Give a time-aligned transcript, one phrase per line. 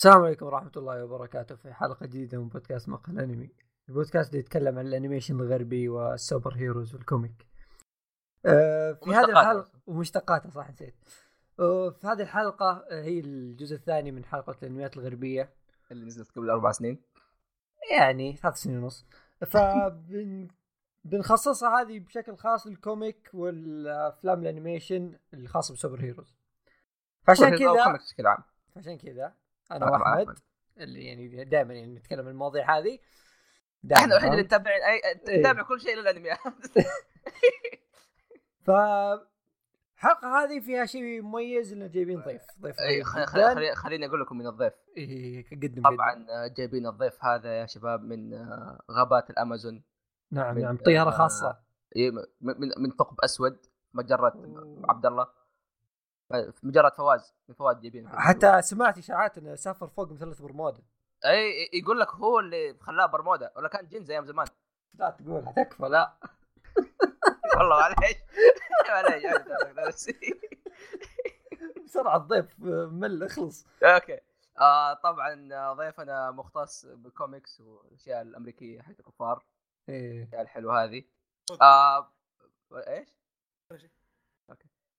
[0.00, 3.50] السلام عليكم ورحمة الله وبركاته في حلقة جديدة من بودكاست مقهى الأنمي.
[3.88, 7.46] البودكاست اللي يتكلم عن ال animation الغربي وال super heroes وال comic.
[8.46, 9.24] آه في هذه.
[9.24, 10.94] الحلقة ومشتقاتها صح نسيت.
[11.58, 15.54] آه في هذه الحلقة آه، هي الجزء الثاني من حلقة الأنميات الغربية.
[15.90, 17.02] اللي نزلت قبل أربع سنين.
[17.90, 19.06] يعني ثلاث سنين ونص.
[19.52, 20.48] فبن
[21.04, 26.34] بنخصصها هذه بشكل خاص لل comic والأفلام ال animation الخاصه ب super heroes.
[27.22, 28.42] فعشان كذا بشكل عام.
[28.76, 29.39] عشان كذا
[29.72, 30.38] أنا أنا وأحمد.
[30.78, 33.00] اللي يعني دائما يعني نتكلم عن المواضيع هذه إحنا
[33.82, 35.40] دائما الوحيد اللي؟ نتابع أي إيه.
[35.40, 36.38] نتابع كل شيء للانميات
[38.66, 38.70] ف
[39.96, 43.54] الحلقة هذه فيها شيء مميز إنه جايبين ضيف ضيف اي غريب خ- خ- جداً.
[43.54, 46.26] خلي- خليني أقول لكم من الضيف إيه، قدم طبعا.
[46.30, 49.82] آه، جايبين الضيف هذا يا شباب من آه، غابات الأمازون
[50.30, 51.58] نعم نعم طيارة آه، خاصة
[51.96, 53.58] إيه، من من ثقب أسود
[53.94, 54.32] مجرة.
[54.88, 55.28] عبد الله
[56.30, 60.82] في مجره فواز من فواز جايبين حتى سمعت إشاعات انه سافر فوق مثلث برمودا.
[61.24, 64.46] إي يقول لك هو اللي خلاه برمودا ولا كان جنز أيام زمان.
[64.94, 66.14] لا تقول حتكفى لا.
[67.58, 68.16] والله معليش.
[68.88, 69.24] معليش
[69.76, 70.10] بس.
[71.84, 73.66] بسرعة الضيف مل اخلص.
[73.82, 74.20] أوكي.
[74.60, 79.44] آه طبعا ضيفنا مختص بالكوميكس والأشياء الأمريكية حق الكفار.
[79.88, 80.22] إيه.
[80.22, 81.04] الاشياء الحلوة هذه.
[81.62, 82.12] آه
[82.72, 83.08] إيش؟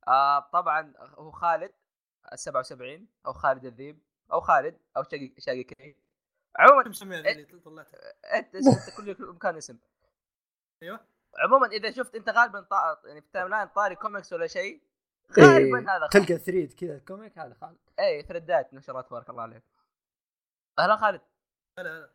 [0.07, 1.73] آه طبعا هو خالد
[2.33, 3.99] ال 77 أو خالد الذيب
[4.31, 5.95] أو خالد أو شقي شقي كريم.
[6.59, 7.31] عموما اللي
[8.35, 9.79] أنت أنت كل مكان اسم.
[10.83, 10.99] أيوه.
[11.39, 13.01] عموما إذا شفت أنت غالبا طا...
[13.05, 14.83] يعني في ال timeline طاري كوميكس ولا شيء
[15.37, 16.25] إيه، غالبا هذا خالد.
[16.27, 17.77] تلقى thread كذا comic هذا خالد.
[17.99, 19.63] اي ثريدات نشرات تبارك الله عليك
[20.79, 21.21] أهلا خالد.
[21.77, 22.13] لا لا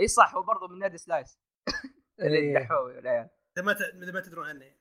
[0.00, 1.38] إي صح هو برضه من نادي سلايس.
[2.20, 2.58] اللي إيه.
[2.58, 3.28] الدحوي والعيال.
[3.56, 4.79] إذا ما ت- ما تدرون عني.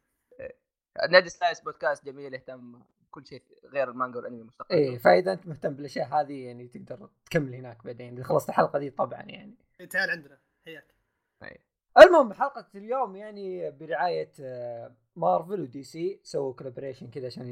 [1.10, 5.74] نادي سلايس بودكاست جميل يهتم بكل شيء غير المانجا والانمي مستقل إيه فإذا أنت مهتم
[5.74, 8.14] بالأشياء هذه يعني تقدر تكمل هناك بعدين.
[8.14, 9.56] إذا خلصت الحلقة دي طبعا يعني.
[9.90, 10.38] تعال عندنا.
[10.66, 10.96] حياك.
[11.98, 17.48] المهم حلقه اليوم يعني برعاية آه، مارفل ودي سي سووا collaboration كذا عشان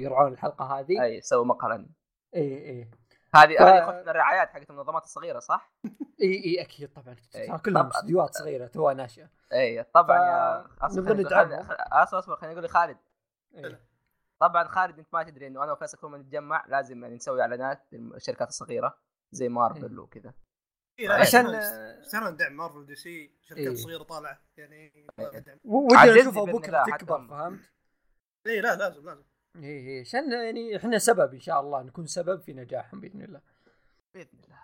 [0.00, 1.02] يرعون الحلقة هذه.
[1.02, 1.90] أي سووا مقهى الأنمي.
[2.34, 2.90] إيه إيه.
[3.36, 5.72] هذه ف- هذه من الرعايات حقت المنظمات الصغيرة صح؟
[6.22, 7.48] إي إي أكيد طبعا إيه.
[7.48, 7.86] ترى كلهم.
[7.86, 12.98] استديوهات صغيرة توها ناشئة إي طبعا ف- يا أصبر أصبر خليني أقول لي خالد
[13.54, 13.80] إيه.
[14.40, 17.86] طبعا خالد أنت ما تدري إنه أنا وفيصل كل ما نتجمع لازم يعني نسوي إعلانات
[17.92, 18.98] للشركات الصغيرة
[19.32, 19.98] زي مارفل إيه.
[19.98, 20.34] وكذا
[20.98, 21.46] إيه، عشان
[22.06, 23.74] عشان ندعم مارفل ودي سي شركات إيه.
[23.74, 24.76] صغيرة طالعة يعني
[25.18, 25.38] إيه.
[25.38, 27.60] دعم و- ودنا عجزني نشوفها بإذن بكرة تكبر فهمت؟
[28.46, 29.24] إي لا لازم لازم
[29.64, 33.40] إيه إيه عشان يعني إحنا سبب إن شاء الله نكون سبب في نجاحهم بإذن الله.
[34.14, 34.60] بإذن الله.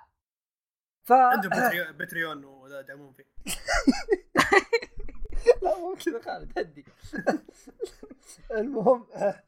[1.02, 1.50] ف عندهم
[1.98, 3.24] Patreon, يدعمون فيه.
[5.62, 6.84] لا مو كذا خالد هدي.
[8.60, 9.42] المهم آه،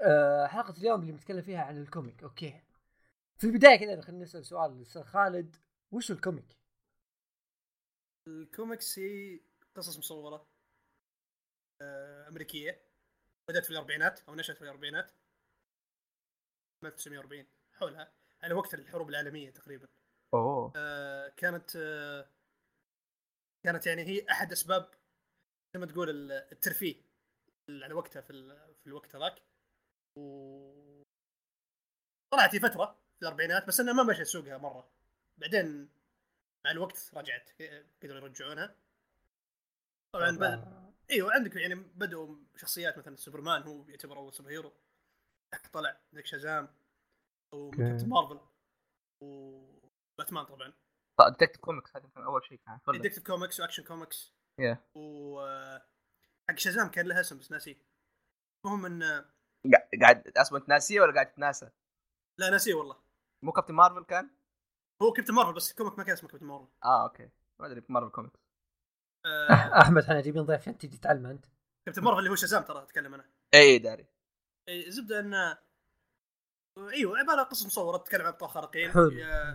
[0.00, 2.62] آه، حلقة اليوم اللي بنتكلم فيها عن ال comic أوكي.
[3.36, 5.56] في البداية كذا خلينا نسأل سؤال للأستاذ خالد.
[5.90, 6.58] وش ال comic؟
[8.26, 9.40] الكوميكس هي
[9.74, 10.48] قصص مصورة
[11.82, 12.87] آه، أمريكية.
[13.48, 15.12] بدأت في الأربعينات أو نشأت في الأربعينات.
[16.84, 18.12] 1940 حولها.
[18.42, 19.88] على وقت الحروب العالمية تقريبا.
[20.34, 20.72] أوه.
[20.76, 22.28] آه، كانت آه،
[23.64, 24.90] كانت يعني هي أحد أسباب
[25.74, 27.02] زي ما تقول ال- الترفيه
[27.70, 28.32] على وقتها في
[28.80, 29.42] في الوقت هذاك.
[30.16, 31.02] و
[32.32, 34.90] طلعت في فترة في الأربعينات بس إنها ما مشت سوقها مرة.
[35.38, 35.88] بعدين
[36.64, 37.50] مع الوقت رجعت
[38.02, 38.76] قدروا يرجعونها.
[40.12, 40.26] طبعا.
[41.10, 44.72] أيوه عندك يعني بدأوا شخصيات مثلا سوبرمان هو يعتبر أول super hero.
[45.72, 46.68] طلع عندك شازام
[47.54, 48.40] وكابتن مارفل
[49.22, 50.72] وباتمان طبعا.
[51.18, 54.34] طيب Detective Comics هذا كان أول شيء كان؟ Detective Comics و Action Comics.
[54.94, 55.40] و
[56.50, 57.76] حق شازام كان لها اسم بس ناسيه.
[58.66, 59.24] المهم إن
[60.02, 61.70] قاعد- أصلا انت ناسيه ولا قاعد تناسى؟
[62.40, 63.02] لا ناسيه والله.
[63.44, 64.30] مو كابتن مارفل كان؟
[65.02, 66.68] هو كابتن مارفل بس ال comic ما كان اسمه كابتن مارفل.
[66.84, 67.30] آه أوكي.
[67.60, 68.40] ما أدري مارفل كوميكس.
[69.26, 71.46] آه أحمد إحنا جايبين ضيف عشان تجي تعلم أنت.
[71.86, 73.24] كابتن مارفل اللي هو شازام ترى أتكلم أنا.
[73.54, 74.06] اي داري.
[74.68, 75.34] إيه، زبدة إن
[76.92, 78.90] إيوه عبارة قصص مصورة تتكلم عن أبطال خارقين.
[78.92, 79.08] حلو.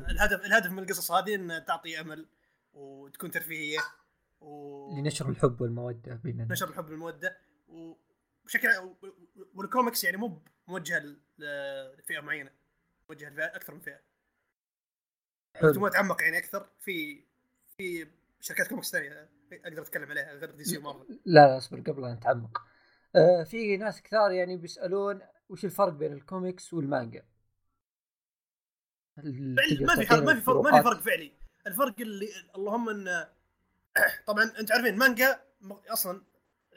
[0.09, 2.27] الهدف الهدف من القصص هذه إن تعطي أمل
[2.73, 3.79] وتكون ترفيهية
[4.41, 7.37] ونشر لنشر الحب والمودة بيننا الحب والمودة
[7.67, 10.99] وبشكل و- و- والكوميكس يعني مو موجهة
[11.99, 12.51] لفئة معينة
[13.09, 13.99] موجهة لفئة أكثر من فئة.
[15.55, 15.73] حلو.
[15.73, 17.23] تبغى تعمق يعني أكثر في
[17.77, 18.07] في
[18.41, 19.29] شركات كوميكس ثانية.
[19.63, 22.61] أقدر أتكلم عليها غير دي سي ومارفل لا لا اصبر قبل ان نتعمق
[23.15, 27.25] آه في ناس كثار يعني بيسألون وش الفرق بين الكوميكس والمانجا؟
[29.17, 31.31] ما في فرق ما في فرق ما في؟ فرق فعلي
[31.67, 33.27] الفرق اللي اللهم إن
[34.27, 36.21] طبعا أنت عارفين مانجا م- أصلا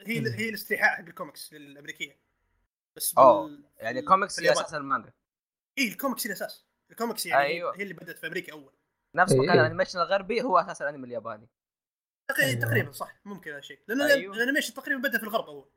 [0.07, 0.27] هي مم.
[0.27, 2.19] هي الاستيحاء حق الكوميكس الامريكيه
[2.95, 4.51] بس بال- يعني بال- كوميكس في هي.
[4.51, 5.13] أساس المانجا
[5.77, 7.77] إي الكوميكس هي الأساس الكوميكس يعني أيوة.
[7.77, 8.73] هي اللي بدأت في أمريكا أول
[9.15, 9.39] نفس إيه.
[9.39, 11.49] مكان ال animation الغربي هو أساس الانمي الياباني
[12.27, 12.61] تقريبا أيوة.
[12.61, 14.35] تقريبا صح ممكن هذا الشيء لأن أيوة.
[14.35, 15.69] ال animation تقريبا بدأ في الغرب أول.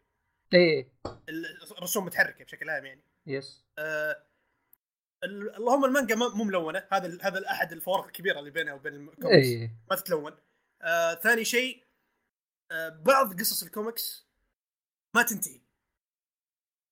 [0.55, 0.93] إيه.
[1.29, 3.02] ال- الرسوم متحركة بشكل عام يعني.
[3.27, 4.23] yes آه
[5.25, 6.87] ال- اللهم المانجا ما- مو ملونة.
[6.93, 9.75] هذا هذا احد الفوارق الكبيرة اللي بينها وبين الكوميكس إيه.
[9.91, 10.37] ما تتلون.
[10.82, 11.85] آه ثاني شيء
[12.70, 14.26] آه بعض قصص الكوميكس
[15.14, 15.61] ما تنتهي.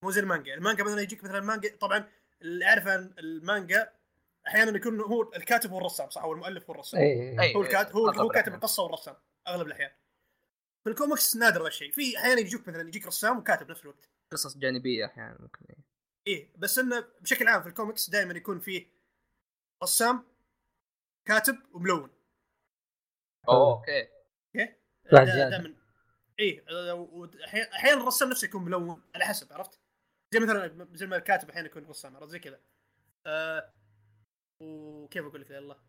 [0.05, 0.55] مو زي المانجا.
[0.55, 2.09] المانجا مثلا يجيك مثلا مانجا طبعا
[2.43, 3.93] اللي اعرف عن المانجا
[4.47, 7.41] أحيانا يكون هو الكاتب هو الرسام صح؟ هو المؤلف هو الرسام إيه.
[7.41, 7.55] أي.
[7.55, 8.55] هو الكاتب هو أغلب هو كاتب الأحيان.
[8.55, 9.17] القصة والرسام.
[9.49, 9.91] أغلب الأحيان.
[10.85, 14.09] في الكوميكس نادر هذا الشيء في أحيانا يجيك مثلا يجيك رسام وكاتب نفس الوقت.
[14.33, 15.85] قصص جانبية أحيانا ممكن إيه.
[16.27, 18.87] إيه بس إنه بشكل عام في الكوميكس دائما يكون فيه
[19.83, 20.25] رسام
[21.29, 22.11] كاتب وملون.
[23.49, 24.09] أوه أوكي.
[25.13, 25.49] زيادة.
[25.49, 25.75] دائما.
[26.39, 26.65] إيه
[27.75, 29.81] أحيانا الرسام نفسه يكون ملون على حسب عرفت؟
[30.35, 32.61] زي مثلا زي ما الكاتب أحيانا يكون رسام عرفت؟ زي كذا.
[33.27, 33.73] آه
[34.63, 35.81] وكيف أقول لك؟ يلا.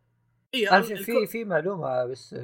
[0.55, 2.35] اي في في معلومة بس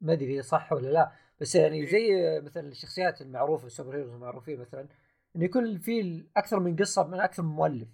[0.00, 1.90] ما أدري إذا صح ولا لا بس يعني إيه.
[1.90, 4.88] زي مثلا الشخصيات المعروفة ال super heroes المعروفين مثلا
[5.36, 7.88] انه يكون في أكثر من قصة من أكثر من مؤلف.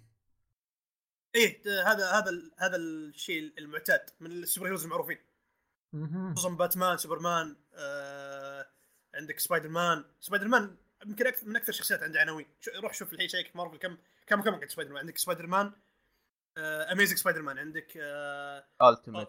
[1.35, 5.17] إيه هذا هذا هذا الشيء المعتاد من ال super heroes المعروفين.
[6.35, 8.67] خصوصا باتمان سوبرمان آه
[9.15, 10.75] عندك سبايدر مان سبايدر مان
[11.05, 12.45] يمكن أكثر من أكثر الشخصيات عنده عناوين.
[12.59, 15.71] شو- روح شوف الحين check مارفل كم كم كم عند سبايدر مان عندك سبايدر مان
[16.57, 19.27] Amazing سبايدر مان عندك آه Ultimate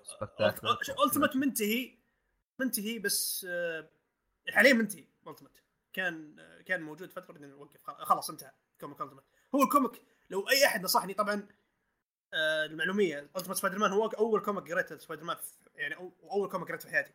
[1.06, 1.98] Ultimate منتهي.
[2.60, 3.88] منتهي بس آه
[4.50, 5.05] حاليا منتهي.
[5.26, 5.62] Ultimate
[5.93, 9.25] كان آه كان موجود فترة بعدين وقف خلاص- انتهى comic Ultimate
[9.55, 11.49] هو ال comic لو أي أحد نصحني طبعا
[12.34, 13.19] آه المعلومية.
[13.19, 15.37] Ultimate سبايدر مان هو أول comic قريته سبايدر مان
[15.75, 15.94] يعني
[16.31, 17.12] أول comic قريته في حياتي.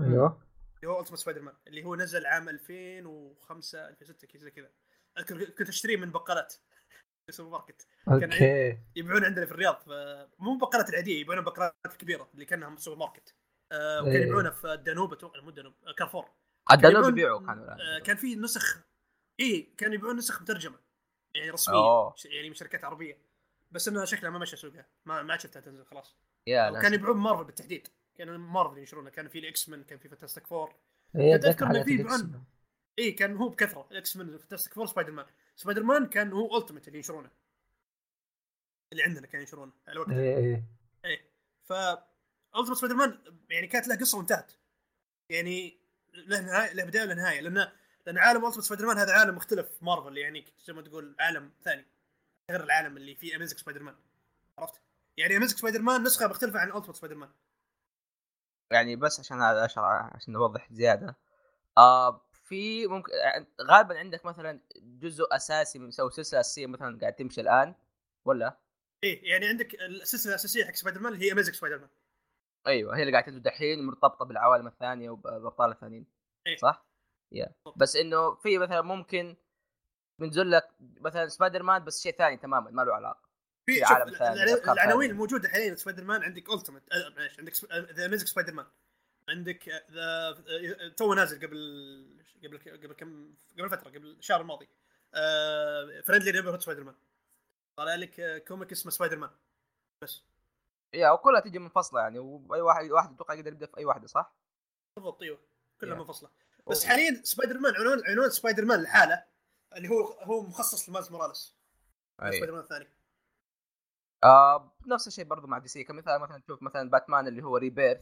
[0.00, 0.42] أيوه.
[0.76, 4.70] اللي هو Ultimate سبايدر مان اللي هو نزل عام 2005 2006 كذا زي كذا.
[5.18, 6.54] أذكر كنت أشتريه من بقالات.
[7.28, 7.86] السوبر ماركت.
[8.08, 8.78] أوكي.
[8.96, 9.82] يبيعون عندنا في الرياض.
[10.38, 13.34] مو بقالات العادية يبيعون بقالات الكبيره اللي كأنها سوبر ماركت.
[13.72, 14.22] آه وكان إيه.
[14.22, 16.28] يبيعونها في الدانوب أتوقع مو الدانوب آه كارفور.
[16.72, 18.78] الدانوب يبيعون- يبيعوا كانوا آه كان في نسخ
[19.40, 20.78] اي كانوا يبيعون نسخ مترجمة
[21.34, 22.14] يعني رسمية أوه.
[22.24, 23.18] يعني من شركات عربية.
[23.70, 26.16] بس انها شكلها ما مشى سوقها ما ما شفتها تنزل خلاص.
[26.46, 26.92] يا وكان ناس.
[26.92, 30.74] يبيعون مارفل بالتحديد كانوا مارفل ينشرونها كان في الاكس مان كان في فانتاستيك فور
[31.16, 32.42] إيه، أتذكر حلقه في مان.
[32.98, 35.26] اي كان هو بكثرة الاكس مان فانتاستيك فور سبايدر مان
[35.56, 37.30] سبايدر مان كان هو Ultimate اللي ينشرونه.
[38.92, 40.20] اللي عندنا كانوا ينشرونه على وقتها.
[40.20, 40.64] إيه إيه.
[41.04, 41.30] إيه
[41.64, 41.72] ف
[42.60, 43.18] Ultimate سبايدر مان
[43.50, 44.52] يعني كانت له قصة وانتهت.
[45.30, 45.78] يعني
[46.14, 47.72] له نهايه له بداية وله نهاية لأن
[48.06, 51.86] لأن عالم Ultimate سبايدر مان هذا عالم مختلف مارفل يعني زي ما تقول عالم ثاني
[52.50, 53.94] غير العالم اللي فيه Amazing سبايدر مان
[54.58, 54.80] عرفت؟
[55.16, 57.30] يعني Amazing سبايدر مان نسخة مختلفة عن Ultimate سبايدر مان
[58.72, 59.68] يعني بس عشان هذا
[60.14, 61.16] عشان نوضح زيادة.
[61.78, 63.12] آه في ممكن
[63.62, 67.74] غالبا عندك مثلا جزء أساسي من أو سلسلة أساسية مثلا قاعد تمشي الآن
[68.24, 68.58] ولا؟
[69.04, 71.88] إيه يعني عندك السلسلة الأساسية حق سبايدر مان اللي هي Amazing سبايدر مان
[72.66, 76.06] أيوه هي اللي قاعد تنزل دحين مرتبطة بالعوالم الثانية وبالابطال الثانيين
[76.46, 76.56] إيه.
[76.56, 76.86] صح؟
[77.32, 79.36] yeah بس إنه في مثلا ممكن
[80.20, 83.26] بنزل لك مثلا سبايدر مان بس شيء ثاني تماما ما له علاقة
[83.66, 85.10] في عالم ثاني، العناوين.
[85.10, 86.82] الموجودة حاليا سبايدر مان عندك Ultimate
[87.16, 87.52] معليش عندك
[87.92, 88.66] the Amazing سبايدر مان
[89.28, 94.68] عندك ذا تو نازل قبل قبل قبل كم قبل فترة قبل الشهر الماضي
[96.02, 96.94] Friendly Neighborhood سبايدر مان
[97.78, 99.30] طالع لك آه، comic اسمه سبايدر مان
[100.02, 100.22] بس
[100.94, 104.34] yeah وكلها تجي منفصله يعني وأي واحد واحد أتوقع يقدر يبدأ في أي واحدة صح؟
[104.96, 105.38] بالضبط أيوه
[105.80, 105.98] كلها Yeah.
[105.98, 106.30] منفصله
[106.70, 109.24] بس حاليا سبايدر مان عنوان عنوان سبايدر مان لحاله
[109.76, 111.56] اللي هو هو مخصص لمايلز موراليس
[112.18, 112.88] سبايدر مان الثاني.
[114.24, 115.84] آه نفس الشيء برضو مع دي سي.
[115.84, 118.00] كمثال مثلا تشوف مثلا باتمان اللي هو Rebirth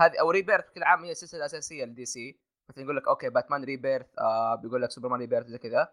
[0.00, 2.40] هذه أو Rebirth بشكل عام هي السلسله الاساسيه لدي سي.
[2.68, 5.92] مثلا يقول لك okay باتمان Rebirth آه بيقول لك سوبرمان Rebirth زي كذا.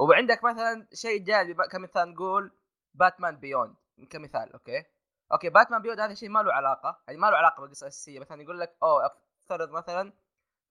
[0.00, 2.52] وعندك مثلا شيء جانبي بقى- كمثال نقول
[2.94, 3.74] باتمان Beyond
[4.10, 4.84] كمثال okay.
[5.32, 8.42] okay باتمان Beyond هذا شيء ما له علاقة يعني ما له علاقة بالقصة الأساسية مثلا
[8.42, 10.12] يقول لك أوه أفترض مثلا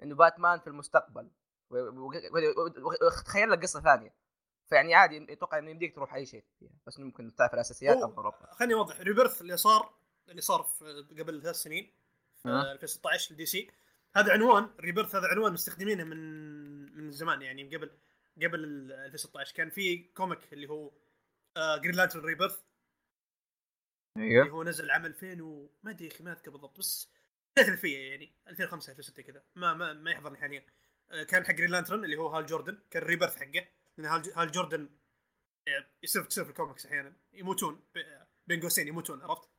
[0.03, 1.31] إنه باتمان في المستقبل
[1.69, 4.13] وتخيل لك قصة ثانية
[4.69, 8.47] فيعني عادي أتوقع إنه يمديك تروح أي شيء فيها بس ممكن تعرف الأساسيات افضل افضل
[8.51, 9.93] خليني أوضح Rebirth اللي صار
[10.29, 10.67] اللي صار
[11.19, 11.93] قبل ثلاث سنين
[12.43, 12.71] في أه.
[12.71, 13.71] 2016 لدي سي
[14.15, 16.17] هذا عنوان Rebirth هذا عنوان مستخدمينه من
[16.97, 17.91] من زمان يعني قبل
[18.43, 20.91] قبل ال 2016 كان في comic اللي هو
[21.57, 22.59] جرين لانترن Rebirth
[24.17, 24.47] أيوه.
[24.47, 27.11] هو نزل عام 2000 وما أدري يا أخي ما أذكر بالضبط بس
[27.57, 29.43] بدايه الفيه يعني 2005 2006 كذا.
[29.55, 30.65] ما ما ما يحضرني حاليا.
[31.11, 33.67] آه، كان حق جرين لانترن اللي هو هال جوردن كان ال Rebirth حقه.
[33.97, 34.89] لأن هال هال جوردن
[35.67, 37.13] آه، يصير تصير في الكوميكس أحيانا.
[37.33, 37.83] يموتون
[38.47, 39.49] بين قوسين يموتون عرفت؟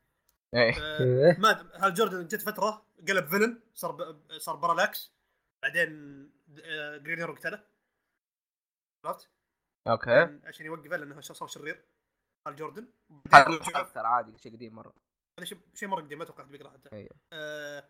[0.54, 0.72] إيه.
[0.80, 1.38] آه، إيه.
[1.38, 4.22] ما هال جوردن جت فترة قلب villain صار ب...
[4.38, 5.12] صار بارالاكس
[5.62, 5.90] بعدين
[7.02, 7.64] جرين أرو قتله.
[9.04, 9.30] عرفت؟
[9.88, 10.40] okay.
[10.44, 11.84] عشان يوقفه لأنه صار شرير.
[12.50, 12.88] هال جوردن؟
[13.74, 14.94] أكثر عادي شيء قديم مرة.
[15.38, 16.88] هذا شيء شيء مرة قديم ما أتوقع حد بيقرأ حتى.
[16.92, 17.10] أيوه.
[17.32, 17.88] آه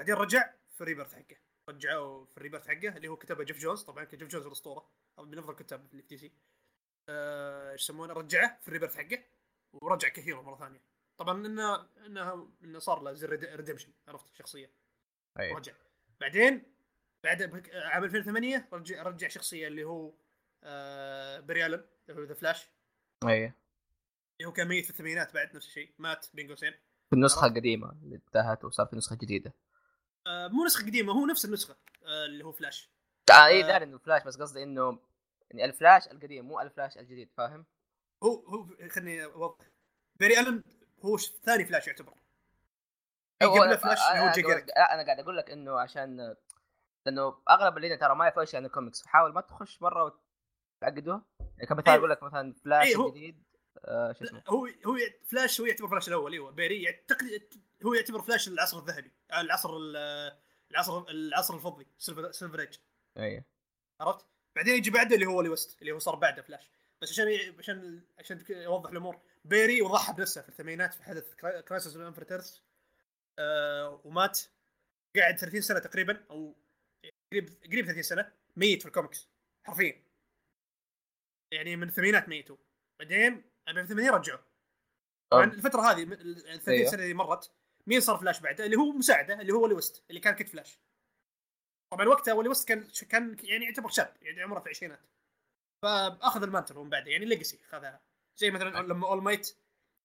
[0.00, 1.36] بعدين رجع في ال Rebirth حقه.
[1.68, 3.82] رجعوا في ال Rebirth حقه اللي هو كتبه جيف جونز.
[3.82, 4.90] طبعا جيف جونز الأسطورة.
[5.18, 6.32] أو من أفضل الكتاب اللي في دي سي.
[7.08, 9.22] آه، إيش يسمونه؟ رجعه في ال Rebirth حقه
[9.72, 10.80] ورجع ك hero مرة ثانية.
[11.20, 14.70] طبعا إنه إنه إنه صار له زي redemption عرفت؟ شخصية.
[15.38, 15.58] أيوه.
[15.58, 15.72] رجع.
[16.20, 16.62] بعدين
[17.24, 20.12] بعد بك- عام 2008 رجع رجع شخصية اللي هو
[20.64, 22.68] آه بري ألن اللي هو ذا فلاش
[23.26, 23.52] أيوه.
[24.46, 26.72] هو كان ميت في الثمانينات بعد نفس الشيء مات بين قوسين
[27.10, 29.54] في النسخة القديمة اللي انتهت وصار في نسخة جديدة.
[30.26, 32.90] آه مو نسخة قديمة هو نفس النسخة آه اللي هو فلاش.
[33.30, 33.66] آه اي آه.
[33.66, 34.98] داري إنه فلاش بس قصدي إنه
[35.50, 37.66] يعني الفلاش القديم مو الفلاش الجديد فاهم؟
[38.22, 39.66] هو هو خلني أوضح.
[40.16, 40.62] بيري ألن
[41.04, 42.14] هو ثاني فلاش يعتبر.
[43.42, 46.36] قبله فلاش اللي هو جي جاريك لا أنا قاعد أقول لك إنه عشان
[47.06, 50.14] لأنه أغلب اللي ترى ما يعرفوا إيش يعني كوميكس فحاول ما تخش مرة
[50.82, 51.98] وتعقدوها يعني كمثال أيوه.
[51.98, 53.42] أقول لك مثلا فلاش هو- الجديد.
[53.84, 56.50] آه شو اسمه؟ هو هو فلاش هو يعتبر فلاش الأول أيوه.
[56.50, 59.10] بيري يعتقد هو يعتبر فلاش العصر الذهبي.
[59.32, 60.36] آه، العصر ال-
[60.70, 62.78] العصر العصر الفضي Silver Age
[63.16, 63.44] أيوه.
[64.00, 64.26] عرفت؟
[64.56, 66.70] بعدين يجي بعده اللي هو ولي ويست اللي هو صار بعده فلاش.
[67.02, 69.20] بس عشان عشان عشان اوضح الأمور.
[69.44, 72.58] بيري وضحى بنفسه في الثمانينات في حدث كرا- Crisis Infinite Earths
[73.38, 74.40] آه ومات.
[75.16, 76.56] قاعد 30 سنة تقريبا أو
[77.32, 79.28] قريب قريب 30 سنة ميت في الكوميكس
[79.64, 80.02] حرفيا.
[81.52, 82.56] يعني من الثمانينات ميتوا.
[83.00, 84.38] بعدين 2008 رجعوا.
[85.32, 85.44] طبعا.
[85.44, 86.12] الفترة هذه ال-
[86.48, 86.90] ال 30 أيوه.
[86.90, 87.52] سنة اللي مرت
[87.86, 90.80] مين صار فلاش بعده اللي هو مساعده اللي هو ولي ويست اللي كان كيد فلاش.
[91.92, 95.00] طبعا وقتها ولي ويست كان كان يعني يعتبر شاب يعني عمره في العشرينات
[95.82, 98.00] فأخذ ال mantle من بعده يعني legacy خذها.
[98.36, 99.56] زي مثلا لما اول مايت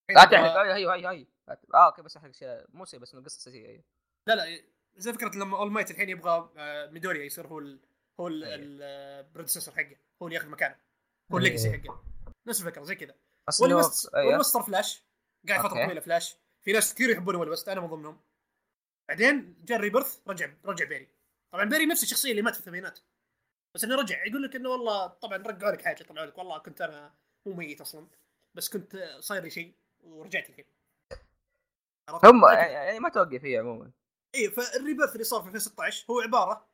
[0.09, 0.33] لا تحرق.
[0.37, 1.27] أيوه أيوه أيوه أيوه.
[1.73, 2.65] آه okay بس أحرق شيء.
[2.69, 3.83] مو شيء بس إنه قصة اساسيه أيوه.
[4.27, 4.63] لا لا
[4.95, 7.79] زي فكرة لما اول مايت الحين يبغى آه، ميدوريا يصير هو ال
[8.19, 8.39] هو أيوه.
[8.55, 9.95] ال predecessor حقه.
[10.21, 10.73] هو اللي ياخذ مكانه.
[10.75, 10.79] هو
[11.31, 11.37] أيوه.
[11.37, 12.03] ال legacy حقه.
[12.47, 13.15] نفس الفكرة زي كذا.
[13.61, 15.03] ولي ويست ولي ويست صار فلاش.
[15.47, 15.85] قاعد فتره.
[15.85, 16.35] طويلة فلاش.
[16.61, 18.21] في ناس كثير يحبون ولي ويست أنا من ضمنهم.
[19.09, 21.09] بعدين جاء ال Rebirth رجع رجع بيري.
[21.53, 22.99] طبعا بيري نفس الشخصية اللي مات في الثمانينات.
[23.75, 26.37] بس إنه رجع يقول لك إنه والله طبعا رجعوا لك حاجة طلعوا لك.
[26.37, 27.13] والله كنت أنا
[27.45, 28.07] مو ميت أصلا.
[28.57, 30.65] بس كنت صاير لي شيء ورجعت الحين؟
[32.09, 32.67] هم كذا.
[32.67, 33.91] يعني ما توقف هي عموما.
[34.35, 36.69] اي فال Rebirth اللي صار في 2016 هو عبارة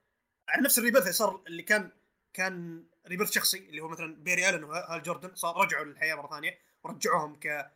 [0.50, 1.92] عن نفس ال Rebirth اللي صار اللي كان
[2.34, 6.60] كان Rebirth شخصي اللي هو مثلا بيري ألن وهال جوردن صار رجعوا للحياة مرة ثانية
[6.84, 7.72] ورجعوهم ك.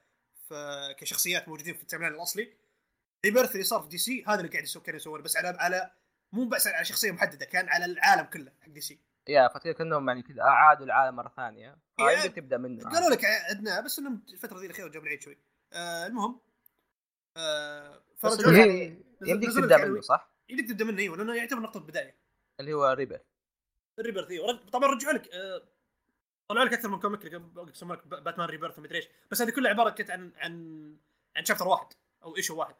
[0.97, 2.53] كشخصيات موجودين في ال timeline الأصلي
[3.25, 5.91] Rebirth اللي صار في دي سي هذا اللي قاعد يسوي كان يسوونه بس على على
[6.31, 8.99] مو بس على شخصية محددة كان على العالم كله حق دي سي
[9.29, 11.77] يا فترة كأنهم يعني كذا أعادوا العالم مرة ثانية.
[11.97, 15.37] فيمديك تبدأ منه قالوا لك عدناه بس إنهم الفترة ذي الأخيرة جابوا العيد شوي
[15.73, 16.39] آه المهم
[17.37, 19.85] آه فرجعوا يعني يمديك تبدأ.
[19.85, 22.15] منه صح؟ يمديك تبدأ منه أيوه لأنه يعتبر نقطة بداية
[22.59, 23.19] اللي هو ريبر
[23.99, 25.61] ال Rebirth أيوه طبعا رجعوا لك آه،
[26.49, 29.07] طلعوا لك أكثر من comic اللي يسمون لك باتمان Rebirth ومدري إيش.
[29.31, 30.95] بس هذه كلها عبارة كانت عن عن
[31.35, 31.87] عن chapter واحد
[32.23, 32.75] أو issue واحد.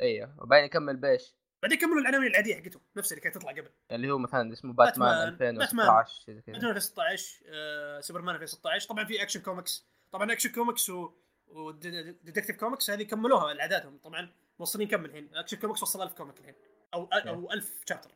[0.00, 0.34] أيوه.
[0.38, 3.70] وبعدين يكمل بيش بعدين كملوا العناوين العادية حقتهم نفس اللي كانت تطلع قبل.
[3.92, 6.52] اللي هو مثلا اسمه باتمان, باتمان، 2016 شيء زي كذا.
[6.52, 11.12] باتمان 2016 آه، سوبرمان 2016 طبعا في Action Comics طبعا Action Comics و
[11.48, 15.30] و Detective Comics هذه كملوها اعدادهم طبعا موصلين كم الحين.
[15.34, 16.54] Action Comics وصل 1000 comic الحين.
[16.94, 18.10] أو أو 1000 chapter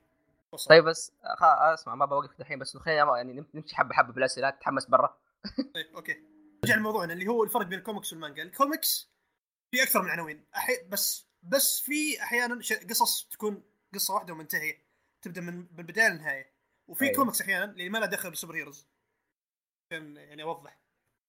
[0.69, 1.43] طيب بس خ...
[1.43, 5.19] اسمع ما بوقف الحين بس خلينا يعني نم- نمشي حبة حبة بالأسئلة تتحمس برا.
[5.75, 6.23] طيب أوكي.
[6.65, 8.43] نرجع لموضوعنا اللي هو الفرق بين الكوميكس والمانجا.
[8.43, 9.11] الكوميكس
[9.71, 10.45] في أكثر من عناوين.
[10.57, 10.73] أحي...
[10.89, 12.73] بس بس في أحيانا ش...
[12.73, 13.63] قصص تكون
[13.95, 14.83] قصة واحدة ومنتهية.
[15.23, 16.53] تبدأ من من البداية للنهاية.
[16.89, 17.17] وفي أيوة.
[17.17, 18.87] كوميكس أحيانا اللي ما لها دخل بال superheroes.
[19.91, 20.79] عشان يعني أوضح.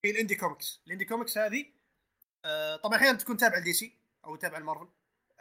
[0.02, 0.82] في ال indie comics.
[0.88, 1.66] ال indie comics هذه
[2.46, 4.88] آه طبعا أحيانا تكون تابعة ل DC أو تابعة لمارفل.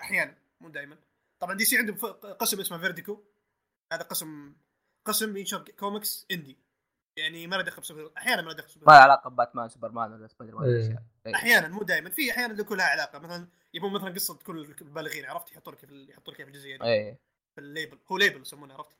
[0.00, 0.98] أحيانا مو دائما
[1.40, 3.24] طبعا DC عندهم قسم اسمه Vertigo.
[3.92, 4.56] هذا قسم
[5.04, 6.58] قسم ينشر comics indie
[7.16, 10.12] يعني ما له دخل heroes أحيانا ما له دخل بالسوبر ما له علاقة بباتمان سوبرمان
[10.12, 11.04] ولا سبايدر مان إيه.
[11.26, 11.34] إيه.
[11.34, 13.18] أحيانا مو دائما في أحيانا يكون لها علاقة.
[13.18, 16.84] مثلا يبون مثلا قصة تكون البالغين عرفت؟ يحطوا لك يحطوا لك في الجزئية دي.
[16.84, 17.18] إيه.
[17.54, 17.98] في ال label.
[18.12, 18.96] هو label يسمونه عرفت؟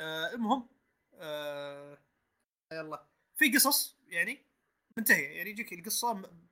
[0.00, 0.68] آه المهم
[1.14, 1.98] آه
[2.72, 3.06] يلا.
[3.36, 4.38] في قصص يعني
[4.96, 5.28] منتهية.
[5.36, 6.48] يعني يجيك القصة م-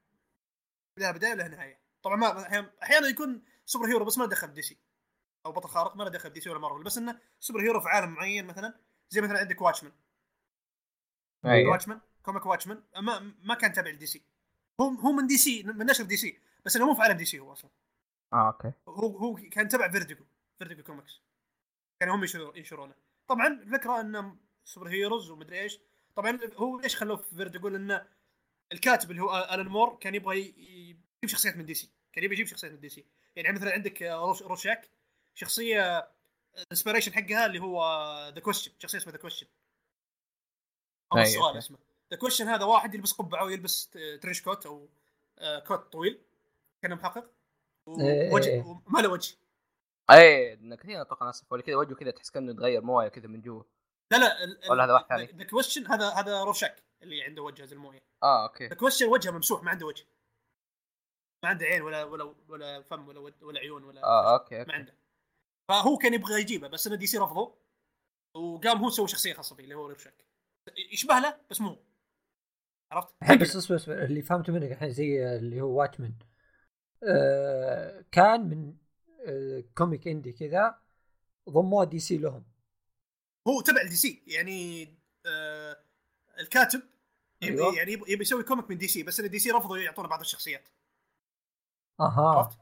[0.99, 1.81] لها بداية ولها نهاية.
[2.03, 4.79] طبعا ما أحيانا أحيانا يكون superhero بس ما دخل ب DC.
[5.47, 8.11] أو بطل خارق ما له دخل ب DC ولا مارفل بس إنه superhero في عالم
[8.15, 8.75] معين مثلا
[9.11, 9.93] زي مثلا عندك Watchmen.
[11.45, 11.73] أيوه.
[11.73, 14.23] Watchmen comic Watchmen ما ما كان تابع ل DC.
[14.81, 17.71] هو هو من DC من نشر DC بس إنه مو في عالم DC هو أصلا.
[18.33, 18.73] آه أوكي.
[18.89, 20.25] هو هو كان تبع Vertigo
[20.59, 21.23] Vertigo Comics.
[22.01, 22.95] كانوا هم ينشروا- ينشرونه.
[23.29, 25.79] طبعا الفكرة انه superheroes ومدري إيش
[26.17, 28.07] طبعا هو ليش خلوه في Vertigo لأنه
[28.73, 32.73] الكاتب اللي هو آلان مور كان يبغى يجيب شخصيات من DC كان يبغى يجيب شخصيات
[32.73, 33.07] من DC.
[33.37, 34.91] يعني مثلا عندك Rorsch- Rorschach.
[35.37, 36.11] شخصية
[36.57, 37.83] ال inspiration حقها اللي هو
[38.35, 39.47] The Question شخصية اسمها The Question
[41.13, 41.57] أو السؤال.
[41.57, 41.79] اسمه.
[42.11, 43.91] The Question هذا واحد يلبس قبعة ويلبس
[44.23, 44.89] trench coat أو
[45.39, 46.23] آه، coat طويل.
[46.83, 47.31] كان محقق.
[47.89, 48.63] إيه، ووجه إيه.
[48.87, 49.37] وما له وجه.
[50.11, 51.77] اي كثير أتوقع ناس ولا كذا.
[51.77, 53.63] وجهه كذا تحس كأنه يتغير موية كذا من جوا.
[54.11, 57.77] لا لا ولا هذا واحد ثاني؟ The Question هذا هذا Rorschach اللي عنده وجه زي
[57.77, 58.03] الموية.
[58.23, 58.67] آه أوكي.
[58.67, 60.07] The Question وجهه ممسوح ما عنده وجه.
[61.43, 64.73] ما عنده عين ولا ولا ولا فم ولا ولا عيون ولا آه أوكي, ما أوكي.
[64.73, 64.95] عنده.
[65.69, 67.51] فهو كان يبغى يجيبه بس إنه DC رفضوا
[68.35, 70.25] وقام هو سوى شخصية خاصة فيه اللي هو Rorschach
[70.93, 71.77] يشبه له بس مو.
[72.93, 76.15] عرفت؟ الحين بس اصبر اصبر اللي فهمته منك الحين زي اللي هو Watchmen
[77.05, 78.75] آه كان من
[79.27, 80.79] آه comic indie كذا
[81.51, 82.45] ضموه DC لهم
[83.49, 84.85] هو تبع ال DC يعني
[85.27, 85.77] آه
[86.41, 86.83] الكاتب
[87.43, 87.77] يبي أيوة.
[87.77, 90.69] يعني يبي يسوي comic من DC بس إن DC رفضوا يعطونا بعض الشخصيات
[92.01, 92.59] أها عرفت؟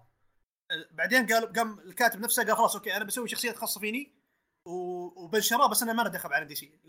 [0.90, 4.14] بعدين قال قام الكاتب نفسه قال خلاص أوكي أنا بسوي شخصيات خاصة فيني
[4.66, 6.80] وبنشرها بس أنا ما له دخل على DC.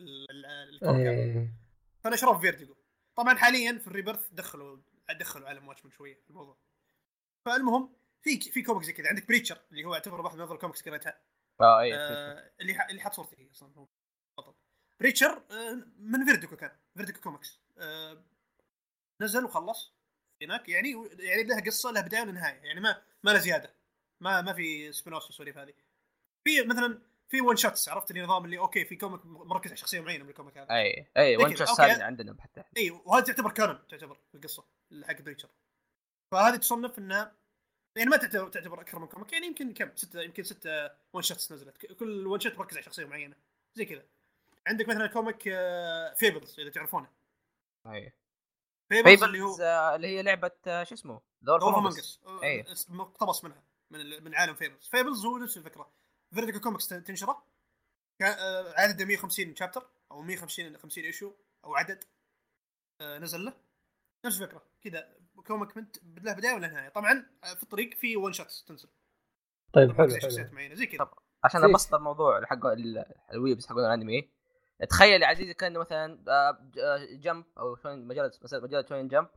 [2.04, 2.76] فنشروه في Vertigo
[3.16, 4.78] طبعا حاليا في ال Rebirth دخلوا
[5.20, 6.58] دخلوا عالم Watchmen شوية في الموضوع.
[7.46, 9.08] فالمهم في في comic زي كذا.
[9.08, 11.22] عندك Preacher اللي هو يعتبر واحد من أفضل الكوميكس قريتها.
[11.62, 13.88] آه اي آه اللي ح- اللي حط صورتي هي أصلا هو.
[14.38, 14.54] بطل.
[15.00, 16.78] Preacher آه من Vertigo كان.
[16.98, 17.62] Vertigo Comics.
[17.78, 18.26] آه
[19.22, 19.95] نزل وخلص.
[20.42, 23.74] هناك يعني يعني له قصة له بداية ونهايه يعني ما ما له زيادة.
[24.22, 25.74] ما ما في spin-off والسواليف هذه.
[26.44, 30.30] في مثلا في one-shots عرفت النظام اللي أوكي في comic مركز على شخصية معينة من
[30.30, 30.72] ال comic هذا.
[30.72, 31.92] اي أي one كذا، shot أوكي.
[31.92, 34.66] هذه عندنا حتى إي وهذه تعتبر canon تعتبر القصة
[35.04, 35.50] حق Preacher.
[36.32, 37.36] فهذه تصنف انها
[37.98, 41.86] يعني ما تعتبر تعتبر أكثر من comic يعني يمكن كم ستة يمكن ستة one-shots نزلت.
[41.86, 43.36] كل one-shot مركز على شخصية معينة.
[43.76, 44.06] زي كذا.
[44.68, 45.42] عندك مثلا comic
[46.16, 47.10] Fables إذا تعرفونه.
[47.88, 48.14] أي.
[48.90, 51.80] Fables اللي هو آه، اللي هي لعبة آه، شو اسمه؟ The Wolf.
[51.80, 52.66] Among Us إيه.
[52.90, 55.92] مقتبس منها من ال- من عالم Fables Fables هو نفس الفكرة.
[56.34, 57.46] Vertigo Comics تنشره.
[58.78, 62.04] عدده 150 chapter أو 150 50 issue أو عدد
[63.02, 63.54] آه، نزل له.
[64.26, 64.62] نفس الفكرة.
[64.82, 65.16] كذا
[65.48, 65.86] comic من
[66.24, 66.90] له بداية ولا نهاية.
[66.90, 67.26] طبعا
[67.56, 68.90] في الطريق في one-shots تنزل.
[69.74, 70.50] طيب حلو حلو.
[70.54, 70.76] معينة.
[70.76, 70.98] زي كذا.
[71.04, 74.32] طب عشان أبسط الموضوع حق ال- الويبس حقون الأنمي
[74.90, 79.28] تخيل يا عزيزي كأنه مثلا آه، آه، Jump أو Shonen مجلة مثلا مجلة Shonen Jump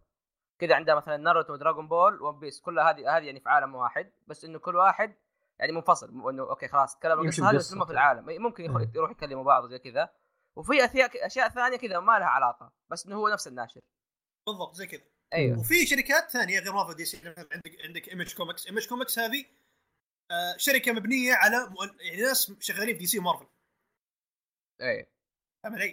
[0.58, 4.12] كذا عندها مثلا ناروتو ودراغون بول One Piece كلها هذه هذه يعني في عالم واحد
[4.26, 5.14] بس إنه كل واحد
[5.58, 7.80] يعني منفصل إنه أوكي خلاص تكلم القصة هذه بقصة.
[7.80, 7.92] بس في.
[7.92, 8.42] العالم.
[8.42, 8.90] ممكن مم.
[8.94, 10.10] يروح يكلموا بعض زي كذا.
[10.56, 13.80] وفي اشياء أشياء ثانية كذا ما لها علاقة بس إنه هو نفس الناشر.
[14.46, 15.02] بالضبط زي كذا.
[15.34, 15.58] أيوه.
[15.58, 19.44] وفي شركات ثانية غير Marvel DC عندك عندك Image Comics Image Comics هذه
[20.30, 21.96] آه، شركة مبنية على مؤل...
[22.00, 23.46] يعني ناس شغالين في DC و Marvel.
[24.80, 25.06] اي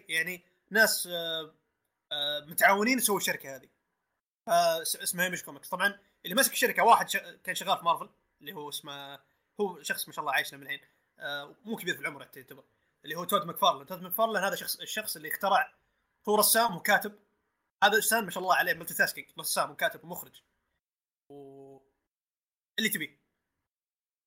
[0.09, 1.55] يعني ناس آه،
[2.11, 3.69] آه، متعاونين يسووا الشركة هذه.
[4.47, 7.17] اس- اسمها Image Comics طبعا اللي ماسك الشركة واحد ش...
[7.17, 8.09] كان شغال في مارفل
[8.41, 9.19] اللي هو اسمه
[9.61, 10.79] هو شخص ما شاء الله عايشنا من الحين.
[11.19, 12.63] آه، مو كبير في العمر حتى يعتبر.
[13.05, 15.73] اللي هو Todd McFarlane Todd McFarlane هذا شخص الشخص اللي اخترع
[16.29, 17.19] هو رسام وكاتب.
[17.83, 20.41] هذا الانسان ما شاء الله عليه multitasking رسام وكاتب ومخرج.
[21.31, 21.77] و
[22.79, 23.19] اللي تبيه.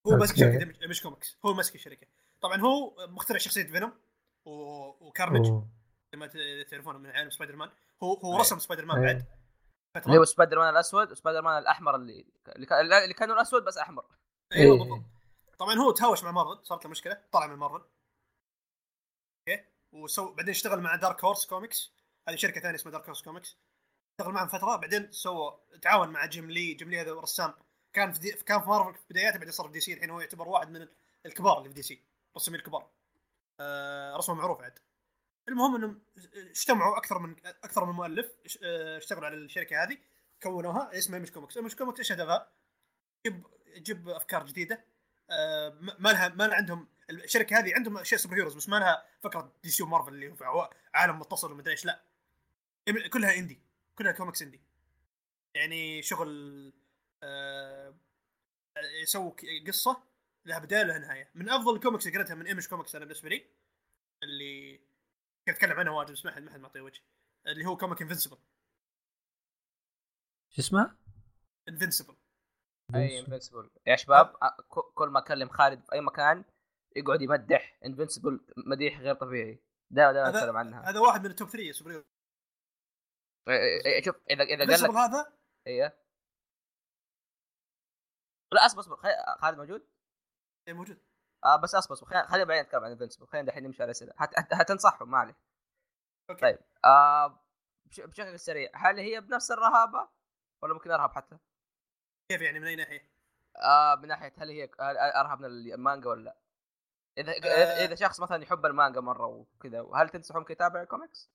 [0.06, 0.36] هو ماسك.
[0.36, 2.06] شركة Image Comics هو ماسك الشركة.
[2.40, 4.07] طبعا هو مخترع شخصية Venom.
[4.48, 5.68] و Carnage أوه.
[6.14, 7.70] لما ت- تعرفونه من عالم سبايدر مان
[8.02, 8.40] هو هو أي.
[8.40, 9.00] رسم سبايدر مان.
[9.02, 9.24] بعد
[9.94, 10.06] فترة.
[10.06, 12.92] اللي هو سبايدر مان الأسود وسبايدر مان الأحمر اللي اللي, كان...
[12.92, 14.04] اللي كانوا الأسود بس أحمر.
[14.52, 14.80] أيوه إيه.
[14.80, 15.04] بالضبط.
[15.58, 17.84] طبعا هو تهاوش مع مارفل صارت له مشكلة طلع من مارفل.
[19.48, 19.64] أوكي.
[19.92, 21.92] وسو بعدين اشتغل مع Dark Horse Comics
[22.28, 23.56] هذه شركة ثانية اسمها Dark Horse Comics
[24.20, 27.54] اشتغل معهم فترة بعدين سوى تعاون مع Jim Lee Jim Lee هذا رسام.
[27.92, 28.32] كان في D...
[28.32, 30.88] كان في مارفل في بداياته بعدين صار في DC الحين هو يعتبر واحد من
[31.26, 32.04] الكبار اللي في DC
[32.36, 32.90] رسامين الكبار.
[34.16, 34.78] رسمه معروف عاد.
[35.48, 36.02] المهم إنهم
[36.34, 38.26] اجتمعوا أكثر من أكثر من مؤلف
[38.64, 39.98] آه، اشتغلوا على الشركة هذه
[40.42, 42.52] كونوها اسمها Image Comics Image Comics إيش هدفها؟
[43.26, 44.84] جيب جيب أفكار جديدة.
[45.30, 49.06] آه، ما لها ما لها عندهم الشركة هذه عندهم أشياء super heroes بس ما لها
[49.20, 52.02] فكرة DC و Marvel اللي هو عالم متصل ومدري إيش لا.
[53.12, 53.60] كلها indie.
[53.98, 54.60] كلها comics indie.
[55.54, 56.72] يعني شغل
[57.22, 57.94] آه،
[59.02, 59.32] يسووا
[59.66, 60.02] قصة
[60.48, 61.30] لها بدايه ولها نهاية.
[61.34, 63.50] من أفضل الكوميكس اللي قريتها من Image Comics أنا بالنسبة لي
[64.22, 64.76] اللي
[65.46, 67.02] كنت أتكلم عنها واجد بس ما حد ما حد معطيه وجه.
[67.46, 68.38] اللي هو comic Invincible
[70.50, 70.96] شو اسمه؟
[71.68, 72.16] انفنسبل
[72.94, 74.26] أي انفنسبل يا شباب
[74.70, 76.44] ك- كل ما أكلم خالد في أي مكان
[76.96, 79.62] يقعد يمدح Invincible مديح غير طبيعي.
[79.90, 80.90] دائما دائما أتكلم عنها.
[80.90, 82.04] هذا واحد من ال top 3 سوبر
[84.04, 86.04] شوف اذا إذا قال Invincible لك هذا؟ إيه.
[88.52, 88.96] لا أصبر أصبر
[89.40, 89.88] خالد موجود؟
[90.68, 90.98] إيه، موجود
[91.44, 94.14] آه بس أصبر أصبر خلينا خلينا بعدين نتكلم عن Invincible خلينا دحين نمشي على الأسئلة.
[94.16, 94.30] هت...
[94.52, 95.36] هتنصحهم ما عليه
[96.30, 97.40] okay طيب آه
[97.86, 98.00] بش...
[98.00, 100.08] بشكل سريع هل هي بنفس الرهابة
[100.62, 101.38] ولا ممكن أرهب حتى؟
[102.30, 103.10] كيف يعني من أي ناحية؟
[103.56, 106.36] آه من ناحية هل هي هل أرهب من المانجا ولا لا؟
[107.18, 107.84] اذا آه.
[107.84, 111.30] إذا شخص مثلا يحب المانجا مرة وكذا هل تنصحهم يتابع الكوميكس؟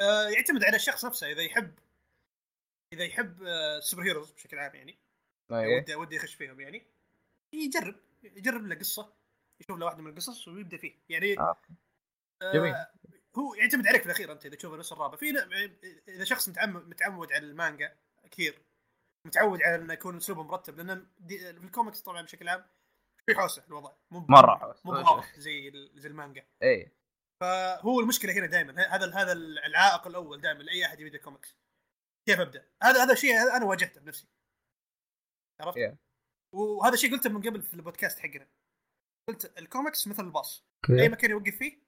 [0.00, 1.78] آه يعتمد على الشخص نفسه إذا يحب
[2.92, 4.98] إذا يحب آه ال super heroes بشكل عام يعني
[5.52, 6.86] إيه ودي ودي يخش فيهم يعني
[7.52, 7.94] يجرب
[8.36, 9.12] يجرب له قصة
[9.60, 11.62] يشوف له واحدة من القصص ويبدأ فيه يعني آه.
[12.42, 12.74] آه جميل.
[13.38, 15.76] هو يعتمد عليك في الأخير أنت إذا تشوف نفس الرابع في ن-
[16.08, 17.96] إذا شخص متعمد متعود على المانجا
[18.30, 18.62] كثير
[19.26, 22.64] متعود على إنه يكون أسلوبه مرتب لأن في الكوميكس طبعا بشكل عام
[23.26, 24.80] في حوسة الوضع مو مرة حوسة.
[24.84, 26.96] مو زي زي المانجا إيه
[27.40, 31.56] فهو المشكلة هنا دائما هذا هذا العائق الأول دائما لأي أحد يبدأ كوميكس
[32.28, 34.28] كيف أبدأ؟ هذا هذا شيء أنا واجهته بنفسي
[35.60, 35.94] عرفت؟ Yeah.
[36.56, 38.48] وهذا الشيء قلته من قبل في البودكاست حقنا.
[39.28, 40.66] قلت الكوميكس مثل الباص.
[40.90, 41.82] أي مكان يوقف فيه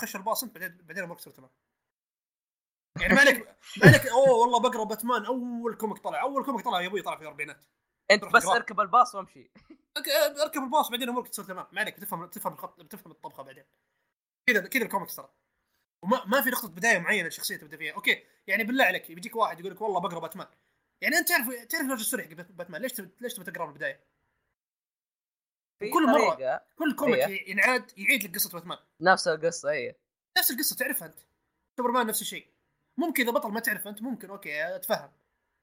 [0.00, 1.50] خش الباص أنت بعدين بعدين امورك تصير تمام.
[3.00, 6.80] يعني ما عليك ما عليك أوه والله بقرأ باتمان أول comic طلع أول comic طلع
[6.80, 7.64] يا أبوي طلع في الأربعينات.
[8.10, 8.56] أنت بس تقرأ.
[8.56, 9.50] اركب الباص وامشي.
[10.42, 11.66] أركب الباص بعدين أمورك تصير تمام.
[11.72, 13.64] ما عليك تفهم تفهم الخط تفهم الطبخة بعدين.
[14.46, 15.32] كذا كذا الكوميكس ترى.
[16.02, 17.94] وما ما في نقطة بداية معينة الشخصيه تبدأ فيها.
[17.94, 20.46] okay يعني بالله عليك بيجيك واحد يقول لك والله بقرأ باتمان.
[21.00, 24.06] يعني أنت تعرف تعرف وش ال story حق باتمان؟ ليش ليش تبي تقرا من البداية؟
[25.80, 26.12] كل.
[26.12, 26.66] طريقة.
[26.78, 27.50] كل comic إيه.
[27.50, 28.78] ينعاد يعيد لك قصة باتمان.
[29.00, 29.98] نفس القصة إيه.
[30.38, 31.18] نفس القصة تعرفها أنت.
[31.76, 32.54] سوبرمان نفس الشيء.
[32.98, 35.12] ممكن إذا بطل ما تعرف أنت ممكن okay أتفهم.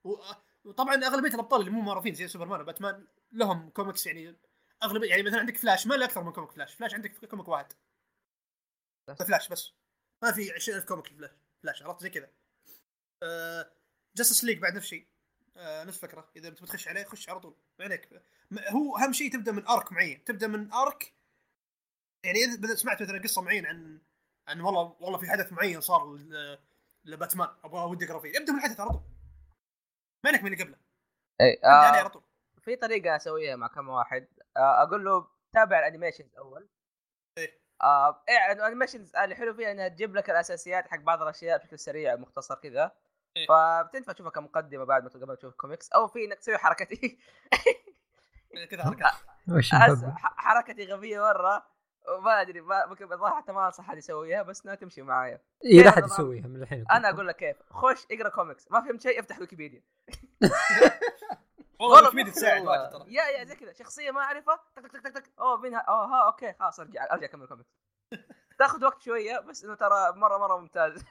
[0.04, 0.16] و-
[0.64, 4.36] وطبعا أغلبية الأبطال اللي مو معروفين زي سوبرمان وباتمان لهم كوميكس يعني
[4.82, 6.74] اغلبيه يعني مثلا عندك فلاش ما له أكثر من comic فلاش.
[6.74, 7.72] فلاش عندك comic واحد.
[9.18, 9.72] فلاش بس.
[10.22, 11.30] ما في 20000 comic فلاش.
[11.62, 12.30] فلاش عرفت؟ زي كذا.
[13.22, 13.72] أه
[14.16, 15.08] Justice League بعد نفس الشيء.
[15.56, 16.30] أه نفس الفكرة.
[16.36, 17.56] إذا بتبي تخش عليه خش على طول.
[17.78, 18.22] ما عليك.
[18.68, 20.24] هو أهم شيء تبدأ من arc معين.
[20.24, 21.14] تبدأ من arc
[22.24, 24.00] يعني اذا سمعت مثلا قصة معينة عن
[24.48, 26.18] عن والله والله في حدث معين صار
[27.04, 27.48] لباتمان.
[27.64, 28.38] أبغى ودي أقرأ فيه.
[28.38, 29.02] ابدأ من الحدث على طول.
[30.24, 30.76] ما عليك من اللي قبله.
[31.40, 32.22] إيه ابدأ عليه على آه طول.
[32.60, 34.28] في طريقة أسويها مع كم واحد.
[34.56, 36.68] آه أقول له تابع ال animations أول.
[37.38, 37.60] إيه.
[37.82, 42.16] آه إيه ال animations الحلو فيها إنها تجيب لك الأساسيات حق بعض الأشياء بشكل سريع
[42.16, 42.92] مختصر كذا.
[43.48, 47.18] فبتنفع تشوفها كمقدمة بعد ما قبل ما تشوف الكوميكس أو في إنك تسوي حركتي
[48.70, 49.12] كذا حركات.
[49.74, 51.66] نحب؟ ح- حركتي غبية مرة.
[52.08, 55.40] وما أدري ممكن الظاهر حتى ما انصح أحد يسويها بس إنها تمشي معايا.
[55.64, 56.84] اي لا كيف أحد؟ يسويها من الحين.
[56.90, 57.56] أنا أقول لك كيف.
[57.70, 59.82] خش اقرأ كوميكس ما فهمت شيء افتح ويكيبيديا.
[61.80, 63.04] والله ويكيبيديا تساعد واجد ترى.
[63.14, 63.72] يا يا زي كذا.
[63.72, 64.60] شخصية ما أعرفها.
[64.76, 65.26] تك تك تك تك.
[65.26, 67.68] تك أوه مين ها أوه ها okay خلاص ارجع أرجع أكمل كوميكس
[68.58, 71.04] تاخذ وقت شوية بس إنه ترى مره مرة ممتاز.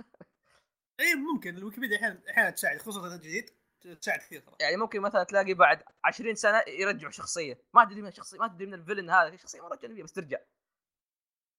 [1.00, 3.50] اي ممكن الويكيبيديا أحيانا أحيانا تساعد خصوصا إذا جديد
[4.02, 4.56] تساعد كثير ترى.
[4.60, 7.62] يعني ممكن مثلا تلاقي بعد 20 سنة يرجعوا شخصية.
[7.74, 10.38] ما تدري من الشخصية ما تدري من ال villain هذا شخصية مرة جانبية بس ترجع.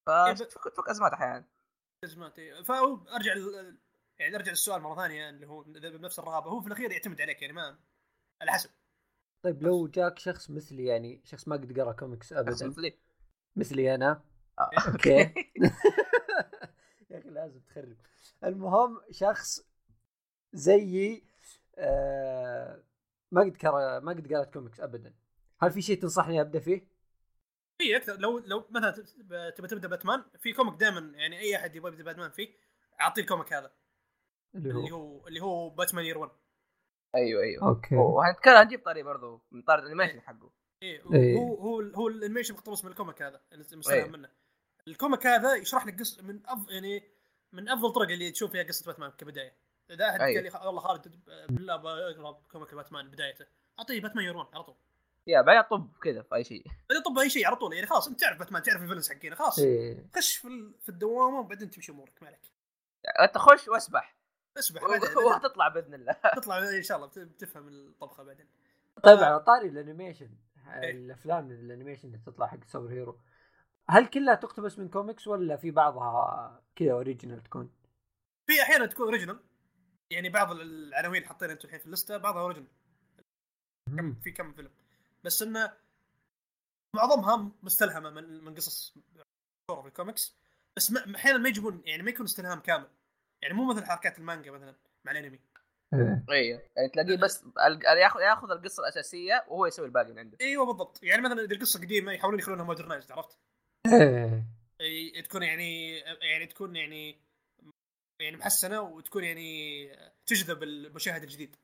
[0.09, 1.45] إيه، فتفك تفك أزمات أحيانا.
[2.05, 2.65] أزمات إي.
[2.65, 3.79] فارجع ال-
[4.19, 7.55] يعني أرجع للسؤال مرة ثانية اللي هو بنفس الرهابه هو في الأخير يعتمد عليك يعني
[7.55, 7.79] ما
[8.43, 8.71] على حسب.
[9.45, 12.99] طيب لو جاك شخص مثلي يعني شخص ما قد قرأ كوميكس ابدا مثلي.
[13.57, 14.23] مثلي أنا
[14.59, 14.71] آه.
[14.89, 15.35] okay.
[17.45, 17.97] لازم تخرب
[18.45, 19.67] المهم شخص
[20.53, 21.25] زيي
[21.77, 22.83] آه
[23.33, 25.15] ما قد قرأ ما قد قرأت كوميكس ابدا.
[25.61, 26.87] هل في شيء تنصحني أبدأ فيه؟
[27.79, 28.91] في أكثر لو لو مثلا
[29.57, 32.49] تبى تبدأ باتمان في comic دائما يعني أي أحد يبغى يبدأ باتمان فيه
[33.01, 33.73] أعطيه ال comic هذا.
[34.55, 36.31] اللي اللي هو هو اللي هو باتمان Year 1
[37.15, 37.69] أيوه أيوه.
[37.69, 37.97] okay.
[37.97, 40.51] وهنتكلم هنجيب طريق برضو من طاري ال animation حقه.
[40.83, 41.37] إيه إيه.
[41.37, 43.79] هو هو هو ال animation مقتبس من ال comic هذا اللي إيه.
[43.79, 44.29] مستلهم منه.
[44.89, 46.59] ال comic هذا يشرح لك قصة من أف...
[46.69, 47.03] يعني
[47.55, 49.53] من افضل الطرق اللي تشوف فيها قصة باتمان كبداية.
[49.91, 50.35] إذا أحد أيه.
[50.35, 53.47] قال لي خ- والله خالد بالله بقرا comic باتمان بدايته.
[53.79, 54.75] أعطيه باتمان Year 1 على طول.
[55.27, 56.65] يا بعدين طب كذا في أي شيء.
[56.91, 57.75] بعدين طب أي شيء على طول.
[57.75, 59.59] يعني خلاص أنت تعرف باتمان تعرف ال villains حقينا خلاص.
[59.59, 60.07] إيه.
[60.17, 62.53] خش في ال- في الدوامة وبعدين تمشي أمورك ما عليك.
[63.21, 64.17] أنت خش واسبح.
[64.59, 64.83] اسبح
[65.17, 66.13] وهتطلع بإذن الله.
[66.37, 68.47] تطلع إن شاء الله بت- بتفهم الطبخة بعدين.
[69.03, 69.25] طيب آه.
[69.25, 70.31] على طاري ال animation
[70.67, 70.91] إيه.
[70.91, 73.19] الأفلام ال animation اللي تطلع حق super hero
[73.91, 77.73] هل كلها تقتبس من كوميكس ولا في بعضها كذا original تكون؟
[78.47, 79.41] في أحيانا تكون original
[80.11, 82.69] يعني بعض العناوين اللي حاطينها أنتم الحين في ال list بعضها original
[83.97, 84.71] كم في كم فيلم.
[85.25, 85.73] بس إنه
[86.97, 88.95] معظمها مستلهمة من من قصص
[89.83, 90.37] في الكوميكس.
[90.77, 92.89] بس ما- أحيانا ما يجيبون يعني ما يكون استلهام كامل.
[93.43, 95.41] يعني مو مثل حركات المانجا مثلا مع الأنمي.
[95.95, 96.25] إيه.
[96.31, 97.45] أيوه يعني تلاقيه بس
[98.03, 100.39] ياخذ ياخذ القصة الأساسية وهو يسوي الباقي من عنده.
[100.41, 101.03] إيوه بالضبط.
[101.03, 103.39] يعني مثلا إذا القصة قديمة يحاولون يخلونها modernized عرفت؟
[104.81, 107.19] إيه تكون يعني يعني تكون يعني
[108.21, 109.89] يعني محسنة وتكون يعني
[110.27, 111.57] تجذب المشاهد الجديد.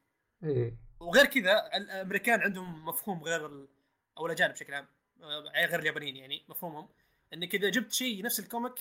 [0.44, 3.68] إيه وغير كذا الأمريكان عندهم مفهوم غير ال...
[4.18, 4.86] أو الأجانب بشكل عام
[5.22, 6.88] آه، غير اليابانيين يعني مفهومهم.
[7.32, 8.74] إنك إذا جبت شيء نفس الكوميك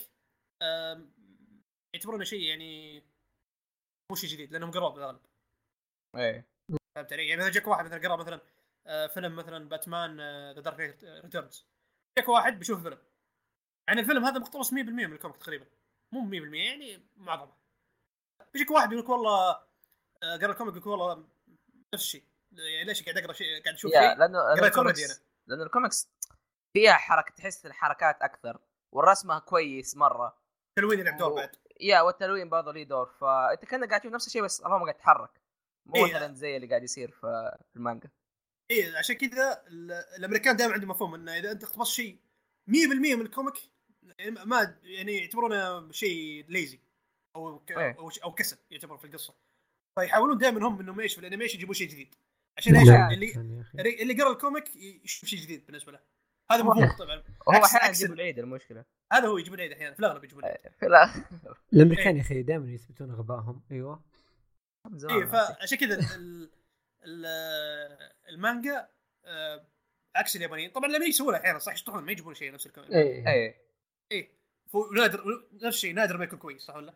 [1.94, 3.02] يعتبرونه شيء يعني
[4.10, 5.20] مو شيء جديد لأنهم قروا بالغالب
[6.16, 6.46] إيه
[6.94, 8.40] فهمت علي؟ يعني مثلا جاك واحد مثلا قرا مثلا
[8.86, 10.16] آه، فيلم مثلا باتمان
[10.52, 11.66] the dark returns
[12.18, 13.09] جاك واحد بيشوف الفيلم
[13.90, 15.66] يعني الفيلم هذا مقتبس 100% من ال comic تقريبا.
[16.14, 17.52] مو 100% يعني معظمه.
[18.54, 19.50] بيجيك واحد يقول لك والله
[20.22, 21.14] آه، قرأ ال comic يقول والله
[21.94, 22.24] نفس الشيء.
[22.52, 25.20] يعني ليش قاعد أقرأ شيء؟ قاعد أشوف شيء؟ لأنه الكوميكس أنا.
[25.46, 26.08] لأنه الكوميكس
[26.76, 28.58] فيها حركة تحس الحركات أكثر
[28.94, 30.38] والرسمه كويس مرة.
[30.78, 31.56] تلوين يلعب دور بعد.
[31.80, 33.06] yeah والتلوين برضه ليه دور.
[33.06, 35.40] فانت كأنك قاعد تشوف نفس الشيء بس اللهم قاعد تتحرك.
[35.88, 36.14] مو إيه.
[36.14, 38.10] مثلا زي اللي قاعد يصير في المانجا.
[38.70, 42.18] اي عشان كذا ال- الأمريكان دائما عندهم مفهوم إنه إذا أنت اقتبست شيء
[42.70, 43.70] 100% من ال comic يعني
[44.46, 46.80] ما يعني يعتبرونه شيء lazy
[47.36, 47.70] أو ك...
[47.72, 47.96] إيه.
[47.98, 49.34] أو أو كسل يعتبر في القصة.
[49.98, 52.14] فيحاولون دائما هم إنهم إيش في ال animation يجيبون شيء جديد.
[52.58, 52.88] عشان إيش.
[52.88, 54.02] اللي.
[54.02, 56.00] اللي قرأ ال comic يشوف شيء جديد بالنسبة له.
[56.50, 57.22] هذا هو- مفهوم طبعا.
[57.48, 58.84] عكس- أحيانا يجيب ال- العيد المشكلة.
[59.12, 61.22] هذا هو يجيبون العيد أحيانا في الأغلب يجيبون العيد في الآخر
[61.72, 64.02] الأمريكان يا أخي دائما يثبتون غبائهم أيوه.
[65.10, 66.50] اي فعشان كذا ال-
[67.04, 68.88] ال- المانجا
[69.24, 69.66] آه،
[70.16, 70.70] عكس اليابانيين.
[70.70, 73.54] طبعا لما يسوونها أحيانا صح؟ يشطحون ما يجيبون شيء نفس ال comic اي اي
[74.12, 74.40] إيه.
[74.96, 76.94] نادر نفس الشيء نادر ما يكون كويس صح ولا؟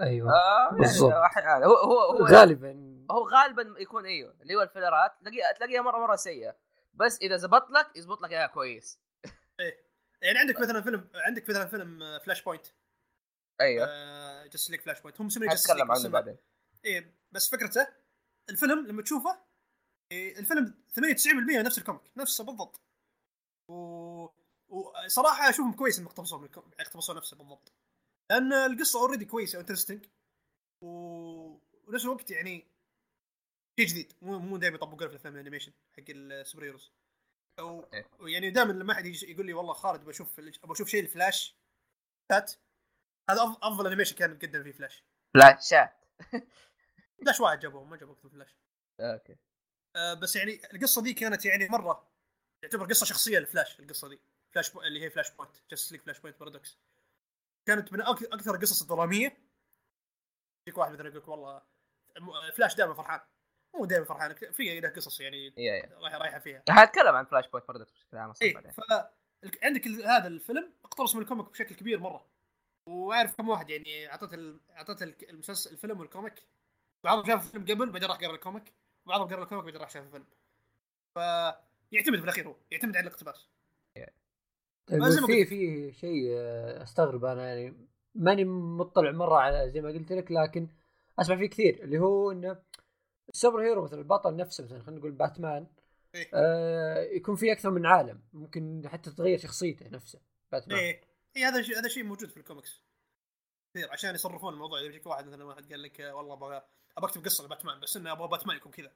[0.00, 0.32] أيوه.
[0.32, 1.12] آه يعني بالضبط.
[1.12, 3.06] أحيانا هو هو هو غالبا.
[3.10, 6.56] هو غالبا يكون إيوه اللي هو ال filler ات تلاقيها تلاقيها مره مرة سيئة.
[6.94, 9.00] بس إذا زبط لك يزبط لك إياها كويس.
[10.22, 12.66] يعني عندك مثلا فيلم عندك مثلا فيلم آه، flashpoint
[13.60, 13.86] أيوه.
[13.88, 16.36] آه Justice League flashpoint هم مسمينه just حتكلم عنه بعدين.
[16.84, 17.86] إيه بس فكرته
[18.50, 19.38] الفيلم لما تشوفه
[20.12, 22.80] إيه الفيلم 98% نفس ال comic نفسه بالضبط.
[23.68, 24.09] و...
[24.70, 26.48] وصراحة أشوفهم كويس إنهم اقتبسوه من
[26.80, 27.72] اقتبسوه نفسه بالضبط.
[28.30, 30.06] لأن القصة already كويسة و interesting
[30.82, 30.86] و...
[31.86, 32.66] ونفس الوقت يعني
[33.80, 34.12] شيء جديد.
[34.22, 36.92] مو مو دائما يطبقونه في الأفلام ال animation حق ال superheroes
[37.58, 38.06] أو إيه.
[38.20, 41.56] يعني دائما لما أحد يجي يقول لي والله خالد بشوف أبغى أشوف شيء الفلاش
[42.30, 42.52] فات
[43.30, 45.04] هذا أفضل انيميشن كان قدم فيه فلاش.
[45.34, 46.04] فلاشات
[47.20, 48.56] فلاش واحد جابوهم ما جابوا فلاش.
[49.00, 49.36] أوكي.
[49.96, 52.10] آه، بس يعني القصة دي كانت يعني مرة
[52.62, 54.20] تعتبر قصة شخصية لفلاش القصة دي.
[54.52, 54.82] فلاش بو...
[54.82, 56.78] اللي هي فلاش بوينت جاست ليك فلاش بوينت بارادوكس
[57.66, 58.22] كانت من أك...
[58.22, 59.36] أكثر القصص الظلاميه
[60.66, 61.62] يجيك واحد مثلا يقول لك والله
[62.56, 63.20] فلاش دائما فرحان.
[63.74, 66.62] مو دائما فرحان في له قصص يعني يا يا رايحه رايحة فيها.
[66.68, 68.70] حاتكلم عن flashpoint برضه بشكل عام أصلا بعدين.
[68.70, 68.80] ف
[69.62, 72.30] عندك هذا الفيلم اقتبس من ال comic بشكل كبير مرة.
[72.86, 74.60] وأعرف كم واحد يعني اعطيت ال...
[74.70, 76.42] اعطيت ال- المسلسل الفيلم وال comic.
[77.04, 78.74] بعضهم شاف الفيلم قبل بعدين راح قرأ ال comic.
[79.06, 80.26] وبعضهم قرأ ال comic بعدين راح شاف الفيلم.
[81.14, 83.48] فيعتمد في الأخير هو يعتمد على الاقتباس.
[84.86, 85.44] طيب في.
[85.44, 90.68] في شيء آه، أستغرب أنا يعني ماني مطلع مرة على زي ما قلت لك لكن
[91.18, 92.62] أسمع فيه كثير اللي هو إنه
[93.28, 95.66] ال superhero مثلا البطل نفسه مثلا خلينا نقول باتمان
[96.14, 96.30] إيه.
[96.34, 100.20] آه يكون في أكثر من عالم ممكن حتى تتغير شخصيته نفسه
[100.52, 101.00] باتمان إيه
[101.36, 102.82] إيه هذا شيء هذا شيء موجود في الكوميكس
[103.74, 106.62] كثير عشان يصرفون الموضوع إذا يجيك واحد مثلا واحد قال لك آه، والله أبغى
[106.98, 108.92] أبغى اكتب قصه لباتمان بس إنه أبغى باتمان يكون كذا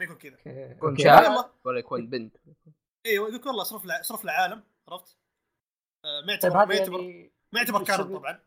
[0.00, 0.38] ما يكون كذا.
[0.46, 0.98] يكون.
[0.98, 1.50] شاب.
[1.64, 2.36] ولا يكون بنت
[3.06, 5.18] أيوه يقول لك والله اصرف له اصرف له عالم عرفت؟
[6.04, 8.40] آه، ما طيب يعتبر ما هذا يعتبر يعني ما يعتبر canon بسبب- طبعا.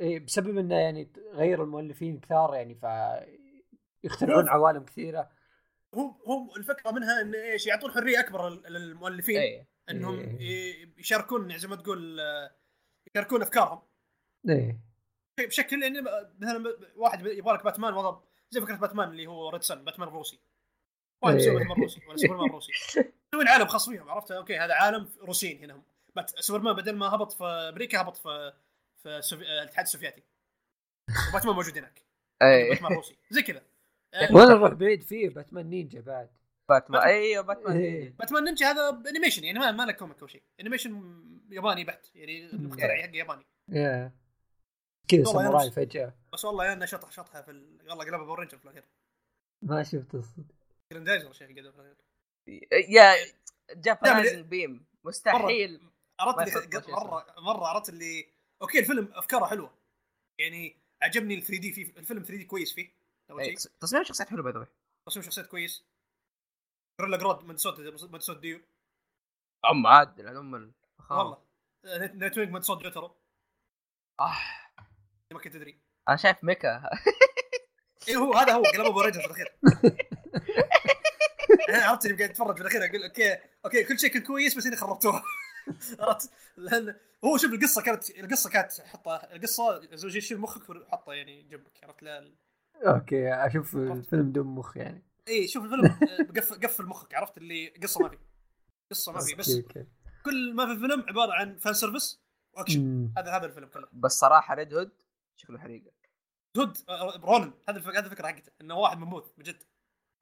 [0.00, 2.84] إيه بسبب إنه يعني غير المؤلفين كثار يعني ف
[4.04, 5.30] يخترعون عوالم كثيرة.
[5.94, 9.38] هو هو الفكرة منها إن إيش يعطون حرية أكبر لل- للمؤلفين.
[9.38, 10.40] اي إنهم إيه.
[10.84, 12.54] ي- يشاركون زي ما تقول آه،
[13.06, 13.82] يشاركون أفكارهم.
[14.48, 14.80] إيه.
[15.40, 16.00] بشكل يعني
[16.40, 16.64] مثلا
[16.96, 20.40] واحد يبغى لك باتمان وضع زي فكرة باتمان اللي هو red son باتمان روسي
[21.22, 21.58] واحد يسوي إيه.
[21.58, 22.72] باتمان روسي ولا سوبرمان روسي
[23.34, 25.82] يسوون عالم خاص فيهم عرفت؟ أوكي هذا عالم روسيين هنا هم.
[26.16, 28.52] but سوبرمان بدل ما هبط في أمريكا هبط في
[29.02, 29.44] في السوفي...
[29.44, 30.22] آه، الاتحاد السوفيتي.
[31.28, 32.02] وباتمان موجود هناك.
[32.42, 32.70] أي.
[32.70, 33.16] باتمان روسي.
[33.30, 33.62] زي كذا.
[34.34, 36.30] ولا نروح بعيد فيه باتمان نينجا بعد.
[36.68, 37.02] باتمان.
[37.02, 38.14] أيوه باتمان إيه.
[38.18, 40.42] باتمان نينجا هذا animation يعني ما ما له comic أو شيء.
[40.60, 43.46] animation ياباني بحت يعني المخترع حق ياباني.
[43.68, 44.12] yeah.
[45.08, 45.70] كذا ساموراي.
[45.70, 46.14] فجأة.
[46.32, 47.78] بس والله أنا شطح شطحه في ال...
[47.88, 48.84] والله قلبها power ranger في الأخير.
[49.62, 50.54] ما شفت الصدق.
[50.92, 52.03] جراندايزر شيء قدم في الاخير
[52.88, 53.14] يا
[53.70, 55.80] جابانايزنج بيم مستحيل
[56.20, 58.28] عرفت مرة مرة عرفت اللي
[58.62, 59.74] أوكي الفيلم أفكاره حلوة.
[60.40, 61.82] يعني عجبني ال 3 دي فيه.
[61.82, 62.94] الفيلم 3 دي كويس فيه.
[63.30, 64.66] إيه، تصميم الشخصيات حلو باي ذا
[65.08, 65.84] تصميم شخصيات كويس.
[67.00, 68.60] جوريلا جرود من صوت ديو.
[69.70, 71.38] أم عادل ام الفخامه والله.
[72.14, 73.16] نيت وينج من صوت جوترو.
[74.20, 74.36] آه.
[75.32, 75.78] ما كنت تدري.
[76.08, 76.90] أنا شايف ميكا.
[78.08, 78.62] اي هو هذا هو.
[78.62, 79.56] قلبه ابو رجل في الاخير
[81.68, 84.66] أنا عرفت اللي قاعد أتفرج في الأخير أقول okay okay كل شيء كان كويس بس
[84.66, 85.22] إني خربتوها
[86.00, 91.42] عرفت؟ لأن هو شوف القصة كانت القصة كانت حطها القصة زوجي شيل مخك وحطه يعني
[91.42, 92.32] جنبك عرفت؟ لا
[92.86, 95.04] okay أشوف الفيلم دون مخ يعني.
[95.28, 98.18] اي شوف الفيلم آه، قفل قفل مخك عرفت؟ اللي قصة ما في
[98.90, 99.60] قصة ما في بس.
[100.24, 102.20] كل ما في الفيلم عبارة عن fan service
[102.52, 103.10] و action.
[103.18, 103.88] هذا هذا الفيلم كله.
[103.92, 104.92] بس صراحة ريد هود
[105.36, 105.90] شكله حريقة.
[106.58, 109.62] هود آه، رونن هذا الفك- هذا الفكرة حقته إنه واحد مموت بجد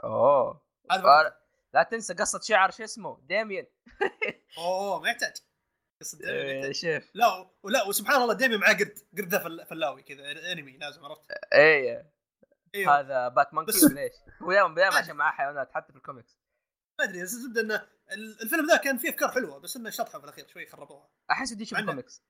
[0.04, 0.71] أوه.
[0.90, 1.36] هذا.
[1.74, 3.66] لا تنسى قصة شعر شو اسمه ديميان
[4.58, 5.32] أوه ما يحتاج
[6.02, 6.72] قصة ديميان إيه،.
[6.72, 12.04] شوف لا ولا وسبحان الله ديميان معاه قرد قرد فلاوي كذا انمي لازم عرفت اي
[12.74, 15.98] أيوه هذا Bat Monkey بس- ولا إيش؟ هو دائما دائما عشان معاه حيوانات حتى في
[15.98, 16.36] الكوميكس
[16.98, 20.18] ما أدري بس الزبده إنه ال- الفيلم ذا كان فيه أفكار حلوة بس إنه شطحه
[20.18, 21.84] في الأخير شوي خربوها أحس بدي أشوف عنه.
[21.86, 22.22] الكوميكس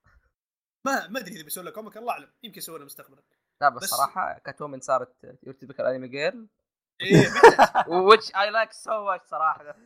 [0.86, 3.22] ما ما أدري إذا بيسوي له comic الله أعلم يمكن يسوي له مستقبلا
[3.62, 6.48] لا بس بس- صراحة Catwoman صارت your typical anime girl.
[8.08, 9.76] which I like so much صراحة.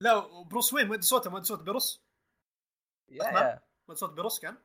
[0.00, 2.00] لا وبروس وين؟ مؤدي صوته؟ مؤدي صوت.
[3.08, 4.56] يا مؤدي صوت بيروس كان؟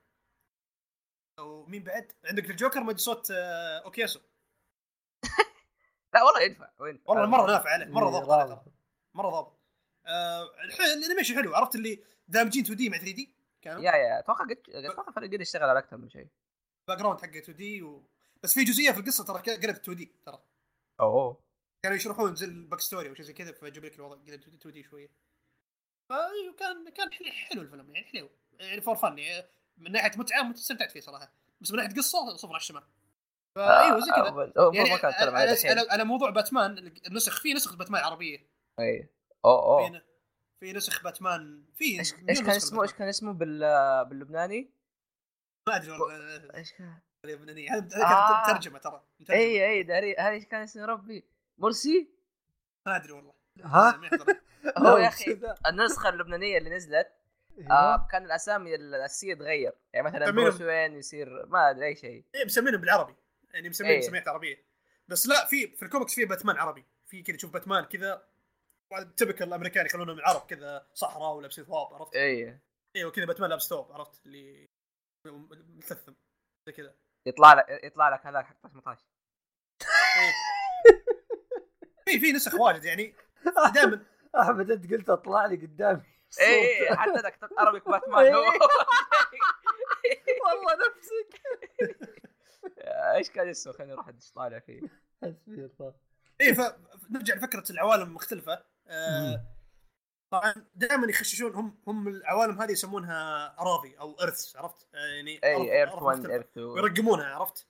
[1.40, 4.20] ومين بعد؟ عندك الجوكر مؤدي صوت آه، أوكياسو؟
[6.14, 8.66] لا والله ينفع والله مرة نافع عليه مرة اللي ضابط.
[9.14, 9.60] مرة ضابط.
[10.06, 10.50] آه
[10.98, 11.56] ال animation حلو.
[11.56, 14.20] عرفت اللي دامجين 2D مع 3D؟ كانوا؟ yeah yeah.
[14.20, 16.28] أتوقع أتوقع فريق قد اشتغل على أكثر من شيء.
[16.88, 18.04] background حقه 2D و...
[18.44, 20.40] بس في جزئية في القصة ترى قلبت 2D ترى.
[21.00, 21.44] أوه.
[21.84, 24.84] كانوا يشرحون زي ال back story أو شيء زي كذا فجاب لك الوضع قلب 2D
[24.84, 25.10] شوية.
[26.10, 28.30] فايوه كان كان حلو- الفيلم يعني حلو
[28.60, 31.32] يعني for fun يعني من ناحية متعه استمتعت فيه صراحة.
[31.62, 32.84] بس من ناحية قصة صفر على الشمال.
[33.56, 34.54] فايوه زي كذا.
[34.58, 38.04] آه، يعني ما كان اتكلم على على, الحين على, موضوع باتمان النسخ في نسخ باتمان
[38.04, 38.50] عربية.
[38.80, 39.10] أي.
[39.46, 40.02] أوه أوه.
[40.60, 42.94] في, نسخ باتمان في إيش كان اسمه إيش.
[42.94, 43.60] كان اسمه بال
[44.06, 44.74] باللبناني؟
[45.68, 46.56] ما أدري والله.
[46.56, 47.74] إيش كان؟ اللبنانية.
[47.74, 48.46] هذا هذا آه.
[48.46, 49.42] كانت ترجمه ترى مترجمة.
[49.42, 51.26] إي إي داري هذا إيش كان اسمه ربي؟
[51.58, 52.10] مرسي؟
[52.86, 54.02] ما أدري والله ها؟
[54.78, 55.40] هو يا أخي.
[55.68, 57.12] النسخة اللبنانية اللي نزلت
[57.58, 57.72] أيوه.
[57.72, 60.32] آه كان الأسامي الأساسية تغير يعني مثلا.
[60.32, 63.16] بروس وين يصير ما أدري أي شيء إيه مسمينه بالعربي
[63.54, 64.00] يعني مسمين إيه.
[64.00, 64.66] مسميات عربية
[65.08, 68.28] بس لا في في الكوميكس في باتمان عربي في كذا تشوف باتمان كذا
[69.18, 72.60] typical الامريكان يخلونهم العرب كذا صحراء ولابسين ثواب عرفت؟ إي
[72.96, 74.70] أيوه كذا باتمان لابس ثوب عرفت اللي
[75.78, 76.14] مثلثم
[76.68, 76.96] زي كذا
[77.28, 79.02] يطلع لك يطلع لك هذاك حق 18
[79.82, 80.34] إيه.
[82.06, 83.16] في في نسخ واجد يعني.
[83.74, 84.04] دائما.
[84.42, 86.02] أحمد أنت قلت أطلع لي قدامي.
[86.40, 86.98] اي اي صوت.
[86.98, 88.34] حتى ذاك عربي باتمان.
[88.34, 88.42] هو.
[90.46, 91.42] والله نفسك.
[93.16, 94.82] إيش كان اسمه؟ خليني أروح أدش طالع فيه.
[95.24, 95.94] حسبي الله.
[96.42, 98.64] إيه فنرجع لفكرة العوالم مختلفة.
[98.88, 99.57] آه
[100.30, 105.92] طبعا دائما يخششون هم هم العوالم هذه يسمونها أراضي أو ارث عرفت؟ يعني إي ايرث
[105.94, 106.34] أرض 1 مختلفة.
[106.34, 107.68] ايرث 2 ويرقمونها عرفت؟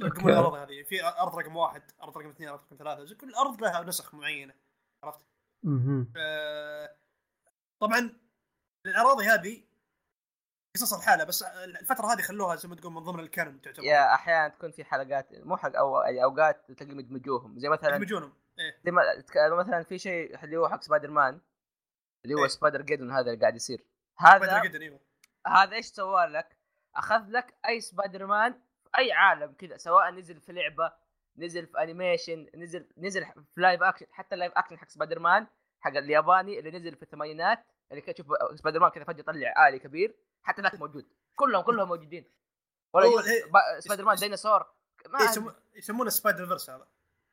[0.00, 0.32] يرقمون.
[0.32, 3.82] الأرض هذه في أرض رقم واحد أرض رقم اثنين أرض رقم ثلاثة كل أرض لها
[3.82, 4.54] نسخ معينة
[5.04, 5.20] عرفت؟
[6.16, 6.96] آه
[7.80, 8.10] طبعا
[8.86, 9.62] الأراضي هذه
[10.76, 14.14] قصص لحالها بس الفترة هذه خلوها زي ما تقول من ضمن ال canon تعتبر yeah
[14.14, 18.80] أحيانا تكون في حلقات مو حق أو يعني أوقات تلاقي مدمجوهم زي مثلا يدمجونهم إيه
[18.84, 21.40] زي ما تك- مثلا في شيء اللي هو حق سبايدر مان
[22.26, 22.48] اللي هو إيه.
[22.48, 23.84] Spider-Geddon هذا اللي قاعد يصير
[24.18, 25.00] هذا أيوه
[25.46, 26.56] هذا إيش سوى لك؟
[26.96, 30.92] أخذ لك أي سبايدر مان في أي عالم كذا سواء نزل في لعبة
[31.36, 35.46] نزل في animation نزل نزل في live action حتى ال live action حق سبايدر مان
[35.80, 39.78] حق الياباني اللي نزل في الثمانينات اللي كذا تشوف سبايدر مان كذا فجأة يطلع الي
[39.78, 42.24] كبير حتى ذاك موجود كلهم كلهم موجودين
[42.92, 43.80] ولا إيه.
[43.80, 44.66] سبايدر مان ديناصور
[45.08, 45.32] ما إيه أدري.
[45.34, 46.86] يسمو- يسمونه Spider-Verse هذا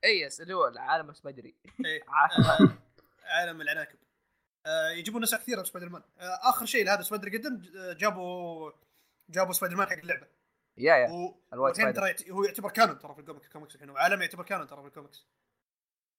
[0.03, 1.55] اي اللي هو العالم السبايدري
[2.07, 2.45] عالم.
[2.45, 2.77] آه،
[3.25, 3.97] عالم العناكب
[4.97, 6.01] يجيبون نسخ كثيرة سبايدر مان.
[6.19, 8.71] آه، آخر شيء لهذا Spider-Geddon آه، جابوا
[9.29, 10.27] جابوا سبايدر مان حق اللعبة.
[10.77, 11.09] yeah yeah.
[11.09, 11.43] و-.
[11.71, 14.81] ترى هو يعتبر canon ترى في ال comic ال comics الحين وعالم يعتبر canon ترى
[14.81, 15.27] في الكوميكس.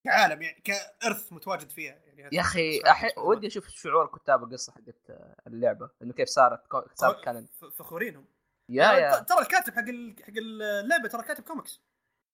[0.05, 3.09] كعالم يعني كإرث متواجد فيها يعني يا أخي أحي...
[3.17, 6.83] ودي أشوف شعور كتاب القصة حقت اللعبة إنه كيف صارت كو...
[6.95, 7.25] صارت.
[7.25, 7.47] canon.
[7.47, 8.27] فخورينهم.
[8.71, 9.19] yeah yeah.
[9.19, 11.81] ترى الكاتب حق ال- حق اللعبة ترى كاتب كوميكس.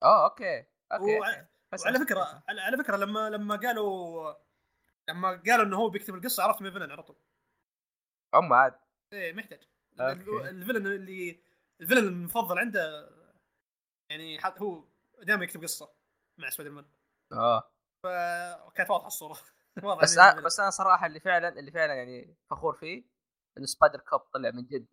[0.02, 1.46] آه okay okay وع-
[1.84, 4.32] وعلى فكرة على على فكرة لما لما قالوا
[5.10, 7.16] لما قالوا إنه هو بيكتب القصة عرفت مين villain على طول.
[8.34, 8.80] هم عاد.
[9.12, 9.68] إيه محتاج.
[10.00, 11.42] ال villain اللي
[11.80, 13.10] ال villain المفضل عنده
[14.10, 14.84] يعني هو
[15.22, 15.94] دائما يكتب قصة
[16.40, 16.84] مع سبايدر مان.
[17.32, 17.72] آه.
[18.04, 19.38] فكانت واضحة الصورة.
[19.84, 20.40] واضح بس أنا.
[20.40, 23.04] بس أنا صراحة اللي فعلا اللي فعلا يعني فخور فيه
[23.58, 24.86] إنه Spider-Cop طلع من جد.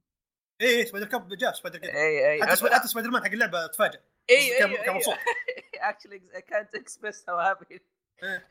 [0.62, 1.90] إيه إيه Spider-Cop جاء Spider-Cop.
[1.90, 4.00] اي اي حتى Spider حتى سبايدر مان حق اللعبة تفاجئ
[4.30, 5.16] اي اي كان مبسوط.
[5.76, 7.82] اكشلي اي كانت اكسبرس هاو هابي
[8.24, 8.48] إيه.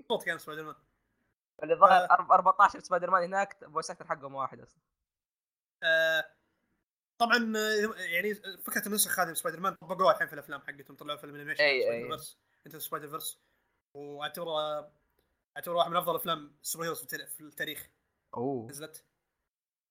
[0.00, 0.74] مبسوط كان سبايدر مان.
[1.62, 2.06] اللي ظهر آه.
[2.16, 4.80] أرب- 14 سبايدر مان هناك voice actor حقهم واحد أصلا.
[5.82, 6.24] آه،
[7.20, 11.18] طبعا آه، يعني فكرة النسخ هذه من سبايدر مان طبقوها الحين في الأفلام حقتهم طلعوا
[11.18, 12.02] فيلم animation أي.
[12.06, 13.40] Verse Into Spider-Verse
[13.94, 14.80] وأعتبره
[15.56, 17.88] أعتبره واحد من أفضل أفلام ال super heroes في التاريخ-
[18.36, 18.68] أوه.
[18.70, 19.04] نزلت.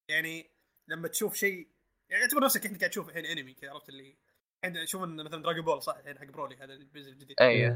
[0.09, 0.51] يعني
[0.87, 1.71] لما تشوف شيء
[2.09, 4.17] يعني أعتبر نفسك انت قاعد تشوف الحين أنمي كذا عرفت اللي؟
[4.65, 7.67] الحين تشوف إن مثلا دراجون بول صح؟ الحين حق برولي هذا اللي بينزل جديد إي.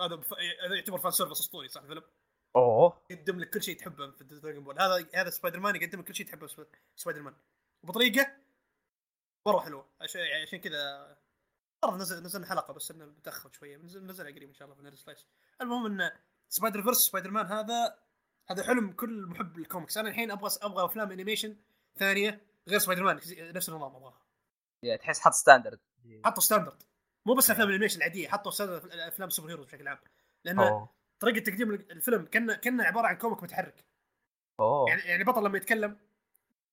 [0.00, 0.34] هذا بف...
[0.64, 2.02] هذا يعتبر fan service أسطوري صح الفيلم
[2.56, 3.02] أوه.
[3.10, 6.14] يقدم لك كل شيء تحبه في دراجون بول هذا هذا سبايدر مان يقدم لك كل
[6.14, 6.66] شيء تحبه في Spi-
[6.96, 7.34] Spider-Man
[7.82, 8.36] وبطريقة
[9.46, 9.88] مرة حلوة.
[10.00, 11.16] عشان يعني عشان كذا
[11.84, 13.76] مرة نزل نزلنا حلقة بس إنه متأخر شوية.
[13.76, 15.26] نزل نزلها قريب إن شاء الله في Nerd Slice
[15.60, 16.10] المهم إن
[16.48, 17.98] Spider-Verse Spider-Man هذا
[18.50, 21.56] هذا حلم كل محب الكوميكس أنا الحين أبغى أبغى أفلام animation
[21.96, 24.22] ثانية غير سبايدر مان نفس النظام أبغاها.
[24.82, 25.80] yeah تحس حط standard
[26.24, 26.82] حطوا standard
[27.26, 29.98] مو بس أفلام ال animation العادية حطوا standard أفلام super heroes بشكل عام.
[30.44, 30.97] لأن أوه.
[31.20, 33.84] طريقة تقديم الفيلم كانه كأنه عبارة عن comic متحرك.
[34.60, 34.88] أوه.
[34.88, 35.96] يعني يعني بطل لما يتكلم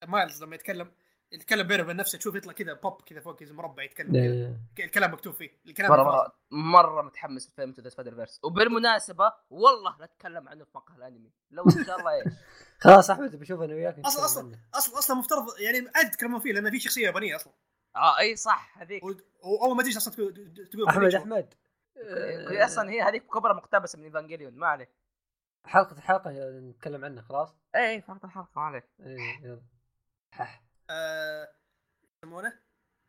[0.07, 0.91] مايلز لما يتكلم
[1.31, 4.23] يتكلم بينه وبين نفسه تشوف يطلع كذا بوب كذا فوق كذا مربع يتكلم كذا.
[4.23, 4.85] إيه.
[4.85, 5.49] الكلام مكتوب فيه.
[5.65, 6.01] الكلام مره.
[6.01, 11.31] مره مرة متحمس لفيلم ذا Spider-Verse وبالمناسبة والله لا أتكلم عنه في مقهى الأنمي.
[11.51, 12.33] لو إن شاء الله إيش.
[12.83, 14.59] خلاص أحمد بشوف أنا وياك نتكلم أصلا أصلا.
[14.73, 17.53] أصلا أصلا مفترض يعني عادي يتكلمون فيه لأن في شخصية يابانية أصلا.
[17.95, 19.03] آه إي صح هذيك.
[19.43, 21.15] وأول ما تجي أصلا تقول أحمد.
[21.15, 21.53] أحمد.
[21.97, 24.89] هي أصلا هي هذيك فكرة مقتبسة من إيفانجيليون ما عليك.
[25.65, 28.83] حلقة حلقة نتكلم عنها خلاص؟ اي فقط الحلقة ما عليك.
[28.99, 29.61] إيه، يلا.
[30.31, 30.63] حح.
[30.89, 31.47] آه،
[32.17, 32.59] يسمونه؟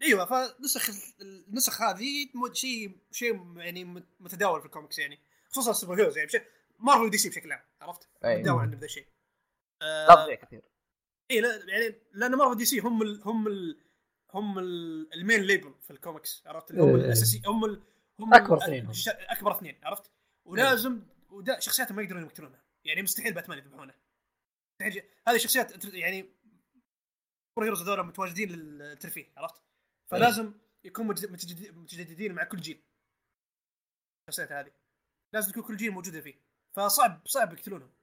[0.03, 5.19] أيوه فنسخ النسخ هذه شيء شيء يعني مت- متداول في الكوميكس يعني.
[5.51, 6.43] خصوصا ال super heroes يعني بشيء
[6.79, 9.07] مارفل دي سي بشكل عام عرفت؟ متداول عندهم ذا الشيء.
[9.83, 10.63] آه، كثير.
[11.31, 13.81] اي لا يعني لأن مارفل دي سي هم ال هم ال
[14.35, 16.95] هم ال ال main label في الكوميكس عرفت؟ اللي هم إيه.
[16.95, 17.83] الأساسي هم ال
[18.21, 20.11] هم أكبر ال- اثنين أكبر اثنين عرفت؟
[20.47, 23.95] ولازم ودا شخصياتهم ما يقدرون يقتلونها يعني مستحيل باتمان يذبحونه.
[24.83, 26.23] مستحيل هذه الشخصيات أنت- يعني
[27.55, 29.63] super heroes هذول متواجدين للترفيه عرفت؟
[30.11, 30.55] فلازم
[30.85, 32.83] يكون متج- متجدد- متجددين مع كل جيل.
[34.29, 34.73] الشخصيات هذه.
[35.35, 36.41] لازم تكون كل جيل موجودة فيه.
[36.77, 37.95] فصعب صعب يقتلونهم.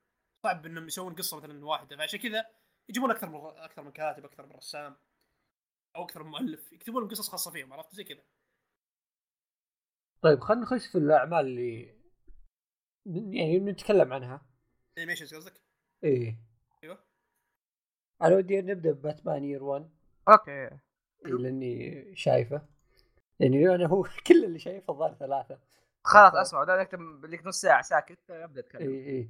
[0.46, 1.98] صعب إنهم يسوون قصة مثلا واحدة.
[1.98, 2.50] فعشان كذا
[2.90, 4.98] يجيبون أكثر من أكثر من كاتب أكثر من رسام
[5.96, 6.74] أو أكثر من مؤلف.
[6.74, 8.24] يكتبون لهم قصص خاصة فيهم عرفت؟ زي كذا.
[10.24, 11.96] طيب خلينا نخش في الأعمال اللي
[13.06, 14.46] يعني نتكلم عنها.
[14.98, 15.62] animations قصدك؟
[16.04, 16.38] إيه.
[16.84, 17.00] أيوه.
[18.22, 19.90] أنا ودي نبدأ بباتمان year 1
[20.30, 20.70] أوكي.
[21.26, 22.62] لأني شايفه.
[23.40, 25.60] يعني أنا هو كل اللي شايفه الظاهر ثلاثة.
[26.04, 27.82] خلاص اسمع ده نكتب لك نص ساعة.
[27.82, 28.32] ساكت.
[28.32, 28.90] أبدأ أتكلم.
[28.90, 29.30] اي اي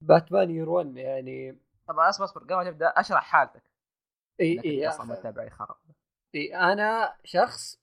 [0.00, 1.58] باتمان year 1 يعني
[1.88, 2.42] طبعا أصبر أصبر.
[2.42, 3.62] قبل ما تبدأ أشرح حالتك.
[4.40, 5.80] اي اي أصلا اي خرا
[6.34, 7.81] اي أنا شخص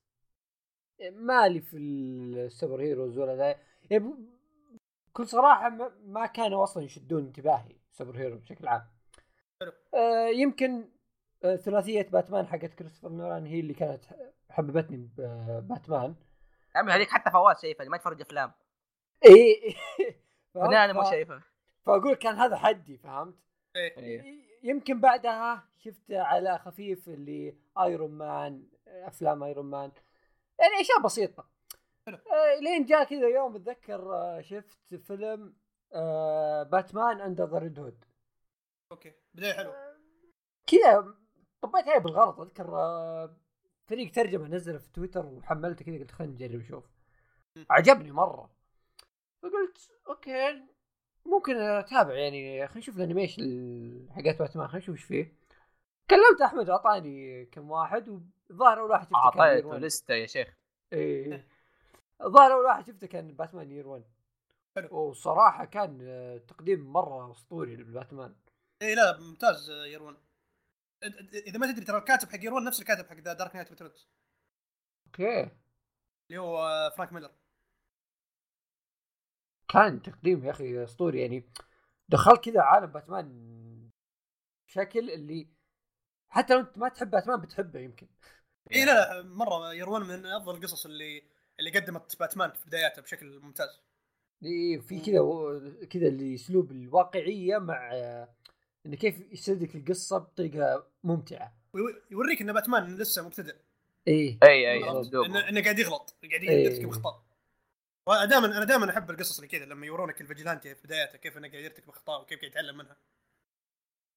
[1.10, 3.56] مالي في ال super heroes ولا ذا.
[3.90, 4.14] يعني
[5.12, 8.82] بكل صراحة ما- ما كانوا أصلا يشدون انتباهي super hero بشكل عام.
[9.60, 9.72] حلو.
[9.94, 10.84] آه يمكن
[11.44, 14.04] آه ثلاثية باتمان حقت كريستوفر نولان هي اللي كانت
[14.50, 16.14] حببتني بباتمان
[16.74, 18.52] يا عمي هذيك حتى فواز شايفها ما يتفرج أفلام.
[19.26, 19.74] إي.
[20.56, 21.42] أنا أنا مو شايفها.
[21.86, 23.34] فأقول كان هذا حدي فهمت؟
[23.76, 24.50] إيه.
[24.62, 29.90] يمكن بعدها شفت على خفيف اللي Iron Man أفلام Iron Man
[30.60, 31.48] يعني أشياء بسيطة.
[32.06, 32.16] حلو.
[32.16, 35.54] آه لين جاء كذا يوم اتذكر آه شفت فيلم
[35.92, 38.04] آه باتمان Under the Red Hood
[38.92, 39.12] أوكي.
[39.34, 39.74] بداية حلوة.
[40.66, 41.14] كذا
[41.62, 43.36] طبيت عليه بالغلط أذكر آه
[43.86, 46.84] فريق ترجمة نزله في تويتر وحملته كذا قلت خلينا نجرب نشوف.
[47.70, 48.50] عجبني مرة.
[49.42, 50.62] فقلت أوكي
[51.26, 53.42] ممكن أتابع يعني خلينا نشوف ال animation
[54.10, 55.39] حقت باتمان خلينا نشوف إيش فيه.
[56.10, 59.78] كلمت أحمد اعطاني كم واحد والظاهر أول واحد شفته كان أعطيته.
[59.78, 60.56] لستة يا شيخ.
[60.92, 61.46] إيه.
[62.22, 64.04] الظاهر أول واحد شفته كان باتمان year 1
[64.76, 64.88] حلو.
[64.96, 68.34] وصراحة كان آه، تقديم مرة أسطوري لباتمان
[68.82, 70.16] إيه لا ممتاز آه، year one
[71.46, 74.08] إذا ما تدري ترى الكاتب حق year one نفس الكاتب حق Dark Knight Returns
[75.06, 75.50] أوكي.
[76.30, 77.30] اللي هو آه، فرانك ميلر
[79.68, 81.50] كان تقديم يا أخي أسطوري يعني
[82.08, 83.90] دخل كذا عالم باتمان
[84.66, 85.48] بشكل اللي
[86.30, 88.08] حتى لو انت ما تحب باتمان بتحبه يمكن.
[88.72, 91.22] إي لا لا مرة year one من أفضل القصص اللي
[91.58, 93.80] اللي قدمت باتمان في بداياته بشكل ممتاز.
[94.44, 97.92] إيه، في كذا و- كذا اللي أسلوب الواقعية مع
[98.86, 101.56] إنه كيف يسردك القصة بطريقة ممتعة.
[102.10, 103.56] يوريك إن باتمان لسه مبتدئ.
[104.08, 105.48] إيه إي إي؟ أسلوبه.
[105.48, 106.42] إنه قاعد يغلط قاعد.
[106.42, 107.22] يرتكب اخطاء
[108.06, 111.38] وأنا دائما أنا دائما أحب القصص اللي كذا لما يورونك ال vigilante في بدايته كيف
[111.38, 112.96] إنه قاعد يرتكب اخطاء وكيف قاعد يتعلم منها.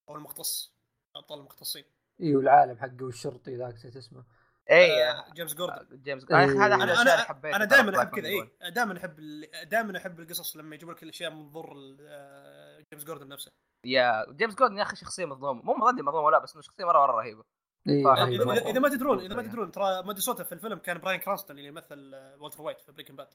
[0.10, 0.74] أو المختص
[1.16, 1.84] أبطال المختصين.
[2.24, 4.24] إيه والعالم حقه والشرطي ذاك نسيت اسمه.
[4.72, 6.02] إي آه، جيمس جوردن.
[6.04, 6.38] جيمس إيه.
[6.38, 8.28] هذا هذا أنا أنا أنا دائما أحب كذا.
[8.28, 13.04] إي دائما أحب ال- دائما أحب القصص لما يجيبوا لك الأشياء من منظور آه، جيمس
[13.04, 13.52] جوردن نفسه.
[13.86, 15.62] يا جيمس جوردن يا أخي شخصية مظلومة.
[15.64, 17.44] مو مظلومه مظلومة لا بس إنه شخصية مرة مرة رهيبة.
[17.90, 18.24] إيه.
[18.70, 19.42] إذا ما تدرون إذا ما.
[19.42, 22.92] تدرون ترى مودي صوته في الفيلم كان براين كرانستون اللي يمثل آه، والتر وايت في
[22.92, 23.28] Breaking Bad.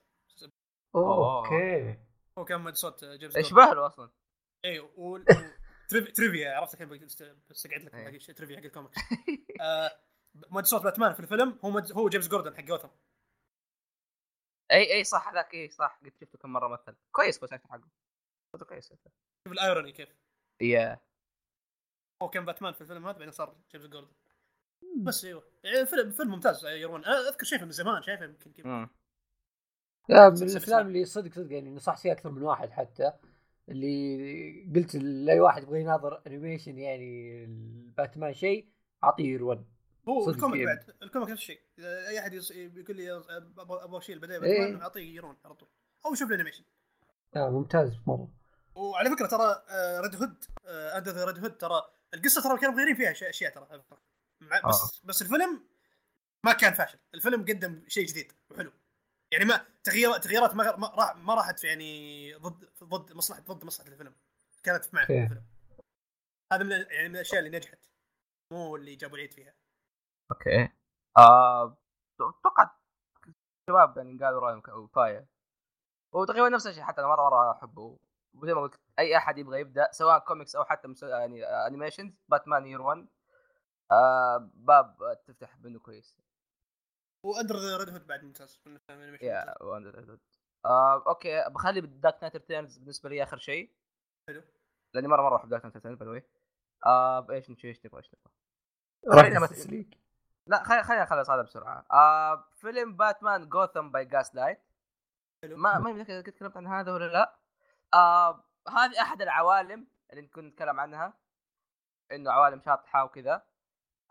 [0.94, 1.98] أوكي.
[2.38, 3.40] هو كان مودي صوت آه، جيمس جوردن.
[3.40, 4.10] يشبه له أصلا؟
[4.64, 4.80] إي
[5.88, 8.04] trivia عرفت الحين بست- بستقعد لك إيه.
[8.04, 8.96] باقي شيء trivia حق الكوميكس.
[9.60, 10.00] آه،
[10.50, 11.92] مودي صوت باتمان في الفيلم هو مد...
[11.92, 12.88] هو جيمس جوردن حق جوثم.
[14.72, 16.96] اي أي صح هذاك أي صح قد شفته كم مرة مثل.
[17.12, 17.88] كويس بس حقه.
[18.52, 20.08] صوته كويس شوف ال irony كيف.
[20.62, 21.00] يا.
[22.22, 24.12] هو كان باتمان في الفيلم هذا بعدين صار جيمس جوردن.
[25.02, 25.50] بس أيوه.
[25.64, 27.04] يعني فيلم فيلم ممتاز year one.
[27.04, 28.66] أنا أذكر شايفه من زمان شايفه يمكن كذا.
[28.66, 28.88] مم.
[30.08, 30.86] لا من الأفلام.
[30.86, 33.12] اللي صدق صدق يعني نصحت فيها أكثر من واحد حتى.
[33.68, 38.68] اللي قلت لأي واحد يبغى يناظر animation يعني الباتمان شيء
[39.04, 39.64] أعطيه year 1
[40.08, 40.76] هو ال comic يعني.
[40.76, 41.60] بعد الكوميك نفس الشيء.
[41.78, 43.12] إذا أي أحد يقول لي
[43.58, 44.60] أبغى أبغى أشيل بدايه إيه.
[44.60, 45.68] باتمان أعطيه year one على طول.
[46.06, 46.64] أو شوف ال animation.
[47.36, 48.28] آه ممتاز مرة.
[48.74, 49.62] وعلى فكرة ترى
[50.00, 51.82] Red Hood Under Red Hood ترى
[52.14, 53.82] القصة ترى كانوا مغيرين فيها أشياء ترى.
[54.40, 55.60] مع- بس بس الفيلم
[56.44, 56.98] ما كان فاشل.
[57.14, 58.72] الفيلم قدم شيء جديد وحلو.
[59.32, 63.64] يعني ما تغيير تغييرات ما ما راح ما راحت في يعني ضد ضد مصلحه ضد
[63.64, 64.14] مصلحة الفيلم.
[64.62, 65.02] كانت مع.
[65.02, 65.44] الفيلم.
[66.52, 67.78] هذا من يعني من الأشياء اللي نجحت.
[68.52, 69.54] مو اللي جابوا العيد فيها.
[70.32, 70.68] أوكي.
[71.18, 71.78] آه،
[72.14, 72.70] أتوقع
[73.68, 75.26] الشباب يعني قالوا رأيهم كفايه
[76.14, 77.98] وتقريبا نفس الشيء حتى أنا مره مرة أحبه.
[78.34, 81.02] وزي ما قلت أي أحد يبغى يبدأ سواء كوميكس أو حتى مس...
[81.02, 83.08] يعني animations باتمان year 1
[83.90, 86.18] آه باب تفتح منه كويس.
[87.22, 88.60] و Under Red Hood بعد ممتاز.
[88.66, 89.48] من الأفلام ال animation ممتاز.
[89.48, 90.18] يا وأندر
[90.64, 93.72] آه أوكي بخلي Dark Knight Returns بالنسبة لي آخر شيء.
[94.28, 94.42] حلو.
[94.94, 96.28] لأني مرة مرة أحب Dark Knight Returns باي
[96.86, 99.84] آه بايش نشوف إيش تبغى إيش تبغى مثل-.
[100.46, 101.84] لا خلينا خلينا نخلص هذا بسرعة.
[101.92, 104.62] آه فيلم باتمان Gotham by Gaslight
[105.42, 105.56] حلو.
[105.56, 107.38] ما ما متذكر قد تكلمت عن هذا ولا لا.
[107.94, 111.18] آه هذه أحد العوالم اللي كنت نتكلم عنها.
[112.12, 113.42] إنه عوالم شاطحة وكذا.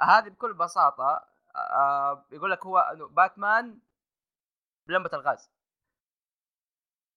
[0.02, 3.80] هذه بكل بساطة آه يقول لك هو إنه باتمان
[4.88, 5.52] بلمبة الغاز.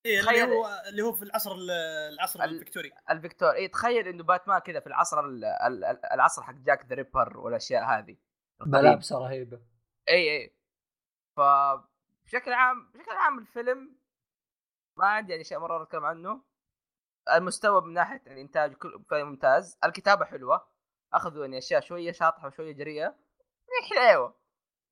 [0.06, 1.70] إيه اللي تخيل- هو اللي هو في العصر ال-
[2.14, 6.42] العصر ال- الفكتوري الفيكتور اي تخيل إنه باتمان كذا في العصر ال- ال- ال- العصر
[6.42, 8.16] حق Jack the Ripper والأشياء هذه.
[8.66, 9.60] ملابسه رهيبه
[10.08, 10.56] اي اي
[11.36, 11.40] ف
[12.24, 13.96] بشكل عام بشكل عام الفيلم
[14.96, 16.42] ما عندي يعني شيء مرة أتكلم عنه.
[17.32, 19.78] المستوى من ناحية الإنتاج كل فيلم ممتاز.
[19.84, 20.68] الكتابة حلوة.
[21.12, 23.16] أخذوا يعني أشياء شوية شاطحة وشوية جريئة.
[23.82, 24.34] حلوة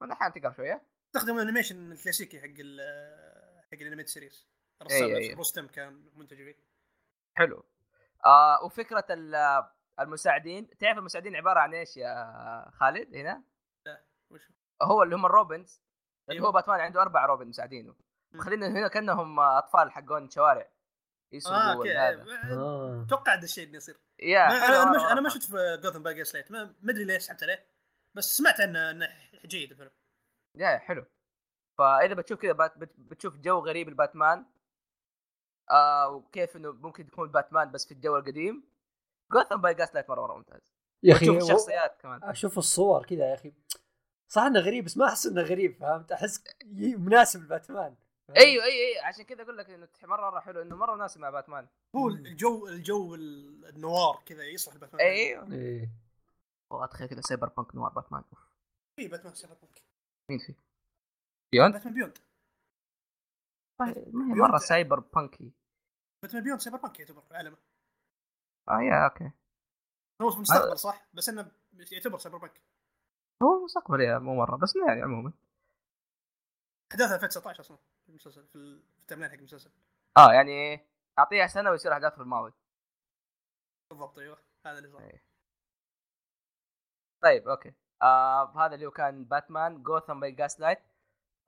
[0.03, 0.83] من أحيانا تقرا شوية.
[1.07, 2.81] استخدم ال animation الكلاسيكي حق ال
[3.73, 4.47] حق ال animated series
[4.83, 5.37] رسام إيه.
[5.37, 6.57] رستم كان منتج فيه.
[7.37, 7.65] حلو.
[8.27, 9.65] آه وفكرة ال-
[10.01, 10.71] المساعدين.
[10.79, 13.43] تعرف المساعدين عبارة عن إيش يا خالد هنا؟
[14.31, 14.49] وش؟
[14.83, 15.83] هو اللي هم ال Robins.
[16.31, 16.43] اللي.
[16.43, 17.95] هو باتمان عنده أربع روبن مساعدينه
[18.33, 18.41] مم.
[18.41, 20.69] خلينا هنا كأنهم أطفال حقون شوارع.
[21.33, 21.99] يسرقوا أوكي.
[21.99, 23.05] آه.
[23.07, 24.01] أتوقع هذا الشيء اللي يصير.
[24.19, 24.47] يا.
[24.47, 25.29] أنا أنا ما.
[25.29, 27.67] شفت في Gotham by Gaslight ما أدري ليش سحبت عليه
[28.15, 29.09] بس سمعت عنه إنه
[29.47, 29.91] جيد الفيلم.
[30.55, 31.05] يا حلو.
[31.79, 34.45] فإذا بتشوف كذا بات بت- بتشوف جو غريب الباتمان
[35.71, 38.63] آه وكيف إنه ممكن يكون باتمان بس في الجو القديم.
[39.33, 40.73] Gotham by Gaslight مره مرة ممتاز.
[41.03, 42.25] يا أخي تشوف و- الشخصيات كمان.
[42.25, 43.53] أشوف الصور كذا يا أخي.
[44.29, 46.45] صح إنه غريب بس ما أحس إنه غريب فهمت؟ أحس
[46.97, 47.97] مناسب لباتمان؟
[48.37, 51.31] أيوه اي اي عشان كذا أقول لك إنه مره مرة حلو إنه مرة مناسب مع
[51.31, 51.67] باتمان.
[51.97, 52.09] هو.
[52.09, 55.53] الجو الجو ال- ال noir كذا يصلح الباتمان أيوه.
[55.53, 55.91] إيه.
[56.91, 58.25] تخيل كذا cyberpunk noir باتمان.
[58.33, 58.49] أوف.
[59.01, 59.83] في باتمان سايبر بانك.
[60.31, 60.55] مين في؟
[61.53, 62.19] بيوند؟ باتمان بيوند.
[63.81, 64.05] ما هي.
[64.13, 65.53] مرة سايبر بانكي
[66.25, 67.57] باتمان بيوند سايبر بانك يعتبر في عالمه
[68.69, 69.33] آه يا أوكي.
[70.23, 71.53] هو في المستقبل صح؟ بس إنه
[71.93, 72.63] يعتبر سايبر بانك.
[73.43, 75.33] هو مستقبل يا مو مرة بس يعني عموما.
[76.93, 79.71] أحداث 2019 أصلا في المسلسل في ال- في التمرين حق المسلسل.
[80.19, 80.87] آه يعني
[81.19, 82.53] أعطيها سنة ويصير احداث في الماضي.
[83.91, 84.39] بالضبط أيوه.
[84.67, 85.01] هذا اللي صار.
[85.01, 85.28] إيه.
[87.23, 87.75] طيب أوكي.
[88.03, 90.79] آه هذا اللي هو كان باتمان Gotham by Gaslight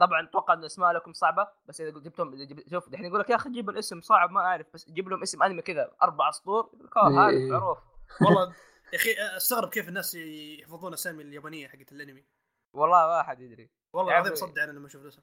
[0.00, 3.36] طبعا أتوقع إن أسماء لكم صعبة بس إذا جبتهم جب- شوف الحين يقول لك يا
[3.36, 6.86] أخي جيب الاسم صعب ما أعرف بس جيب لهم اسم أنمي كذا أربع سطور يقول
[6.86, 7.50] لك آه هذا إيه.
[7.50, 7.78] معروف.
[8.26, 8.54] والله
[8.92, 12.24] يا أخي أستغرب كيف الناس يحفظون اسامي اليابانية حقت الأنمي.
[12.72, 13.70] والله ما أحد يدري.
[13.92, 14.34] والله العظيم.
[14.34, 15.22] صدع أنا لما أشوف الاسم.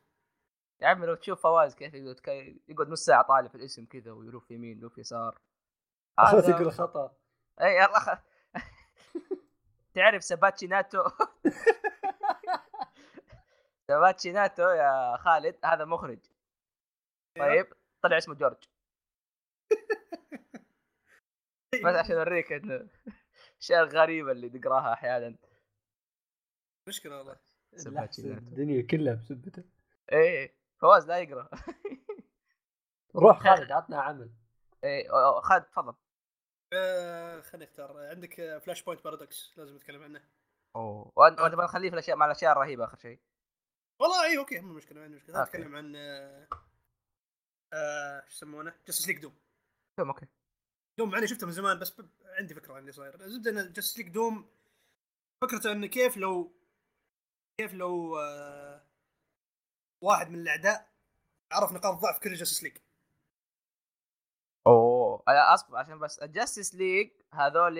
[0.81, 4.51] يا عمي لو تشوف فواز كيف يقعد يقعد نص ساعة طالع في الاسم كذا ويروح
[4.51, 5.41] يمين يروح يسار.
[6.47, 7.15] تقول خطأ.
[7.61, 8.09] اي خ...
[9.97, 11.03] تعرف سباتشي ناتو؟
[13.87, 16.19] سباتشي ناتو يا خالد هذا مخرج.
[17.39, 18.63] طيب طلع اسمه جورج.
[21.85, 22.87] بس عشان أوريك إنه
[23.55, 25.35] الأشياء الغريبة اللي تقراها أحيانا.
[26.87, 27.35] مشكلة والله.
[27.75, 28.45] سباتشي لحس ناتو.
[28.47, 29.63] الدنيا كلها بسبته
[30.11, 31.49] إيه فواز لا يقرأ.
[33.15, 34.29] روح خالد عطنا عمل.
[34.83, 35.09] إيه
[35.41, 35.93] خالد تفضل.
[36.73, 37.97] آه خليني اختار.
[38.09, 40.23] عندك فلاش بوينت بارادوكس لازم نتكلم عنه.
[40.75, 41.11] أوه.
[41.15, 43.19] وأنت بنخليه في الاشياء مع الأشياء الرهيبة آخر شيء.
[44.01, 45.43] والله اي أوكي مو مشكلة ما عندي مشكلة.
[45.43, 46.47] نتكلم عن آه
[47.73, 49.35] آه، شو يسمونه؟ جاستس ليج دوم
[49.97, 50.27] تمام أوكي.
[50.99, 53.21] دوم يعني شفته من زمان بس ب- عندي فكرة عن اللي صاير.
[53.21, 54.49] الزبده إن جاستس ليج دوم
[55.43, 56.51] فكرته انه كيف لو
[57.59, 58.81] كيف لو آه
[60.03, 60.89] واحد من الأعداء
[61.51, 62.86] عرف نقاط ضعف كل Justice League أنا
[65.27, 67.75] أصبر عشان بس ال Justice League هذول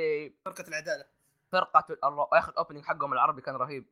[0.46, 1.06] فرقة الاعداء له.
[1.52, 3.86] فرقة الله يا أخي ال opening حقهم العربي كان رهيب.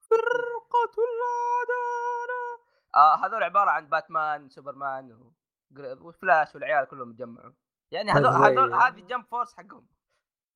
[0.00, 2.60] فرقة العدالة.
[2.94, 5.32] آه هذول عبارة عن باتمان سوبرمان
[5.78, 7.52] وفلاش والعيال كلهم تجمعوا.
[7.90, 9.86] يعني هذول هذول هذه Jump Force حقهم.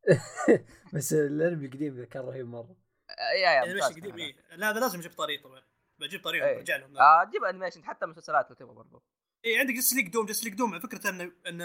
[0.95, 2.77] بس الانمي القديم كان رهيب مرة.
[3.11, 4.57] آه، يا يا animation ممتاز قديم كان إيه.
[4.57, 5.63] لا هذا لازم أجيب طريق طبعا.
[5.99, 6.57] بجيب طريق إيه.
[6.57, 6.99] برجع لهم.
[6.99, 9.03] آه جيب animation حتى مسلسلات لو تبغى برضو.
[9.45, 10.27] اي عندك Justice League Doom.
[10.27, 11.63] Justice League Doom فكرته ان إن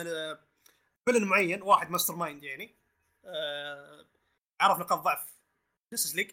[1.11, 2.75] villain معين واحد mastermind يعني.
[3.25, 4.05] آه
[4.61, 5.33] عرف نقاط ضعف
[5.93, 6.31] Justice League.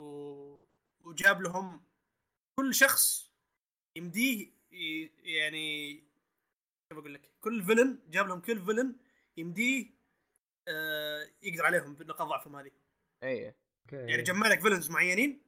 [0.00, 0.56] و...
[1.00, 1.82] وجاب لهم
[2.56, 3.30] كل شخص
[3.96, 5.10] يمديه ي...
[5.22, 5.94] يعني
[6.88, 8.96] كيف أقول لك كل villain جاب لهم كل villain
[9.36, 9.86] يمديه
[10.68, 12.70] آه يقدر عليهم بنقاط ضعفهم هذه.
[13.22, 13.96] اي أوكي.
[13.96, 15.42] يعني جمع لك villains معينين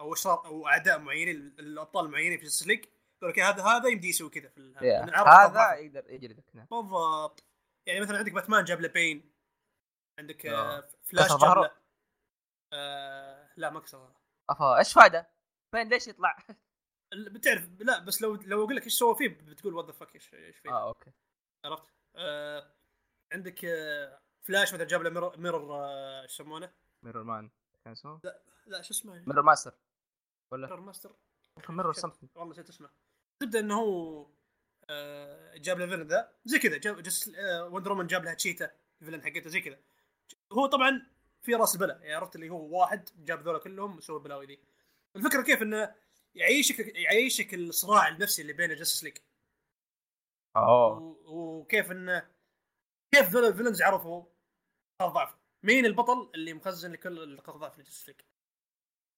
[0.00, 2.84] أو أشرار أو أعداء معينين الأبطال المعينين في Justice League.
[3.16, 5.74] يقول لك هذا هذا يمدي يسوي كذا في عرض نقاط هذا.
[5.74, 6.66] يقدر يجلدك نعم.
[6.70, 7.44] بالضبط.
[7.86, 9.32] يعني مثلا عندك باتمان جاب له بين
[10.18, 10.88] عندك آه، آه.
[11.02, 11.70] فلاش جاب؟ له
[12.72, 14.12] آه لا ما كسر
[14.50, 15.30] أفا إيش فايدة؟
[15.70, 16.36] فين ليش يطلع؟
[17.14, 20.34] بتعرف لا بس لو لو أقول لك إيش سوى فيه بتقول what the fuck إيش
[20.34, 21.12] إيش فيه آه أوكي
[21.64, 21.84] عرفت
[22.16, 22.74] آه
[23.32, 26.72] عندك آه فلاش مثلا جاب له Mirror, Mirror آه، إيش يسمونه؟
[27.02, 27.50] Mirror Man
[27.84, 28.20] كان اسمه
[28.66, 29.74] لا شو اسمه؟ ميرور ماستر
[30.50, 31.16] ولا ميرور ماستر
[31.68, 32.90] ميرور سمثينج والله نسيت اسمه
[33.40, 34.26] الزبدة إنه هو
[35.56, 36.32] جاب له villain ذا.
[36.44, 38.70] زي كذا جاب جس آه، Wonder Woman جاب لها تشيتا
[39.02, 39.78] ال villain حقته زي كذا.
[40.52, 41.06] هو طبعا
[41.42, 44.58] في راس البلاء يعني عرفت اللي هو واحد جاب ذولا كلهم وسوى البلاوي ذي.
[45.16, 45.94] الفكرة كيف إنه
[46.34, 49.16] يعيشك يعيشك الصراع النفسي اللي بين Justice League
[50.56, 52.30] اوه وكيف إنه
[53.14, 54.24] كيف ذولا ال villains عرفوا
[55.02, 55.36] نقاط ضعف.
[55.62, 58.20] مين البطل اللي مخزن لكل نقاط ضعف ل Justice League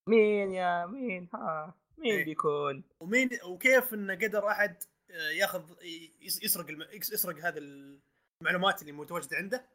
[0.08, 2.24] مين يا مين؟ ها مين إيه.
[2.24, 5.82] بيكون؟ ومين وكيف إنه قدر أحد آه، ياخذ
[6.20, 6.82] يس- يسرق الم...
[6.82, 9.68] يس- يسرق هذه المعلومات اللي متواجدة عنده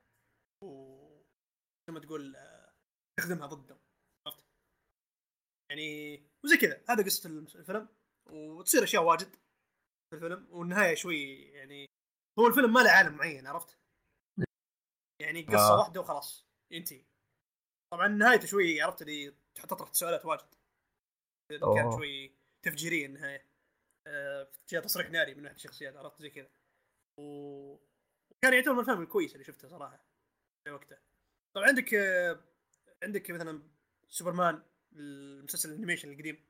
[0.63, 0.67] و
[1.89, 2.73] زي ما تقول آه،
[3.19, 3.77] يستخدمها ضده
[4.27, 4.45] عرفت؟
[5.71, 7.87] يعني وزي كذا هذا قصة الفيلم
[8.29, 9.35] وتصير أشياء واجد
[10.09, 11.85] في الفيلم والنهاية شوي يعني
[12.39, 13.77] هو الفيلم ما له عالم معين عرفت؟
[15.21, 15.79] يعني قصة آه.
[15.79, 17.05] واحدة وخلاص ينتهي
[17.93, 20.55] طبعا نهايته شوي عرفت اللي تطرح تساؤلات واجد
[21.51, 21.93] كانت.
[21.95, 22.31] شوي
[22.65, 23.50] تفجيرية النهاية
[24.67, 26.49] فيها تصريح ناري من احد الشخصيات عرفت؟ زي كذا.
[27.19, 27.73] و-
[28.31, 30.05] وكان يعتبر من الأفلام الكويسة اللي شفتها صراحة
[30.63, 30.97] في وقته
[31.55, 31.93] طبعا عندك
[33.03, 33.69] عندك مثلا
[34.07, 36.47] سوبرمان المسلسل ال animation القديم.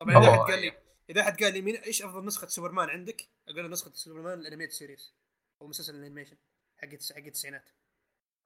[0.00, 0.30] طبعا إذا.
[0.30, 3.68] احد قال لي إذا احد قال لي مين إيش أفضل نسخة سوبرمان عندك؟ أقول له
[3.68, 5.14] نسخة سوبرمان ال animated series
[5.62, 6.36] أو مسلسل ال animation
[6.78, 7.70] حق حق التسعينات.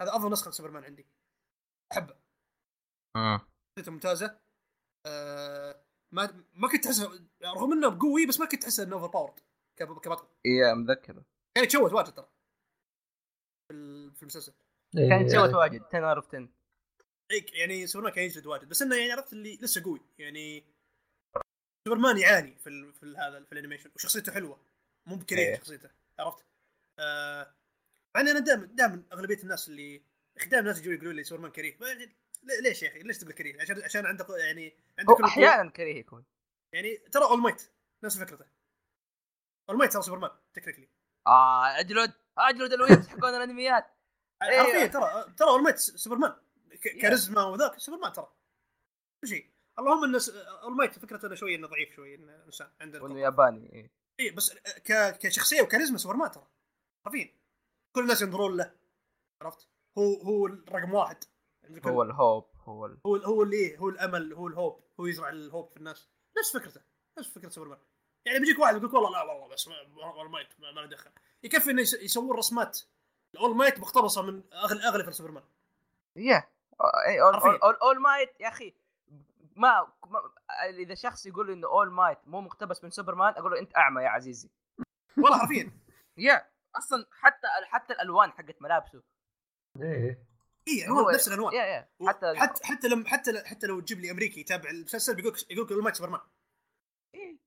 [0.02, 1.06] هذا أفضل نسخة سوبرمان عندي.
[1.92, 2.16] أحبه.
[3.76, 4.40] قصته ممتازة.
[5.06, 7.10] آه ما ما كنت احسها
[7.44, 9.40] رغم إنه قوي بس ما كنت احسه إنه overpowered
[9.76, 10.26] كبطل.
[10.44, 11.22] يا مذكر
[11.54, 12.28] كان يتشوت واجد ترى.
[13.68, 14.52] في ال- في المسلسل.
[14.98, 16.48] إيه، كان يعني- واجد 10 out of 10
[17.30, 18.68] اي يعني سوبرمان كان يجلد واجد.
[18.68, 20.00] بس إنه يعني عرفت اللي لسه قوي.
[20.18, 20.64] يعني
[21.88, 24.60] سوبرمان يعاني في ال في ال- هذا في ال animation وشخصيته حلوة.
[25.06, 25.56] مو بكريه إيه.
[25.56, 26.44] شخصيته عرفت؟
[26.98, 27.54] آه
[28.14, 30.02] مع اني أنا دائما دائما أغلبية الناس اللي
[30.36, 31.76] دائما الناس يجوا يقولوا لي سوبرمان كريه.
[32.42, 35.24] ليش يا أخي؟ ليش تقول كريه؟ عشان عشان عنده يعني عنده كل.
[35.24, 36.24] أحيانا كريه يكون.
[36.74, 37.72] يعني ترى All Might
[38.04, 38.46] نفس فكرته.
[39.70, 40.88] All Might ترى سوبرمان technically
[41.26, 43.86] آه أجلد أجلد ال weebs حقون الأنميات.
[44.42, 44.58] إيه.
[44.62, 46.36] حرفيا ترى ترى All Might سوبرمان
[47.02, 48.32] كاريزما وذاك سوبرمان ترى.
[49.24, 49.50] كل شيء.
[49.78, 50.20] اللهم إن
[50.62, 53.20] All Might فكرته إنه شوي إنه ضعيف شوي إنه إنسان عنده وانه.
[53.20, 53.90] ياباني إيه.
[54.20, 55.18] اي بس ك...
[55.18, 56.46] كشخصية وكاريزما سوبرمان ترى.
[57.06, 57.34] حرفيا
[57.96, 58.74] كل الناس ينظرون له.
[59.42, 59.68] عرفت؟
[59.98, 61.24] هو هو رقم واحد.
[61.86, 62.98] هو ال hope هو ال...
[63.06, 66.08] هو هو اللي إيه؟ هو الأمل هو ال hope هو يزرع ال hope في الناس.
[66.38, 66.80] نفس فكرته
[67.18, 67.78] نفس فكرة سوبرمان
[68.24, 69.68] يعني بيجيك واحد يقول لك والله لا والله بس
[70.02, 71.10] All Might ما ما له دخل.
[71.42, 72.80] يكفي إنه يس- يسوون رسمات.
[73.34, 75.42] ال All Might مقتبسة من اغلى أغلى في سوبرمان
[76.16, 76.44] يا
[77.82, 78.74] All Might يا أخي
[79.56, 80.20] ما, ما
[80.78, 84.08] إذا شخص يقول إنه All Might مو مقتبس من سوبرمان أقول له أنت أعمى يا
[84.08, 84.50] عزيزي.
[85.18, 85.72] والله حرفيا.
[86.16, 86.46] يا
[86.76, 89.02] أصلا حتى حتى الألوان حقت ملابسه.
[89.80, 90.29] إيه.
[90.70, 95.16] اي نفس الانواع حتى حتى حتى لما حتى حتى لو تجيب لي أمريكي يتابع المسلسل
[95.16, 96.20] بيقول لك يقول لك All Might سوبرمان.
[97.14, 97.38] إيه.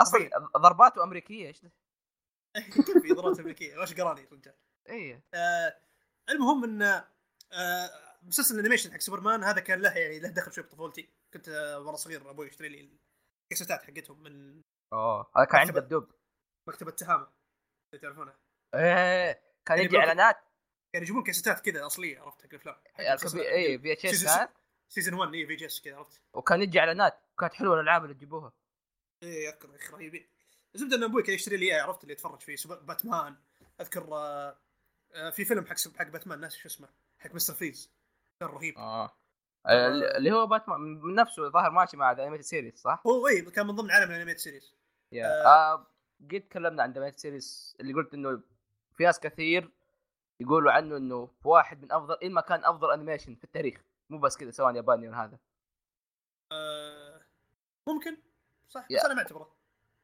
[0.00, 1.60] أصلا ضرباته أمريكية إيش؟
[2.86, 4.54] كيف في ضربات أمريكية؟ وش قراني الرجال
[4.88, 5.24] إيه.
[5.34, 5.80] آه
[6.30, 6.82] المهم إن
[7.52, 7.90] آه
[8.22, 11.08] مسلسل ال animation حق سوبرمان هذا كان له يعني له دخل شوي بطفولتي.
[11.34, 12.98] كنت آه وأنا صغير أبوي يشتري لي
[13.52, 15.30] الكاسيتات حقتهم من أوه.
[15.36, 15.80] هذا كان مكتبة.
[15.80, 16.10] بدوب.
[16.68, 17.32] مكتبة تهامة.
[17.94, 18.38] اللي تعرفونها
[18.74, 19.32] إيه
[19.68, 20.47] كان يعني يجي بلوك- إعلانات.
[20.94, 22.76] يعني يجيبون كاسيتات كذا أصلية عرفت؟ حق الأفلام.
[23.40, 24.48] إي VHS season- كان
[24.88, 28.52] season 1 إي VHS كذا عرفت؟ وكان يجي إعلانات كانت حلوة الألعاب اللي تجيبوها.
[29.22, 30.26] اي أذكر يا أخي رهيبين.
[30.74, 33.36] الزبده إن أبوي كان يشتري لي إياه، عرفت؟ اللي يتفرج فيه باتمان.
[33.80, 34.56] أذكر آه
[35.14, 37.90] آه في فيلم حق حق باتمان ناس شو اسمه؟ حق مستر فريز
[38.40, 38.78] كان رهيب.
[38.78, 39.14] آه.
[40.16, 43.66] اللي هو باتمان من نفسه ظاهر ماشي مع the animated series صح؟ هو اي كان
[43.66, 44.74] من ضمن عالم ال animated series
[45.12, 45.26] yeah.
[45.26, 45.46] آه.
[45.74, 45.86] آه
[46.32, 48.40] قد تكلمنا عن the series اللي قلت إنه
[48.96, 49.70] في ناس كثير
[50.40, 54.36] يقولوا عنه إنه واحد من أفضل إن ما كان أفضل animation في التاريخ مو بس
[54.36, 55.38] كذا سواء ياباني ولا هذا
[56.52, 57.26] آه
[57.88, 58.22] ممكن
[58.68, 58.86] صح.
[58.90, 59.56] بس أنا ما أعتبره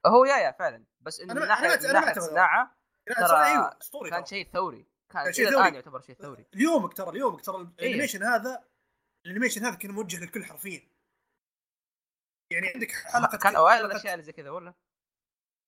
[0.06, 2.20] هو yeah yeah فعلا بس إنه من ناحية من ناحية.
[2.20, 2.76] صناعة
[3.06, 3.78] ترى أيوه،
[4.10, 4.24] كان.
[4.24, 5.60] شيء ثوري كان شيء ثوري.
[5.62, 7.86] الآن يعتبر شيء ثوري اليومك ترى اليومك ترى إيه.
[7.86, 8.64] ال animation هذا
[9.26, 10.94] ال animation هذا كان موجه للكل حرفيا
[12.52, 14.74] يعني عندك حلقه كان أوائل الأشياء اللي زي كذا ولا؟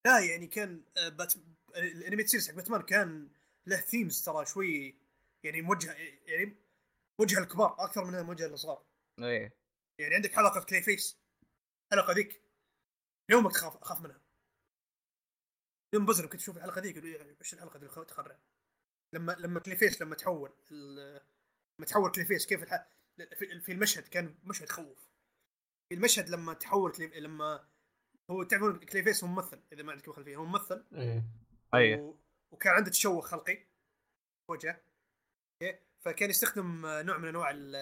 [0.07, 1.35] لا يعني كان آه، بات...
[1.77, 3.31] ال animated series حق باتمان كان
[3.69, 4.99] له themes ترى شوي
[5.45, 5.93] يعني موجه
[6.27, 6.57] يعني
[7.21, 8.87] موجه للكبار أكثر من موجه للصغار.
[9.19, 9.57] إيه.
[10.01, 11.19] يعني عندك حلقة Clayface
[11.93, 12.43] الحلقة ذيك.
[13.31, 14.21] يومك تخاف أخاف منها.
[15.95, 18.39] يوم بزر كنت أشوف الحلقة ذيك يقول إيه، إيش الحلقة ذي؟ تخرع.
[19.15, 21.27] لما لما Clayface لما تحول ال-
[21.79, 22.89] لما تحول Clayface كيف الح...
[23.61, 25.11] في المشهد كان مشهد يخوف
[25.89, 27.21] في المشهد لما تحول كلي...
[27.21, 27.69] لما
[28.31, 30.87] هو تعرفون Clayface هو ممثل إذا ما عندكم خلفيه هو ممثل.
[30.95, 31.25] إيه.
[31.75, 32.15] إيه.
[32.53, 33.67] وكان عنده تشوه خلقي.
[34.51, 34.81] وجهه
[35.63, 37.77] okay؟ فكان يستخدم آه، نوع من أنواع ال...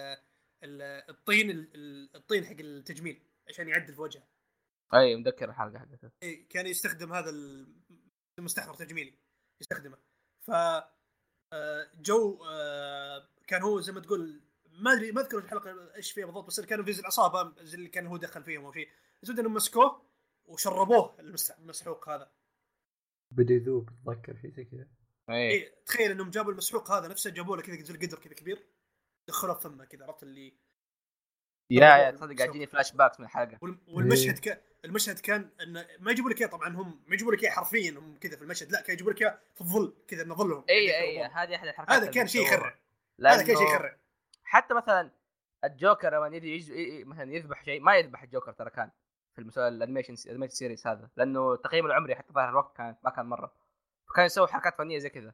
[0.63, 0.81] ال...
[1.09, 2.15] الطين ال...
[2.15, 4.27] الطين حق التجميل عشان يعدل في وجهه.
[4.93, 6.11] أي مذكر الحلقة حقته.
[6.23, 7.75] إيه، كان يستخدم هذا ال-
[8.39, 9.13] المستحضر تجميلي
[9.61, 9.97] يستخدمه.
[10.47, 10.51] ف
[11.53, 16.25] آه، جو آه، كان هو زي ما تقول ما أدري ما أذكر الحلقة إيش فيها
[16.25, 18.89] بالضبط بس كانوا في زي العصابه اللي كان هو دخل فيهم أو شيء.
[19.21, 20.05] زود إنهم مسكوه
[20.45, 22.31] وشربوه المس- المسحوق هذا.
[23.31, 24.87] بدا يذوب اتذكر شيء زي كذا.
[25.29, 25.51] إيه.
[25.51, 28.67] إيه تخيل إنهم جابوا المسحوق هذا نفسه جابوا له كذا زي القدر كذا كبير
[29.27, 30.57] دخلوه فمه كذا عرفت اللي
[31.71, 33.57] yeah yeah تصدق قاعد يجيني flashbacks من الحلقة.
[33.61, 34.63] وال- والمشهد ك...
[34.85, 38.17] المشهد كان إنه ما يجيبوا لك إياه طبعا هم ما يجيبوا لك إياه حرفيا هم
[38.17, 40.65] كذا في المشهد لا كانوا يجيبوا لك إياه في الظل كذا إنه ظلهم.
[40.69, 41.37] اي قاعدين اي يضربون.
[41.37, 42.41] هذه أحد الحركات هذا كان شيء.
[42.41, 42.79] يخرع
[43.25, 43.97] هذا كان شيء يخرع
[44.43, 45.11] حتى مثلا
[45.63, 48.91] الجوكر لما يجي مثلا يذبح شيء ما يذبح الجوكر ترى كان.
[49.35, 52.95] في المسلسل ال animation ال animation series هذا لأنه تقييمه العمري حتى ظاهر الوقت كان
[53.03, 53.53] ما كان مرة.
[54.09, 55.33] فكان يسوي حركات فنية زي كذا.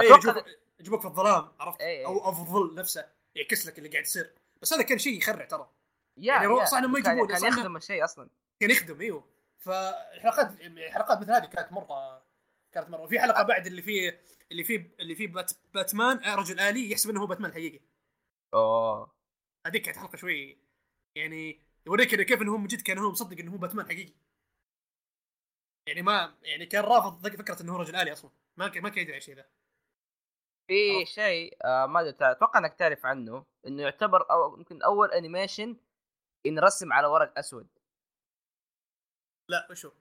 [0.00, 0.46] اي أتوقع يجيبوك
[0.80, 2.06] يجيبوك في الظلام عرفت؟ إي.
[2.06, 4.34] أو أو في الظل نفسه يعكس لك اللي قاعد يصير.
[4.62, 5.70] بس هذا كان شيء يخرع ترى.
[6.16, 6.66] يا يعني.
[6.66, 8.30] صح إنه ما يجيبونه، كان يخدم الشيء أصلا.
[8.60, 9.24] كان يخدم إيوه.
[9.58, 10.48] فالحلقات
[10.90, 12.22] حلقات مثل هذه كانت مرة
[12.72, 13.00] كانت مرة.
[13.00, 17.10] وفي حلقة بعد اللي فيه اللي فيه اللي فيه بات باتمان آه، رجل آلي يحسب
[17.10, 17.80] إنه هو باتمان الحقيقي.
[18.54, 19.12] أوه.
[19.66, 20.58] هذيك كانت حلقة شوي
[21.14, 24.14] يعني يوريك إنه كيف إنه هو من جد كان هو مصدق إنه هو باتمان حقيقي.
[25.88, 28.30] يعني ما يعني كان رافض فكرة إنه هو رجل آلي أصلا.
[28.56, 29.46] ما ك- ما كان يدري الشيء ذا.
[30.68, 31.06] في.
[31.06, 35.76] شيء آه ما أتوقع إنك تعرف عنه إنه يعتبر أو يمكن أول animation
[36.44, 37.68] ينرسم على ورق أسود.
[39.50, 39.92] لا وشو؟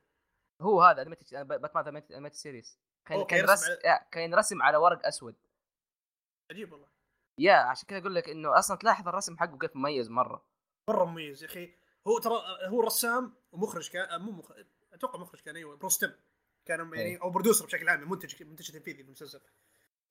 [0.62, 5.36] هو هذا animated باتمان انيميتد سيريس كان كان يرسم على- كان ينرسم على ورق أسود.
[6.52, 6.88] عجيب والله.
[7.40, 10.51] yeah عشان كذا أقول لك إنه أصلا تلاحظ الرسم حقه كيف مميز مرة.
[10.88, 11.74] مرة مميز يا أخي.
[12.08, 16.12] هو ترى هو رسام ومخرج كان مو مخرج أتوقع مخرج كان أيوه Bruce Timm
[16.66, 17.22] كان يعني إيه.
[17.22, 19.42] أو producer بشكل عام منتج منتج تنفيذي للمسلسل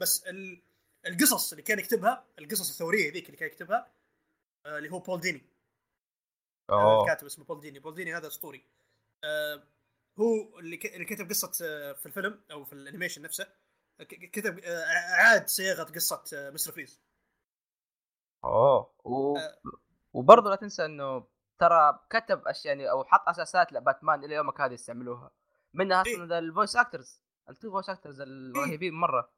[0.00, 0.62] بس ال...
[1.06, 3.92] القصص اللي كان يكتبها القصص الثورية ذيك اللي كان يكتبها
[4.66, 5.42] آه، اللي هو بول ديني.
[6.70, 7.78] الكاتب اسمه بول ديني.
[7.78, 8.64] بول ديني هذا أسطوري.
[9.24, 9.62] آه
[10.18, 10.86] هو اللي ك...
[10.86, 13.46] اللي كتب قصة آه في الفيلم أو في ال animation نفسه
[14.08, 17.00] كتب آه أعاد صياغة قصة آه مستر فريز.
[18.44, 18.94] أوه.
[19.04, 19.38] و...
[20.14, 20.18] آه.
[20.18, 21.26] وبرضه لا تنسى إنه
[21.58, 25.30] ترى كتب أشياء يعني أو حط أساسات لباتمان إلى يومك هذا يستعملوها.
[25.74, 26.14] منها إيه.
[26.14, 27.22] أصلا ذا ال voice actors.
[27.48, 29.32] ال two voice actors الرهيبين مرة.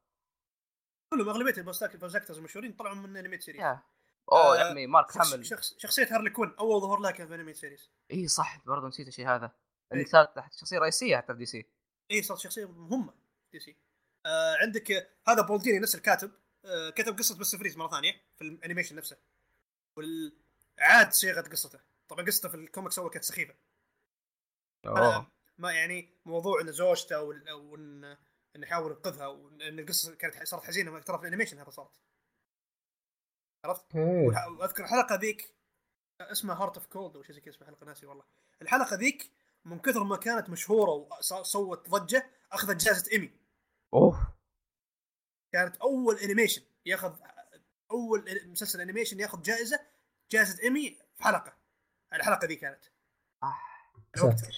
[1.13, 3.83] كلهم أغلبية ال voice actors المشهورين طلعوا من animated series yeah.
[4.31, 7.27] أوه yeah آه، عمي مارك شخص حمل شخص شخصية هارلي كوين أول ظهور لها كان
[7.27, 9.51] في animated series إي صح برضه نسيت الشيء هذا.
[9.91, 10.09] اللي إيه.
[10.09, 11.65] صارت شخصية رئيسية حتى في DC.
[12.11, 13.13] اي صارت شخصية مهمة
[13.53, 13.77] DC.
[14.25, 16.31] آه عندك آه، هذا Paul Dini نفس الكاتب.
[16.65, 17.57] آه كتب قصة Mr.
[17.57, 19.17] Freeze مرة ثانية في ال animation نفسه.
[20.77, 21.79] وأعاد صياغه قصته.
[22.07, 23.55] طبعا قصته في الكوميكس أول كانت سخيفة.
[25.57, 28.03] ما يعني موضوع إن زوجته وال- أو إن
[28.55, 32.01] انه يحاول ينقذها وإن القصة كانت صارت حزينة ترى في ال animation هذا صارت.
[33.65, 35.55] عرفت؟ وأذكر الحلقة ذيك
[36.21, 38.25] اسمها Heart of Cold أو شيء زي كذا اسمها حلقة ناسي والله.
[38.61, 39.31] الحلقة ذيك
[39.65, 40.91] من كثر ما كانت مشهورة
[41.39, 43.31] وسوت ضجة أخذت جائزة ايمي
[43.93, 44.35] أوه.
[45.53, 47.19] كانت أول animation ياخذ
[47.91, 49.79] أول مسلسل animation ياخذ جائزة
[50.33, 51.53] جائزه ايمي في حلقة.
[52.13, 52.85] الحلقة ذي كانت.
[53.43, 53.55] آه.
[54.15, 54.55] ساتر.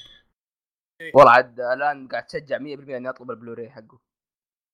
[1.14, 4.00] والله عاد الآن قاعد تشجع 100% إني أطلب البلوراي حقه.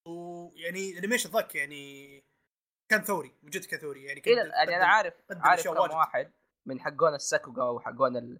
[0.08, 2.24] ويعني ال animation ذاك يعني
[2.92, 4.04] كان ثوري من جد كان ثوري.
[4.04, 5.94] يعني إيه كان يعني أنا عارف عارف كم واجد.
[5.94, 6.34] واحد
[6.68, 8.40] من حقون الساكوغا وحقون ال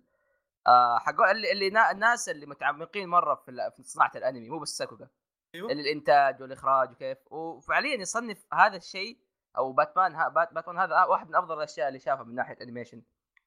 [0.68, 1.92] آه حقون اللي, اللي نا...
[1.92, 5.10] الناس اللي متعمقين مرة في, في صناعة الأنمي مو بس الساكوغا
[5.56, 7.18] أيوه الإنتاج والإخراج وكيف.
[7.32, 9.20] وفعليا يصنف هذا الشيء
[9.58, 13.02] أو باتمان ها بات باتمان هذا واحد من أفضل الأشياء اللي شافها من ناحية animation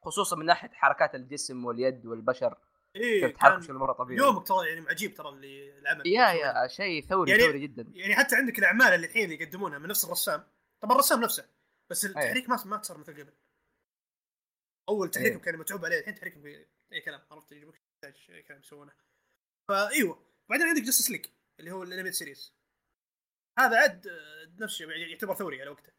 [0.04, 2.58] خصوصا من ناحية حركات الجسم واليد والبشر.
[2.96, 4.18] إيه كان بشكل مره طبيعي.
[4.20, 6.06] يومك ترى يعني عجيب ترى اللي العمل.
[6.06, 7.86] يا يا شيء ثوري يعني- ثوري جدا.
[7.94, 10.44] يعني حتى عندك الأعمال اللي الحين يقدمونها من نفس الرسام.
[10.80, 11.48] طبعا الرسام نفسه
[11.90, 13.32] بس التحريك ما ما صار مثل قبل.
[14.88, 15.38] أول تحريك إيه.
[15.38, 16.36] كان متعوب عليه الحين تحريك
[16.92, 17.82] أي كلام عرفت؟ يجيبك
[18.30, 18.92] أي كلام يسوونه.
[19.68, 20.18] فايوه
[20.50, 21.26] بعدين عندك Justice League
[21.60, 22.54] اللي هو ال animated series
[23.58, 25.88] هذا عد آه، نفس يعني يعتبر ثوري على وقته.
[25.88, 25.93] آه،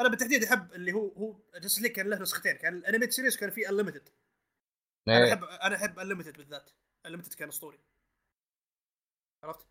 [0.00, 3.36] أنا بالتحديد أحب اللي هو هو Justice League كان له نسختين كان ال animated series
[3.36, 4.08] كان فيه Unlimited
[5.08, 5.32] أنا إيه.
[5.32, 6.70] أحب أنا أحب Unlimited بالذات.
[7.06, 7.78] Unlimited كان أسطوري.
[9.44, 9.66] عرفت؟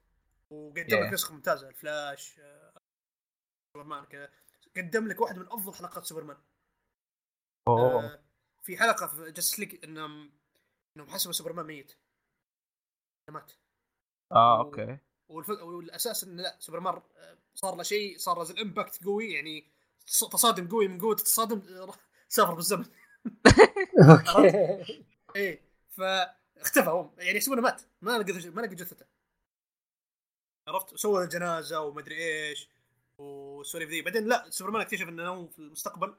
[0.50, 1.14] وقدم لك Yeah.
[1.14, 2.74] نسخة ممتازة الفلاش آه،
[3.74, 4.30] سوبرمان كذا.
[4.78, 6.38] قدم لك واحدة من أفضل حلقات سوبرمان
[7.68, 8.06] أوه.
[8.06, 8.24] آه،
[8.62, 10.32] في حلقة في Justice League إنهم
[10.98, 11.98] إنهم حسبوا سوبرمان ميت.
[13.30, 13.52] مات.
[14.32, 14.98] آه okay.
[15.32, 15.50] والف...
[15.50, 19.68] والأساس انه لا سوبرمان آه، صار له شيء صار له ال impact قوي يعني
[20.08, 21.62] تص- تصادم قوي من قوة التصادم
[22.30, 22.86] سافر بالزمن.
[24.36, 25.06] okay.
[25.36, 27.82] إيه فاختفى هو يعني يحسبونه مات.
[28.02, 29.06] ما لقى ما لقى جثته.
[30.68, 32.70] عرفت؟ سوى الجنازه ومدري إيش
[33.18, 34.02] والسواليف ذي.
[34.02, 36.16] بعدين لا سوبرمان اكتشف إنه هو في المستقبل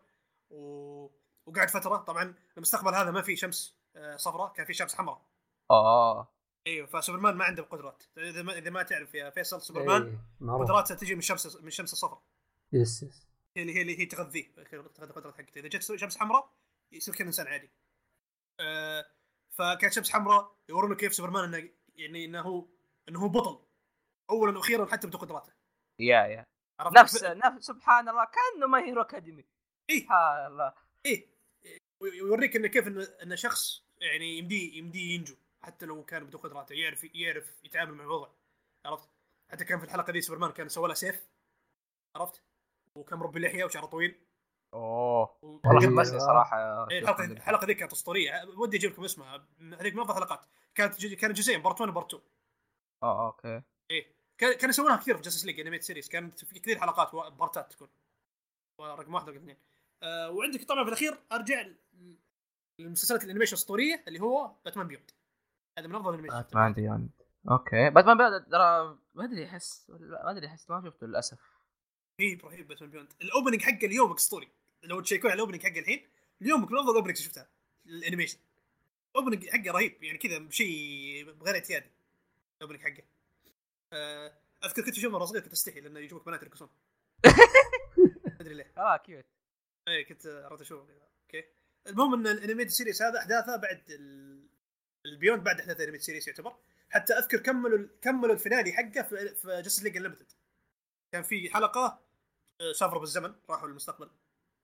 [0.50, 1.08] و...
[1.46, 1.96] وقعد فترة.
[1.96, 5.22] طبعا المستقبل هذا ما فيه شمس آه، صفراء كان فيه شمس حمراء.
[5.70, 6.28] آه.
[6.66, 8.02] إيوه فسوبرمان ما عنده قدرات.
[8.18, 10.62] إذا ما إذا ما تعرف يا فيصل سوبرمان معروف.
[10.62, 12.22] قدراته تجي من الشمس من الشمس الصفراء
[12.72, 13.26] yes yes.
[13.56, 15.58] هي اللي هي اللي هي تغذيه تغذي القدرات حقته.
[15.58, 16.52] إذا جت شمس حمراء
[16.92, 17.70] يصير كانسان عادي.
[18.60, 19.06] آه
[19.50, 22.66] فكانت شمس حمراء يورونك كيف سوبرمان انه يعني إنه هو
[23.08, 23.66] إنه هو بطل.
[24.30, 25.52] اولا وأخيرا حتى بدون قدراته.
[25.98, 26.46] yeah yeah.
[26.80, 29.44] نفس نفس سبحان الله كأنه My Hero أكاديمي.
[29.90, 30.00] إيه.
[30.00, 30.74] سبحان الله.
[31.06, 31.26] إيه.
[32.00, 35.36] ويوريك إنه كيف انه إنه شخص يعني يمديه يمديه ينجو.
[35.64, 38.28] حتى لو كان بدون قدراته يعرف يعرف يتعامل مع الوضع.
[38.86, 39.08] عرفت؟
[39.52, 41.28] حتى كان في الحلقة دي سوبرمان كان سوى له سيف.
[42.16, 42.42] عرفت؟
[42.98, 44.20] وكان مربي لحية وشعره طويل.
[44.74, 45.36] أوه.
[45.42, 45.80] والله.
[45.86, 46.90] حمسني صراحة.
[46.90, 48.44] إيه، الحلقة الحلقة ذيك كانت أسطورية.
[48.56, 49.46] ودي أجيب لكم اسمها.
[49.60, 50.46] هذيك من افضل الحلقات.
[50.74, 52.22] كانت جزء كانت جزئين part 1 و part 2
[53.02, 53.62] آه okay.
[53.90, 54.14] إيه.
[54.38, 57.88] كان- كانوا يسوونها كثير في Justice League animated series كانت في كثير حلقات بارتات تكون.
[58.80, 59.56] رقم واحد ورقم اثنين.
[60.02, 61.76] آه وعندك طبعا في الأخير أرجع ل-
[62.80, 65.10] للمسلسلات ال animation الأسطورية اللي هو باتمان Beyond
[65.78, 67.10] هذا من أفضل ال animation باتمان Beyond
[67.50, 67.90] أوكي.
[67.90, 71.38] باتمان Beyond ترى ما أدري أحس ما أدري أحس ما شفته للأسف.
[72.20, 74.48] رهيب رهيب باتمان Beyond ال opening حقه اليوم اسطوري
[74.82, 76.08] لو تشيكون على ال opening حقه الحين
[76.42, 77.48] اليوم من أفضل ال opening شفتها
[77.86, 78.38] ال animation.
[79.16, 81.90] ال opening حقه رهيب يعني كذا شيء غير اعتيادي
[82.58, 83.02] ال opening حقه.
[83.92, 84.32] آه،
[84.64, 86.68] أذكر كنت أشوف مرة صغير كنت أستحي لأنه يجيبك بنات يرقصون
[87.24, 87.32] ما
[88.40, 88.72] أدري ليه.
[88.76, 89.24] آه cute
[89.88, 91.44] اي كنت عرفت أشوف كذا okay.
[91.86, 94.48] المهم إن ال animated series هذا أحداثه بعد ال-
[95.06, 96.56] ال Beyond بعد احداث ال animated series يعتبر.
[96.90, 100.32] حتى أذكر كملوا كملوا ال finale حقه في, في Justice League Unlimited
[101.12, 102.02] كان في حلقة
[102.60, 104.10] آه، سافروا بالزمن راحوا للمستقبل.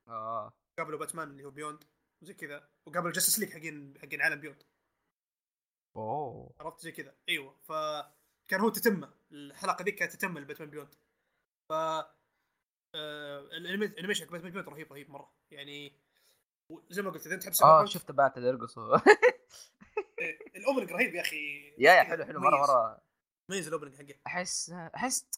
[0.07, 0.53] آه.
[0.79, 1.83] قابلوا باتمان اللي هو Beyond
[2.23, 4.63] وزي كذا وقابلوا Justice League حقين حقين عالم Beyond
[5.95, 6.53] أوه.
[6.59, 7.15] عرفت؟ زي كذا.
[7.29, 7.55] أيوه.
[7.63, 10.95] فكان هو تتمه الحلقة ذيك كانت تتمه لباتمان Beyond
[11.69, 11.73] ف
[12.95, 15.33] آه، ال animation حق باتمان Beyond رهيب رهيب مرة.
[15.51, 15.93] يعني
[16.89, 18.97] زي ما قلت إذا أنت تحب آه شفت اللي يرقصوا
[20.55, 21.67] ال opening رهيب يا أخي.
[21.77, 22.61] yeah yeah حلو حلو مرة.
[22.61, 23.01] مرة.
[23.49, 24.19] مميز ال opening حقه.
[24.27, 25.29] أحس أحس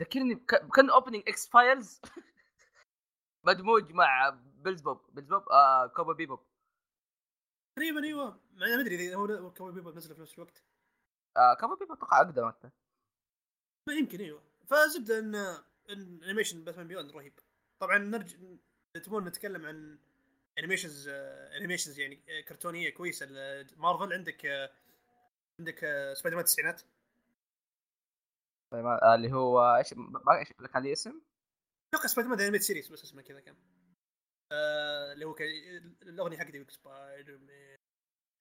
[0.00, 0.34] ذكرني
[0.74, 2.00] كان opening X-Files
[3.46, 6.46] مدموج مع بيلز بوب بيلز بوب آه Cowboy Bebop
[7.76, 8.40] تقريبا أيوه.
[8.52, 10.64] ما أدري إذا هو Cowboy Bebop نزل في نفس الوقت.
[11.36, 12.70] آه Cowboy Bebop أتوقع أقدم حتى.
[13.88, 14.42] ما يمكن أيوه.
[14.66, 15.34] فزبده ان
[15.90, 17.40] ان animation باتمان Beyond رهيب.
[17.82, 18.38] طبعا نرجع
[19.04, 19.98] تبون نتكلم عن
[20.58, 21.08] animations
[21.56, 23.26] animations يعني آه، كرتونية كويسة.
[23.76, 24.70] مارفل عندك آه،
[25.60, 26.82] عندك آه، سبايدر مان التسعينات
[28.72, 31.22] طيب آه اللي هو إيش ما إيش كان لي اسم؟
[31.94, 33.56] أتوقع سبايدر مان animated series بس اسمه كذا كان.
[34.52, 35.36] آه، اللي هو
[36.02, 37.76] الأغنية حقتي سبايدر مان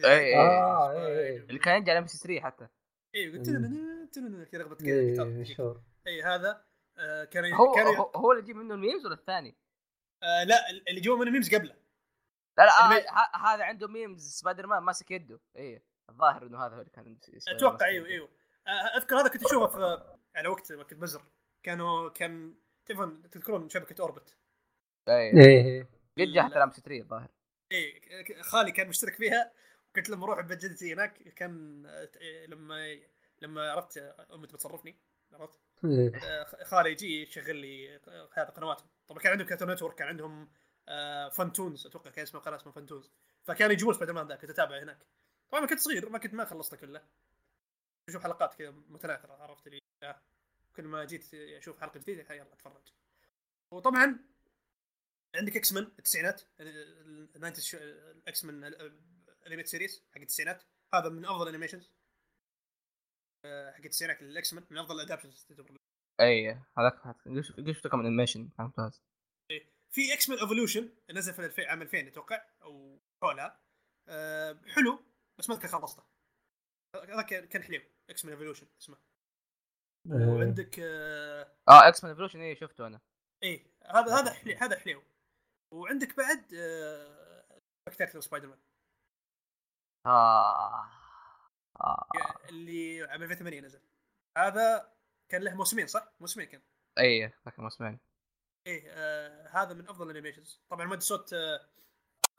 [0.04, 0.38] إيه.
[0.38, 1.38] آه، إيه.
[1.38, 2.68] اللي كان ينجح على MBC 3 حتى.
[3.16, 3.50] اي قلت
[4.52, 6.66] كذا رغبه كذا إيه، اي هذا
[6.98, 7.86] آه، كان هو كان
[8.16, 9.56] هو, اللي يجيب منه ال memes ولا الثاني؟
[10.24, 11.76] آه، لا اللي جوا من ال memes قبله.
[12.58, 15.40] لا لا آه المي- ه- هذا عنده memes Spider-Man ماسك يده.
[15.56, 18.30] إيه الظاهر إنه هذا هو اللي كان أتوقع أيوه أيوه.
[18.68, 20.04] آه، أذكر هذا كنت أشوفه في
[20.36, 21.24] على وقت ما كنت بزر
[21.64, 24.38] كانوا كان تعرفون تذكرون شبكة Orbit؟
[25.08, 25.34] يده.
[25.40, 25.84] إيه إيه
[26.18, 27.30] قد جاء سي 3 الظاهر.
[27.72, 28.02] اي
[28.42, 29.52] خالي كان مشترك فيها.
[29.90, 33.00] وكنت لما أروح بيت جدتي هناك كان آه، لما
[33.42, 33.98] لما عرفت
[34.34, 35.00] أمي بتصرفني
[35.34, 36.12] عرفت؟ إيه.
[36.16, 38.88] آه، خالي يجي يشغل لي آه، هذا قنواتهم.
[39.08, 40.48] طبعا كان عندهم Cartoon Network كان عندهم آه،
[41.30, 41.88] فانتونز.
[41.88, 43.12] أتوقع كان اسمه قناة اسمها فانتونز.
[43.44, 45.06] فكان يجيبون سبايدر مان ذا كنت أتابعه هناك.
[45.52, 47.02] طبعا كنت صغير ما كنت ما خلصته كله.
[48.10, 50.22] أشوف حلقات كذا متناثرة عرفت لي آه،
[50.76, 52.94] كل ما جيت أشوف حلقة جديدة يلا أتفرج.
[53.72, 54.20] وطبعا
[55.36, 57.76] عندك X-Men التسعينات ال nineties
[58.28, 58.64] X-Men
[59.46, 60.64] The Animated Series حق التسعينات.
[60.94, 61.92] هذا من أفضل animations
[63.46, 65.78] حقت التسعينات ال X-Men من أفضل ال adaptations تعتبر
[66.20, 67.02] اي هذاك
[67.58, 69.02] قلت كم animation ممتاز
[69.94, 73.60] في X-Men Evolution نزل في عام 2000 أتوقع أو حولها.
[74.08, 75.04] أه حلو
[75.40, 76.04] بس ما أذكر خلصته.
[76.96, 78.98] هذا كان حلو X-Men Evolution اسمه.
[80.12, 83.02] آه، وعندك آه آه X Men Evolution اي شفته أنا.
[83.44, 85.04] إيه هذا هذا حلو هذا حلو
[85.74, 88.60] وعندك بعد آه Spectacular Spider-Man
[90.06, 90.90] آه.
[91.82, 92.08] آه
[92.50, 93.82] اللي عام 2008 نزل.
[94.38, 94.94] هذا
[95.32, 96.62] كان له موسمين صح؟ موسمين كان.
[97.00, 98.00] اي ذاك الموسمين.
[98.68, 101.70] إيه آه هذا من أفضل ال animations طبعا مد صوت آه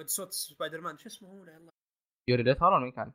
[0.01, 1.73] مد صوت سبايدر مان شو اسمه هو؟ لا الله.
[2.29, 3.13] يوري ديث هارون مين كان؟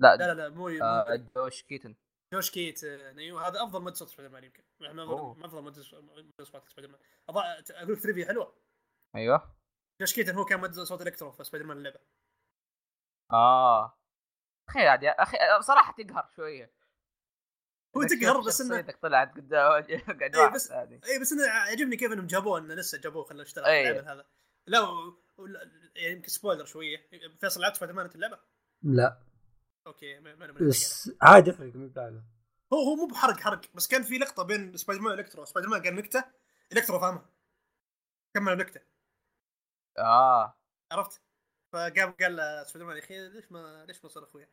[0.00, 1.96] لا, لا لا لا مو آه جوش كيتن.
[2.34, 4.64] جوش كيتن آه، أيوه هذا أفضل مد صوت سبايدر مان يمكن.
[4.80, 5.30] من أوه.
[5.32, 7.00] افضل من أفضل مد صوت سبايدر مان
[7.30, 8.56] أضع- أقول لك trivia حلوة.
[9.16, 9.56] أيوه.
[10.00, 12.00] جوش كيتن هو كان مد صوت إلكترو في سبايدر مان اللعبة.
[13.32, 13.96] آه.
[14.68, 16.72] أخي عاد يا أخي بصراحه تقهر شوية.
[17.96, 20.02] هو تقهر بس إنه شخصيتك طلعت قدام قاعد إيه،
[20.42, 23.84] واحد بس- اي بس إنه عجبني كيف إنهم جابوه إنه لسه جابوه خلوه يشتغل أي.
[23.84, 24.26] في العمل هذا.
[24.66, 25.18] لا و...
[25.96, 27.08] يعني يمكن spoiler شوية.
[27.40, 28.38] فيصل لعبت سبايدر مان انت اللعبة؟
[28.82, 29.22] لا.
[29.86, 32.24] أوكي ما بنحرق بس عادي احرق من بعده
[32.72, 33.60] هو هو مو بحرق حرق.
[33.74, 35.44] بس كان في لقطة بين سبايدر مان وإلكترو.
[35.44, 36.24] سبايدر مان قال نكتة
[36.72, 37.30] إلكترو فاهمها
[38.34, 38.80] كمل النكتة.
[39.98, 40.56] آه.
[40.92, 41.22] عرفت؟
[41.72, 44.48] فقام قال سبايدر مان يا أخي ليش ما ليش ما صار أخويا؟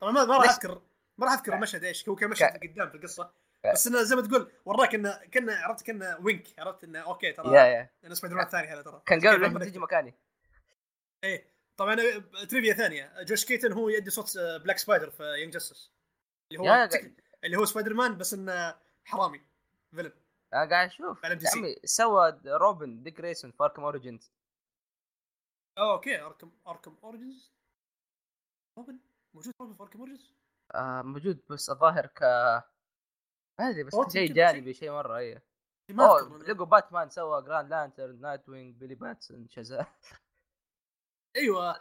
[0.00, 0.82] طبعا ما ما راح؟ أذكر
[1.22, 3.32] ما راح أذكر المشهد إيش هو كان مشهد قدام في القصة.
[3.72, 7.54] بس إنه زي ما تقول وراك إنه كنا عرفت كنا وينك عرفت إنه أوكي ترى
[7.54, 7.90] يا يا.
[8.04, 9.02] أنا سبايدر مان الثاني هذا ترى.
[9.06, 10.14] كان قبل ليش عمل ما نكتة؟ تجي مكاني.
[11.24, 11.52] إيه.
[11.76, 11.94] طبعا
[12.48, 13.22] trivia ثانية.
[13.22, 15.90] جوش كيتن هو يدي صوت Black Spider في Young Justice
[16.52, 17.12] اللي هو تك-
[17.44, 19.40] اللي هو سبايدر مان بس إنه حرامي
[19.90, 20.12] villain
[20.54, 21.24] أنا قاعد أشوف.
[21.24, 24.32] يا عمي سوى Robin Dick Grayson في Arkham Origins
[25.78, 27.52] أوكي Arkham Arkham Origins
[28.78, 28.98] Robin؟
[29.34, 30.32] موجود روبن في Arkham Origins
[30.74, 32.22] آه موجود بس الظاهر ك
[33.58, 35.42] ما أدري بس شيء جانبي شيء مرة
[36.00, 39.86] أوه اذكر لقوا باتمان سوى Green Lantern Nightwing Billy Batson Shazam
[41.36, 41.78] أيوه آه،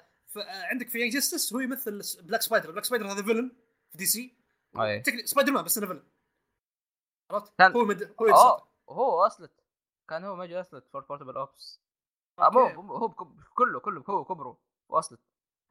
[0.72, 3.52] عندك في Young Justice هو يمثل Black Spider Black Spider هذا villain
[3.92, 4.38] في DC
[4.80, 6.04] اي تكني- سبايدر مان بس إنه villain
[7.32, 8.16] عرفت؟ كان- هو مد...
[8.22, 8.62] هو يتصل.
[8.90, 9.52] هو أصلت.
[10.10, 11.82] كان هو Major Ocelot for Portable Ops
[12.40, 13.10] مو هو
[13.56, 14.58] كله كله هو كبره
[14.90, 15.20] و Ocelot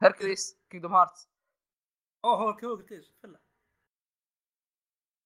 [0.01, 1.29] Hercules Kingdom Hearts
[2.25, 3.39] أوه هو هو crazy فله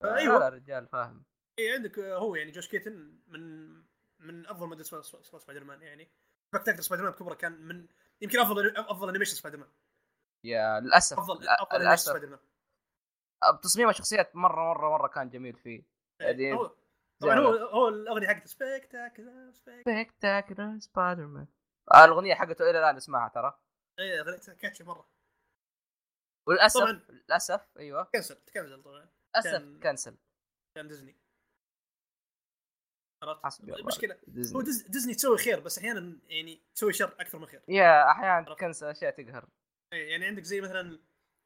[0.03, 0.17] أيوه.
[0.17, 1.25] أيوه رجال فاهم.
[1.59, 3.73] إي عندك آه، هو يعني جوش كيتن من
[4.19, 6.11] من أفضل سبا- سبا- سبايدر مان يعني.
[6.55, 7.87] Spectacular Spider-Man بكبرة كان من
[8.21, 9.69] يمكن أفضل أفضل animation Spider-Man
[10.43, 12.05] يا للأسف أفضل أفضل animation للأسف.
[12.09, 12.39] سبايدر مان
[13.63, 15.83] تصميم الشخصيات مرة مرة مرة كان جميل فيه.
[16.19, 16.75] يعني هو
[17.19, 21.47] طبعا هو هو الأغنية حقته سبكتاكل Spectacular Spider-Man
[21.95, 23.59] الأغنية حقته إلى الآن اسمعها ترى.
[23.99, 25.09] إي اغنيتها catchy مرة.
[26.47, 26.91] وللأسف طبعاً.
[27.09, 28.03] للأسف أيوه.
[28.03, 29.09] كنسل كنسل طبعا.
[29.35, 30.15] للأسف كان- كنسل.
[30.77, 31.15] كان ديزني.
[33.23, 34.63] عرفت؟ المشكلة هو ديزني.
[34.63, 37.61] ديز- ديزني تسوي خير بس أحيانا يعني تسوي شر أكثر من خير.
[37.67, 39.47] يا أحيانا كنسل أشياء تقهر.
[39.93, 40.99] إيه، يعني عندك زي مثلا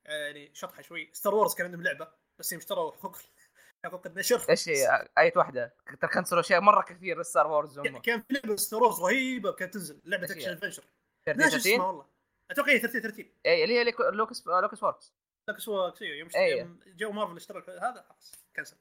[0.08, 1.10] آه، يعني شطحة شوي.
[1.14, 3.18] Star Wars كان عندهم لعبة بس هم اشتروا حقوق
[3.86, 5.76] حقوق النشر إيش هي؟ اي واحدة.
[6.14, 10.02] كنسلوا أشياء مرة كثير Star Wars كان في لعبة Star Wars رهيبة كانت تنزل.
[10.06, 10.84] لعبة؟ action adventure
[11.28, 12.09] ناسي اسمها 13 والله.
[12.52, 15.14] أتوقع هي 13 13 اي اللي هي لوكس لوكس ووركس.
[15.50, 16.60] لكن سوى كثير يوم إيه.
[16.60, 18.78] يوم جو مارفل اشترى هذا خلاص كنسل.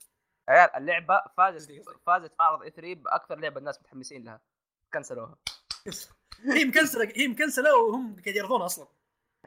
[0.48, 1.82] عيال اللعبة فازت.
[2.06, 4.40] فازت معرض إي 3 بأكثر لعبة الناس متحمسين لها.
[4.94, 5.38] كنسلوها.
[6.52, 8.88] هي مكنسلة هي مكنسلة وهم قاعد يعرضونها أصلا.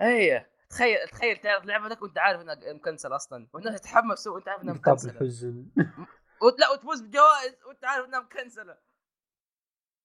[0.01, 3.47] اي تخيل تخيل تعرض لعبتك وأنت عارف إنها مكنسل أصلا.
[3.53, 5.11] والناس تتحمس وأنت عارف إنها طب مكنسلة.
[5.11, 5.65] الحزن.
[6.59, 8.77] لا وتفوز بجوائز وأنت عارف إنها مكنسلة.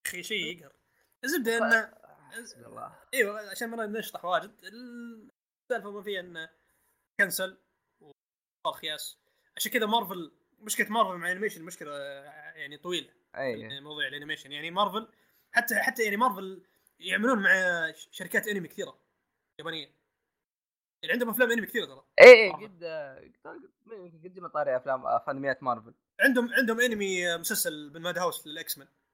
[0.07, 0.73] أخي شيء يقهر.
[1.25, 2.99] الزبدة انه حسبي الله.
[3.15, 4.55] أيوه عشان ما نشطح واجد.
[4.65, 6.51] السالفة ما فيها إنه
[7.21, 7.59] كنسل
[8.01, 9.19] وصار خياس
[9.57, 14.11] عشان كذا مارفل مشكلة مارفل مع ال animation مشكله آه، يعني طويلة أي موضوع ال
[14.11, 15.09] animation يعني مارفل
[15.53, 16.63] حتى حتى يعني مارفل
[17.01, 17.51] يعملون مع
[17.93, 18.99] شركات انمي كثيرة
[19.59, 19.91] يابانية.
[21.03, 22.05] يعني عندهم أفلام انمي كثيرة ترى.
[22.21, 22.51] إي إي.
[22.53, 22.85] قد
[23.45, 23.71] قد
[24.25, 28.79] قد ما طاري أفلام في انميات مارفل عندهم عندهم انمي آه، مسلسل بال Madhouse لل
[28.79, 29.06] X-Men آه.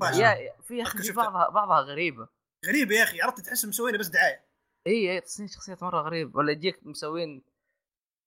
[0.00, 1.12] yeah yeah- في يا أخي.
[1.12, 2.28] بعضها بعضها غريبة.
[2.66, 4.46] غريبة يا أخي عرفت تحس مسوينه بس دعاية.
[4.86, 6.36] إي إي تصميم شخصيات مرة غريب.
[6.36, 7.44] ولا يجيك مسوين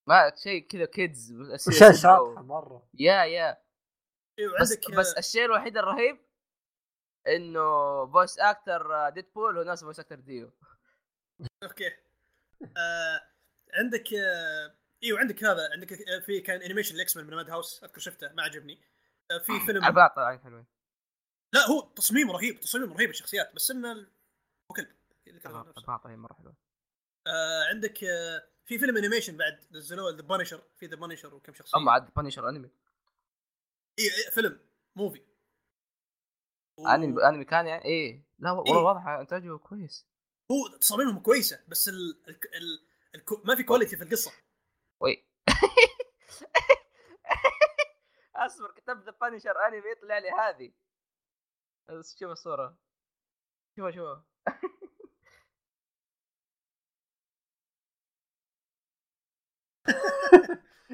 [0.07, 2.89] ما شيء كذا kids اشياء شاطحه مرة.
[2.93, 3.57] yeah yeah.
[4.39, 6.25] أيوه بس بس آه، الشيء الوحيد الرهيب
[7.27, 7.61] إنه
[8.11, 10.51] voice actor ديدبول هو نفس voice actor ديو.
[11.63, 11.87] okay.
[12.77, 13.21] آه
[13.73, 17.83] عندك آه أيوه عندك هذا عندك آه، في كان animation الاكس مان من ماد هاوس
[17.83, 18.81] أذكر شفته ما عجبني.
[19.31, 20.65] آه في فيلم البعض طالعين حلوين
[21.55, 24.11] لا هو تصميم رهيب تصميم رهيب الشخصيات بس إنه ال-
[24.71, 24.95] هو كلب.
[26.03, 26.55] طالعين مرة
[27.27, 31.77] آه عندك آه في فيلم animation بعد نزلوه ذا بانشر في ذا بانشر وكم شخصية.
[31.77, 32.69] أما عاد بانشر أنمي.
[33.99, 34.59] اي إيه فيلم
[34.95, 35.21] موفي
[36.79, 38.23] و- انمي أنمي كان يعني إيه.
[38.39, 38.83] لا والله إيه.
[38.83, 40.07] واضح إنتاجه كويس.
[40.51, 42.21] هو تصاميمهم كويسة بس ال...
[42.27, 42.55] ال...
[42.55, 42.85] ال...
[43.15, 43.41] الكو...
[43.45, 44.31] ما في quality في القصة.
[45.01, 45.25] وي.
[48.35, 50.71] أصبر كتبت ذا بانشر أنمي يطلع لي هذه.
[51.89, 52.77] شوف الصورة
[53.75, 54.19] شوف شوف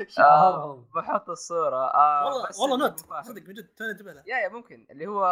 [0.07, 1.93] شعارهم بحط الصورة.
[1.93, 2.99] آه والله والله note.
[2.99, 4.23] صدق من جد توني انتبه له.
[4.27, 4.87] yeah yeah ممكن.
[4.89, 5.23] اللي هو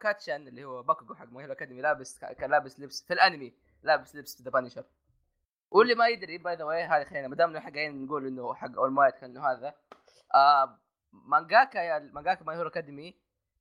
[0.00, 4.16] كاتشان اللي هو باكوغو حق ماي هيرو أكاديمي لابس كان لابس لبس في الأنمي لابس
[4.16, 4.84] لبس ذا بانشر
[5.70, 8.92] واللي ما يدري by the way هذه خلينا ما دامنا حقين نقول إنه حق اول
[8.92, 9.74] مايت كان إنه هذا
[10.34, 10.78] آه
[11.12, 13.20] مانجاكا يا مانجاكا ماي هيرو أكاديمي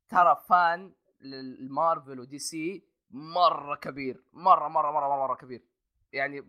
[0.09, 5.63] ترى fan للمارفل ودي سي مرة كبير مرة مرة مرة مرة, مرة كبير.
[6.13, 6.41] يعني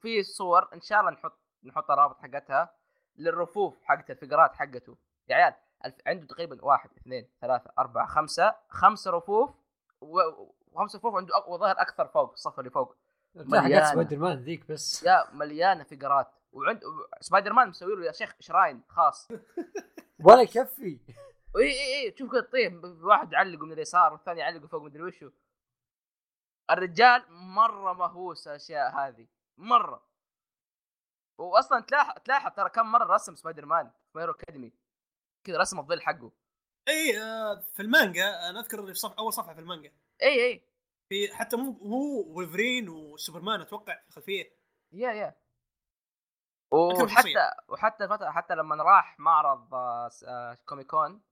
[0.00, 2.74] في صور إن شاء الله نحط نحط الرابط حقتها
[3.16, 4.96] للرفوف حقت ال figures حقته.
[5.28, 5.54] يا عيال.
[6.06, 9.50] عنده تقريبا واحد اثنين ثلاثة أربعة خمسة خمسة رفوف
[10.00, 10.20] و-
[10.72, 11.48] وخمسة رفوف عنده أق...
[11.48, 12.96] وظهر أكثر فوق الصف اللي فوق
[13.34, 13.90] مليانة.
[13.90, 15.02] سبايدر مان ذيك بس.
[15.02, 16.28] yeah مليانة figures.
[16.52, 16.80] وعند
[17.20, 19.28] سبايدر مان مسوي له يا شيخ shrine خاص.
[20.26, 20.98] ولا يكفي.
[21.56, 25.30] إي إي إي تشوف كذا طيب واحد يعلقه من اليسار والثاني يعلقه فوق مدري وشو.
[26.70, 29.26] الرجال مرة مهووس الأشياء هذه
[29.56, 30.06] مرة.
[31.38, 34.72] واصلا تلاحظ تلاحظ ترى كم مرة رسم سبايدر مان في ماي هيرو أكاديمي.
[35.44, 36.32] كذا رسم الظل حقه.
[36.88, 39.12] إي آه في المانجا أنا أذكر اللي في صف...
[39.12, 39.92] أول صفحة في المانجا.
[40.22, 40.62] إي إي.
[41.08, 44.52] في حتى مو هو وولفرين وسوبرمان أتوقع في الخلفية.
[44.92, 45.34] yeah yeah.
[46.72, 47.50] وحتى.
[47.68, 51.22] وحتى فترة حتى لما راح معرض آه، آه، كوميكون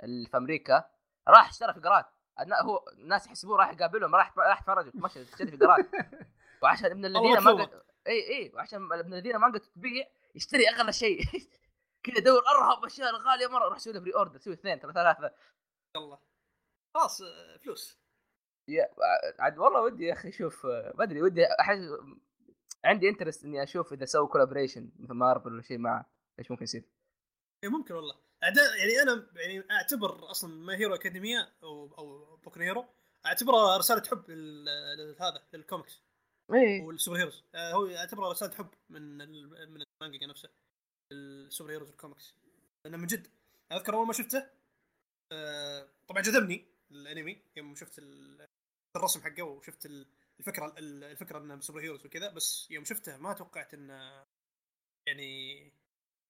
[0.00, 0.84] في أمريكا
[1.28, 2.06] راح اشترى figures
[2.40, 5.86] النا- هو الناس يحسبوه راح يقابلهم راح راح يتفرج مشى اشتري figures
[6.62, 10.92] وعشان ابن الذين ما قد اي إي وعشان ابن الذين ما قد تبيع يشتري أغلى
[10.92, 11.20] شيء.
[12.04, 15.30] كذا يدور أرهب أشياء الغاليه مرة روح سوي له pre-order سوي اثنين ثلاثة
[15.96, 16.18] الله
[16.94, 17.98] خلاص آه، فلوس.
[18.68, 18.88] yeah
[19.38, 21.78] عاد والله ودي يا أخي أشوف آه، ما أدري ودي أحس
[22.84, 26.06] عندي interest إني أشوف إذا سووا collaboration مثل مارفل ولا شيء معه
[26.38, 26.84] إيش ممكن يصير؟
[27.64, 28.14] إيه ممكن والله.
[28.46, 32.86] أعداء يعني أنا يعني أعتبر أصلا ماي هيرو اكاديميا أو أو بوكو هيرو
[33.26, 34.64] اعتبرها رسالة حب لل-
[34.98, 36.00] لل- هذا للكوميكس
[36.54, 36.82] إيه.
[36.82, 37.42] وال superheroes.
[37.54, 39.18] آه هو اعتبرها رسالة حب من
[39.68, 40.48] من المانجا نفسه
[41.12, 42.34] ال superheroes وال comics
[42.84, 43.28] لأنه من جد
[43.72, 44.46] أذكر أول ما شفته
[45.32, 48.46] آه طبعا جذبني الأنمي يوم شفت ال-
[48.96, 50.06] الرسم حقه وشفت ال-
[50.40, 54.26] الفكرة ال- الفكرة إنه superheroes وكذا بس يوم شفته ما توقعت إنه
[55.06, 55.58] يعني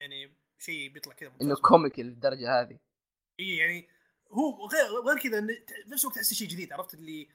[0.01, 1.33] يعني شيء بيطلع كذا.
[1.43, 2.79] إنه comic-ي للدرجة هذه.
[3.41, 3.89] إي يعني
[4.31, 5.41] هو غير غير كذا
[5.87, 7.29] نفس الوقت تحس شيء جديد عرفت؟ اللي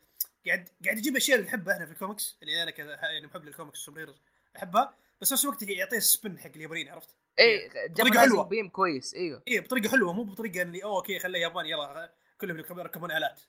[0.48, 3.52] قاعد قاعد يجيب أشياء اللي نحبها إحنا في الكوميكس اللي أنا كذا يعني محب لل
[3.52, 4.22] comics وال superheroes
[4.58, 8.44] أحبها بس نفس الوقت يعطيه ال spin حق اليابانيين عرفت؟ إيه بطريقة جاب حلوة.
[8.44, 9.44] بيم كويس إيوه.
[9.48, 13.42] إي بطريقة حلوة مو بطريقة اللي أوه okay خليه ياباني يلا كلهم يركبون آلات.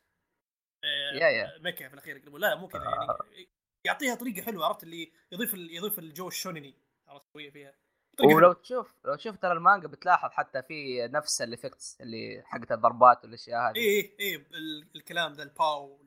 [0.84, 1.58] آه، yeah- yeah.
[1.58, 2.40] mecha في الأخير يقلبون.
[2.40, 3.48] لا مو كذا يعني
[3.84, 6.74] يعطيها طريقة حلوة عرفت؟ اللي يضيف يضيف الجو الشونيني
[7.08, 7.74] عرفت؟ شوية فيها.
[8.20, 8.54] ولو حلوة.
[8.54, 13.70] تشوف لو تشوف ترى المانجا بتلاحظ حتى في نفس ال effects اللي حقت الضربات والأشياء
[13.70, 13.76] هذه.
[13.76, 16.02] اي اي اي ال- الكلام ذا ال pow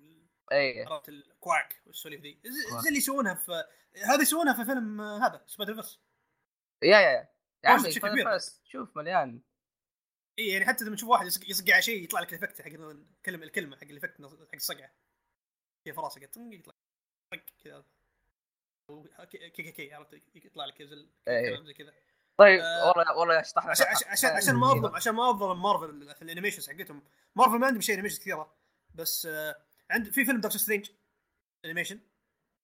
[0.51, 0.87] إيه.
[0.87, 2.39] عرفت ال quack والسواليف ذي.
[2.81, 3.63] زي اللي يسوونها في
[4.05, 5.99] هذه يسوونها في فيلم آه، هذا سبايدر فيرس
[6.83, 7.29] yeah yeah.
[7.63, 7.91] يا عمي
[8.63, 9.41] شوف مليان.
[10.39, 12.67] اي يعني حتى لما تشوف واحد يصق, يصق على شيء يطلع لك ال effect حق
[12.67, 14.91] الكلمة الكلمة حق ال effect حق الصقعة.
[15.83, 16.75] في راسك يطلع
[17.63, 17.85] كذا.
[19.31, 21.73] كي كي كي عرفت؟ يطلع لك زي إيه.
[21.73, 21.93] كذا.
[22.39, 26.26] طيب والله والله شطحنا عشان عشان عشان, ما اظلم عشان ما اظلم مارفل في ال
[26.26, 27.03] animations حقتهم.
[27.35, 28.57] مارفل ما عندهم شيء animation كثيرة
[28.93, 30.91] بس آه عند في فيلم دكتور سترينج
[31.65, 31.99] animation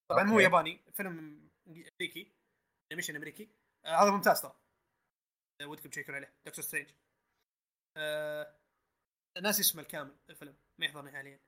[0.10, 0.40] طبعا مو.
[0.40, 2.36] ياباني فيلم أمريكي
[2.92, 3.50] animation أمريكي.
[3.86, 4.56] آه هذا ممتاز ترى
[5.62, 6.92] آه، ودكم check-ون عليه دكتور سترينج
[9.42, 11.40] ناسي اسمه الكامل الفيلم ما يحضرني حاليا.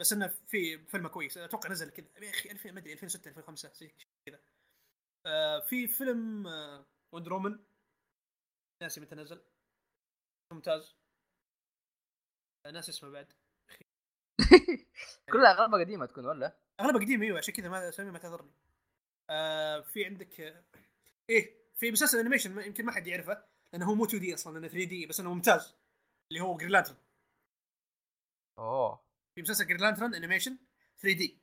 [0.00, 1.38] بس إنه في فيلم كويس.
[1.38, 2.06] أتوقع نزل كذا.
[2.22, 3.92] يا أخي 2000 ما أدري 2006 2005 زي
[4.26, 4.40] كذا.
[5.26, 7.58] آه في فيلم آه وندر وومن
[8.82, 9.42] ناسي متى نزل.
[10.52, 10.96] ممتاز.
[12.66, 13.32] آه، ناسي اسمه بعد.
[15.32, 17.38] كلها اغلبها قديمة تكون ولا؟ اغلبها قديم أيوه.
[17.38, 18.50] عشان كذا ما اسامي ما تعذرني
[19.30, 20.64] آه في عندك آه،
[21.30, 25.06] إيه في مسلسل animation يمكن ما حد يعرفه لأنه هو مو 2D أصلا لأنه 3D
[25.06, 25.74] بس إنه ممتاز.
[26.32, 26.96] اللي هو جرين لانترن
[28.58, 29.09] أوه.
[29.34, 30.58] في مسلسل جرين لانترن animation
[31.02, 31.38] 3D و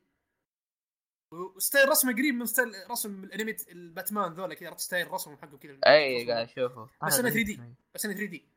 [1.32, 5.58] style رسمه قريب من style رسم ال animated الباتمان ذولا كذا عرفت style رسمهم حقه
[5.58, 5.80] كذا.
[5.86, 6.90] أي قاعد أشوفه.
[7.08, 7.60] بس أنا 3D.
[7.96, 8.50] بس انه 3D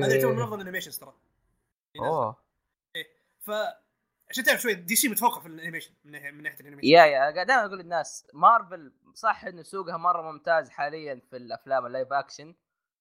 [0.00, 1.14] هذا يعتبر من أفضل ال animations ترى.
[1.98, 2.44] أوه.
[3.40, 3.50] ف
[4.30, 6.88] عشان تعرف شوي دي سي متفوقة في ال animation من ناحيه من ناحية ال animation.
[6.88, 11.86] يا يا قاعد دائما أقول للناس مارفل صح إنه سوقها مرة ممتاز حاليا في الأفلام
[11.86, 12.54] ال live action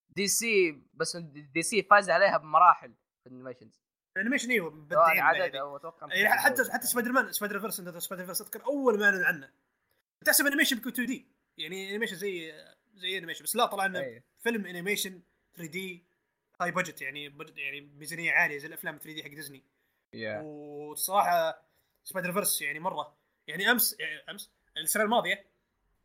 [0.09, 2.93] دي سي بس دي سي فاز عليها بمراحل
[3.23, 3.81] في ال animations
[4.17, 5.59] ال animation أيوه سواء مبدعين عدد يعني.
[5.59, 9.49] أو أتوقع يعني حتى حتى سبايدر مان Spider-Verse أنت Spider-Verse اذكر أول ما أعلن عنه.
[10.25, 11.27] تحسب animation بيكون 2D
[11.57, 12.53] يعني animation زي
[12.95, 14.23] زي animation بس لا طلع لنا أي.
[14.39, 15.21] فيلم animation
[15.55, 16.03] 3D
[16.61, 19.63] high budget يعني بد- يعني ميزانية عالية زي الأفلام 3D حق ديزني
[20.13, 21.63] yeah والصراحه
[22.03, 23.17] Spider-Verse يعني مرة.
[23.47, 25.45] يعني أمس يعني أمس السنة الماضية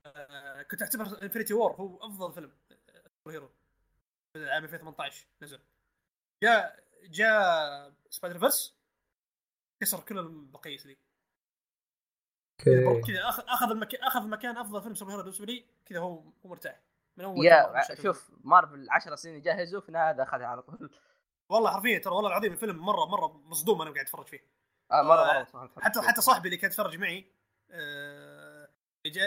[0.07, 3.51] آه كنت اعتبر Infinity War هو أفضل فيلم آه، superhero
[4.33, 5.61] في عام 2018 نزل.
[6.43, 8.77] جاء جاء Spider-Verse
[9.81, 10.97] كسر كل المقاييس لي
[12.69, 13.13] Okay.
[13.13, 16.81] كذا اخذ آخذ المكان آخذ مكان أفضل فيلم superhero بالنسبة لي كذا هو هو مرتاح.
[17.17, 17.95] من أول yeah.
[18.03, 20.91] شوف مارفل 10 سنين يجهزوا في هذا أخذها على طول.
[21.49, 24.47] والله حرفيا ترى والله العظيم الفيلم مره مرة مصدوم أنا قاعد أتفرج فيه.
[24.93, 27.33] آه مره آه، مرة حتى حتى صاحبي اللي كان يتفرج معي
[27.71, 28.69] آه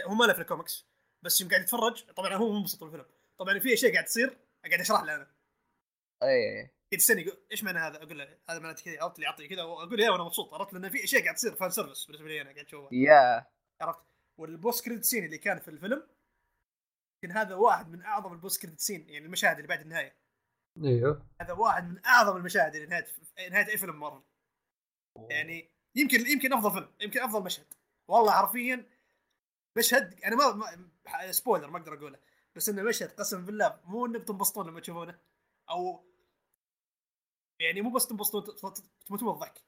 [0.06, 0.88] هو ما له في ال comic س
[1.22, 3.06] بس يوم قاعد يتفرج طبعا هو منبسط بالفيلم.
[3.38, 5.28] طبعا في أشياء قاعد تصير قاعد أشرح له أنا.
[6.24, 9.61] اي يستني يقول إيش معنى هذا؟ أقول له هذا معناته كذا عرفت لي اعطي كذا
[9.61, 12.51] أقول yeah وأنا مبسوط عرفت؟ لأن في أشياء قاعد تصير fan service بالنسبة لي أنا
[12.51, 12.89] قاعد أشوفها.
[12.91, 13.45] Yeah.
[13.81, 14.05] عرفت؟
[14.38, 16.07] وال post credit scene اللي كان في الفيلم
[17.23, 20.18] يمكن هذا واحد من أعظم ال post credit scene يعني المشاهد اللي بعد النهاية.
[20.84, 21.30] إيوه.
[21.41, 23.07] هذا واحد من أعظم المشاهد اللي نهاية
[23.49, 24.22] نهاية أي فيلم مارفل
[25.30, 27.73] يعني يمكن يمكن أفضل فيلم يمكن أفضل مشهد.
[28.07, 28.85] والله حرفيا
[29.77, 32.19] مشهد أنا ما, ما spoiler ما أقدر أقوله
[32.55, 35.19] بس إنه مشهد قسم بالله مو انه بتنبسطون لما تشوفونه
[35.69, 36.03] أو
[37.60, 39.62] يعني مو بس تنبسطون ت- ت- تموتون الضحك.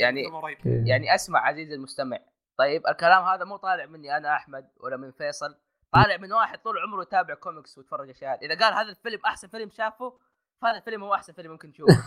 [0.00, 0.84] يعني- okay.
[0.88, 2.18] يعني اسمع عزيزي المستمع.
[2.58, 5.56] طيب الكلام هذا مو طالع مني أنا أحمد ولا من فيصل.
[5.92, 8.44] طالع من واحد طول عمره يتابع كوميكس ويتفرج أشياء.
[8.44, 10.18] إذا قال هذا الفيلم أحسن فيلم شافه
[10.62, 12.02] فهذا الفيلم هو أحسن فيلم ممكن تشوفه.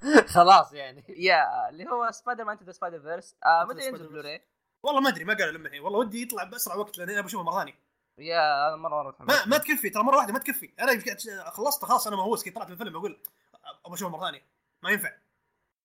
[0.34, 1.04] خلاص يعني.
[1.08, 3.36] Yeah اللي هو سبايدر مان to Spider-Verse
[3.68, 4.08] متى ينزل.
[4.08, 4.42] بلوراي؟
[4.82, 5.80] والله ما أدري ما قالوا لما الحين.
[5.80, 7.74] والله ودي يطلع بأسرع وقت لأن أنا بشوفه مرة ثانية.
[8.18, 10.72] يا هذا مرة مره ما ما تكفي ترى مرة واحدة ما تكفي.
[10.80, 12.44] أنا قاعد- خلصت خلاص أنا مهووس.
[12.44, 13.22] كي طلعت من الفيلم أقول
[13.84, 14.42] أبغى أشوفه مرة ثانية.
[14.86, 15.12] ما ينفع.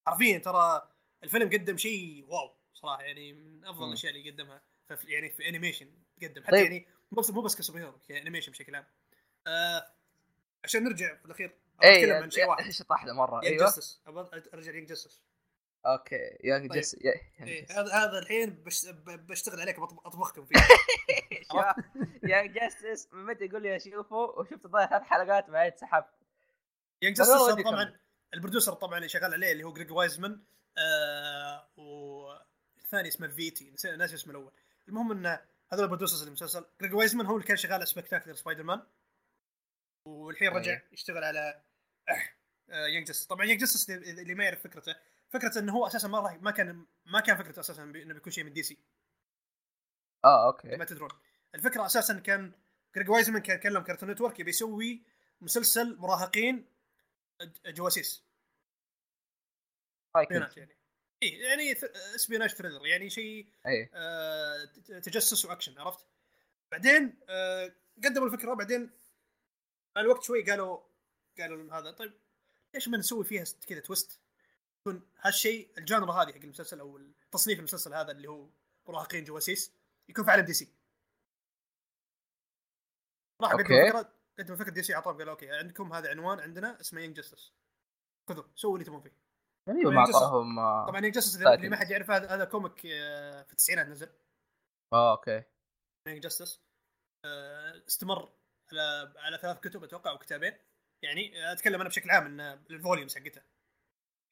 [0.07, 0.89] حرفيا ترى
[1.23, 3.87] الفيلم قدم شيء wow صراحة يعني من أفضل.
[3.87, 4.61] الأشياء اللي قدمها
[4.95, 5.91] في يعني في animation
[6.23, 6.43] قدم.
[6.43, 6.63] حتى طيب.
[6.63, 8.85] يعني مو بس مو بس ك superhero ك animation بشكل عام.
[9.47, 9.93] آه
[10.63, 12.63] عشان نرجع في الأخير أبغى أتكلم اي عن شيء واحد.
[12.63, 13.43] إيش طاح مرة.
[13.43, 13.73] أيوه.
[14.07, 15.21] أبغى أرجع Young Justice
[15.85, 16.37] أوكي.
[16.43, 16.79] يانج طيب.
[16.79, 20.59] جس إيه هذا هذا الحين بش بشتغل عليك اطبخكم فيه.
[22.23, 26.13] يانج جاستس من متى يقول لي أشوفه؟ وشفت ضايع ثلاث حلقات بعدين سحبت.
[27.01, 27.99] Young Justice ودي طبعا
[28.31, 28.37] أكمل.
[28.39, 30.43] ال producer طبعا اللي شغال عليه اللي هو جريج وايزمان
[30.77, 34.51] آه والثاني اسمه فيتي نسيت ناسي اسمه الأول.
[34.87, 35.25] المهم إن
[35.73, 38.81] هذول ال producers المسلسل جريج وايزمان هو اللي كان شغال على Spectacular Spider-Man
[40.07, 40.87] والحين رجع أيه.
[40.91, 41.61] يشتغل على
[42.69, 44.95] Young Justice طبعا Young Justice اللي ما يعرف فكرته.
[45.29, 48.43] فكرته إنه هو أساسا ما راح ما كان ما كان فكرته أساسا إنه بيكون شيء
[48.43, 48.77] من دي سي
[50.25, 50.75] آه okay.
[50.75, 51.09] ما تدرون.
[51.55, 52.51] الفكرة أساسا كان
[52.95, 55.03] جريج وايزمان كان كلم كارتون نتورك يبي يسوي
[55.41, 56.65] مسلسل مراهقين
[57.65, 58.23] جواسيس
[60.15, 60.77] يعني
[61.23, 61.71] اي يعني
[62.15, 64.65] espionage thriller يعني شيء اي آه،
[65.03, 66.05] تجسس وأكشن عرفت؟
[66.71, 68.91] بعدين آه، قدموا الفكرة بعدين
[69.95, 70.79] مع الوقت شوي قالوا
[71.39, 72.13] قالوا هذا طيب
[72.73, 74.21] ليش ما نسوي فيها كذا twist؟
[74.79, 76.99] يكون هالشيء ال genre هذه حق المسلسل أو
[77.31, 78.49] تصنيف المسلسل هذا اللي هو
[78.87, 79.71] مراهقين جواسيس
[80.09, 80.67] يكون في عالم دي سي.
[83.41, 83.63] راح قدموا.
[83.89, 87.53] فكره قدموا فكرة دي سي أعطاهم قالوا okay عندكم هذا عنوان عندنا اسمه Young Justice
[88.29, 89.11] خذوا سووا اللي تبون فيه.
[89.67, 91.35] ما أعطاهم آه، طبعا Young Justice.
[91.35, 94.09] اللي ما حد يعرف هذا هذا comic آه، في التسعينات نزل.
[94.93, 95.43] آه okay.
[96.07, 96.61] Young Justice
[97.87, 98.33] استمر
[98.71, 100.53] على على ثلاث كتب أتوقع أو كتابين
[101.03, 103.43] يعني أتكلم أنا بشكل عام إن ال volumes حقتها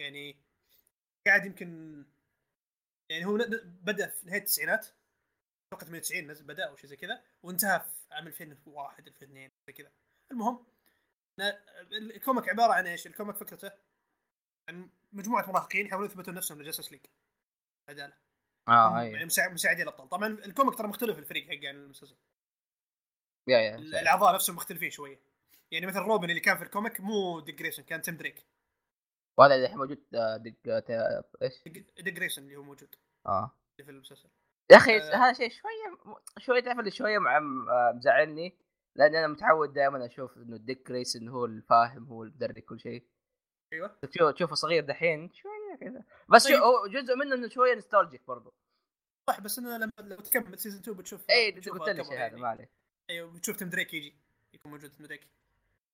[0.02, 0.44] يعني
[1.28, 2.06] قاعد يمكن
[3.12, 4.88] يعني هو بدأ في نهاية التسعينات.
[5.74, 9.92] أتوقع 98 نزل بدأ أو شيء زي كذا وانتهى في عام 2001 2002 زي كذا.
[10.32, 10.66] المهم
[11.92, 13.72] ال comic عبارة عن إيش؟ ال comic فكرته
[14.70, 17.06] عن مجموعة مراهقين يحاولون يثبتون نفسهم ل Justice League.
[17.90, 18.14] عدالة.
[18.68, 20.10] آه يعني اي مساع- مساعدين الأبطال.
[20.10, 22.18] طبعا ال comic ترى مختلف الفريق حقه عن المسلسل.
[23.48, 25.20] yeah yeah الأعضاء نفسهم مختلفين شوية.
[25.72, 28.46] يعني مثلا روبن اللي كان في ال comic مو ديك جريسون كان تيم دريك.
[29.38, 30.56] وهذا الحين موجود آه، دق
[30.90, 32.96] آه، إيش؟ ديك ديك جريسون اللي هو موجود.
[33.26, 33.56] آه.
[33.78, 34.30] في المسلسل.
[34.72, 35.16] يا أخي آه.
[35.16, 38.58] هذا شيء شوية شوية تعرف اللي شوية آه، مزعلني
[38.96, 43.04] لأن أنا متعود دائما أشوف إنه ديك جريسون هو الفاهم هو اللي مدري كل شيء.
[43.74, 43.98] أيوه.
[44.02, 46.04] تشوف تشوفه صغير دحين شوية كذا.
[46.30, 46.58] بس طيب.
[46.58, 48.54] شو جزء منه إنه شوية nostalgic برضه
[49.30, 52.42] صح بس إنه لما لو تكمل season 2 بتشوف اي قلت لي شيء هذا يعني.
[52.42, 52.70] ما عليه
[53.10, 54.16] أيوه بتشوف تيم دريك يجي
[54.54, 55.28] يكون موجود تيم دريك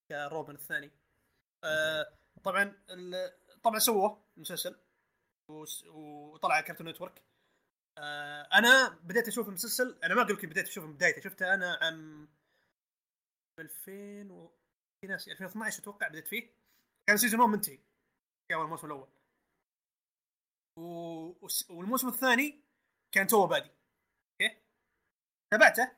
[0.10, 0.92] كروبن الثاني.
[1.64, 2.06] آه
[2.44, 2.74] طبعا
[3.64, 4.76] طبعا سووه المسلسل
[5.50, 7.22] وطلع على كارتون نتورك
[8.54, 12.28] أنا بديت أشوف المسلسل أنا ما أقول لك بديت اشوفه من بدايته شفته أنا عام
[13.60, 14.52] 2000 و...
[15.02, 16.50] في ناس 2012 أتوقع بديت فيه.
[17.08, 17.78] كان season 1 منتهي.
[18.48, 19.08] في اول الموسم الأول.
[20.80, 20.82] و...
[21.46, 22.64] وس- والموسم الثاني
[23.12, 23.70] كان توه بادي
[24.42, 24.58] okay؟
[25.54, 25.92] تابعته.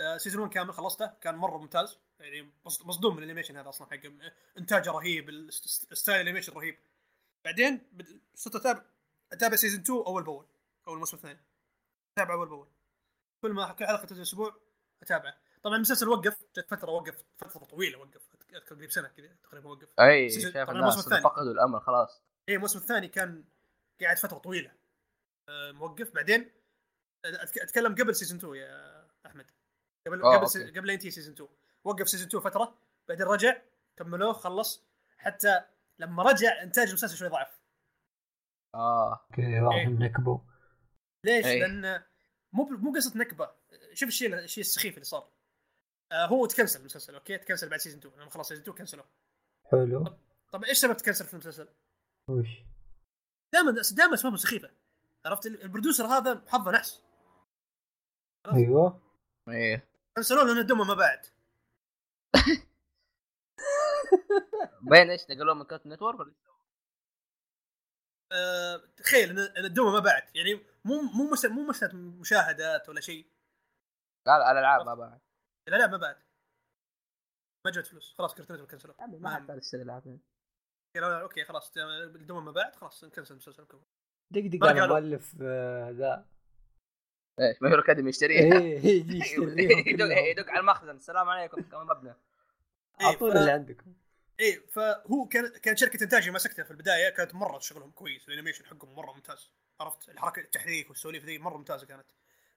[0.00, 1.06] آه season 1 كامل خلصته.
[1.06, 1.98] كان مرة ممتاز.
[2.20, 5.50] يعني مص- مصدوم من ال animation هذا أصلا حقه إنتاجه رهيب
[5.92, 6.78] style ال animation رهيب.
[7.44, 7.80] بعدين
[8.34, 8.84] صرت اتابع
[9.32, 10.46] أتابع season 2 أول بأول.
[10.88, 11.40] أو الموسم الثاني
[12.12, 12.68] اتابع أول بأول.
[13.42, 14.60] كل ما كل حلقة تنزل أسبوع
[15.02, 15.34] أتابعه.
[15.62, 18.28] طبعا المسلسل وقف جت فترة وقف فترة طويلة وقف.
[18.54, 19.88] اذكر قريب سنة كذا تقريبا وقف.
[20.00, 21.22] أي شايف الناس الثاني.
[21.22, 22.22] فقدوا الأمل خلاص.
[22.48, 23.44] اي الموسم الثاني كان
[24.00, 24.72] قاعد فترة طويلة.
[25.50, 26.50] موقف بعدين
[27.24, 29.46] أتكلم قبل season 2 يا أحمد.
[30.06, 30.44] قبل آه، قبل.
[30.44, 30.78] okay.
[30.78, 31.48] قبل لا ينتهي season 2
[31.84, 32.74] وقف season 2 فترة
[33.08, 33.62] بعدين رجع
[33.96, 34.84] كملوه خلص.
[35.18, 35.64] حتى
[35.98, 37.58] لما رجع إنتاج المسلسل شوي ضعف.
[38.74, 39.26] آه.
[39.30, 39.86] okay واضح إيه.
[39.86, 40.40] انه كبو
[41.24, 41.60] ليش؟ أي.
[41.60, 42.02] لأن
[42.52, 43.50] مو مو قصة نكبة.
[43.92, 45.30] شوف الشيء الشيء السخيف اللي صار.
[46.12, 49.06] آه هو تكنسل المسلسل okay؟ تكنسل بعد season 2 لما خلص season 2 كنسلوه.
[49.70, 50.18] حلو.
[50.52, 51.68] طب إيش سبب تكنسل في المسلسل؟
[52.28, 52.48] وش؟
[53.52, 54.70] دائما دائما أسبابه سخيفة.
[55.26, 57.02] عرفت؟ ال producer هذا حظه نحس.
[58.52, 59.00] أيوه.
[59.48, 59.88] إيه.
[60.16, 61.26] كنسلوه لأن الدمى ما باعت
[64.90, 66.32] بين إيش نقلوه من Cartoon Network ولا
[68.32, 73.26] آه، تخيل ان الدمى ما باعت يعني مو مو مس- مو مسألة مشاهدات ولا شيء.
[74.26, 75.20] لا لا الألعاب ما بعد.
[75.68, 76.22] لا لا ما باعت
[77.66, 78.14] ما جت فلوس.
[78.18, 80.18] خلاص كرتون نتورك كنسلوه ما حد قاعد يشتري ألعاب.
[80.96, 83.82] أوكي خلاص الدمه ما باعت خلاص نكنسل المسلسل كله
[84.30, 84.86] دق دق قالوا.
[84.86, 86.26] مؤلف آه، ذا.
[87.40, 89.84] إيش ما هيرو أكاديمي يشتريها إيه يجي يشتريهم
[90.26, 90.96] يدق على المخزن.
[90.96, 92.14] السلام عليكم كم مبنى؟
[93.00, 93.94] اعطونا إيه، ف- اللي عندكم.
[94.40, 98.28] إيه فهو كان كان شركة انتاج مسكتها في البداية كانت مره شغلهم كويس.
[98.28, 99.50] الأنيميشن حقهم مرة ممتاز.
[99.80, 102.06] عرفت؟ الحركة التحريك والسواليف ذي مرة ممتازة كانت.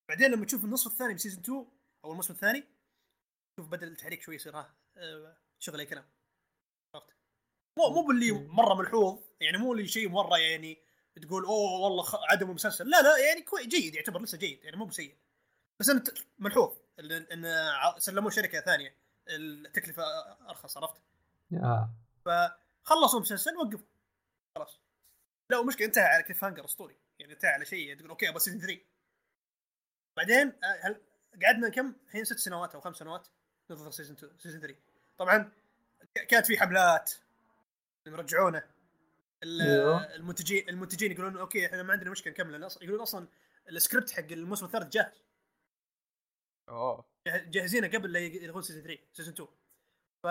[0.09, 1.65] بعدين لما تشوف النصف الثاني من season 2
[2.05, 2.63] أو الموسم الثاني
[3.59, 6.05] شوف بدل التحريك شوي يصير ها آه، شغل أي كلام.
[6.95, 7.07] عرفت؟
[7.77, 10.77] مو مو باللي مرة ملحوظ يعني مو اللي شيء مرة يعني
[11.21, 14.77] تقول أوه والله خ- عدم المسلسل لا لا يعني كوي جيد يعتبر لسه جيد يعني
[14.77, 15.17] مو بسيء.
[15.79, 17.45] بس أنت ملحوظ إن
[17.97, 18.95] سلموه شركة ثانية
[19.29, 20.03] التكلفة
[20.49, 21.01] أرخص عرفت؟
[21.53, 21.89] آه.
[22.25, 23.85] فخلصوا المسلسل وقفوا.
[24.55, 24.79] خلاص.
[25.49, 26.97] لا ومشكلة انتهى على cliffhanger أسطوري.
[27.19, 28.79] يعني انتهى على شيء تقول okay أبغى season 3
[30.17, 31.01] بعدين آه، هل
[31.43, 33.27] قعدنا كم؟ الحين ست سنوات أو خمس سنوات
[33.69, 34.75] ننتظر season 2 season 3
[35.17, 35.51] طبعا
[36.29, 37.13] كانت في حملات
[39.43, 40.15] ال- أيوه.
[40.15, 43.27] المنتجين المنتجين يقولون okay إحنا ما عندنا مشكلة نكمل يقولون أصلا
[43.69, 45.23] السكريبت حق الموسم الثالث جاهز.
[46.69, 47.05] أوه.
[47.27, 49.49] جاهزينه قبل لا يدخلون season 3 season 2
[50.23, 50.27] ف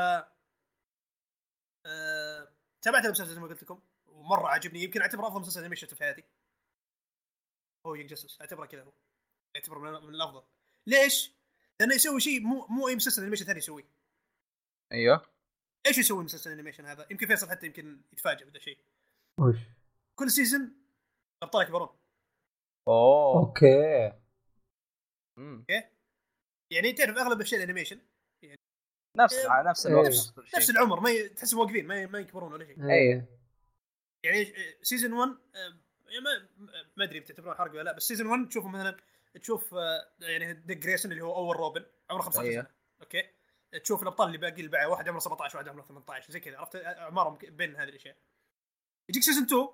[1.87, 2.49] آه...
[2.83, 4.83] تابعت المسلسل زي ما قلت لكم ومرة عجبني.
[4.83, 6.25] يمكن أعتبره أفضل مسلسل انمي شفته في حياتي.
[7.87, 8.93] هو Young Justice اعتبره كذا هو.
[9.57, 10.43] اعتبره من, من الأفضل.
[10.87, 11.33] ليش؟
[11.81, 13.89] لأنه يسوي شيء مو مو أي مسلسل animation ثاني يسويه.
[14.93, 15.23] أيوه.
[15.87, 18.79] إيش يسوي مسلسل animation هذا؟ يمكن فيصل حتى يمكن يتفاجئ بهذا الشيء.
[19.41, 19.57] وش؟
[20.15, 20.87] كل season
[21.43, 21.89] ابطال يكبرون
[22.89, 23.39] أوه.
[23.39, 24.13] okay.
[25.37, 25.67] مم.
[26.71, 28.01] يعني تعرف أغلب اشياء ال animation
[29.17, 29.49] نفس إيه.
[29.49, 29.93] على نفس إيه.
[29.93, 30.07] الوقت.
[30.07, 31.29] نفس نفس شيء العمر ما ي...
[31.29, 32.07] تحسهم واقفين ما, ي...
[32.07, 32.91] ما يكبرون ولا شيء.
[32.91, 33.29] إيه.
[34.25, 35.86] يعني season 1 آه، يعني
[36.25, 36.49] ما
[36.97, 38.97] ما أدري بتعتبرون حرق ولا لا بس season 1 تشوفه مثلا
[39.41, 42.63] تشوف آه، يعني Dick Grayson اللي هو أول روبن عمره 15 أيوه.
[42.63, 42.71] سنة.
[43.01, 43.31] okay؟
[43.83, 47.39] تشوف الأبطال اللي باقي اللي واحد عمره 17 واحد عمره 18 زي كذا عرفت؟ أعمارهم
[47.43, 48.17] بين هذه الأشياء.
[49.09, 49.69] يجيك season 2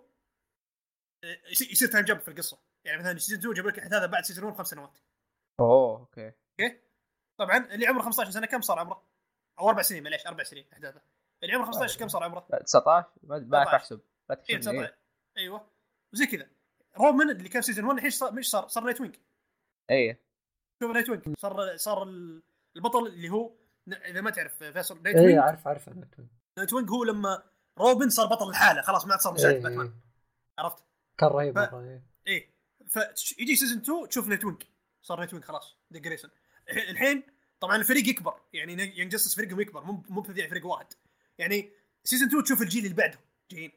[1.25, 2.59] آه، يصير time jump في القصة.
[2.85, 4.99] يعني مثلا season 2 جاب لك احداثها بعد season 1 بخمس سنوات.
[5.61, 6.33] أوه okay.
[7.39, 9.07] طبعا اللي عمره 15 سنة كم صار عمره؟
[9.59, 11.03] أو أربع سنين معليش أربع سنين احداثه
[11.43, 13.77] اللي عمره 15 كم صار عمره؟ 19 ما 19.
[13.77, 14.01] أحسب.
[14.31, 14.99] لا تحسبني 19 إيه.
[15.37, 15.72] أيوه.
[16.15, 16.49] وزي كذا.
[16.99, 19.17] رومان اللي كان season 1 الحين مش صار؟ صار Nightwing
[19.91, 20.21] أيه.
[20.83, 22.43] شوف Nightwing صار صار ال-
[22.77, 23.53] البطل اللي هو
[23.89, 26.09] إذا ما تعرف فيصل Nightwing عارف عارف أنا
[26.59, 27.43] Nightwing هو لما
[27.79, 28.83] روبن صار بطل لحاله.
[28.83, 29.93] خلاص ما عاد صار مساعد باتمان إيه.
[30.59, 30.85] عرفت؟
[31.19, 31.75] كان رهيب ف-.
[32.27, 32.53] أيه.
[33.17, 34.63] فيجي season 2 تشوف Nightwing
[35.03, 35.77] صار Nightwing خلاص.
[35.91, 36.31] Dick Grayson
[36.71, 37.23] الح- الحين
[37.61, 38.41] طبعا الفريق يكبر.
[38.53, 39.85] يعني Young Justice فريقهم يكبر.
[39.85, 40.87] مو مو فريق واحد.
[41.39, 41.73] يعني
[42.05, 43.21] season 2 تشوف الجيل اللي بعدهم
[43.51, 43.73] جايين.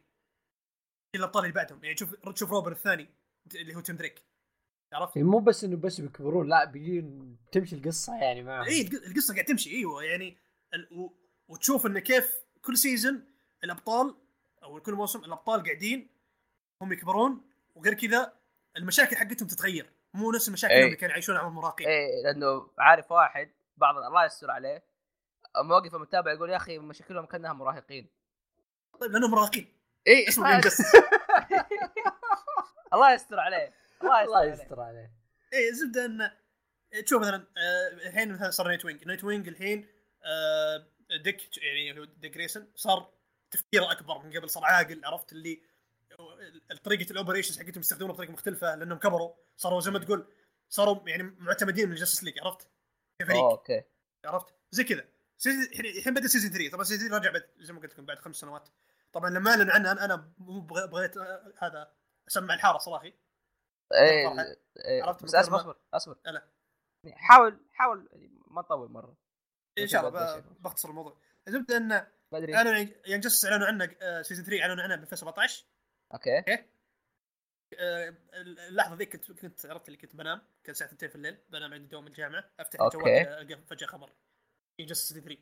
[1.18, 1.84] الابطال اللي بعدهم.
[1.84, 3.10] يعني تشوف تشوف روبن الثاني
[3.56, 4.26] اللي هو Tim Drake.
[4.94, 7.06] عرفت؟ يعني مو بس إنه بس بيكبرون لا بيجي
[7.52, 8.64] تمشي القصة يعني معهم.
[8.66, 10.38] اي الق- القصة قاعد تمشي أيوه يعني
[10.74, 10.94] ال...
[10.94, 11.14] و...
[11.48, 13.26] وتشوف إنه كيف كل season
[13.64, 14.16] الأبطال
[14.64, 16.10] أو كل موسم الأبطال قاعدين
[16.82, 17.42] هم يكبرون
[17.76, 18.34] وغير كذا
[18.78, 19.90] المشاكل حقتهم تتغير.
[20.14, 20.86] مو نفس المشاكل إيه.
[20.86, 24.84] اللي كانوا يعيشونها مع المراهقين إيه لأنه عارف واحد بعض الله يستر عليه
[25.58, 28.08] أما وقف المتابع يقول يا أخي مشاكلهم كانها مراهقين.
[29.00, 29.68] طيب لأنهم مراهقين.
[30.08, 30.96] إيه اسمه Justice
[32.94, 33.74] الله يستر عليه
[34.04, 34.52] الله يستر الله عليه.
[34.54, 35.12] يستر عليه.
[35.54, 36.32] إيه الزبده إن
[37.06, 39.08] تشوف مثلا آه، الحين مثلا صار Nightwing.
[39.08, 39.88] Nightwing الحين
[40.26, 40.88] آه،
[41.24, 43.14] ديك يعني Dick Grayson صار
[43.52, 45.62] تفكيره أكبر من قبل صار عاقل عرفت؟ اللي
[46.84, 50.34] طريقة ال operations حقتهم يستخدمونها بطريقة مختلفة لأنهم كبروا صاروا زي ما تقول
[50.70, 52.70] صاروا يعني معتمدين من ال Justice League عرفت؟
[53.22, 53.84] كفريق okay.
[54.26, 55.06] عرفت؟ زي كذا.
[55.46, 58.20] الحين الحين بدأ season 3 طبعا season 3 رجع بعد زي ما قلت لكم بعد
[58.20, 58.70] خمس سنوات.
[59.16, 61.94] طبعا لما اعلن عنها أنا أنا مو بغ- بغيت آه، هذا
[62.28, 63.14] أسمع الحارة صراحي.
[63.94, 64.46] إيه صراحة.
[64.86, 65.78] إيه، عرفت بس أصبر أصبر.
[65.94, 66.48] اصبر لا.
[67.14, 68.10] حاول حاول
[68.48, 69.18] ما تطول مرة.
[69.78, 71.18] إن شاء الله بختصر الموضوع.
[71.48, 72.74] الزبده إن بدري اعلنوا
[73.08, 75.66] Young Justice اعلنوا عنه season 3 اعلنوا عنه ب 2017
[76.14, 76.44] okay.
[77.80, 81.74] آه، اللحظة ذيك كنت كنت عرفت اللي كنت بنام كان الساعة 2 في الليل بنام
[81.74, 82.82] عندي دوام الجامعة أفتح.
[82.82, 84.12] الجوال القى فجاه خبر.
[84.80, 85.38] Justice 3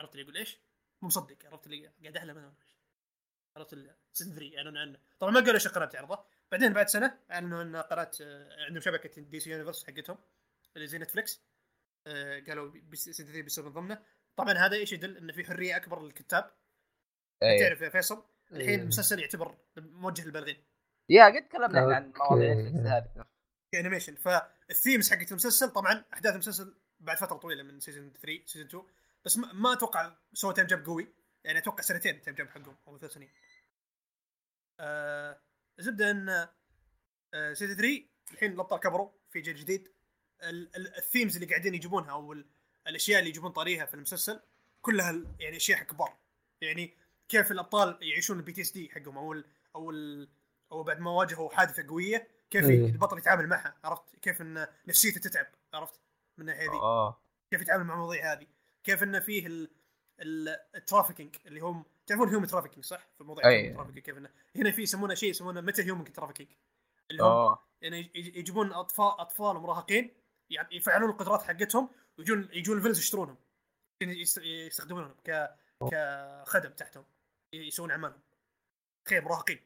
[0.00, 0.58] عرفت اللي يقول إيش؟
[1.02, 2.54] مو مصدق عرفت اللي قاعد أحلم أنا.
[3.56, 3.76] عرفت
[4.12, 7.76] season 3 اعلنوا عنه طبعا ما قالوا إيش القناه تعرضه بعدين بعد سنة أعلنوا إن
[7.76, 8.10] قناه
[8.66, 10.18] عندهم شبكة DC Universe حقتهم
[10.76, 11.42] اللي زي Netflix
[12.06, 14.02] آه، قالوا season 3 بيصير من ضمنه.
[14.36, 16.50] طبعا هذا إيش يدل؟ إنه في حرية أكبر للكتاب.
[17.42, 17.60] إيه.
[17.60, 18.76] تعرف يا فيصل؟ الحين إيه.
[18.76, 20.64] المسلسل يعتبر موجه للبالغين.
[21.08, 22.12] يا قد تكلمنا عن.
[22.16, 23.24] مواضيع Netflix هذه.
[23.72, 28.42] ك animation فال themes حقت المسلسل طبعا أحداث المسلسل بعد فترة طويلة من season 3
[28.46, 28.84] season 2
[29.24, 31.14] بس ما, ما أتوقع سووا time gap قوي.
[31.44, 33.30] يعني أتوقع سنتين time gap حقهم أو ثلاث سنين.
[34.80, 35.40] آه
[35.78, 36.28] الزبده إن
[37.34, 39.92] آه season 3 الحين الأبطال كبروا في جيل جديد.
[40.42, 42.46] ال- ال- ال themes اللي قاعدين يجيبونها أو ال-
[42.86, 44.40] الأشياء اللي يجيبون طاريها في المسلسل
[44.82, 46.18] كلها يعني أشياء كبار.
[46.60, 46.96] يعني
[47.28, 49.44] كيف الأبطال يعيشون ال PTSD حقهم أو ال
[49.76, 50.28] أو ال
[50.72, 52.86] أو بعد ما واجهوا حادثة قوية كيف إيه.
[52.86, 56.00] البطل يتعامل معها عرفت؟ كيف إن نفسيته تتعب عرفت؟
[56.38, 58.46] من الناحية ذي اوه كيف يتعامل مع المواضيع هذه؟
[58.84, 59.46] كيف انه فيه
[60.20, 63.54] ال trafficking اللي هم تعرفون human trafficking صح؟ في موضوع أي.
[63.60, 66.48] ال human trafficking كيف انه هنا في يسمونه شيء يسمونه meta-human trafficking
[67.10, 70.14] اللي هم اوه يعني يج- يجيبون اطفال أطفال مراهقين
[70.50, 71.88] يعني يفعلون القدرات حقتهم
[72.18, 73.36] ويجون يجون ال villains يشترونهم.
[74.00, 75.50] يعني يست- يستخدمونهم ك
[75.90, 77.04] كخدم تحتهم.
[77.54, 78.20] يسوون أعمالهم.
[79.06, 79.60] تخيل مراهقين.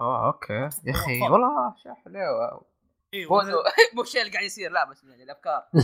[0.00, 0.52] اوه okay.
[0.52, 1.20] يا أخي.
[1.20, 2.64] والله شح حلو
[3.14, 3.26] إي
[3.94, 5.68] مو الشيء اللي قاعد يصير لا بس يعني الأفكار.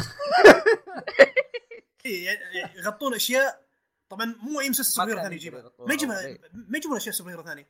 [2.04, 3.67] يعني يغطون أشياء
[4.08, 7.68] طبعا مو أي مسلسل superhero ثاني يجيبها ما يجيبها ما يجيبون أشياء superhero ثانية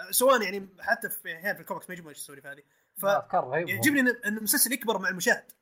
[0.00, 2.62] أه، سواء يعني حتى في أحيانا في الكوميكس ما يجيبون السواليف هذه
[3.02, 3.66] أفكار رهيبة.
[3.66, 5.52] فيعجبني ان إن المسلسل يكبر مع المشاهد.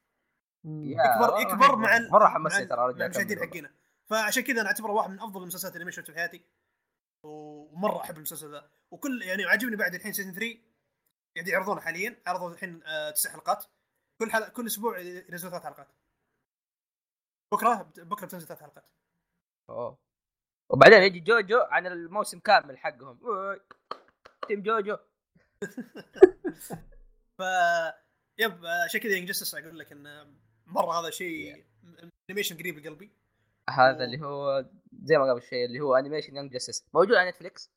[0.64, 3.38] يكبر يكبر مع مرة حمسني ترى مع المشاهدين.
[3.38, 3.74] حقينا.
[4.10, 6.44] فعشان كذا أنا أعتبره واحد من أفضل المسلسلات اللي شفتها في حياتي.
[7.24, 8.70] ومرة أحب المسلسل ذا.
[8.90, 10.58] وكل يعني عاجبني بعد الحين season 3
[11.36, 12.22] قاعد يعرضونه حاليا.
[12.26, 13.64] عرضوا الحين آه، تسع حلقات.
[14.20, 15.88] كل حلقه كل أسبوع ينزلون ثلاث حلقات.
[17.52, 18.84] بكره بكرة بتنزل ثلاث حلقات.
[19.72, 19.98] أوه.
[20.70, 23.18] وبعدين يجي جوجو عن الموسم كامل حقهم.
[24.48, 24.96] team جوجو.
[27.38, 27.42] ف
[28.38, 30.34] yep عشان كذا Young Justice أقول لك إن
[30.66, 31.66] مرة هذا شيء
[32.30, 33.12] animation قريب لقلبي.
[33.70, 34.04] هذا.
[34.04, 34.64] اللي هو
[35.02, 37.72] زي ما قبل شيء اللي هو animation Young Justice موجود على Netflix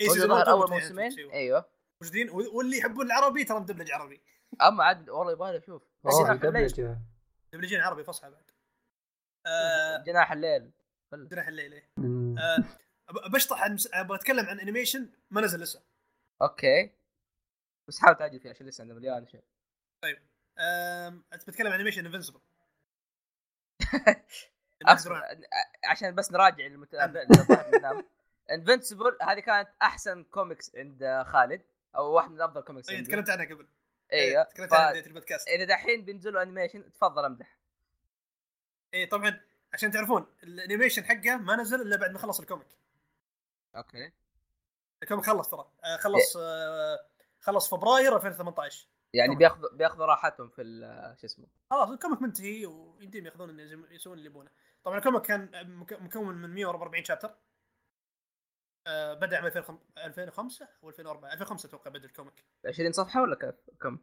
[0.00, 1.70] اي موجود season ظهر واحد أول موسمين؟ أيوه.
[2.02, 2.30] موجودين.
[2.30, 4.22] واللي يحبون العربي ترى مدبلج عربي.
[4.62, 5.82] أما عاد والله يبغى له أشوف.
[7.54, 8.50] مدبلجين عربي فصحى بعد.
[9.46, 10.72] آه جناح الليل.
[11.14, 11.90] جناح الليل إيه.
[11.96, 12.38] مم.
[12.38, 12.64] آه
[13.28, 15.82] بشطح عن أبغى أتكلم عن animation ما نزل لسه.
[16.42, 16.90] okay.
[17.88, 19.44] بس حاول تعجل فيه عشان لسه عندنا مليان شيء.
[20.58, 22.40] آم، أنت بتكلم عن animation Invincible
[25.84, 26.68] عشان بس نراجع
[27.48, 28.04] ظهر ننام
[28.50, 31.62] Invincible هذه كانت أحسن كوميكس عند خالد
[31.96, 33.02] أو واحد من أفضل كوميكس اي.
[33.02, 33.68] تكلمت عنها قبل.
[34.12, 35.48] أيوه تكلمت عنها بدايه البودكاست.
[35.48, 37.58] إذا دحين بينزلوا animation تفضل أمدح.
[38.94, 39.40] اي طبعا
[39.72, 42.68] عشان تعرفون ال animation حقه ما نزل إلا بعد ما خلص ال comic.
[43.76, 44.12] okay.
[45.02, 45.70] ال comic خلص ترى.
[45.84, 46.98] آه، خلص آه،
[47.40, 49.38] خلص فبراير 2018 يعني طبعاً.
[49.38, 51.46] بياخذوا بياخذوا راحتهم في ال- شو اسمه.
[51.70, 54.50] خلاص ال comic منتهي ويمديهم ياخذون يسوون اللي يبونه.
[54.84, 57.34] طبعا ال comic كان مك- مكون من 144 chapter.
[58.86, 62.44] آه، بدأ عام 2005 2005 أو 2004 2005 أتوقع بدأ ال comic.
[62.66, 63.98] 20 صفحة ولا كم؟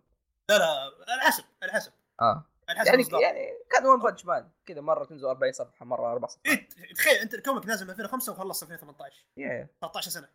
[0.50, 1.92] لا لا على حسب على حسب.
[2.22, 2.46] آه.
[2.68, 3.22] يعني.
[3.22, 7.16] يعني كان One Punch Man كذا مرة تنزل 40 صفحة مرة أربع صفحات إيه تخيل
[7.16, 10.30] أنت ال comic نازل من 2005 وخلص 2018 يا 13 سنة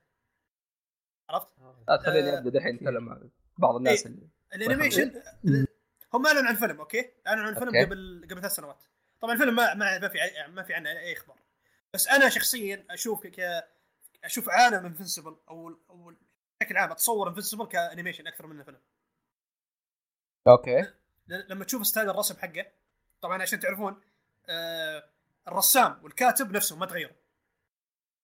[1.30, 1.48] عرفت؟
[1.88, 4.12] لا خليني آه، أبدأ دحين أتكلم عن بعض الناس إيه.
[4.12, 5.22] اللي ال animation
[6.14, 7.86] هم أعلنوا عن الفيلم okay؟ أعلنوا عن الفيلم.
[7.86, 8.84] قبل قبل ثلاث سنوات
[9.20, 11.38] طبعا الفيلم ما ما ما في ما في عنه أي أخبار
[11.94, 13.64] بس أنا شخصيا أشوف ك
[14.24, 16.12] أشوف عالم Invincible أو أو
[16.60, 18.80] بشكل عام أتصور Invincible ك animation أكثر من فيلم
[20.48, 20.99] okay
[21.30, 22.66] لما تشوف style الرسم حقه
[23.22, 24.00] طبعا عشان تعرفون
[24.48, 25.04] آه
[25.48, 27.14] الرسام والكاتب نفسهم ما تغيروا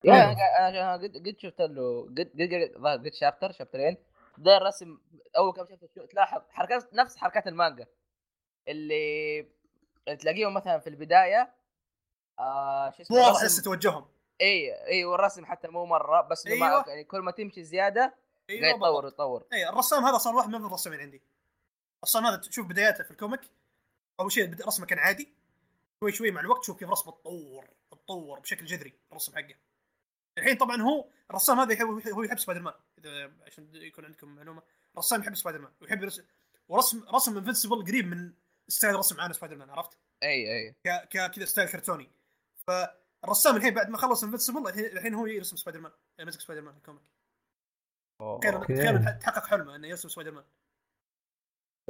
[0.05, 0.33] يا أيوة.
[0.33, 3.97] أنا أنا قد قد شفت له قد قد قد chapter شابترين
[4.39, 4.99] ده الرسم
[5.37, 7.87] أول كم chapter تلاحظ حركات نفس حركات المانجا
[8.69, 9.47] اللي
[10.21, 11.55] تلاقيهم مثلا في البداية
[12.39, 14.07] آه شو اسمه واضح لسه توجههم
[14.41, 16.69] إي إي والرسم حتى مو مرة بس أيوة.
[16.69, 16.85] أيوة.
[16.89, 18.15] يعني كل ما تمشي زيادة
[18.51, 19.07] قاعد يتطور.
[19.09, 21.23] يتطور إي الرسام هذا صار واحد من الرسامين عندي
[22.07, 23.41] الرسام هذا تشوف بداياته في ال comic
[24.21, 25.29] أول شيء رسمه كان عادي
[26.01, 29.55] شوي شوي مع الوقت تشوف كيف رسمه تطور تطور بشكل جذري الرسم حقه.
[30.39, 34.63] الحين طبعا هو الرسام هذا يحب هو يحب سبايدر مان إذا عشان يكون عندكم معلومة.
[34.95, 36.25] الرسام يحب سبايدر مان ويحب يرسم
[36.69, 38.33] ورسم رسم Invincible قريب من
[38.69, 40.75] style رسم عن سبايدر مان عرفت؟ اي أي.
[40.87, 42.11] ك- كذا style كرتوني.
[42.69, 46.77] فالرسام الحين بعد ما خلص Invincible الحين الحين هو يرسم سبايدر مان مسك Spider-Man ال
[46.77, 47.03] comic.
[48.65, 50.45] تخيل تحقق حلمه إنه يرسم سبايدر مان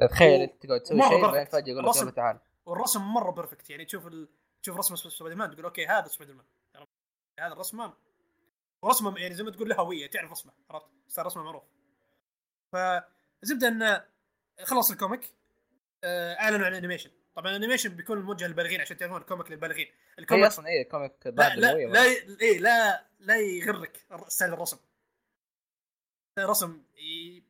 [0.01, 1.23] تخيل و- أنت تقعد تسوي شيء.
[1.23, 4.29] بعدين فجأة يقول لك يلا تعال والرسم مرة perfect يعني تشوف ال...
[4.63, 6.45] تشوف رسم سبايدر مان تقول okay هذا سبايدر مان؟
[7.41, 7.95] هذا الرسمه
[8.83, 11.63] ورسمه يعني زي ما تقول له هوية تعرف رسمه عرفت؟ صار رسمه معروف
[12.73, 14.05] فزبده انه
[14.65, 15.21] خلص ال comic
[16.05, 19.51] آه، أعلنوا عن ال animation طبعا ال animation بيكون موجه للبالغين عشان تعرفون ال comic
[19.51, 19.87] للبالغين
[20.19, 22.03] ال comic أصلا اي comic لا لا لا
[22.41, 24.79] إيه لا لا يغرك style الرسم
[26.39, 26.83] الرسم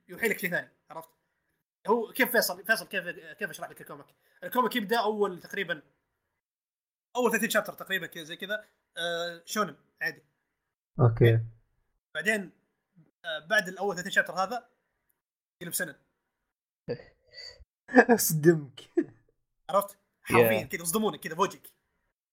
[0.08, 1.08] يوحي لك شيء ثاني عرفت؟
[1.86, 4.06] هو كيف فيصل؟ فيصل كيف كيف اشرح لك ال comic؟
[4.44, 5.82] ال comic يبدأ أول تقريبا
[7.16, 8.64] أول 30 chapter تقريبا كذا زي كذا.
[8.96, 10.22] آه shonen عادي.
[11.00, 11.40] okay.
[12.14, 12.50] بعدين
[13.24, 14.68] آه بعد الأول 30 chapter هذا
[15.60, 15.94] يقلب seinen
[18.14, 18.80] اصدمك
[19.70, 20.62] عرفت؟ حرفيا.
[20.62, 21.70] كذا يصدمونك كذا بوجهك.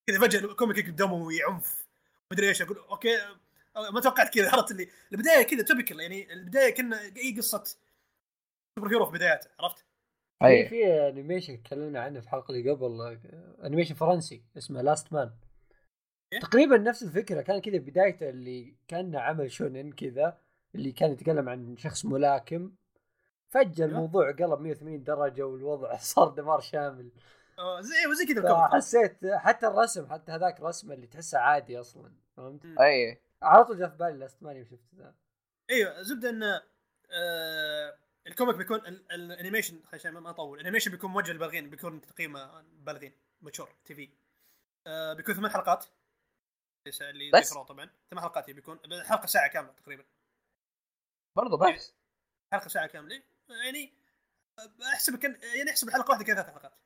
[0.07, 1.88] كذا فجأة ال comic يقلب دموي عنف
[2.31, 3.21] مدري إيش أقول okay
[3.75, 4.51] آه، ما توقعت كذا.
[4.51, 7.63] عرفت اللي البداية كذا تبكل يعني البداية كنا أي قصة
[8.75, 9.77] superhero في بداياته عرفت؟
[10.39, 15.31] في اي في animation تكلمنا عنه في الحلقة اللي قبل آه، animation فرنسي اسمه Lastman
[16.33, 20.37] إيه؟ تقريبا نفس الفكرة كان كذا بدايته اللي كان عمل shonen كذا
[20.75, 22.71] اللي كان يتكلم عن شخص ملاكم
[23.49, 23.97] فجأة أيوه.
[23.97, 27.11] الموضوع قلب 180 درجة والوضع صار دمار شامل
[27.59, 32.65] آه، زي وزي كذا فحسيت حتى الرسم حتى هذاك رسمه اللي تحسه عادي أصلا فهمت؟
[32.65, 35.15] اي على طول جاء في بالي Lastman يوم شفت ذا
[35.69, 40.59] أيوه زبدة ان آه ال comic بيكون ال- ال animation عشان ما أطول.
[40.59, 44.09] ال animation بيكون موجه للبالغين بيكون تقييمه بالغين mature TV.
[44.87, 45.85] آه بيكون ثمان حلقات.
[47.01, 47.89] اللي بس؟ طبعا.
[48.11, 48.79] ثمان حلقات بيكون.
[49.03, 50.05] حلقة ساعة كاملة تقريبا.
[51.37, 51.95] برضو بس.
[52.53, 53.23] حلقة ساعة كاملة.
[53.49, 53.93] يعني
[54.93, 56.79] أحسب كان يعني أحسب الحلقة واحدة كذا ثلاث حلقات.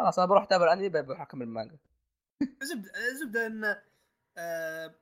[0.00, 1.78] خلاص أنا بروح أتابع الأنمي بروح أكمل المانجا.
[2.62, 3.82] زبده زبدة إن
[4.38, 4.94] آه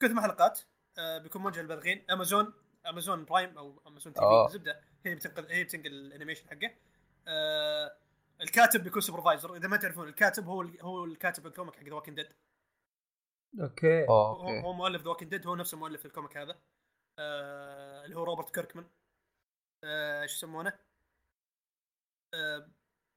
[0.00, 0.60] كل ثمان حلقات
[0.98, 2.54] آه بيكون موجه للبالغين Amazon
[2.86, 4.20] Amazon Prime أو Amazon T.
[4.20, 4.52] V.
[4.52, 4.91] زبدة.
[5.04, 6.74] هي بتنقل هي بتنقل ال animation حقه.
[7.28, 7.96] آه
[8.40, 11.94] الكاتب بيكون supervisor إذا ما تعرفون الكاتب هو ال- هو الكاتب ال comic حق ذا
[11.94, 12.28] Walking Dead
[13.60, 14.06] أوكي.
[14.08, 16.58] هو, هو مؤلف The Walking Dead هو نفسه مؤلف ال comic هذا.
[17.18, 18.86] آه اللي هو روبرت كيركمان.
[19.84, 20.72] آه شو يسمونه؟
[22.34, 22.68] آه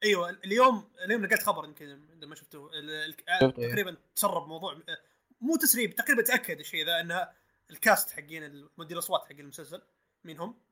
[0.03, 1.85] إيوه اليوم اليوم لقيت خبر يمكن
[2.17, 2.71] إذا ما شفتوه.
[2.75, 3.07] آه،
[3.41, 3.69] شفته، إيه.
[3.69, 4.97] تقريبا تسرب موضوع آه،
[5.41, 7.27] مو تسريب تقريبا تأكد الشيء ذا ان
[7.69, 9.81] ال cast حقين مدير الأصوات حق المسلسل
[10.23, 10.64] مين هم؟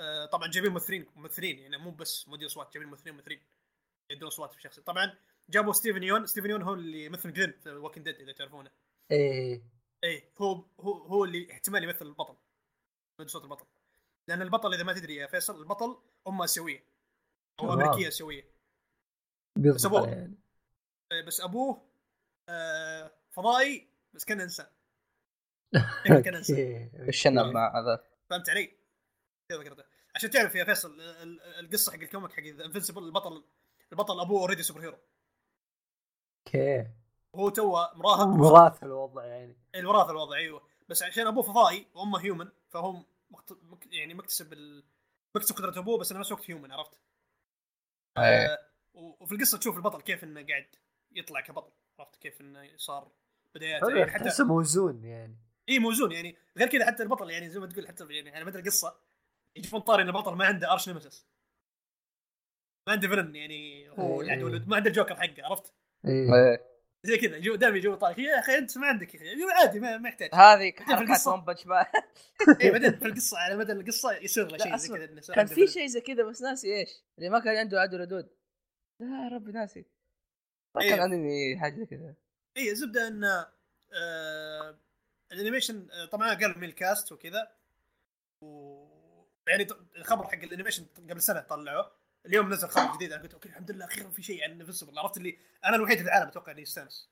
[0.00, 3.40] آه طبعا جايبين ممثلين ممثلين يعني مو بس مدير اصوات جايبين ممثلين ممثلين.
[4.10, 5.18] يدون اصوات في شخص طبعا
[5.50, 8.70] جابوا ستيفن يون ستيفن يون هو اللي يمثل جلين في Walking Dead إذا تعرفونه.
[9.10, 9.62] إيه
[10.04, 10.32] إيه.
[10.38, 12.36] هو هو هو اللي احتمال يمثل البطل.
[13.20, 13.66] من صوت البطل.
[14.28, 16.84] لأن البطل إذا ما تدري يا فيصل البطل أمه اسيويه
[17.60, 17.72] أو.
[17.72, 18.44] أمريكية اسيويه
[19.58, 20.00] أبوه.
[20.02, 20.38] عليه يعني
[21.12, 21.88] إيه، بس أبوه
[22.48, 24.66] آه فضائي بس كان إنسان.
[26.04, 26.90] كان كان إنسان.
[27.08, 28.78] الشنب مع هذا؟ فهمت علي؟
[29.48, 33.44] كذا كذا عشان تعرف يا فيصل ال- ال- القصة حق ال comic حق Invincible البطل
[33.92, 34.98] البطل أبوه already superhero
[36.46, 36.86] okay.
[37.32, 39.56] وهو توه مراهق موارث الوضع يعني.
[39.74, 40.62] الوراثة الوضع أيوه.
[40.88, 43.58] بس عشان أبوه فضائي وأمه human فهو مكت...
[43.62, 43.86] مك...
[43.92, 44.84] يعني مكتسب ال...
[45.36, 46.98] مكتسب قدرة أبوه بس نفس الوقت human عرفت؟
[48.18, 48.22] إيه.
[48.46, 48.58] آه
[48.94, 50.66] و- وفي القصة تشوف البطل كيف إنه قاعد
[51.12, 53.12] يطلع كبطل عرفت؟ كيف إنه صار
[53.54, 55.36] بداياته حلو يعني حتى تحسه موزون يعني.
[55.68, 56.36] اي موزون يعني.
[56.58, 59.00] غير كذا حتى البطل يعني زي ما تقول حتى يعني على مدى القصة.
[59.58, 61.26] يجيبون طاري ان البطل ما عنده arch nemesis
[62.86, 64.28] ما عنده villain يعني هو إيه.
[64.28, 65.72] يعني ما عنده الجوكر حقه عرفت؟
[66.04, 66.68] إيه إيه.
[67.04, 69.98] زي كذا يجوا دائما يجوا طاري يا أخي أنت ما عندك يا أخي عادي ما,
[69.98, 71.32] ما يحتاج هذه القصة.
[71.32, 71.86] One Punch Man
[72.60, 75.66] اي بعدين في القصة على مدى القصة يصير له شيء زي كذا كان في.
[75.66, 78.28] شيء زي كذا بس ناسي إيش اللي ما كان عنده عدو ردود
[79.00, 79.84] لا يا ربي ناسي
[80.74, 80.90] ما إيه.
[80.90, 82.14] كان أنمي حاجة كذا
[82.56, 84.78] اي الزبدة إن آه
[85.32, 87.52] ال animation آه طبعا قالوا من ال cast وكذا
[88.42, 88.87] و
[89.48, 89.66] يعني
[89.96, 91.92] الخبر حق ال animation قبل سنة طلعوه.
[92.26, 95.16] اليوم نزل خبر جديد أنا قلت أوكي الحمد لله أخيرا في شيء عن Invincible عرفت
[95.16, 97.10] اللي أنا الوحيد في العالم أتوقع اللي يستانس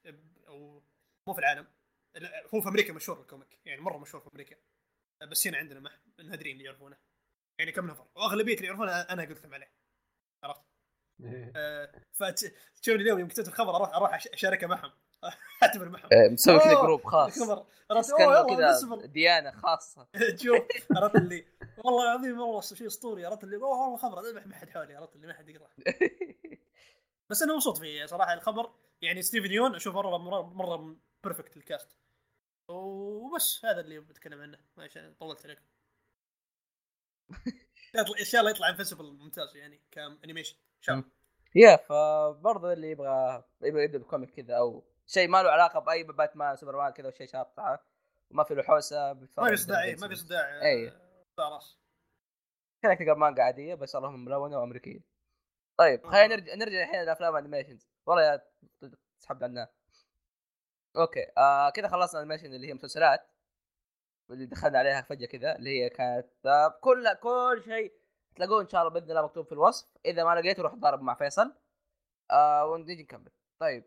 [0.49, 0.83] أو
[1.29, 1.67] مو في العالم.
[2.55, 3.59] هو في أمريكا مشهور ال comic.
[3.65, 4.57] يعني مرة مشهور في أمريكا.
[5.23, 6.97] بس هنا عندنا ما نادرين اللي يعرفونه.
[7.61, 8.09] يعني كم نفر.
[8.15, 9.73] وأغلبية اللي يعرفونه أنا قلت لهم عليه.
[10.45, 10.63] عرفت؟
[11.21, 11.53] إيه.
[11.57, 14.93] آه فتشوفني اليوم يوم كتبت الخبر أروح أروح أشاركه معهم.
[15.63, 17.39] اعتبر معهم آه، مسوي كذا group خاص.
[17.91, 19.07] عرفت كانه كذا.
[19.07, 20.09] ديانة خاصة.
[20.43, 20.63] شوف
[20.97, 21.47] عرفت اللي
[21.85, 23.27] والله العظيم والله شيء أسطوري.
[23.27, 25.69] عرفت اللي أوه والله خبر ذبح ما حد حولي عرفت اللي ما حد يقرا
[27.31, 28.71] بس أنا مبسوط فيه صراحة الخبر.
[29.03, 31.97] يعني ستيفن يون اشوفه مره مره, مرة perfect ال cast
[32.69, 34.59] وبس هذا اللي بتكلم عنه.
[34.79, 35.63] عشان طولت عليكم.
[38.21, 41.07] إن شاء الله يطلع Invincible ممتاز يعني ك animation ان شاء الله.
[41.55, 46.03] يا فبرضه اللي يبغى يبغى يبدأ ب comic كذا أو شيء ما له علاقة بأي
[46.03, 47.87] Batman Superman كذا وشيء شاطحه
[48.31, 50.41] وما في له حوسة ما في صداع ما في صداع.
[50.41, 50.93] آه،
[51.37, 51.79] صداع راس
[52.83, 55.01] كذا مانجا عادية بس اللهم ملونة وأمريكية.
[55.77, 58.43] طيب خلينا نرجع نرجع الحين لافلام animations والله يا
[59.21, 59.73] تسحب عنها
[60.97, 63.31] okay آه كذا خلصنا ال animation اللي هي مسلسلات.
[64.31, 67.93] اللي دخلنا عليها فجأة كذا اللي هي كانت آه كل كل شيء
[68.37, 69.89] تلاقوه إن شاء الله بإذن الله مكتوب في الوصف.
[70.07, 71.55] إذا ما لقيته روح تضارب مع فيصل.
[72.31, 73.31] آه ونجي نكمل.
[73.59, 73.85] طيب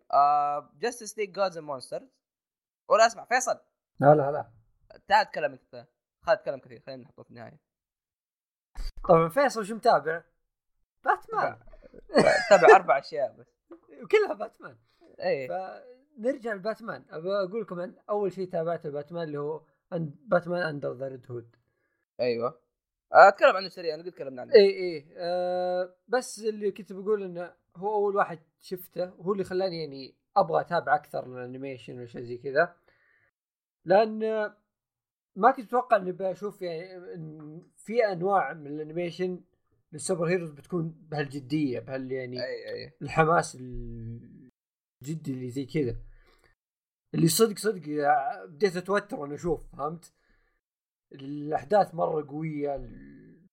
[0.79, 2.09] Justice League Gods and Monsters
[2.89, 3.59] ولا اسمع فيصل.
[3.99, 4.51] لا لا لا.
[5.07, 5.87] تعال تكلم انت
[6.21, 7.59] خالد تكلم كثير خلينا نحطه في النهاية.
[9.09, 10.23] طبعا فيصل شو متابع؟
[11.03, 11.59] باتمان.
[12.49, 13.47] تابع أربع أشياء بس.
[14.03, 14.77] وكلها باتمان.
[15.19, 17.05] اي فنرجع لباتمان.
[17.09, 19.63] ابى أقول لكم عن أول شيء تابعته باتمان اللي هو
[20.01, 21.55] باتمان Under the Red Hood
[22.19, 22.61] أيوه.
[23.13, 24.53] آه، أتكلم عنه سريع أنا قد تكلمنا عنه.
[24.53, 29.79] اي اي آه بس اللي كنت بقول إنه هو أول واحد شفته هو اللي خلاني
[29.83, 32.75] يعني أبغى أتابع أكثر ال animation وشيء زي كذا.
[33.85, 34.19] لأن
[35.35, 39.41] ما كنت أتوقع إني بشوف يعني إن في أنواع من ال animation لل
[39.91, 42.93] superheroes بتكون بهالجدية بهال يعني أي أي.
[43.01, 45.95] الحماس الجدي اللي زي كذا.
[47.15, 47.81] اللي صدق صدق
[48.45, 50.13] بديت أتوتر وأنا أشوف فهمت؟
[51.11, 53.45] الأحداث مرة قوية ال-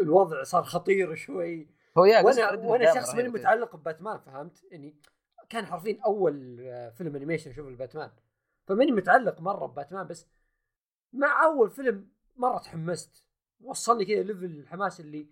[0.00, 1.68] الوضع صار خطير شوي.
[1.98, 3.28] هو يا وأنا وأنا شخص ماني.
[3.28, 4.96] متعلق بباتمان فهمت؟ يعني
[5.48, 8.10] كان حرفيا أول آه، فيلم animation أشوفه الباتمان
[8.66, 10.26] فماني متعلق مرة بباتمان بس
[11.12, 13.24] مع أول فيلم مرة تحمست
[13.60, 15.28] وصلني كذا level الحماس اللي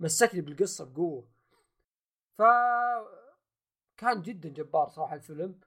[0.00, 1.28] مسكني بالقصة بقوة
[2.38, 2.42] ف
[3.96, 5.60] كان جدا جبار صراحة الفيلم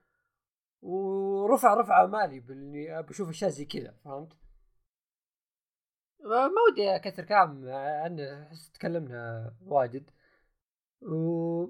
[0.82, 4.32] ورفع رفع امالي بإني بشوف أشياء زي كذا فهمت؟
[6.20, 10.10] ما ودي أكثر كلام عنه أحس تكلمنا واجد
[11.02, 11.64] و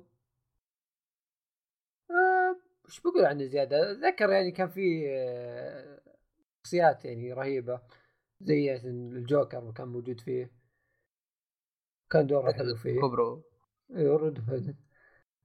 [2.10, 6.00] آه، وش بقول عنه زيادة؟ أتذكر يعني كان في آه،
[6.64, 7.80] شخصيات يعني رهيبة
[8.40, 10.52] زي الجوكر كان موجود فيه.
[12.10, 13.00] كان دوره حلو فيه.
[13.00, 13.44] كوبرو
[13.96, 14.76] أيوه Red Hood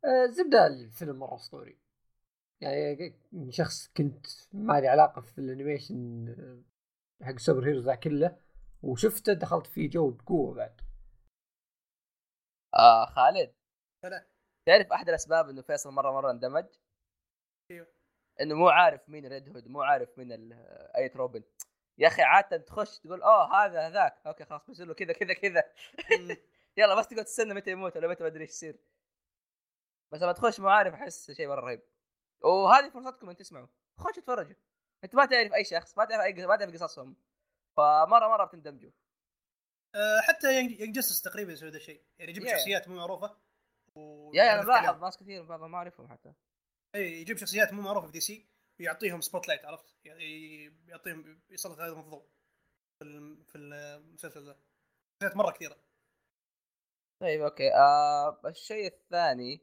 [0.05, 1.79] الزبده الفيلم مرة أسطوري.
[2.61, 3.15] يعني
[3.49, 8.37] شخص كنت ما لي علاقة في ال animation آه، حق ال superheroes ذا كله
[8.81, 10.81] وشفته دخلت فيه جو بقوة بعد.
[12.75, 13.56] آه خالد.
[14.05, 14.27] هلا.
[14.65, 16.65] تعرف أحد الأسباب إنه فيصل مرة مرة اندمج؟
[17.71, 17.87] إيوه.
[18.41, 20.53] إنه مو عارف مين Red Hood مو عارف مين
[20.97, 21.43] اية روبن.
[21.97, 24.21] يا أخي عادة تخش تقول أوه هذا هذاك.
[24.27, 25.63] okay خلاص بيصير له كذا كذا كذا.
[26.77, 28.79] يلا بس تقعد تستنى متى يموت ولا متى ما أدري إيش يصير.
[30.11, 31.81] بس لما تخش مو عارف أحس شيء مرة رهيب.
[32.43, 33.67] وهذه فرصتكم إن تسمعوا.
[33.97, 34.55] خش اتفرجوا.
[35.03, 37.15] أنت ما تعرف أي شخص ما تعرف أي ما تعرف قصصهم.
[37.77, 38.91] فمرة مرة بتندمجوا.
[39.95, 42.03] آه، حتى Young Justice تقريبا يسوي ذا الشيء.
[42.19, 42.51] يعني يجيب Yeah.
[42.51, 43.37] شخصيات مو معروفة.
[44.33, 44.67] يا يا يعني أنا.
[44.67, 46.33] ملاحظ ناس كثير بعضهم ما أعرفهم حتى.
[46.95, 48.49] إي يجيب شخصيات مو معروفة في DC
[48.79, 52.25] ويعطيهم spotlight عرفت؟ يعني يعطيهم يسلط عليهم الضوء
[52.99, 54.55] في الم- في المسلسل ذا.
[55.23, 55.77] شخصيات مرة كثيرة.
[57.21, 57.73] طيب okay.
[57.73, 59.61] آه الشيء الثاني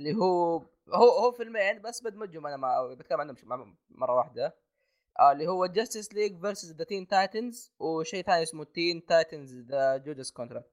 [0.00, 0.56] اللي هو
[0.88, 4.56] هو هو فيلمين بس بدمجهم أنا مع بتكلم عنهم مرة واحدة.
[5.20, 9.96] آه اللي هو Justice League versus the Teen Titans وشيء ثاني اسمه Teen Titans The
[9.96, 10.70] Judas Contract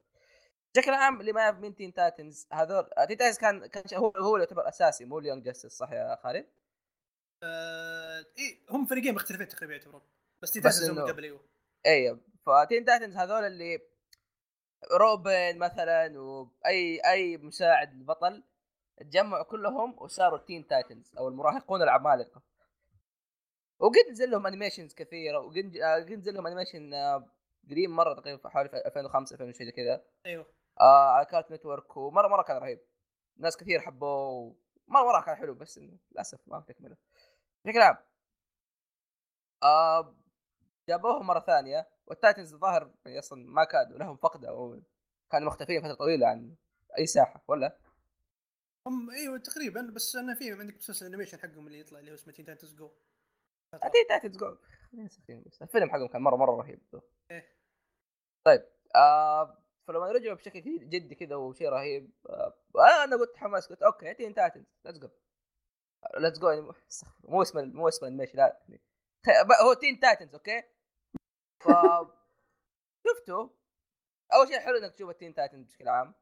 [0.75, 4.35] بشكل عام اللي ما يعرف مين Teen Titans هذول Teen Titans كان كان هو هو
[4.35, 6.45] اللي يعتبر أساسي مو ال Young Justice صح يا خالد؟
[7.43, 10.01] آه اي هم فريقين مختلفين تقريبا يعتبرون
[10.43, 11.45] بس تي بس تاسس من إنه- قبل أيوه
[11.85, 13.79] أيوه ف Teen Titans هذول اللي
[14.91, 18.43] روبن مثلا وأي أي مساعد البطل
[18.99, 22.41] تجمعوا كلهم وصاروا Teen Titans أو المراهقون العمالقة.
[23.79, 27.31] وقد نزل لهم animations كثيرة وقد آه، نزل لهم animation آه،
[27.69, 30.05] قديم مرة تقريبا حوالي في 2005 2000 شيء زي كذا.
[30.25, 30.45] أيوه.
[30.81, 32.79] آه على Cartoon Network ومرة مرة كان رهيب.
[33.37, 34.55] ناس كثير حبوه
[34.87, 35.79] مره مرة كان حلو بس
[36.11, 36.97] للأسف ما تكمله
[37.65, 37.97] بشكل عام.
[39.63, 40.15] آه
[40.89, 44.81] جابوه مرة ثانية وال Titans الظاهر يعني أصلا ما كادوا لهم فقدة أو
[45.31, 46.55] كانوا مختفيين فترة طويلة عن
[46.97, 47.77] أي ساحة ولا؟
[48.87, 52.33] هم إيوه تقريبا بس أنا في عندك مسلسل animation حقهم اللي يطلع اللي هو اسمه
[52.33, 52.91] Teen Titans Go
[53.71, 54.57] Teen Titans Go
[55.61, 56.81] الفيلم حقهم كان مرة مرة رهيب.
[57.31, 57.55] إيه.
[58.43, 58.65] طيب
[58.95, 59.58] آه
[59.89, 64.65] فلما رجعوا بشكل جدي كذا وشيء رهيب آه أنا قلت حماس قلت okay Teen Titans
[64.85, 65.09] let's go
[66.17, 66.73] let's go
[67.23, 68.59] مو اسم مو اسم الميش لا.
[69.63, 70.63] هو Teen Titans okay؟
[71.59, 71.67] ف
[73.07, 73.55] شفته
[74.33, 76.13] أول شيء حلو إنك تشوف ال Teen Titans بشكل عام.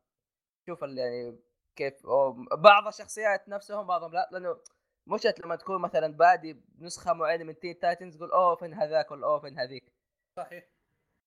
[0.68, 1.39] شوف يعني
[1.76, 2.07] كيف
[2.52, 4.61] بعض الشخصيات نفسهم بعضهم لا لأنه
[5.07, 9.27] مش لما تكون مثلا بادي بنسخة معينة من Teen Titans تقول اوه فين هذاك ولا
[9.27, 9.94] اوه فين هذيك.
[10.38, 10.77] صحيح.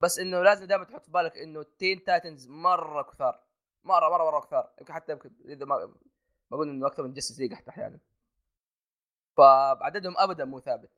[0.00, 3.44] بس إنه لازم دائما تحط في بالك إنه Teen Titans مرة كثار.
[3.84, 4.74] مرة مرة مرة كثار.
[4.78, 5.94] يمكن حتى يمكن إذا ما
[6.50, 7.98] بقول إنه أكثر من Justice League حتى أحيانا
[9.36, 10.90] فعددهم ابدا مو ثابت.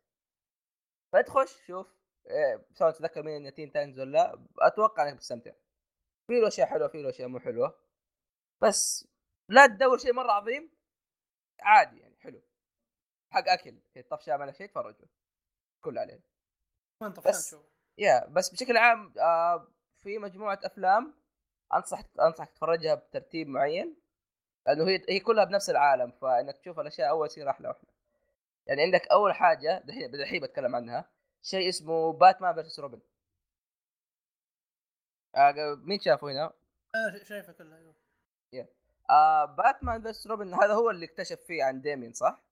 [1.13, 1.87] فتخش شوف
[2.27, 5.53] إيه سواء تتذكر مين تين تايتنز ولا لا أتوقع إنك بتستمتع.
[6.27, 7.79] في له أشياء حلوة في له أشياء مو حلوة.
[8.61, 9.09] بس
[9.49, 10.71] لا تدور شيء مرة عظيم.
[11.61, 12.43] عادي يعني حلو.
[13.31, 13.81] حق أكل
[14.11, 15.07] طفشه ما شيء تفرجوا.
[15.81, 16.21] كل عليه
[17.01, 17.57] ما انت بس.
[17.99, 19.69] يا بس بشكل عام آه
[20.03, 21.15] في مجموعة أفلام
[21.75, 23.97] انصح أنصحك تتفرجها بترتيب معين
[24.67, 27.89] لأنه هي هي كلها بنفس العالم فإنك تشوف الأشياء أول يصير أحلى واحلى
[28.67, 31.11] يعني عندك أول حاجة دحين دحين بتكلم عنها
[31.43, 33.01] شيء اسمه باتمان versus روبن
[35.37, 36.53] آه مين شافه هنا؟
[36.95, 37.95] آه شايفه كله أيوه
[38.57, 38.67] yeah.
[39.11, 42.43] آه باتمان versus روبن هذا هو اللي اكتشف فيه عن ديمين صح؟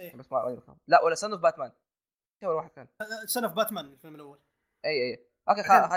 [0.00, 1.72] إيه؟ بس ما لا ولا Son of باتمان
[2.44, 2.88] اول واحد كان
[3.26, 4.38] Son of باتمان الفيلم الأول
[4.84, 5.26] اي اي.
[5.48, 5.90] okay خلاص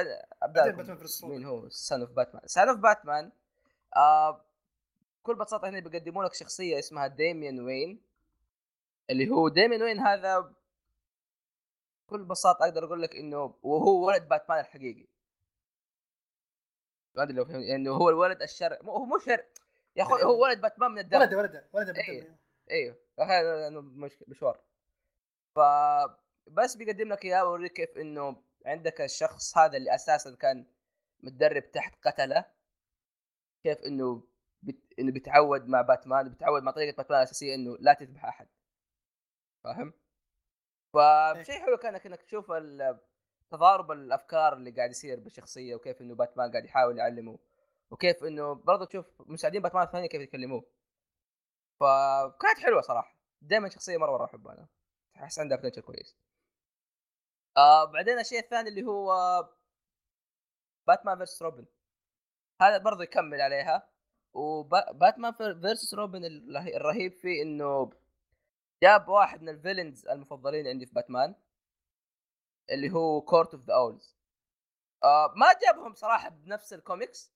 [0.44, 0.86] أبدأ
[1.24, 3.32] مين هو؟ Son of باتمان Son of باتمان
[3.96, 4.46] آه
[5.24, 8.02] بكل بساطة هنا بيقدموا لك شخصية اسمها ديميان وين
[9.10, 10.54] اللي هو ديميان وين هذا
[12.08, 15.08] بكل بساطة أقدر أقول لك إنه وهو ولد باتمان الحقيقي.
[17.16, 19.46] ما أدري لو فهمت يعني هو الولد الشر مو هو مو شر
[19.96, 21.20] يا أخوي هو ولد باتمان من الدم.
[21.20, 22.36] ولد ولد ولد بالدم
[22.72, 23.94] أيوه أيوه
[24.28, 24.62] مشوار.
[25.56, 25.60] ف
[26.48, 30.66] بس بيقدم لك إياه ويوريك كيف إنه عندك الشخص هذا اللي أساسا كان
[31.24, 32.46] متدرب تحت قتلة
[33.64, 34.28] كيف إنه
[34.64, 34.94] بت...
[35.00, 38.48] إنه بيتعود مع باتمان بيتعود مع طريقة باتمان الاساسيه إنه لا تذبح أحد.
[39.64, 39.94] فاهم؟
[40.94, 42.52] فشيء حلو كان إنك تشوف
[43.52, 47.40] تضارب الأفكار اللي قاعد يصير بالشخصية وكيف إنه باتمان قاعد يحاول يعلمه
[47.92, 50.66] وكيف إنه برضه تشوف مساعدين باتمان الثانية كيف يكلموه
[51.80, 53.18] فكانت حلوة صراحة.
[53.42, 54.68] دائما شخصية مرة مرة أحبها أنا.
[55.16, 56.18] أحس عندها بوتنشل كويس.
[57.58, 59.14] آه بعدين الشيء الثاني اللي هو
[60.88, 61.66] باتمان versus روبن
[62.62, 63.90] هذا برضه يكمل عليها.
[64.34, 67.92] وباتمان versus روبن الرهيب فيه إنه
[68.84, 71.36] جاب واحد من ال villains المفضلين عندي في باتمان
[72.72, 74.18] اللي هو Court of the Owls
[75.36, 77.34] ما جابهم صراحة بنفس ال comics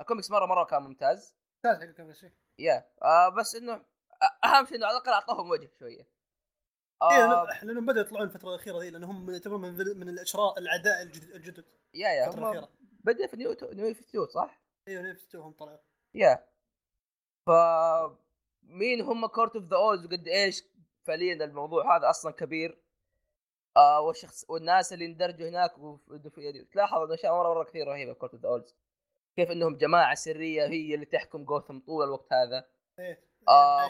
[0.00, 1.36] ال comics مرة مرة كان ممتاز.
[1.64, 2.26] ممتاز الكوميكس
[2.58, 3.84] يا آه بس إنه
[4.44, 6.17] أهم شيء إنه على الأقل اعطاهم وجه شوية.
[7.02, 11.64] آه لأنهم بدأوا يطلعون الفترة الأخيرة ذي لأنهم يعتبرون من من الأشرار الأعداء الجدد.
[11.94, 12.68] yeah yeah هم
[13.04, 15.78] بدأ في New New 52 صح؟ أيوه New 52 هم طلعوا.
[16.14, 16.44] yeah.
[17.46, 17.50] ف
[18.62, 20.64] مين هم Court of the Owls وقد إيش
[21.06, 22.82] فعليا الموضوع هذا أصلا كبير؟
[23.76, 25.72] آه والشخص والناس اللي اندرجوا هناك
[26.72, 28.76] تلاحظ إن أشياء مره مرة كثير رهيبة Court of the Owls
[29.36, 32.68] كيف إنهم جماعة سرية هي اللي تحكم جوثم طول الوقت هذا.
[32.98, 33.27] إيه.
[33.48, 33.88] آه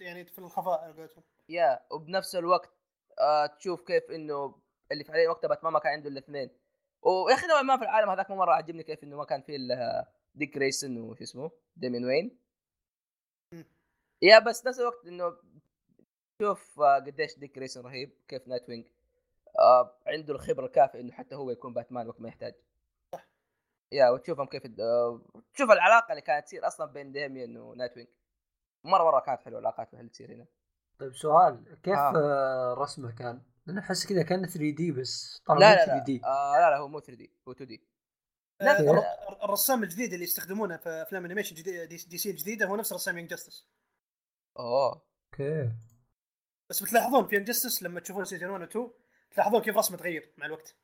[0.00, 1.24] يعني في الخفاء على قولتهم.
[1.48, 2.70] yeah وبنفس الوقت
[3.18, 4.62] آه تشوف كيف إنه
[4.92, 6.50] اللي فعليا وقتها باتمان ما كان عنده الاثنين.
[7.02, 9.56] ويا أخي نوعا ما في العالم هذاك مو مرة عجبني كيف إنه ما كان فيه
[9.56, 12.38] الا ديك جريسن وش اسمه ديمين وين
[14.22, 15.36] yeah بس نفس الوقت إنه
[16.42, 18.86] شوف آه قديش ديك جريسن رهيب كيف نايت وينج
[19.58, 22.54] آه عنده الخبرة الكافية إنه حتى هو يكون باتمان وقت ما يحتاج.
[23.92, 25.22] yeah وتشوفهم كيف آه
[25.54, 28.08] تشوف العلاقة اللي كانت تصير أصلا بين ديميان ونايت وينج
[28.84, 30.46] مرة مرة كانت حلوة العلاقات اللي تصير هنا
[30.98, 32.74] طيب سؤال كيف آه.
[32.78, 35.42] رسمه كان؟ أنا أحس كذا كان 3D بس.
[35.46, 36.20] طبعا لا لا 3D.
[36.24, 37.88] آه لا لا هو مو 3D هو 2D.
[38.60, 39.44] لا.
[39.44, 43.30] الرسام الجديد اللي يستخدمونه في أفلام animation دي, دي سي الجديدة هو نفس رسام Young
[43.30, 43.68] Justice
[44.58, 45.06] أوه.
[45.32, 45.72] okay.
[46.70, 48.90] بس بتلاحظون في Justice لما تشوفون season 1 و 2
[49.30, 50.76] تلاحظون كيف رسمه تغير مع الوقت.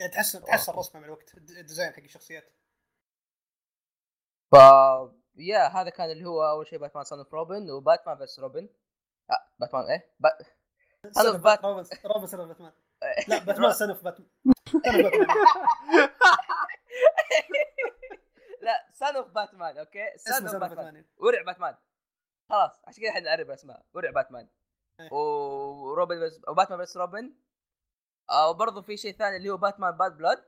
[0.00, 2.52] يعني تحسن تحسن رسمه مع الوقت الديزاين حق الشخصيات.
[4.52, 4.56] ف
[5.38, 8.68] يا هذا كان اللي هو أول شيء باتمان سون اوف روبن وباتمان بس روبن
[9.30, 10.30] آه باتمان إيه؟ با...
[11.10, 12.72] سون اوف بات روبن روبن سون اوف باتمان
[13.28, 14.28] لا باتمان سون اوف باتمان
[18.62, 21.76] لا سون اوف باتمان أوكي؟ سون اوف باتمان ورع باتمان.
[22.50, 24.48] خلاص عشان كذا إحنا نعرف اسماء ورع باتمان.
[25.12, 27.34] وروبن vs وباتمان vs روبن
[28.30, 30.44] آه وبرضه في شيء ثاني اللي هو باتمان Bad Blood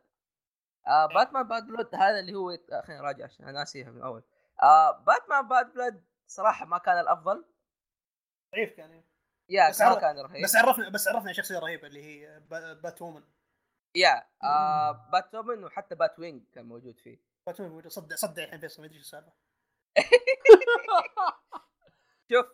[0.86, 4.22] آه باتمان Bad Blood هذا اللي هو خلينا نراجع عشان أنا ناسيها من اول
[4.62, 7.44] آه باتمان Bad Blood صراحة ما كان الأفضل.
[8.54, 9.02] ضعيف كان
[9.48, 10.44] yeah بس ما عرف- كان رهيب.
[10.44, 13.22] بس عرفنا بس عرفنا شخصية رهيبة اللي هي با- بات وومن
[13.94, 17.18] yeah آه بات روبن وحتى بات وينج كان موجود فيه.
[17.46, 19.32] بات وومن صدع صدع الحين فيصل ما أدري إيش السالفة.
[22.32, 22.46] شوف.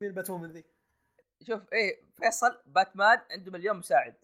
[0.00, 0.64] مين بات وومن ذي؟
[1.46, 4.14] شوف إيه فيصل باتمان عنده مليون مساعد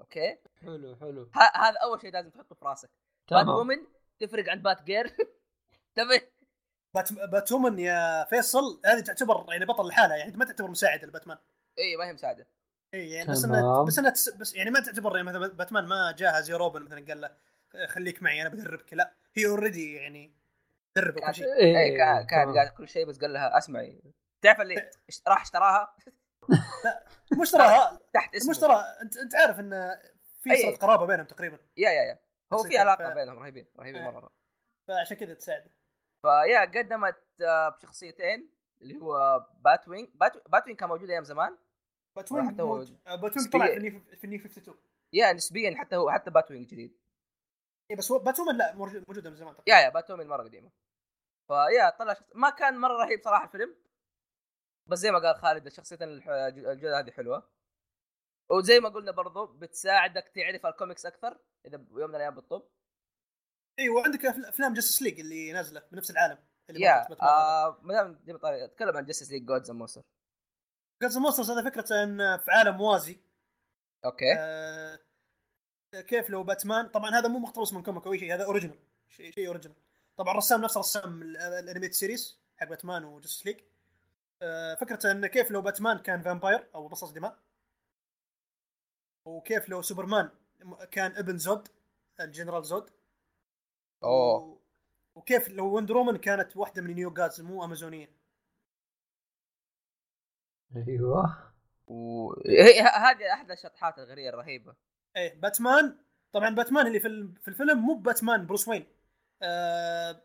[0.00, 1.30] okay؟ حلو حلو.
[1.34, 2.90] ه- هذا أول شيء لازم تحطه في راسك.
[3.30, 3.48] بات تمام.
[3.48, 3.86] وومن
[4.18, 5.06] تفرق عن بات جيرل
[5.96, 6.20] تبي؟
[6.96, 11.38] بات بات وومن يا فيصل هذه تعتبر يعني بطل لحالها يعني ما تعتبر مساعد لباتمان
[11.78, 12.46] اي ما هي مساعدة.
[12.94, 13.44] اي يعني بس.
[13.44, 16.82] انها بس إنها تس- بس يعني ما تعتبر يعني مثلا باتمان ما جاها زي روبن
[16.82, 17.30] مثلا قال له
[17.86, 18.94] خليك معي أنا بدربك.
[18.94, 20.34] لا هي اوريدي يعني
[20.94, 22.54] تدرب كل شيء إيه، اي كان كان.
[22.54, 24.02] قاعد كل شيء بس قال لها أسمعي.
[24.42, 24.90] تعرف اللي
[25.28, 25.96] راح اشتراها؟
[27.40, 28.50] مش تراها تحت اسمه.
[28.50, 29.96] مش ترى انت أنت عارف إن
[30.42, 30.56] في.
[30.56, 31.58] صله قرابة بينهم تقريبا.
[31.76, 32.18] يا يا يا.
[32.52, 34.10] هو في علاقة ف- بينهم رهيبين رهيبين إيه.
[34.10, 34.30] مرة.
[34.88, 35.70] فعشان كذا تساعده.
[36.22, 38.50] فيا قدمت آه، بشخصيتين
[38.82, 41.56] اللي هو بات وينج بات, بات وينج كان موجود أيام زمان
[42.16, 44.74] باتوين حتى هو باتوين طلع في في النيو 52
[45.12, 46.98] يا نسبيا حتى هو حتى بات وينج جديد.
[47.90, 50.70] اي بس هو باتومن لا موجود- من زمان يا يا بات وينج مرة قديمة.
[51.48, 52.30] فيا طلع شخص...
[52.34, 53.74] ما كان مرة رهيب صراحة الفيلم
[54.86, 57.50] بس زي ما قال خالد الشخصيه الح- الجودة هذه حلوة.
[58.50, 62.62] وزي ما قلنا برضو بتساعدك تعرف الكوميكس أكثر إذا يوم من الأيام بالطب
[63.78, 66.38] إي وعندك أفل- أفلام جاستس ليج اللي نازلة بنفس العالم
[66.70, 67.06] اللي يا.
[67.22, 70.02] آه ما دام جبت طاري أتكلم عن جاستس ليج جودز اند مونستر
[71.02, 73.18] Gods Monsters هذا فكرته إن في عالم موازي.
[74.04, 74.34] okay.
[74.38, 74.98] آه
[75.92, 78.78] كيف لو باتمان طبعا هذا مو مقتبس من comic أو شيء هذا original
[79.08, 79.76] شيء شيء original
[80.16, 83.60] طبعا الرسام نفس رسام ال- ال animated series حق باتمان و Justice League
[84.42, 87.38] آه فكرته انه كيف لو باتمان كان vampire أو مصاص دماء.
[89.24, 90.30] وكيف لو سوبرمان
[90.90, 91.68] كان ابن زود
[92.20, 92.90] الجنرال زود.
[94.04, 94.36] أوه.
[94.38, 94.58] و...
[95.14, 98.10] وكيف لو وندر وومن كانت واحدة من New Gods مو أمازونية.
[100.76, 101.52] أيوه.
[101.86, 104.74] وهي هذه أحد الشطحات الغريبة الرهيبة.
[105.16, 105.98] إيه باتمان.
[106.32, 108.86] طبعا باتمان اللي في ال- في الفيلم مو باتمان بروس وين.
[109.42, 110.22] آه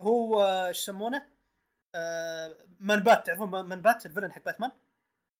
[0.00, 1.26] هو إيش يسمونه؟
[1.94, 4.70] آه مان بات تعرفون مان بات ال villain حق باتمان؟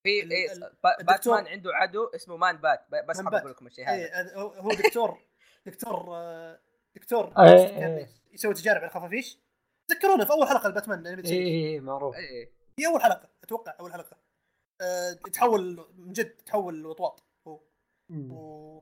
[0.02, 3.34] في إيه الدكتور- باتمان عنده عدو اسمه مان بات بس حاب.
[3.34, 3.94] أقول لكم الشيء هذا.
[3.94, 5.18] إيه هو- هو دكتور.
[5.66, 6.60] دكتور آه
[6.96, 8.08] دكتور إيه، كان إيه.
[8.32, 9.38] يسوي تجارب على الخفافيش
[9.88, 11.32] تذكرونه في أول حلقة الباتمان اي.
[11.32, 14.16] اي معروف إيه هي أول حلقة أتوقع أول حلقة.
[14.80, 17.60] آه يتحول من جد تحول وطواط هو.
[18.10, 18.80] و...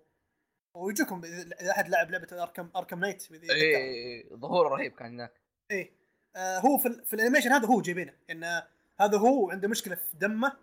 [0.76, 3.32] ويجوكم إذا أحد لعب لعبة Arkham Arkham Knight.
[3.32, 5.40] إيه ظهور رهيب كان هناك.
[5.70, 5.92] إيه.
[6.36, 8.14] آه هو في, ال- في ال animation هذا هو جايبينه.
[8.30, 8.44] إن
[9.00, 10.56] هذا هو عنده مشكلة في دمه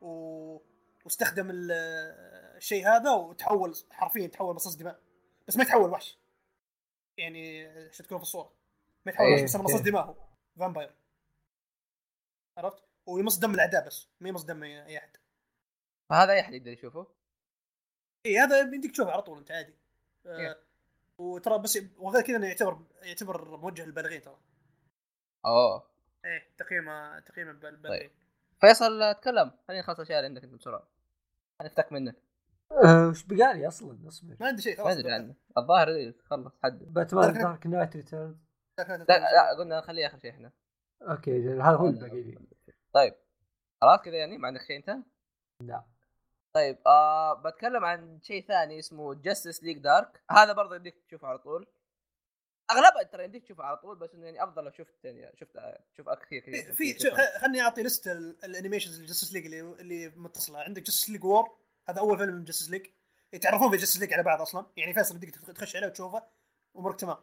[0.00, 0.58] و...
[1.04, 1.70] واستخدم ال-
[2.56, 5.00] الشيء هذا وتحول حرفيا تحول مصاص دماء.
[5.48, 6.18] بس ما يتحول وحش.
[7.18, 8.54] يعني عشان تكون في الصورة.
[9.06, 10.14] ما يتحول وحش بس مصاص هو
[10.58, 10.94] فامباير
[12.58, 15.16] عرفت؟ ويمص دم الأعداء بس ما يمص دم اي أحد.
[16.10, 17.06] فهذا أي أحد يقدر يشوفه؟
[18.26, 19.74] اي هذا يمديك تشوفه على طول أنت عادي.
[20.26, 20.64] آه إيه.
[21.18, 24.38] وترى بس وغير كذا إنه يعتبر يعتبر موجه للبالغين ترى.
[25.46, 25.90] أوه.
[26.24, 28.10] إيه تقييمه تقييمه بالبالغين
[28.60, 30.88] فيصل تكلم خلينا نخلص الاشياء اللي عندك أنت بسرعة.
[31.62, 32.16] نفتك منك.
[32.72, 35.34] آه، وش بقالي أصلا؟ اصبر ما عندي شيء ما خلاص أدري عنه.
[35.58, 36.78] الظاهر إيه، خلص حد.
[36.92, 38.38] باتمان Dark- Knight Return
[38.78, 40.52] لا لا قلنا نخليه آخر شيء إحنا.
[41.02, 42.38] okay هذا هو اللي باقي لي
[42.92, 43.14] طيب.
[43.82, 44.96] خلاص كذا يعني؟ ما عندك شيء أنت؟
[45.60, 45.84] لا.
[46.54, 51.38] طيب آه بتكلم عن شيء ثاني اسمه Justice League Dark هذا برضه يمديك تشوفه على
[51.38, 51.66] طول.
[52.70, 55.58] اغلبها ترى يمديك تشوفه على طول بس إنه يعني أفضل لو شفت يعني شفت
[55.96, 56.94] شوف كثير في
[57.40, 58.06] خلني أعطي لست
[58.44, 60.58] ال animations ال Justice League اللي اللي متصلة.
[60.58, 61.56] عندك Justice League War
[61.88, 62.86] هذا أول فيلم من Justice League
[63.32, 66.26] يتعرفون في Justice League على بعض أصلا؟ يعني فيصل بدك تخش عليه وتشوفه؟
[66.76, 67.16] أمورك تمام.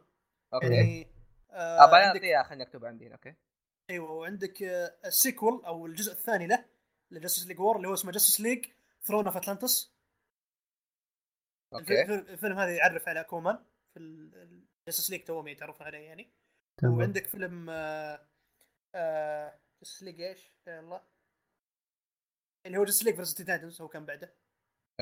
[0.54, 0.74] okay.
[0.74, 1.06] يعني
[1.50, 3.34] آه آه عندك اعطيها خليني اكتبها عندي هنا okay.
[3.90, 6.64] أيوه وعندك آه ال sequel أو الجزء الثاني له
[7.10, 8.66] ل Justice League War اللي هو اسمه Justice League
[9.02, 9.92] Throne of Atlantis
[11.72, 12.02] okay.
[12.02, 13.64] الفيلم هذا يعرف اكوامان
[13.94, 16.32] في ال Justice League توهم يتعرفون عليه يعني.
[16.76, 16.98] تمام.
[16.98, 18.26] وعندك فيلم آه
[18.94, 21.02] آه Justice League إيش؟ يلا.
[22.66, 24.34] اللي هو Justice League versus Titans هو كان بعده.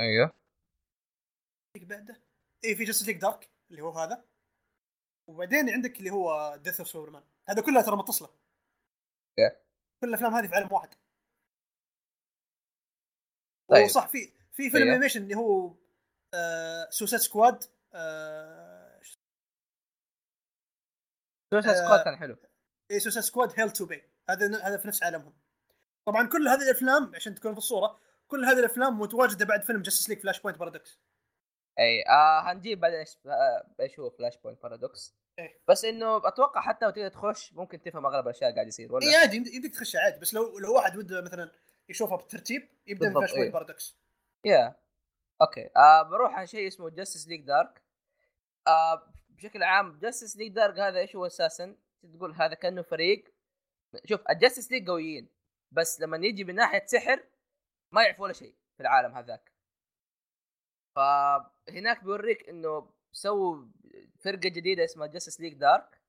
[0.00, 0.32] أيوه.
[1.76, 2.22] بعده
[2.64, 4.24] اي في Justice League Dark اللي هو هذا.
[5.28, 8.28] وبعدين عندك اللي هو Death of Superman هذا كلها ترى متصلة.
[8.28, 9.56] okay.
[10.00, 10.94] كل الافلام هذه في عالم واحد.
[13.70, 13.84] طيب.
[13.84, 14.94] وصح في في فيلم أيوه.
[14.94, 15.74] animation اللي هو
[16.34, 19.00] آه Suicide Squad آه
[21.52, 22.36] Suicide آه، Squad كان حلو.
[22.90, 25.32] اي Suicide Squad Hell to Pay هذا هذا في نفس عالمهم.
[26.06, 28.00] طبعا كل هذه الأفلام عشان تكون في الصورة
[28.30, 31.00] كل هذه الأفلام متواجدة بعد فيلم Justice League Flashpoint Paradox
[31.78, 33.66] أي آه هنجيب بعدين إيش آه،
[33.98, 35.60] هو Flashpoint Paradox إيه.
[35.68, 39.16] بس إنه أتوقع حتى لو تقدر تخش ممكن تفهم أغلب الأشياء قاعد يصير ولا؟ اي
[39.16, 41.50] عادي يمديك تخش عادي بس لو لو واحد وده مثلا
[41.88, 43.50] يشوفها بالترتيب يبدأ بالضبط، شوية إيه.
[43.50, 43.96] Paradox
[44.44, 44.74] يا
[45.42, 45.70] okay.
[45.76, 47.82] آه بروح على شيء اسمه Justice League Dark
[48.66, 51.76] آه بشكل عام Justice League Dark هذا إيش هو أساسا؟
[52.16, 53.24] تقول هذا كأنه فريق.
[54.04, 55.28] شوف الجاستس ليج قويين
[55.72, 57.24] بس لما يجي من ناحية سحر
[57.92, 59.52] ما يعرف ولا شيء في العالم هذاك.
[60.96, 63.66] فهناك بيوريك إنه سووا
[64.20, 66.00] فرقة جديدة اسمها Justice League Dark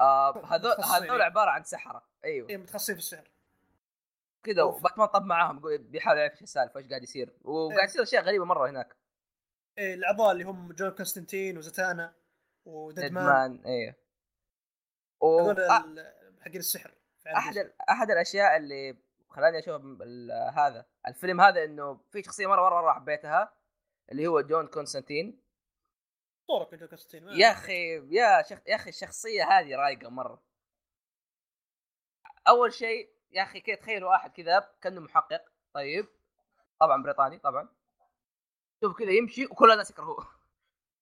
[0.00, 0.72] آه هذول.
[0.72, 2.08] هذول عبارة عن سحرة.
[2.24, 2.48] أيوه.
[2.50, 3.30] اي متخصصين في السحر.
[4.42, 4.62] كذا.
[4.62, 7.36] وباتمان طب معاهم بيحاول يعرف إيش السالفة إيش قاعد يصير.
[7.44, 8.96] وقاعد يصير أشياء غريبة مرة هناك.
[9.78, 12.14] إيه الأعضاء اللي هم جون كونستانتين وزتانا
[12.64, 13.94] وديدمان ديدمان أيوه
[15.20, 15.50] و...
[15.50, 16.94] ال- حقين السحر
[17.26, 18.96] أحد أحد الأشياء اللي
[19.36, 19.82] خلاني أشوف
[20.58, 20.86] هذا.
[21.08, 23.52] الفيلم هذا إنه في شخصية مره مره مرة حبيتها
[24.12, 25.42] اللي هو جون كونستانتين.
[26.48, 28.58] طورك جون كونستانتين يا أخي يا شخ...
[28.66, 30.42] يا أخي الشخصية هذه رايقة مرة.
[32.48, 35.44] أول شيء يا أخي كذا تخيلوا واحد كذا كأنه محقق.
[35.74, 36.06] طيب.
[36.80, 37.68] طبعا بريطاني طبعا.
[38.80, 40.26] شوف كذا يمشي وكل الناس يكرهوه.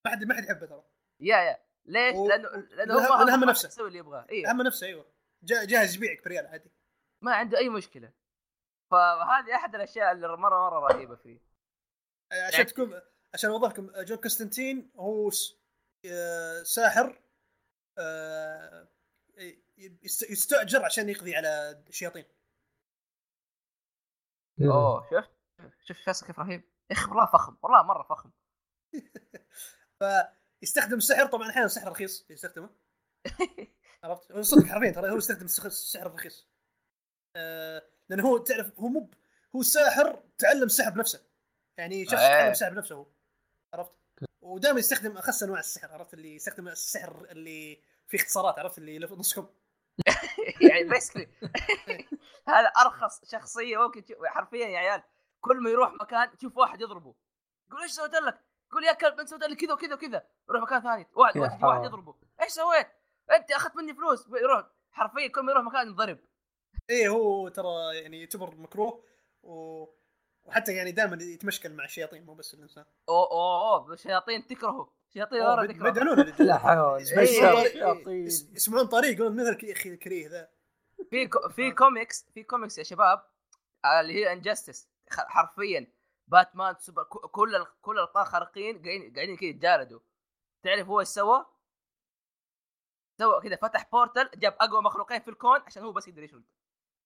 [0.05, 0.85] ما حد ما حد يحبه ترى.
[1.21, 1.59] يا يا.
[1.85, 3.67] ليش؟ و- لأنه لأنه هو محقق نفسه.
[3.67, 4.27] يسوي اللي يبغاه.
[4.31, 5.07] أيوه اهم نفسه أيوه.
[5.43, 6.71] جا- جاهز يبيعك بريال عادي.
[7.21, 8.13] ما عنده أي مشكلة.
[8.91, 11.41] فهذه أحد الأشياء اللي مرة مرة رهيبة فيه.
[12.33, 13.01] عشان يعني- تكون
[13.35, 15.59] عشان اوضح لكم جون كونستانتين هو س-
[16.07, 17.23] آه، ساحر
[17.99, 18.89] آه،
[19.79, 22.25] يست- يستأجر عشان يقضي على الشياطين
[24.61, 25.31] أوه شفت؟
[25.85, 28.31] شوف شخص كيف رهيب؟ يا أخي والله فخم والله مرة فخم.
[30.61, 32.71] فيستخدم السحر طبعا أحيانا السحر رخيص يستخدمه.
[34.05, 36.49] عرفت؟ هو صدق حرفيا ترى هو يستخدم السح- السحر الرخيص.
[37.37, 39.11] آه، لأنه هو تعرف هو مو
[39.57, 41.21] هو ساحر تعلم السحر بنفسه.
[41.79, 42.39] يعني شخص إيه.
[42.39, 43.07] تعلم السحر بنفسه هو.
[43.75, 43.93] عرفت؟
[44.41, 49.35] ودائما يستخدم أخس أنواع السحر عرفت؟ اللي يستخدم السحر اللي في اختصارات عرفت؟ اللي نص
[49.35, 49.47] كم
[50.71, 51.29] يعني basically
[52.49, 55.03] هذا أرخص شخصية ممكن حرفيا يا عيال.
[55.41, 57.15] كل ما يروح مكان تشوف واحد يضربه.
[57.69, 58.41] يقول إيش سويت لك؟
[58.71, 60.27] يقول يا كلب أنت سويت لي كذا وكذا وكذا.
[60.49, 61.07] يروح مكان ثاني.
[61.15, 61.85] واحد واحد.
[61.85, 62.15] يضربه.
[62.43, 62.87] إيش سويت؟
[63.31, 64.27] أنت أخذت مني فلوس.
[64.29, 64.67] يروح.
[64.93, 66.19] حرفيا كل ما يروح مكان ينضرب.
[66.91, 69.05] إيه هو ترى يعني يعتبر مكروه
[69.43, 69.85] و...
[70.45, 75.41] وحتى يعني دائما يتمشكل مع الشياطين مو بس الإنسان اوه اوه اوه الشياطين تكرهه شياطين
[75.41, 76.47] بد- تكرهه الرجال.
[76.47, 77.53] لا حول يسمعون إيه.
[77.55, 78.27] طريق- شياطين.
[78.27, 80.49] يس- يسمعون طريق يقولون مثل يا أخي الكريه ذا
[81.11, 83.23] في كو في كوميكس في كوميكس يا شباب
[83.85, 85.93] آه، اللي هي Injustice حرفيا
[86.29, 90.01] باتمان سوبرمان كل كل الابطال خارقين قاعدين قاعدين كذا يتجالدوا
[90.63, 91.47] تعرف هو إيش سوى؟
[93.19, 96.45] سوى كذا فتح portal جاب أقوى مخلوقين في الكون عشان هو بس يقدر يشرد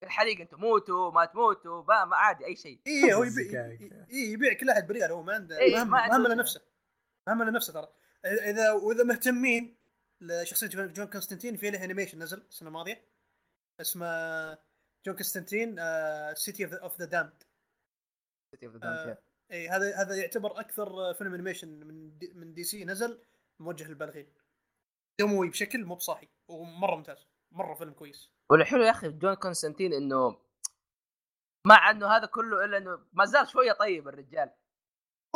[0.03, 2.81] الحريق أنتم موتوا ما تموتوا ما, ما عادي أي شيء.
[2.87, 3.25] اي هو.
[3.25, 3.66] يبيع
[4.11, 6.35] إيه يبيع كل أحد بريال هو ما عنده إيه، مهم ما عنده مهم وجه.
[6.35, 6.62] لنفسه
[7.29, 7.89] مهم لنفسه ترى.
[8.25, 9.77] اذا وإذا مهتمين
[10.20, 13.05] لشخصية جون جون كونستانتين في له animation نزل السنة الماضية
[13.81, 14.53] اسمه
[15.07, 15.77] جون كونستانتين
[16.35, 17.43] City of the Damned
[18.83, 19.19] آه،
[19.53, 23.23] اي هذا هذا يعتبر أكثر فيلم animation من دي من دي سي نزل
[23.59, 24.33] موجه للبالغين.
[25.20, 27.27] دموي بشكل مو بصاحي ومرة ممتاز.
[27.53, 28.31] مرة فيلم كويس.
[28.51, 30.39] والحلو يا أخي جون كونستانتين إنه
[31.66, 34.51] مع إنه هذا كله إلا إنه ما زال شوية طيب الرجال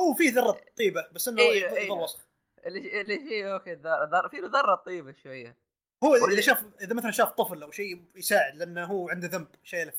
[0.00, 1.90] هو في ذرة طيبة بس إنه إيه، يظل إيه.
[1.90, 2.28] وسخ
[2.66, 5.56] اللي اللي فيه okay ذر ذر في ذرة طيبة شوية
[6.04, 9.92] هو إذا شاف إذا مثلا شاف طفل أو شيء يساعد لأنه هو عنده ذنب شايله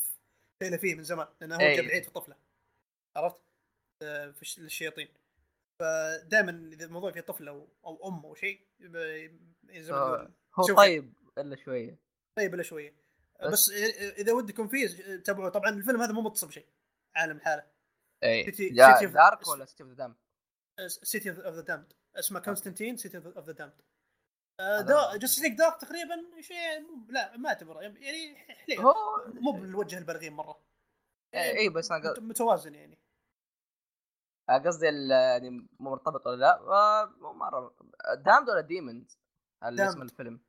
[0.62, 1.76] شايله فيه من زمان لأنه هو أي.
[1.76, 2.36] جاب عيد في طفله
[3.16, 3.42] عرفت؟
[4.02, 5.08] آه، في الش- الشياطين
[5.80, 8.60] فدائما إذا الموضوع فيه طفل أو أو أم أو شيء
[9.92, 10.32] آه.
[10.56, 10.76] هو.
[10.76, 11.98] طيب إلا شوية
[12.38, 12.94] طيب له شوية
[13.48, 13.70] بس- بس
[14.18, 15.50] إذا ودكم فيه تابعوه.
[15.50, 16.68] طبعا الفيلم هذا مو متصل بشيء
[17.16, 17.68] عالم حاله.
[18.24, 18.44] اي
[19.08, 20.16] of- دارك ولا سيتي اوف ذا دام
[20.88, 23.82] سيتي اوف ذا دامد اسمه كونستانتين سيتي اوف ذا دامد
[25.20, 26.58] جاستس ليج دارك تقريبا شيء
[27.10, 27.82] لا ما أعتبره.
[27.82, 28.80] يعني حليل.
[28.80, 28.96] هو
[29.28, 30.64] مو بالوجه البالغين مرة.
[31.36, 33.00] اي بس أنا متوازن يعني.
[34.50, 36.60] قصدي يعني مو مرتبط ولا لا.
[36.60, 37.76] آه، مو مرة.
[38.16, 39.20] Damned ولا Demons
[39.64, 40.02] اسم Damned.
[40.02, 40.42] الفيلم.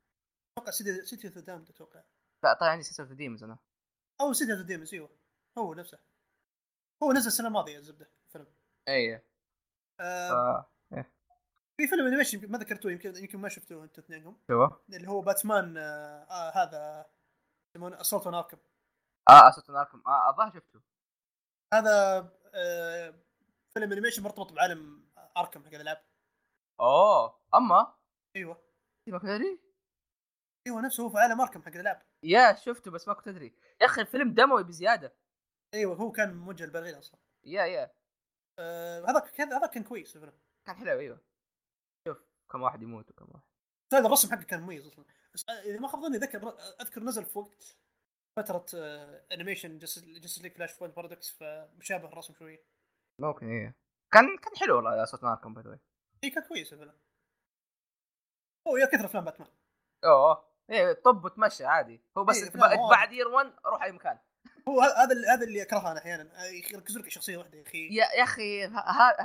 [0.57, 2.03] أتوقع City City of the Damned أتوقع.
[2.45, 3.57] لا طيب عندي City of the Demons أنا
[4.21, 5.09] أو City of the Demons أيوه.
[5.57, 5.99] هو نفسه.
[7.03, 8.47] هو نزل السنة الماضية الزبده الفيلم.
[8.87, 9.21] اي
[9.99, 10.65] آه آه،
[11.77, 15.77] في فيلم animation ما ذكرتوه يمكن يمكن ما شفتوه أنتم اثنينهم شو اللي هو باتمان
[15.77, 17.05] آه آه هذا
[17.75, 18.57] يسمونه Assault on Arkham
[19.29, 20.81] آه Assault Arkham آه الظاهر شفته.
[21.73, 22.17] هذا
[22.53, 23.13] آه
[23.73, 26.05] فيلم animation مرتبط بعالم Arkham حق الألعاب.
[26.79, 27.93] أوه أما؟
[28.35, 28.61] أيوه.
[29.05, 29.59] كنت أدري.
[30.67, 32.01] أيوه نفسه هو في عالم Arkham حق الألعاب.
[32.25, 33.55] yeah شفته بس ما كنت أدري.
[33.81, 35.15] يا أخي الفيلم دموي بزيادة.
[35.73, 37.19] أيوه هو كان موجه للبالغين أصلا.
[37.43, 37.91] yeah yeah.
[38.59, 40.33] آه هذاك كان هذاك كان كويس الفيلم.
[40.67, 41.19] كان حلو أيوه.
[42.07, 42.17] شوف
[42.51, 43.47] كم واحد يموت وكم واحد.
[43.93, 45.05] هذا الرسم حقه كان مميز أصلا.
[45.33, 47.77] بس آه، إذا ما خاب ظني ذكر أذكر نزل في وقت
[48.39, 52.65] فترة آه، انيميشن جاستس ليج فلاش بوينت بارادوكس فمشابه الرسم شوية
[53.21, 53.75] ممكن إيه.
[54.13, 55.79] كان كان حلو والله صوت ماركم باي ذا
[56.23, 56.93] اي كان كويس الفيلم.
[58.67, 59.49] هو يا كثر أفلام باتمان.
[60.05, 60.54] أوه.
[60.69, 62.01] إيه طب وتمشى عادي.
[62.17, 62.89] هو بس إيه،.
[62.89, 64.17] بعد يير 1 روح أي مكان.
[64.67, 66.43] هو هذا اللي- هذا اللي اكرهه أنا أحيانا.
[66.43, 67.87] آه، يركزوا لك شخصية واحدة يا أخي.
[67.95, 68.65] يا يا أخي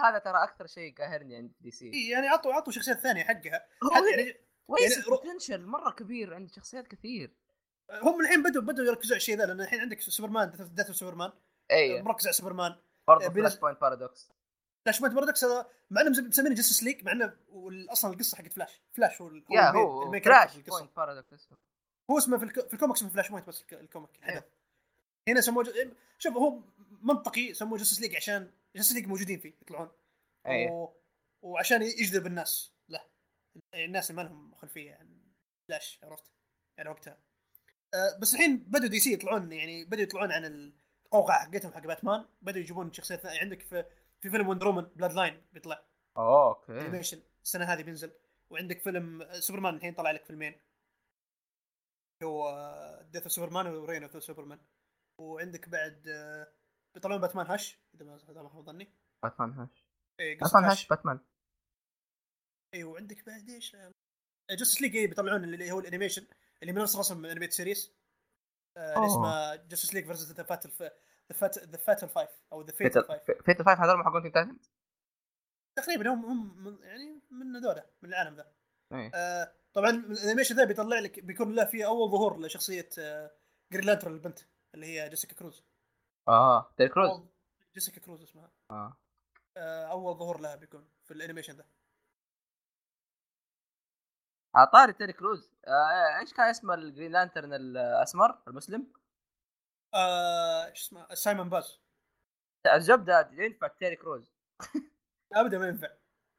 [0.05, 3.67] هذا ترى أكثر شيء قاهرني عند DC إيه، يعني عطوا عطوا شخصيات ثانية حقها.
[3.85, 4.23] هو يعني
[4.81, 7.37] يعني potential مرة كبير عند شخصيات كثير.
[8.03, 11.33] هم الحين بدوا بدوا يركزوا على الشيء ذا لأن الحين عندك Superman Death Superman.
[11.71, 12.77] اي مركز على سوبرمان.
[13.09, 14.33] برضه Flash Point Paradox
[14.85, 17.37] Flashpoint Paradox هذا مع إنهم مسمينه Justice League مع إنه
[17.93, 20.57] أصلا القصة حقت Flash Flash هو yeah هو Flash.
[20.79, 21.49] Point Paradox
[22.11, 22.69] هو اسمه في, الك...
[22.69, 24.29] في الكوميكس اسمه Flashpoint بس الك- ال comic إيه.
[24.29, 24.45] الحدث
[25.29, 25.69] هنا سموه ج...
[26.19, 26.61] شوف هو
[27.03, 29.89] منطقي سموه Justice League عشان Justice League موجودين فيه يطلعون.
[30.47, 30.95] اي و...
[31.43, 33.01] وعشان يجذب الناس له
[33.73, 35.21] يعني الناس اللي ما لهم خلفية عن
[35.69, 36.25] فلاش عرفت؟
[36.79, 37.19] يعني وقتها.
[37.95, 40.45] أه بس الحين بدوا DC يطلعون يعني بدوا يطلعون عن
[41.07, 43.41] القوقعة حقتهم حق باتمان بدوا يجيبون شخصيات ثانية.
[43.41, 43.85] عندك في
[44.21, 45.85] في فيلم Wonder Woman Bloodlines بيطلع
[46.17, 46.81] okay.
[46.81, 48.13] animation السنة هذه بينزل.
[48.51, 50.61] وعندك فيلم سوبرمان الحين طلع لك فيلمين.
[52.23, 54.59] هو Death Superman و Reign of Superman
[55.21, 56.53] وعندك بعد آه،
[56.95, 59.87] بيطلعون Batman Hush إذا ما إذا ما خاب ظني Batman Hush
[60.21, 61.21] اي Batman Hush Batman
[62.75, 63.77] اي وعندك بعد إيش؟
[64.51, 66.27] Justice League بيطلعون اللي هو ال animation
[66.63, 67.95] اللي من نفس رسم Animated Series
[68.77, 69.07] آه،.
[69.07, 70.71] اسمه Justice League versus the Fatal
[71.33, 74.71] the Fatal Five أو the Fatal Five Fatal Five هذول حقون Teen Titans
[75.77, 78.53] تقريبا هم هم يعني من هذول من العالم ذا.
[78.93, 79.11] إيه.
[79.15, 83.31] آه، طبعا ال animation ذا بيطلع لك بيكون له فيه أول ظهور لشخصية آه،
[83.73, 84.39] Green Lantern البنت
[84.75, 85.65] اللي هي Jessica Cruz
[86.29, 87.23] آه Terry Crews
[87.75, 88.51] Jessica Cruz اسمها.
[88.71, 88.97] آه.
[89.57, 91.65] آه، أول ظهور لها بيكون في ال animation ذا.
[94.55, 98.93] عطاري Terry Crews آه إيش كان اسمه ال Green Lantern الأسمر المسلم؟
[99.95, 101.81] آه، شو اسمه Simon Baz.
[102.75, 104.33] الزبدة ينفع Terry Crews
[105.33, 105.89] ابدا ما ينفع.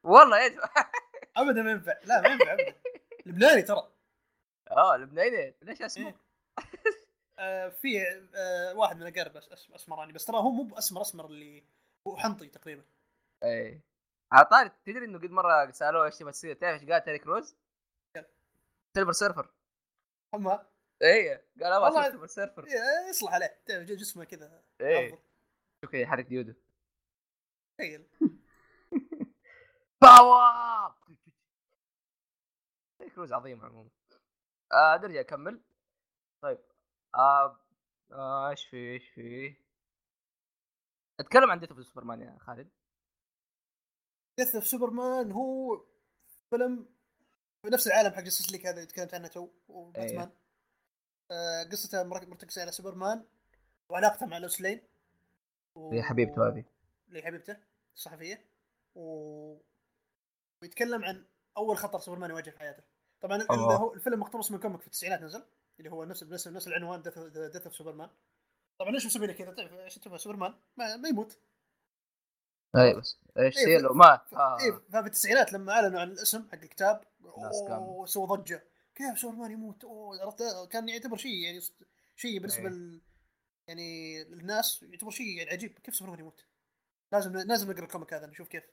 [0.03, 0.69] والله ينفع.
[1.37, 1.99] ابدا ما ينفع.
[2.03, 2.75] لا ما ينفع ابدا.
[3.25, 3.91] لبناني ترى.
[4.71, 5.55] آه لبناني.
[5.61, 6.15] ليش أسمه؟ إيه.
[7.39, 9.37] آه، في آه، واحد من الأقارب
[9.75, 11.63] أسمراني بس ترى هو مو بأسمر أسمر اللي
[12.07, 12.83] هو حنطي تقريبا.
[13.43, 13.81] إيه.
[14.31, 17.55] عطاري تدري إنه قد مرة سألوه إيش تبغى تصير تعرف إيش قال Terry Crews؟
[18.95, 19.49] Silver Surfer.
[20.33, 20.65] اما
[21.01, 23.61] إيه قال أبغى والله- اصير Silver Surfer إيه، يصلح عليه.
[23.65, 24.63] تعرف جسمه كذا.
[24.81, 25.09] إيه.
[25.85, 26.55] شوف كذا يحرك ديوده.
[27.77, 28.07] تخيل.
[30.01, 30.95] power
[32.99, 33.89] Terry Crews عظيم عموما.
[34.73, 35.61] آه نرجع أكمل.
[36.43, 36.59] طيب.
[37.15, 37.59] آه
[38.11, 39.55] آه، إيش في إيش في؟
[41.19, 42.69] أتكلم عن Death of Superman يا خالد.
[44.39, 45.85] Death of Superman هو
[46.49, 46.89] فيلم
[47.65, 50.19] في نفس العالم حق Justice League هذا اللي تكلمت عنه تو وباتمان.
[50.27, 50.40] آه
[51.71, 53.23] قصته مرك- مرتكزه على سوبرمان
[53.89, 54.81] وعلاقته مع Lois Lane.
[55.75, 56.01] و...
[56.01, 56.63] حبيبته هذه.
[57.07, 57.57] اللي حبيبته
[57.95, 58.45] الصحفية.
[58.95, 59.57] و...
[60.61, 61.25] ويتكلم عن
[61.57, 62.83] أول خطر سوبرمان يواجهه في حياته.
[63.21, 63.45] طبعا.
[63.51, 65.43] هو الفيلم مقتبس من comic في التسعينات نزل
[65.79, 67.01] اللي هو نفس نفس نفس العنوان
[67.51, 68.09] Death of Superman
[68.79, 71.39] طبعا ليش مسمينه كذا؟ تعرف إيش تبغى؟ سوبرمان؟ ما, ما يموت.
[72.75, 74.57] أي بس إيش إيه، يصير له ما؟ ف- آه.
[74.59, 77.03] إيه ففي التسعينات لما أعلنوا عن الاسم حق الكتاب
[77.37, 77.87] الناس قاموا.
[77.87, 78.63] أوه، سووا ضجة.
[79.09, 81.61] كيف سوبرمان يموت؟ أوه عرفت؟ كان يعتبر شيء يعني
[82.15, 82.69] شيء بالنسبة إيه.
[82.69, 83.01] ل...
[83.67, 85.79] يعني للناس يعتبر شيء يعني عجيب.
[85.79, 86.45] كيف سوبرمان يموت؟
[87.11, 88.63] لازم لازم نقرأ ال comic هذا نشوف كيف.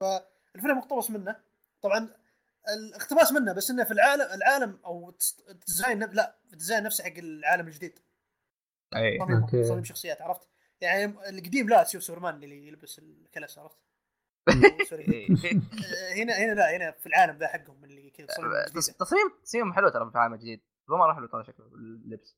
[0.00, 1.40] فالفيلم مقتبس منه.
[1.82, 2.14] طبعا
[2.68, 5.14] الاقتباس منه بس إنه في العالم العالم أو
[5.48, 7.98] ال design لا ال design نفسه حق العالم الجديد.
[8.96, 9.18] اي.
[9.62, 10.48] تصميم شخصيات عرفت؟
[10.80, 13.78] يعني القديم لا تشوف سوبرمان اللي يلبس الكلسون عرفت؟
[14.88, 15.30] sorry إيه.
[15.30, 18.96] آه، هنا هنا لا هنا في العالم ذا حقهم اللي كذا تصميم.
[18.98, 20.60] تصميم تصميم حلو ترى في العالم الجديد.
[20.88, 22.36] مره حلو ترى شكله اللبس.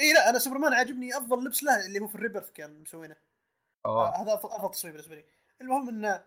[0.00, 1.16] إي لا أنا سوبرمان عاجبني.
[1.16, 3.16] أفضل لبس له اللي هو في ال Rebirth كان مسوينه.
[3.86, 5.24] آه، هذا افضل أفضل تصميم بالنسبة لي.
[5.60, 6.24] المهم إنه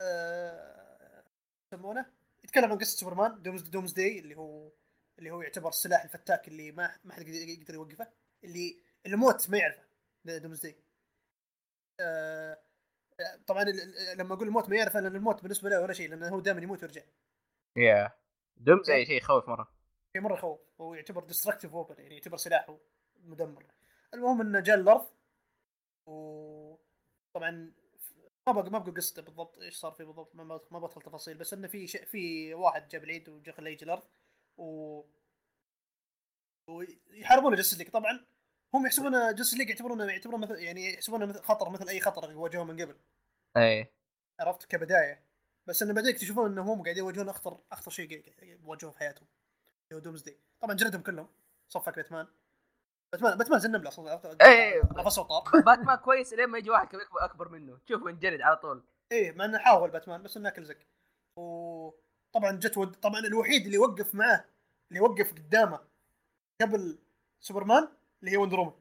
[0.00, 1.24] آه،
[1.72, 2.06] يسمونه؟
[2.44, 4.72] يتكلم عن قصة Superman Dooms Doomsday اللي هو
[5.18, 8.08] اللي هو يعتبر السلاح الفتاك اللي ما ما حد يقدر يقدر يوقفه
[8.44, 9.82] اللي الموت ما يعرفه
[10.24, 10.76] Doomsday
[12.00, 12.58] آه،
[13.46, 13.64] طبعا
[14.16, 16.82] لما أقول الموت ما يعرفه لأن الموت بالنسبة له ولا شيء لأنه هو دائما يموت
[16.82, 17.02] ويرجع.
[17.76, 18.12] yeah.
[18.56, 19.68] Doomsday شيء يخوف مرة.
[20.12, 20.60] شيء مرة يخوف.
[20.80, 22.78] هو يعتبر destructive weapon يعني يعتبر سلاحه
[23.16, 23.66] مدمر.
[24.14, 25.06] المهم إنه جاء الأرض
[26.06, 27.72] وطبعا
[28.46, 31.54] ما بقى ما بقى قصته بالضبط إيش صار فيه بالضبط ما ما بدخل تفاصيل بس
[31.54, 34.02] إنه في شيء في واحد جاب العيد و خليه يجي الأرض
[34.56, 35.02] و
[36.68, 38.26] ويحاربون ليج طبعا.
[38.74, 42.64] هم يحسبونه Justice League يعتبرونه يعتبرونه مثل يعني يحسبونه مثل خطر مثل أي خطر يواجهوه
[42.64, 42.96] من قبل.
[43.56, 43.92] اي
[44.40, 45.24] عرفت؟ كبداية.
[45.66, 49.26] بس إنه بعدين يكتشفون انهم هم قاعدين يواجهون اخطر أخطر شيء يواجهوه في حياتهم.
[49.90, 51.28] اللي هو Doomsday طبعا جلدهم كلهم.
[51.68, 52.26] صفق باتمان.
[53.12, 54.82] باتمان باتمان زي النمله أصلا؟ إيه.
[54.96, 56.88] نفسه طار باتمان كويس لين ما يجي واحد
[57.20, 57.78] اكبر منه.
[57.86, 58.84] تشوفه ينجلد على طول.
[59.12, 60.78] إيه مع إنه حاول باتمان بس إنه أكل زق
[61.36, 62.94] وطبعا جت ود...
[62.94, 64.44] طبعا الوحيد اللي وقف معاه
[64.90, 65.80] اللي وقف قدامه
[66.62, 66.98] قبل
[67.40, 67.88] سوبرمان
[68.24, 68.72] اللي هي Wonder Woman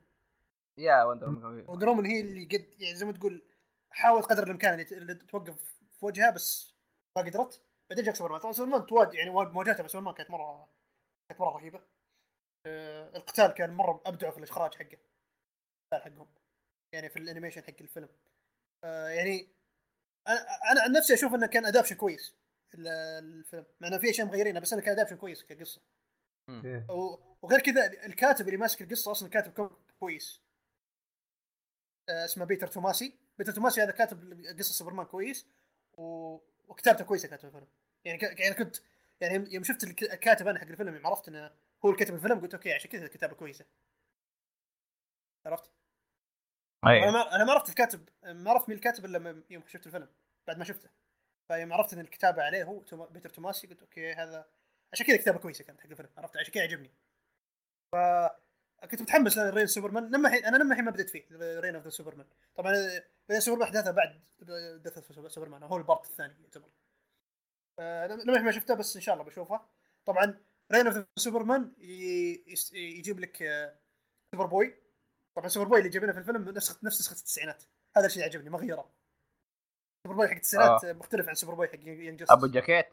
[0.78, 3.42] يا Wonder Woman Wonder Woman هي اللي قد يعني زي ما تقول
[3.92, 5.56] حاولت قدر الامكان اللي, توقف
[6.00, 6.76] في وجهها بس
[7.18, 7.62] ما قدرت.
[7.90, 8.40] بعدين جاك سوبرمان.
[8.42, 10.70] طبعا سوبرمان تواجه يعني مواجهته مع سوبرمان كانت مره
[11.30, 11.82] كانت مرة رهيبة.
[12.68, 14.98] آه القتال كان مرة ابدعوا في الإخراج حقه.
[15.94, 16.28] القتال حقهم.
[16.94, 18.10] يعني في ال animation حق الفيلم.
[18.84, 19.48] آه يعني
[20.28, 20.40] أنا
[20.72, 22.36] أنا عن نفسي أشوف إنه كان adaptation كويس
[22.74, 22.88] ال-
[23.24, 25.82] الفيلم مع إنه في أشياء مغيرينها بس إنه كان adaptation كويس كقصة.
[27.42, 30.42] وغير كذا الكاتب اللي ماسك القصة أصلا كاتب comic كويس.
[32.10, 33.20] آه، اسمه بيتر توماسي.
[33.38, 35.48] بيتر توماسي هذا كاتب قصة سوبرمان كويس
[35.98, 36.38] و...
[36.68, 37.68] وكتابته كويسة كاتب الفيلم.
[38.06, 38.40] يعني ك...
[38.40, 38.78] يعني كنت
[39.22, 41.52] يعني يوم شفت الك- الكاتب أنا حق الفيلم يوم عرفت إنه
[41.86, 43.66] هو اللي كتب الفيلم قلت okay عشان كذا كتابة كويسة.
[45.46, 45.72] عرفت؟
[46.84, 50.10] أنا اي ما أنا ما عرفت الكاتب ما عرفت مين الكاتب إلا يوم شفت الفيلم
[50.48, 50.90] بعد ما شفته.
[51.48, 52.80] فيوم عرفت إن الكتابة عليه هو
[53.12, 54.48] بيتر توماسي قلت okay هذا
[54.94, 56.92] عشان كذا كتابة كويسة كانت حق الفيلم عرفت؟ عشان كذا عجبني.
[57.96, 57.98] ف
[58.92, 61.28] كنت متحمس ل Reign سوبرمان لما حين أنا لما الحين ما بديت فيه
[61.60, 62.28] Reign of the Superman.
[62.56, 62.74] طبعا
[63.32, 64.24] Reign سوبرمان أحداثه بعد
[64.84, 66.70] Death سوبرمان هو ال part الثاني يعتبر.
[67.80, 69.62] لما ما شفته بس إن شاء الله بشوفه.
[70.06, 73.80] طبعا Reign of the Superman يجيب لك آه،
[74.36, 74.76] Superboy.
[75.38, 77.64] طبعا Superboy اللي جايبينه في الفيلم نسخه نفس نسخة التسعينات.
[77.98, 78.94] هذا الشيء عجبني ما غيره
[80.08, 80.94] Superboy حق التسعينات آه.
[80.94, 82.88] مختلف عن Superboy حق Young Justice أبو جاكيت؟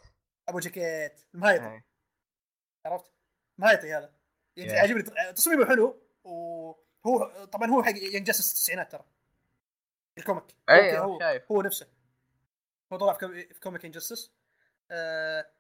[0.49, 1.21] أبو جاكيت.
[1.35, 1.90] المهايطي إيه.
[2.87, 3.13] عرفت؟
[3.59, 4.13] مهايطي هذا.
[4.57, 4.75] يعني Yeah.
[4.75, 9.05] عجبني تصميمه حلو وهو طبعا هو حق Young Justice التسعينات ترى.
[10.19, 10.45] ال comic.
[10.71, 11.53] اي هو شايف.
[11.53, 11.89] هو نفسه.
[12.93, 14.33] هو طلع في com- في comic Young Justice.
[14.91, 15.51] آه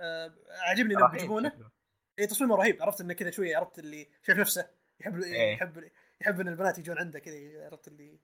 [0.00, 1.70] آه عاجبني انهم رهيب يجيبونه شكله.
[2.18, 2.82] اي تصميمه رهيب.
[2.82, 4.70] عرفت إنه كذا شوية عرفت اللي شايف نفسه.
[5.00, 5.52] يحب إيه.
[5.54, 5.90] يحب
[6.20, 8.20] يحب إن البنات يجون عنده كذا عرفت اللي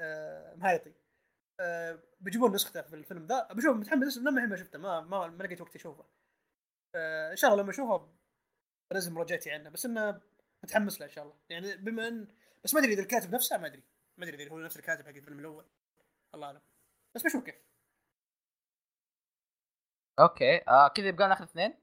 [0.00, 0.92] آه مهايطي
[1.60, 3.48] آه بيجيبون نسخته في الفيلم ذا.
[3.52, 6.04] بشوف متحمس لما الحين ما شفته ما ما, ما لقيت وقت أشوفه.
[6.94, 8.08] ان شاء الله لما اشوفه
[8.92, 10.20] بنزل مراجعتي عنه بس إنه
[10.62, 11.36] متحمس له إن شاء الله.
[11.48, 12.28] يعني بما ان
[12.64, 13.82] بس ما أدري إذا الكاتب نفسه ما أدري.
[14.16, 15.64] ما أدري إذا هو نفس الكاتب حق الفيلم الأول.
[16.34, 16.60] الله أعلم.
[17.14, 17.54] بس بشوف كيف.
[20.18, 20.56] okay.
[20.68, 21.74] آه كذا يبقى اخر اثنين؟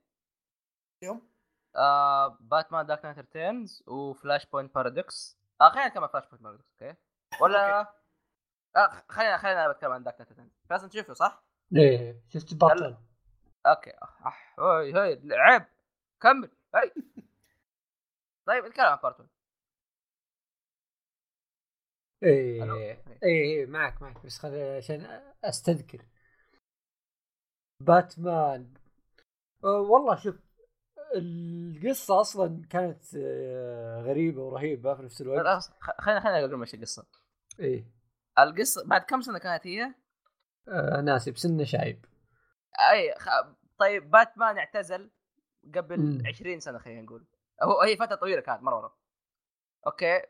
[1.04, 1.30] يوم.
[1.76, 6.98] آه باتمان Dark Knight Returns و Flashpoint Paradox آه خلينا نتكلم عن Flashpoint Paradox okay؟
[7.42, 7.80] ولا
[8.76, 11.44] آه خلينا خلينا بتكلم عن Dark Knight Returns بس انت شوفه صح؟
[11.76, 12.98] إيه شفت بطل
[13.66, 13.92] okay.
[14.04, 15.66] أح هاي هاي عيب
[16.22, 16.50] كمل.
[16.76, 16.92] هاي.
[18.48, 19.30] طيب نتكلم عن part 1
[22.24, 24.26] إيه ألو؟ إيه إيه معك معك.
[24.26, 26.06] بس خليني عشان أستذكر.
[27.80, 28.74] باتمان.
[29.64, 30.36] أه والله شوف
[31.16, 35.72] القصة أصلا كانت آه، غريبة ورهيبة في نفس الوقت.
[36.00, 37.06] خلينا خلينا أقول ماشي القصة.
[37.60, 37.86] إيه.
[38.40, 39.94] القصة بعد كم سنة كانت هي؟
[40.68, 42.06] آه ناسي بسنة شايب
[42.92, 43.30] أي خ...
[43.78, 45.12] طيب باتمان اعتزل
[45.76, 46.24] قبل مم.
[46.28, 47.26] 20 سنة خلينا نقول.
[47.64, 48.98] هو هي فترة طويلة كانت مرة مره
[49.88, 50.22] أوكي؟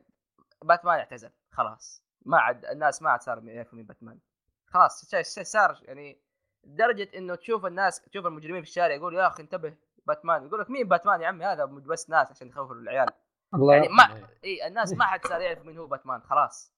[0.64, 2.04] باتمان اعتزل خلاص.
[2.26, 4.20] ما عاد الناس ما عاد صار يعرفوا مين باتمان.
[4.68, 6.22] خلاص صار يعني
[6.64, 10.46] لدرجه إنه تشوف الناس تشوف المجرمين في الشارع يقول يا أخي انتبه باتمان.
[10.46, 13.10] يقول لك مين باتمان يا عمي؟ هذا بس ناس عشان يخوفوا العيال.
[13.54, 13.88] الله يعني.
[13.88, 16.74] ما إي الناس ما حد صار يعرف مين هو باتمان خلاص.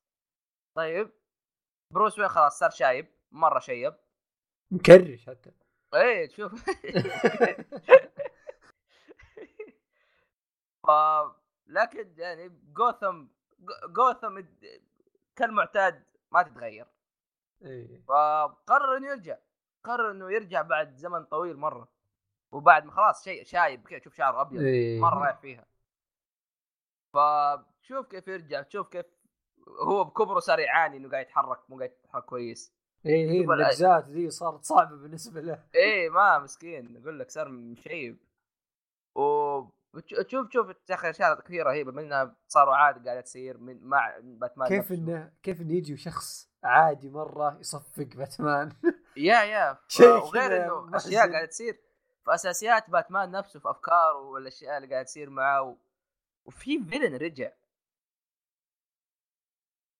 [0.75, 1.11] طيب
[1.93, 3.95] بروس وين؟ خلاص صار شايب مرة شيب.
[4.71, 5.51] مكرش حتى.
[5.93, 6.51] إيه شوف.
[10.87, 10.91] ف
[11.67, 13.25] لكن يعني جوثم
[13.89, 14.41] جوثم
[15.35, 16.87] كالمعتاد ما تتغير.
[17.65, 18.01] إيه.
[18.07, 19.37] فقرر إنه يرجع.
[19.83, 21.87] قرر إنه يرجع بعد زمن طويل مرة.
[22.51, 24.61] وبعد ما خلاص شيء شايب كذا تشوف شعره أبيض.
[24.61, 24.99] إيه.
[24.99, 25.65] مرة رايح فيها.
[27.13, 29.05] فشوف كيف يرجع تشوف كيف
[29.67, 32.73] هو بكبره صار يعاني إنه قاعد يتحرك مو قاعد يتحرك كويس.
[33.07, 37.49] إيه هي شوف الاجزاء ذي صارت صعبة بالنسبة له إيه ما مسكين أقول لك صار
[37.49, 38.17] مشيب
[39.15, 39.61] و
[39.99, 44.67] تشوف تشوف يا أخي أشياء كثيرة رهيبه منها صاروا عادي قاعدة تصير من مع باتمان
[44.67, 44.91] كيف.
[44.91, 48.71] إنه كيف إنه يجي شخص عادي مرة يصفق باتمان
[49.17, 50.97] يا يا وغير إنه.
[50.97, 51.79] أشياء قاعدة تصير
[52.25, 55.75] في أساسيات باتمان نفسه في افكاره والأشياء اللي قاعدة تصير معاه و...
[56.45, 57.51] وفي فيلن رجع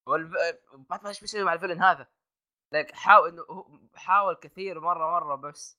[0.06, 0.32] والف...
[0.74, 2.08] باتمان إيش بيسوي مع الفيلن هذا؟
[2.72, 5.78] لك حاول إنه هو حاول كثير مرة مرة بس.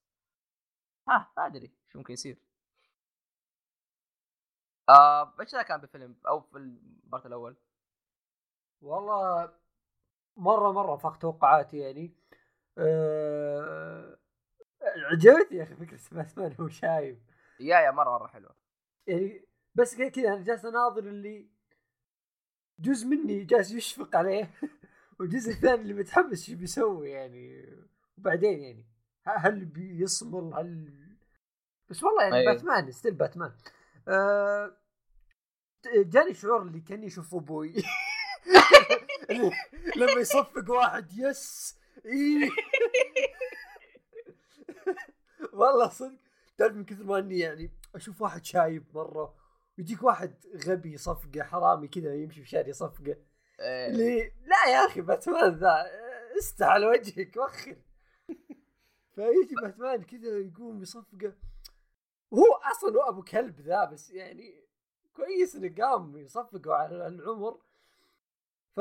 [1.08, 2.38] ها ما أدري إيش ممكن يصير.
[4.88, 7.56] آه إيش رأيك كان بالفيلم أو في البارت الأول؟
[8.82, 9.52] والله
[10.36, 12.14] مرة مرة فاق توقعاتي يعني.
[12.78, 14.18] أه...
[14.82, 17.22] عجبتني يا أخي فكرة باتمان هو شايب.
[17.60, 18.56] يا يا مرة مرة حلوة.
[19.06, 19.44] يعني
[19.74, 21.48] بس كذا أنا جالس أناظر اللي
[22.78, 24.50] جزء مني جالس يشفق عليه.
[25.20, 27.66] والجزء الثاني اللي متحمس شو بيسوي يعني
[28.18, 28.86] وبعدين يعني
[29.26, 30.98] هل بيصمل هل
[31.90, 32.52] بس والله يعني أيوة.
[32.52, 33.52] باتمان still باتمان
[34.08, 34.76] آه...
[35.96, 37.74] جاني شعور اللي كأني أشوف أبوي
[39.96, 42.50] لما يصفق واحد yes إيه.
[45.58, 46.18] والله صدق
[46.58, 49.34] تعرف من كثر ما إني يعني أشوف واحد شايب مرة
[49.78, 50.34] ويجيك واحد
[50.66, 53.27] غبي صفقه حرامي كذا يمشي في الشارع يصفقه إيه.
[53.60, 55.86] اللي لا يا أخي باتمان ذا
[56.38, 57.76] است على وجهك وخر.
[59.14, 61.32] فيجي باتمان كذا يقوم يصفقه
[62.30, 64.64] وهو أصلا هو أبو كلب ذا بس يعني
[65.16, 67.60] كويس إنه قام يصفقه على العمر.
[68.76, 68.80] ف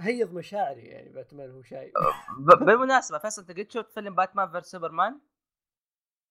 [0.00, 1.92] هيض مشاعري يعني باتمان هو شايب
[2.38, 5.20] ب- بالمناسبه فيصل انت قد شفت فيلم باتمان versus سوبرمان؟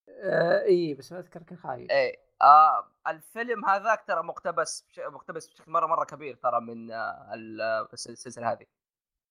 [0.10, 4.88] آه اي بس ما أذكر كان خايف إيه آه الفيلم هذاك ترى مقتبس.
[4.98, 7.62] مقتبس بشكل مرة مرة كبير ترى من آه ال-
[7.94, 8.66] الس- السلسلة هذه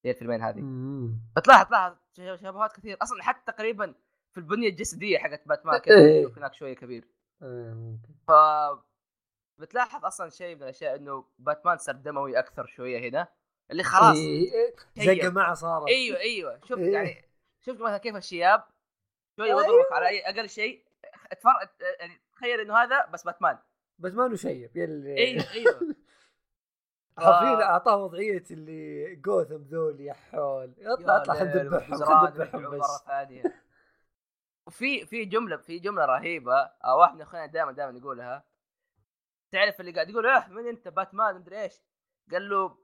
[0.05, 1.19] هي الفيلمين هذه مم.
[1.45, 1.97] تلاحظ
[2.35, 3.95] شبهات كثير أصلا حتى تقريبا
[4.33, 6.27] في البنية الجسدية حقت باتمان كذا إيه.
[6.37, 7.09] هناك شوية كبير
[7.43, 8.33] ممكن ف
[9.59, 13.29] بتلاحظ أصلا شيء من الأشياء إنه باتمان صار دموي أكثر شوية هنا
[13.71, 15.15] اللي خلاص إيه، إيه، زي.
[15.15, 16.93] جماعة صارت أيوه أيوه شفت إيه.
[16.93, 17.25] يعني
[17.61, 18.65] شفت مثلا كيف الشياب
[19.37, 19.63] شوية أيوة.
[19.65, 20.85] يضربك على أي أقل شيء.
[21.33, 21.69] اتفرج
[22.01, 23.59] يعني تخيل إنه هذا بس باتمان.
[23.99, 25.45] باتمان وشيب يلي أيوه.
[25.55, 25.97] أيوه
[27.19, 30.75] حرفيا أعطاه وضعية اللي جوثم ذول يا حول.
[30.81, 31.89] أطلع اطلع خلينا بس.
[32.63, 33.63] مره ثانية.
[34.67, 36.55] وفي في جملة في جملة رهيبة
[36.85, 38.45] آه، واحد من اخواننا دائما دائما يقولها.
[39.51, 41.75] تعرف اللي قاعد يقول أه من أنت؟ باتمان مدري إيش.
[42.33, 42.79] قال له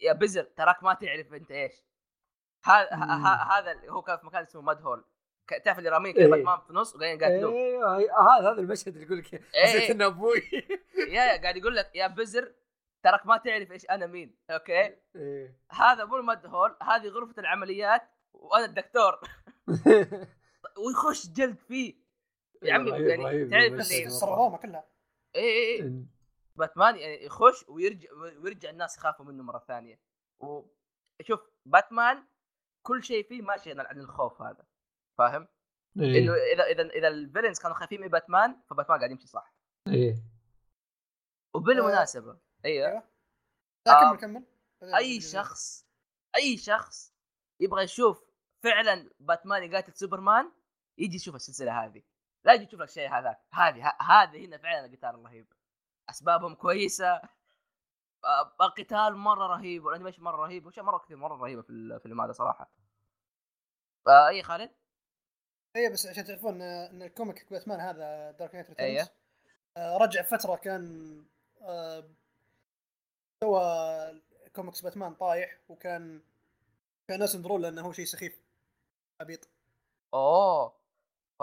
[0.00, 1.82] يا بزر تراك ما تعرف أنت إيش.
[2.64, 2.94] هذا
[3.52, 5.04] هذا اللي هو كان في مكان اسمه mud hole
[5.58, 6.30] تعرف اللي رامين كذا إيه.
[6.30, 9.40] باتمان في النص وقاعدين يقاتلوه أيوه هي- هذا هذا المشهد اللي يقول لك إيه.
[9.64, 10.42] حسيت إنه أبوي.
[11.08, 12.54] يا يا قاعد يقول لك يا بزر
[13.04, 15.58] تراك ما تعرف إيش أنا مين okay؟ إيه.
[15.70, 18.02] هذا مو ال mud hole هذه غرفة العمليات
[18.32, 19.20] وأنا الدكتور.
[20.86, 21.94] ويخش جلد فيه.
[22.62, 24.84] يا عمي يعني تعرف اللي- روما كلها.
[25.36, 26.04] اي اي اي
[26.56, 28.08] باتمان يعني يخش ويرجع
[28.42, 30.00] ويرجع الناس يخافوا منه مرة ثانية.
[30.40, 32.24] وشوف باتمان
[32.82, 34.64] كل شيء فيه ماشي عن الخوف هذا.
[35.20, 35.48] فاهم؟
[36.00, 36.18] إيه.
[36.18, 39.52] إنه إذا إذا إذا ال villains كانوا خايفين من باتمان فباتمان قاعد يمشي صح.
[39.88, 40.16] إيه.
[41.54, 43.02] وبالمناسبة أيوه أيوه.
[43.86, 44.16] لا آه.
[44.16, 44.44] كمل.
[44.80, 45.86] كمل اي شخص
[46.36, 47.14] أي شخص
[47.60, 48.24] يبغى يشوف
[48.62, 50.52] فعلا باتمان يقاتل سوبرمان
[50.98, 52.02] يجي يشوف السلسلة هذه.
[52.44, 53.40] لا يجي يشوف لك شيء هذاك.
[53.52, 55.52] هذه ه- هذه هنا فعلا القتال الرهيب
[56.10, 57.20] أسبابهم كويسة.
[58.24, 62.20] آه، القتال مرة رهيب وال animation مرة رهيب واشياء مرة كثير مرة رهيبة في الفيلم
[62.20, 62.70] هذا صراحة.
[64.08, 64.70] آه، أي خالد؟
[65.76, 69.12] اي بس عشان تعرفون آه، إن ال comic باتمان هذا Dark Knight أيه.
[69.76, 71.24] Returns رجع فترة كان
[71.62, 72.10] آه،
[73.44, 74.22] سوى
[74.54, 76.22] كوميكس باتمان طايح وكان
[77.08, 78.42] كان ناس ينظرون له انه هو شيء سخيف
[79.20, 79.48] عبيط
[80.14, 80.68] أوه
[81.38, 81.42] ف...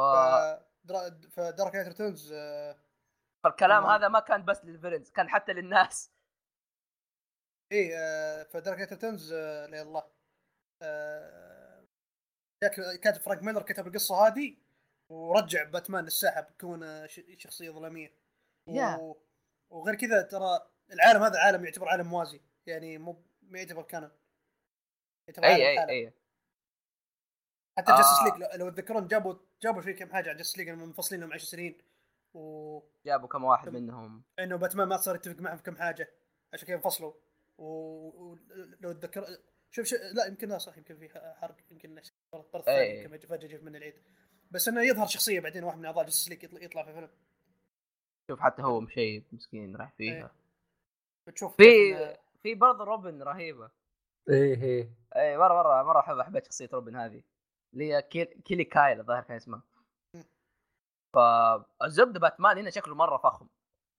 [1.31, 2.33] ف Dark Knight Returns
[3.43, 3.85] فالكلام.
[3.85, 6.11] هذا ما كان بس لل villains كان حتى للناس
[7.71, 10.03] اي آه، ف Dark Knight Returns لا الله
[10.81, 11.46] آه،
[13.01, 14.57] كاتب فرانك ميلر كتب القصة هذه
[15.09, 18.13] ورجع باتمان للساحة بكون ش- شخصية ظلامية.
[18.67, 19.13] و...
[19.69, 24.11] وغير كذا ترى العالم هذا عالم يعتبر عالم موازي يعني مو ما يعتبر canon
[25.27, 25.89] يعتبر عالم اي اي لحاله.
[25.91, 26.13] أي
[27.77, 27.97] حتى آه.
[27.97, 31.45] Justice League لو, تذكرون جابوا جابوا في كم حاجة على Justice League منفصلين لهم 10
[31.45, 31.77] سنين
[32.33, 36.13] و جابوا كم واحد منهم إنه باتمان ما صار يتفق معهم في كم حاجة
[36.53, 37.13] عشان كذا انفصلوا
[37.57, 39.37] ولو تذكر
[39.71, 41.97] شوف شوف لا يمكن لا صح يمكن في حرق يمكن
[42.33, 43.03] الطرف الثاني إيه.
[43.03, 43.95] يمكن فجأة جيت من العيد.
[44.51, 47.09] بس إنه يظهر شخصية بعدين واحد من أعضاء Justice League يطلع, يطلع في فيلم.
[48.31, 50.31] شوف حتى هو مشيب مسكين راح فيها إيه.
[51.27, 53.71] بتشوف في في برضه روبن رهيبة.
[54.29, 54.89] إيه إيه.
[55.15, 57.23] اي مرة مرة مرة أحب حبيت شخصية روبن هذه.
[57.73, 59.63] اللي هي كيل- كيلي كايل الظاهر كان اسمها.
[61.13, 63.47] فالزبده باتمان هنا شكله مرة فخم.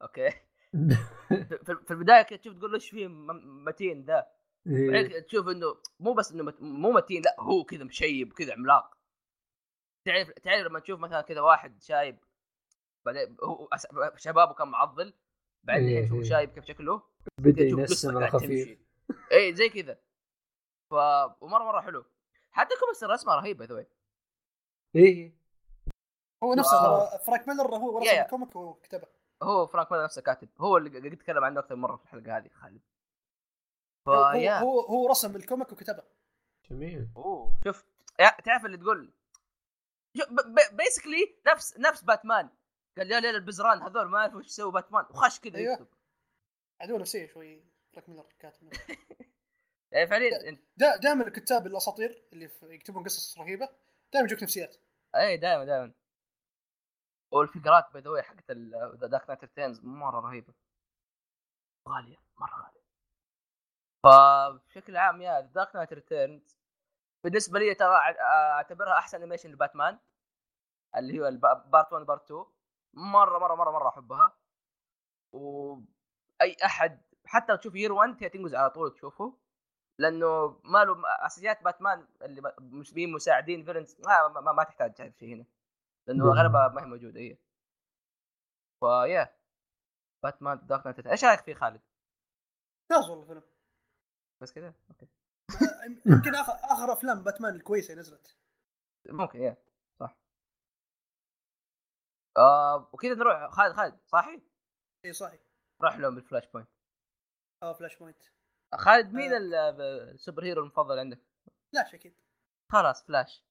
[0.03, 0.31] okay؟
[1.67, 4.27] في, البداية كده تشوف تقول إيش فيه م- متين ذا؟
[4.69, 5.09] إيه.
[5.09, 8.95] كده تشوف إنه مو بس إنه مت- مو متين لأ هو كذا مشيب كذا عملاق.
[10.07, 12.19] تعرف تعرف لما تشوف مثلا كذا واحد شايب
[13.07, 15.15] بعدين هو أس- شبابه كان معضل
[15.67, 16.23] بعدين إيه، شوف إيه.
[16.29, 17.03] شايب كيف شكله؟
[17.41, 18.79] بدأ ينسم خفيف.
[19.33, 19.99] اي زي كذا.
[20.91, 20.95] ف
[21.41, 22.05] ومرة مرة حلو.
[22.51, 23.87] حتى كوميكس الرسمة رهيبة ذوي.
[24.97, 25.33] إيه.
[26.45, 28.11] هو نفسه فرانك ميلر هو رسم.
[28.11, 29.07] ال comic وكتبه.
[29.43, 30.49] هو فرانك ماذا نفسه كاتب.
[30.59, 32.81] هو اللي قد تكلم عنه أكثر مرة في الحلقة هذه خالد.
[34.09, 36.03] هو, هو, فيا هو, هو رسم ال comic وكتبه.
[36.71, 37.09] جميل.
[37.17, 37.85] أوه شوف.
[38.21, 39.13] يا- تعرف اللي تقول.
[40.73, 42.51] بيسكلي نفس نفس باتمان.
[42.99, 45.05] قال يا ليل البزران هذول ما يعرفوا إيش يسوي باتمان.
[45.11, 45.73] وخش كذا أيوه.
[45.73, 45.89] يكتب.
[46.81, 48.73] عدو نفسيه شوي بلاك ميلر كاتب
[49.93, 53.69] يعني فعليا دا دائما الكتاب الأساطير اللي يكتبون قصص رهيبة
[54.13, 54.77] دائما يجوك نفسيات.
[55.17, 55.93] اي دائما دائما.
[57.33, 58.51] والفقرات باي ذا حقت
[59.11, 60.55] دارك نايت ريتيرنز مرة رهيبة.
[61.89, 62.78] غالية مرة غالية.
[64.03, 66.59] فبشكل عام yeah Dark Knight Returns
[67.25, 69.99] بالنسبة لي ترى أعتبرها أحسن animation لباتمان
[70.97, 71.31] اللي هو
[71.67, 72.45] part 1 part 2
[72.95, 74.33] مرة مرة مرة مرة أحبها.
[75.33, 79.39] واي أحد حتى لو تشوف Year 1 تي تنقز على طول تشوفه.
[79.99, 85.19] لأنه ما له أساسيات باتمان اللي مش بين مساعدين villains ما, ما, ما تحتاج تعرف
[85.19, 85.45] شيء هنا.
[86.07, 86.31] لأنه مم.
[86.31, 87.37] أغلبها ما هي موجودة هي
[88.81, 89.35] فيا
[90.23, 91.81] باتمان Dark Knight إيش رأيك فيه خالد؟
[92.91, 93.43] ممتاز والله الفيلم
[94.41, 95.09] بس كذا okay.
[95.51, 98.37] آه، يمكن آخر آخر أفلام باتمان الكويسة نزلت.
[99.09, 99.57] ممكن yeah
[100.01, 100.17] صح.
[102.37, 104.43] آه وكذا نروح خالد خالد صاحي؟
[105.05, 105.41] اي صحيح
[105.81, 106.69] نروح لهم بال Flashpoint.
[107.63, 108.23] آه Flashpoint.
[108.75, 109.37] خالد مين آه.
[109.37, 109.55] ال-
[110.15, 111.21] ال superhero المفضل عندك؟
[111.73, 112.21] فلاش أكيد.
[112.73, 113.45] خلاص فلاش.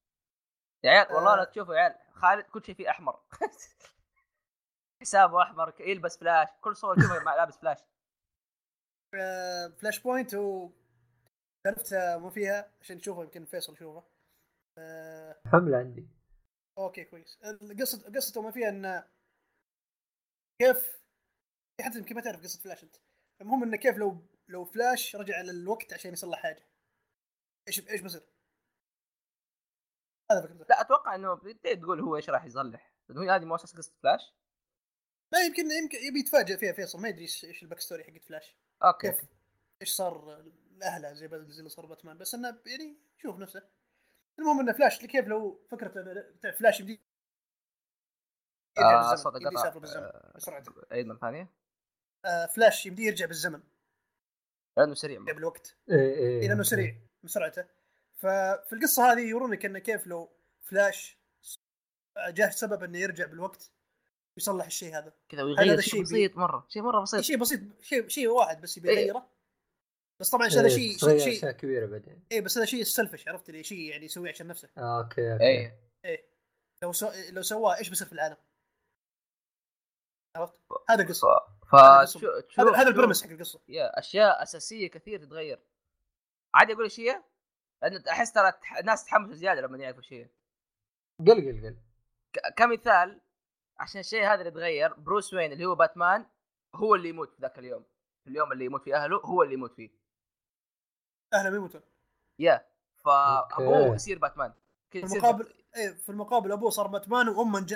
[0.83, 1.35] يا عيال والله آه.
[1.35, 3.19] لا تشوفوا يا عيال خالد كل شيء فيه أحمر.
[5.01, 7.77] حسابه أحمر يلبس فلاش كل صور تشوفه مع لابس فلاش.
[9.79, 10.69] Flashpoint و
[11.67, 14.03] عرفت آه، مو فيها عشان تشوفه يمكن فيصل يشوفه.
[14.77, 16.07] آه، حملة عندي.
[16.77, 17.37] okay كويس.
[17.43, 19.03] القصة قصته ما فيها إن
[20.61, 21.01] كيف
[21.81, 22.95] حتى يمكن ما تعرف قصة فلاش أنت.
[23.41, 26.67] المهم انه كيف لو لو فلاش رجع للوقت عشان يصلح حاجة.
[27.67, 28.21] إيش إيش بصير؟
[30.31, 30.65] هذا فكرته.
[30.69, 32.93] لا أتوقع إنه تقول هو إيش راح يصلح.
[33.09, 34.33] هي هذه مؤسسة قصة فلاش؟
[35.33, 37.01] ما يمكن يمكن يبي يتفاجئ فيها فيصل.
[37.01, 38.57] ما يدري إيش إيش ال backstory حقت فلاش.
[38.83, 39.25] okay كيف؟
[39.81, 40.43] إيش صار
[40.77, 43.63] لاهله زي زي اللي صار باتمان؟ بس إنه يعني شوف نفسه.
[44.39, 45.87] المهم إنه فلاش كيف لو فكرة
[46.51, 47.01] فلاش يمدي
[48.77, 51.49] يرجع آه يمدي قطع يسافر بالزمن آه، بسرعته عيد مره ثانية
[52.25, 53.61] آه فلاش يمدي يرجع بالزمن.
[54.77, 55.15] لأنه سريع.
[55.15, 55.35] يرجع مرة.
[55.35, 57.65] بالوقت إيه إيه لأنه سريع بسرعته.
[58.15, 60.31] ففي القصة هذه يورونك انه كيف لو
[60.61, 61.17] فلاش
[62.27, 63.71] جاه سبب إنه يرجع بالوقت.
[64.37, 65.13] يصلح الشيء هذا.
[65.29, 66.65] كذا ويغير هذا شيء الشيء بسيط مرة.
[66.69, 67.19] شيء مرة بسيط.
[67.19, 68.97] شيء بسيط شيء شيء واحد بس يبي إيه.
[68.97, 69.29] يغيره.
[70.21, 72.23] بس طبعا هذا شيء تغير شيء أشياء كبيرة بعدين.
[72.31, 74.69] اي بس هذا شيء selfish عرفت اللي شيء يعني يسويه عشان نفسه.
[74.77, 75.43] آه، okay okay.
[75.43, 75.71] اي
[76.05, 76.29] إيه.
[76.83, 77.11] لو سو...
[77.29, 78.37] لو سواه إيش بيصير في العالم؟
[80.35, 80.53] عرفت؟
[80.89, 81.27] هذا ف القصة
[81.71, 81.75] ف
[82.59, 83.61] هذا ال premise حق القصة.
[83.67, 85.59] yeah أشياء أساسية كثير تتغير.
[86.55, 87.23] عادي أقول إيش هي؟
[87.81, 90.29] لأن أحس ترى الناس تحمسوا زيادة لما يعرفوا إيش هي
[91.19, 91.61] قل قل.
[91.63, 91.77] قل
[92.57, 93.21] كمثال
[93.79, 96.25] عشان الشيء هذا اللي يتغير Bruce Wayne اللي هو باتمان
[96.75, 97.83] هو اللي يموت في ذاك اليوم.
[98.23, 99.89] في اليوم اللي يموت فيه أهله هو اللي يموت فيه.
[101.33, 101.81] أهله ما يموتون.
[102.39, 103.95] yeah فأبوه.
[103.95, 104.53] يصير باتمان.
[104.91, 107.73] في المقابل إيه في المقابل أبوه صار باتمان وأمه انج...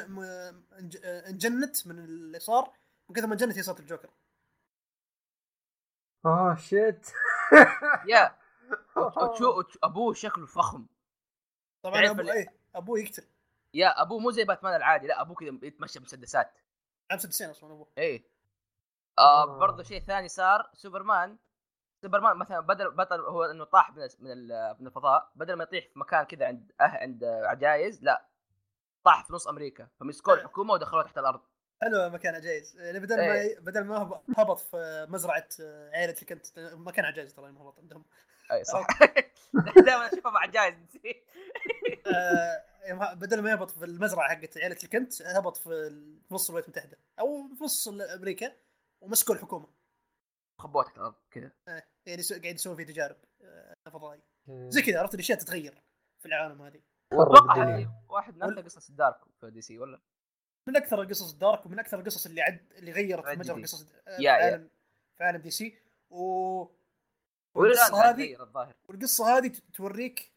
[0.79, 0.97] انج...
[1.03, 2.73] انجنت من اللي صار
[3.09, 4.09] وكذا ما انجنت هي صارت الجوكر.
[6.25, 7.07] آه شيت
[8.07, 8.35] يا.
[8.97, 10.85] وتشو- أبوه شكله فخم.
[11.83, 13.23] طبعا أبوه إيه أبوه يقتل.
[13.73, 16.51] يا أبوه مو زي باتمان العادي لا أبوه كذا يتمشى بمسدسات.
[17.17, 17.87] سنين أصلا أبوه.
[17.97, 18.23] إيه.
[19.19, 19.57] آه آه.
[19.59, 21.37] برضه شيء ثاني صار سوبرمان
[22.01, 25.87] سوبرمان مثلا بدل بدل هو إنه طاح من من ال- من الفضاء بدل ما يطيح
[25.87, 28.25] في مكان كذا عند أه عند عجايز لا
[29.03, 30.39] طاح في نص أمريكا فمسكوه إيه.
[30.41, 31.41] الحكومة ودخلوه تحت الأرض.
[31.81, 33.17] حلو مكان جايز يعني بدل.
[33.17, 35.47] ما بدل ما هب- هبط في مزرعة
[35.93, 38.05] عائله اللي كنت مكان عجايز ترى هبط عندهم.
[38.51, 38.87] اي صح.
[39.85, 40.75] دائما أشوفه مع عجايز
[42.83, 45.89] آه، بدل ما يهبط في المزرعة حقت عائله الكنت هبط في
[46.27, 48.51] في نص الولايات المتحدة أو في نص أمريكا
[49.01, 49.67] ومسكوا الحكومة
[50.59, 54.23] خبوه تحت الأرض كذا آه، يعني قاعد يسوون فيه تجارب آه، فضائيه.
[54.47, 55.81] زي كذا عرفت الأشياء تتغير
[56.19, 56.81] في العالم هذه
[57.13, 57.75] الدنيا.
[57.75, 59.99] هذه واحد من أكثر قصص ال dark في DC ولا
[60.67, 63.61] من أكثر القصص ال dark ومن أكثر القصص اللي عد اللي غيرت عد مجرى.
[63.61, 64.31] قصص آه، في يا.
[64.31, 64.69] عالم
[65.17, 65.77] في عالم DC
[66.09, 66.65] و
[67.55, 70.30] والقصة هذه الظاهر والقصة هذه ت- توريك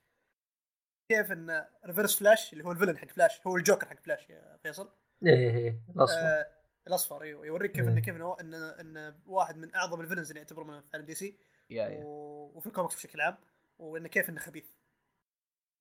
[1.09, 4.59] كيف إن Reverse Flash اللي هو ال villain حق فلاش هو الجوكر حق فلاش يا
[4.63, 4.93] فيصل.
[5.27, 6.19] إيه إيه الأصفر.
[6.21, 6.47] آه
[6.87, 7.89] الأصفر أيوه يوريك كيف.
[7.89, 8.37] انه كيف إنه
[8.81, 11.39] إن واحد من أعظم ال villains اللي يعتبرونه في عالم DC.
[11.71, 12.05] يا يا.
[12.05, 13.37] و- وفي الكوميكس بشكل عام
[13.79, 14.65] وانه كيف إنه خبيث.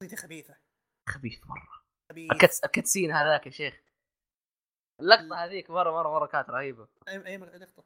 [0.04, 0.56] شخصيته خبيثة.
[1.10, 1.84] خبيث مرة.
[2.10, 2.32] خبيث.
[2.32, 3.82] الكتس الكتسين هذاك يا شيخ.
[5.00, 6.88] اللقطة هذيك مرة مرة مرة كانت رهيبة.
[7.08, 7.84] أي أي لقطة.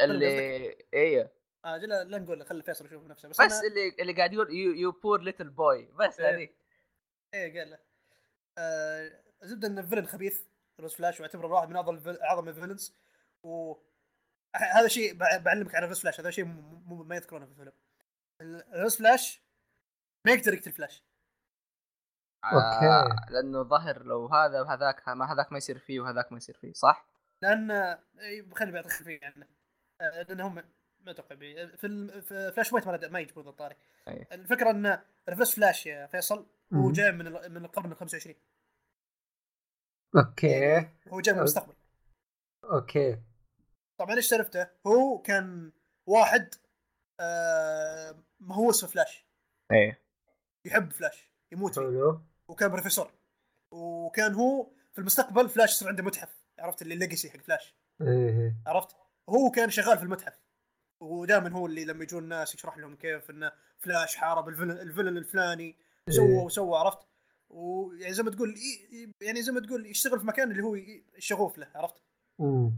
[0.00, 1.30] اللي أيوه
[1.64, 3.60] آه لا لا نقول خلي فيصل يشوف نفسه بس, بس أنا...
[3.68, 6.34] اللي اللي قاعد يقول يو بور ليتل بوي بس إيه.
[6.34, 6.56] هذيك.
[7.34, 7.78] إيه قال له
[8.58, 10.42] آه زبدة إنه فيلن خبيث
[10.80, 12.94] روز فلاش واعتبره واحد من اعظم أعظم الفيلنز
[13.42, 13.74] و
[14.56, 17.72] هذا شيء بع- بعلمك عن Reverse Flash هذا شيء م- م- ما يذكرونه في الفيلم
[18.40, 19.42] ال- Reverse Flash
[20.26, 21.02] ما يقدر يقتل فلاش
[22.44, 23.14] أوكي.
[23.32, 27.06] لأنه ظهر لو هذا هذاك ما هذاك ما يصير فيه وهذاك ما يصير فيه صح؟
[27.42, 27.98] لأن
[28.54, 29.46] خليني بعطيك خلفيه عنه
[30.00, 30.54] آه، لأن هم
[31.00, 33.76] ما أتوقع بي- في, Flashpoint ما, ما يجبرون الطاري.
[34.08, 36.92] الفكرة إن Reverse Flash يا فيصل هو.
[36.92, 38.34] جاي من ال- من القرن ال 25
[40.16, 40.78] أوكي.
[41.08, 41.74] هو جاي من المستقبل.
[42.64, 43.22] أوكي.
[44.00, 45.72] طبعا إيش سالفته؟ هو كان
[46.08, 46.54] واحد
[47.20, 49.26] آه مهووس في فلاش.
[49.72, 50.04] إيه.
[50.66, 51.80] يحب فلاش يموت فيه.
[51.80, 52.20] حلو.
[52.48, 53.12] وكان بروفيسور.
[53.72, 56.44] وكان هو في المستقبل فلاش يصير عنده متحف.
[56.58, 57.74] عرفت؟ اللي ال legacy حق فلاش.
[58.02, 58.56] إيه.
[58.66, 58.96] عرفت؟
[59.28, 60.38] هو كان شغال في المتحف.
[61.02, 64.76] ودائما هو اللي لما يجون الناس يشرح لهم كيف انه فلاش حارب ال villain, ال
[64.76, 65.76] villain الفلاني.
[66.10, 66.38] سوى إيه.
[66.44, 66.98] وسوى عرفت؟
[67.50, 68.54] ويعني زي ما تقول
[69.20, 70.76] يعني زي ما تقول يشتغل في مكان اللي هو
[71.18, 72.02] شغوف له عرفت؟
[72.38, 72.72] مم.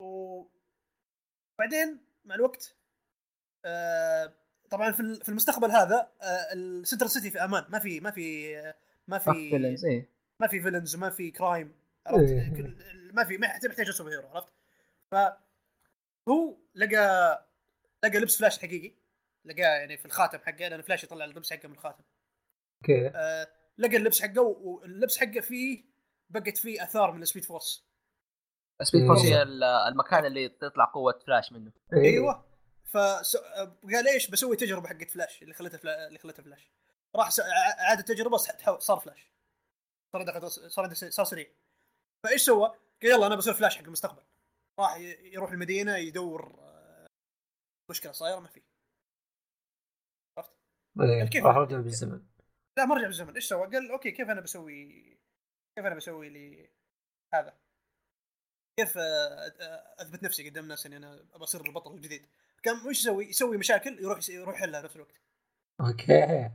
[0.00, 2.76] وبعدين مع الوقت
[3.64, 4.34] آه
[4.70, 7.64] طبعا في ال- في المستقبل هذا آه ال Central City في أمان.
[7.68, 8.74] ما في ما في آه،
[9.08, 10.08] ما في villains إيه.
[10.40, 11.74] ما في villains وما في crime
[12.06, 12.76] عرفت؟ إيه.
[13.12, 14.52] ما في ما يحتاج superhero عرفت؟
[15.10, 15.14] ف
[16.28, 17.46] هو لقى
[18.04, 18.94] لقى لبس فلاش حقيقي
[19.44, 22.04] لقاه يعني في الخاتم حقه لأن فلاش يطلع اللبس حقه من الخاتم.
[22.82, 23.48] أوكي آه
[23.78, 25.84] لقى اللبس حقه واللبس حقه فيه
[26.30, 27.86] بقت فيه آثار من ال Speed Force
[28.82, 29.08] Speed إيه.
[29.08, 32.00] Force هي ال- المكان اللي تطلع قوة فلاش منه إيه.
[32.02, 32.50] أيوه
[32.92, 36.06] فقال إيش بسوي تجربة حقت فلاش اللي خلتها فلا...
[36.06, 36.70] اللي خلتها فلاش
[37.16, 37.40] راح س...
[37.78, 39.32] عاد التجربه صار فلاش
[40.12, 41.46] صار عنده خط- صار صار سريع
[42.24, 42.68] فإيش سوى؟
[43.02, 44.22] قال يلا أنا بصير فلاش حق المستقبل
[44.78, 47.06] راح ي- يروح المدينة يدور آه،
[47.90, 48.62] مشكلة صايرة ما في
[50.38, 50.52] عرفت؟
[51.00, 51.24] إيه.
[51.24, 52.22] كيف؟ راح ارجع بالزمن
[52.76, 54.84] لا ما رجع بالزمن إيش سوى؟ قال أوكي كيف أنا بسوي
[55.76, 56.70] كيف أنا بسوي لي
[57.34, 57.58] هذا؟
[58.76, 58.98] كيف
[59.98, 62.26] أثبت نفسي قدام الناس إني أنا بصير البطل الجديد؟
[62.62, 65.14] كان وش يسوي؟ يسوي مشاكل يروح يروح يحلها نفس الوقت
[65.80, 66.50] أوكي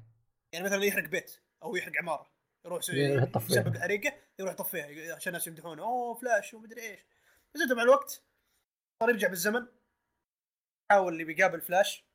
[0.52, 2.32] يعني مثلا يحرق بيت أو يحرق عمارة
[2.66, 2.98] يروح يسوي.
[3.50, 7.00] يسبب الحريقه يروح يطفيها عشان الناس يمدحونه أوه فلاش ومدري إيش
[7.54, 8.24] زاد مع الوقت
[9.00, 9.68] صار يرجع بالزمن
[10.92, 12.06] حاول اللي بيقابل فلاش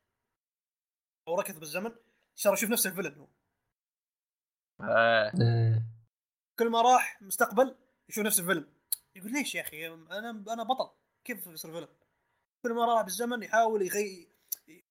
[1.29, 1.93] أو ركض بالزمن
[2.35, 3.29] صار يشوف نفسه ال villain هو.
[6.59, 7.77] كل ما راح مستقبل
[8.09, 8.67] يشوف نفسه villain
[9.17, 10.91] يقول ليش يا أخي؟ أنا أنا بطل.
[11.25, 11.89] كيف يصير villain
[12.63, 14.29] كل ما راح بالزمن يحاول يغي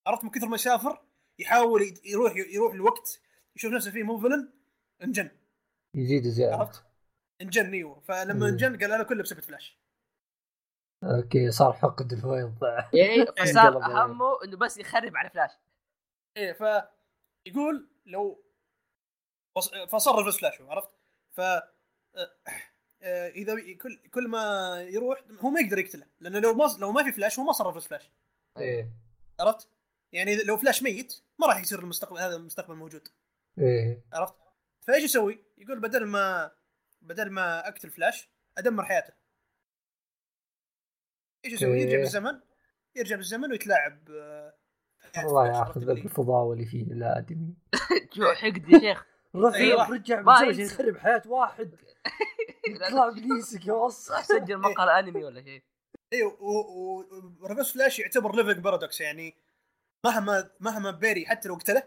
[0.07, 1.01] عرفت من كثر ما يسافر
[1.39, 3.21] يحاول يروح يروح الوقت
[3.55, 4.53] يشوف نفسه فيه مو villain
[5.03, 5.31] انجن.
[5.95, 6.55] يزيد زيادة.
[6.55, 6.83] عرفت؟
[7.41, 7.99] انجن إيوه.
[7.99, 8.43] فلما مم.
[8.43, 9.79] انجن قال أنا كله بسبب فلاش.
[11.03, 12.63] أوكي صار حقد الفويض
[12.93, 14.05] يعني عليه.
[14.05, 15.51] همه إنه بس يخرب على فلاش.
[16.37, 16.63] إيه ف
[17.47, 18.43] يقول لو
[19.61, 20.89] فصار Reverse Flash عرفت؟
[21.31, 21.63] ف آه،
[23.01, 27.03] آه، إذا كل كل ما يروح هو ما يقدر يقتله لأنه لو ما لو ما
[27.03, 28.11] في فلاش هو ما صار Reverse Flash
[28.57, 28.91] إيه
[29.39, 29.69] عرفت؟
[30.11, 33.07] يعني لو فلاش ميت ما راح يصير المستقبل هذا المستقبل موجود
[33.59, 34.35] إيه عرفت؟
[34.81, 36.51] فإيش يسوي؟ يقول بدل ما
[37.01, 39.13] بدل ما أقتل فلاش أدمر حياته.
[41.45, 42.39] إيش يسوي؟ يرجع بالزمن
[42.95, 44.53] يرجع بالزمن ويتلاعب آه،
[45.17, 47.53] الله ياخذ ذاك اللي- الفضاء اللي فيه الادمي
[48.15, 49.05] جو حقد يا شيخ
[49.35, 49.89] أيوة.
[49.89, 50.61] رجع ينسى.
[50.61, 51.75] يخرب حياة واحد
[52.69, 55.63] يطلع ابليسك يا وص سجل مقال انمي ولا شيء
[56.13, 56.37] أيوه
[57.41, 59.35] و Reverse Flash يعتبر living paradox يعني
[60.05, 61.83] مهما مهما بيري حتى لو قتله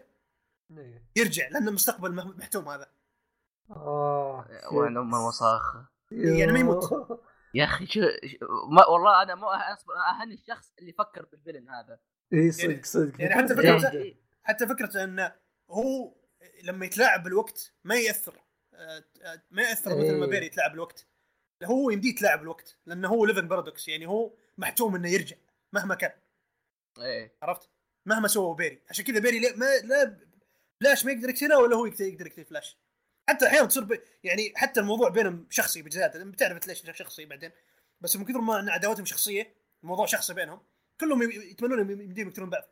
[0.77, 1.05] إيه.
[1.15, 2.87] يرجع لأن المستقبل محتوم هذا
[3.69, 5.75] آه وين ام الوساخ
[6.11, 6.83] يعني ما يموت.
[7.55, 11.69] يا أخي شو شو- ما والله أنا مو أصبر أهني الشخص اللي فكر بال villain
[11.69, 11.99] هذا
[12.33, 13.79] اي صدق صدق يعني حتى إيه.
[13.79, 15.35] فكرة- حتى فكره إنه
[15.69, 16.15] هو
[16.63, 18.41] لما يتلاعب بالوقت ما يأثر.
[18.73, 20.31] آه، آه، ما يأثر مثل ما إيه.
[20.31, 21.07] بيري يتلاعب بالوقت.
[21.63, 25.35] هو يمديه يتلاعب بالوقت لأنه هو living paradox يعني هو محتوم إنه يرجع
[25.73, 26.11] مهما كان.
[26.99, 27.35] إيه.
[27.41, 27.69] عرفت؟
[28.05, 28.81] مهما سوى بيري.
[28.89, 30.19] عشان كذا بيري لا ما لا
[30.81, 32.77] فلاش ما يقدر يقتله ولا هو يقدر يقتل فلاش.
[33.29, 34.01] حتى أحيانا تصير ب...
[34.23, 37.51] يعني حتى الموضوع بينهم شخصي بزياده بتعرف ليش شخصي بعدين.
[38.01, 39.53] بس من كثر ما إن عداوتهم شخصية
[39.83, 40.61] الموضوع شخصي بينهم
[40.99, 42.63] كلهم يتمنون يمديهم يقتلون بعض.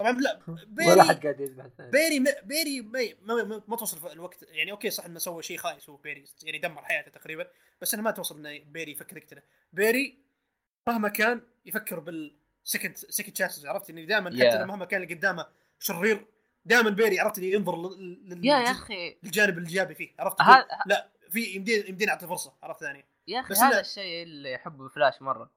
[0.00, 3.76] طبعا لا بيري ولا حد قاعد يذبح الثاني بيري ما بيري ما, ما, ما, ما
[3.76, 4.42] توصل في الوقت.
[4.48, 7.46] يعني أوكي صح إنه سوى شيء خايس هو بيري يعني دمر حياته تقريبا
[7.80, 10.18] بس إنه ما توصل إنه بيري يفكر يقتله بيري
[10.86, 14.54] مهما كان يفكر بال second second chances عرفت؟ اني دائما حتى Yeah.
[14.54, 15.46] لو مهما كان اللي قدامه
[15.78, 16.26] شرير
[16.64, 19.16] دائما بيري عرفت؟ اني ينظر لل- لل- يا يا أخي.
[19.22, 23.48] للجانب الإيجابي فيه عرفت؟ يقول لا في يمدين يمدين اعطي فرصة عرفت ثانية يا أخي
[23.54, 23.80] بس هذا لا.
[23.80, 25.50] الشيء اللي يحبه فلاش مرة.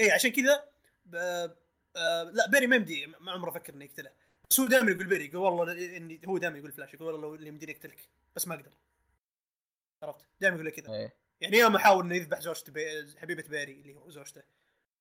[0.00, 0.64] اي عشان كذا
[1.06, 1.50] ب-
[1.96, 4.10] آه لا بيري ما يمدي ما عمره فكر إنه يقتله.
[4.50, 7.48] بس هو دائما يقول بيري يقول والله إني هو دائما يقول فلاش يقول والله اللي
[7.48, 8.72] يمديني اقتلك بس ما أقدر
[10.02, 10.94] عرفت؟ دائما يقول كذا.
[10.94, 11.14] إيه.
[11.40, 13.18] يعني ياما حاول إنه يذبح زوجته بي...
[13.18, 14.42] حبيبة بيري اللي هو زوجته.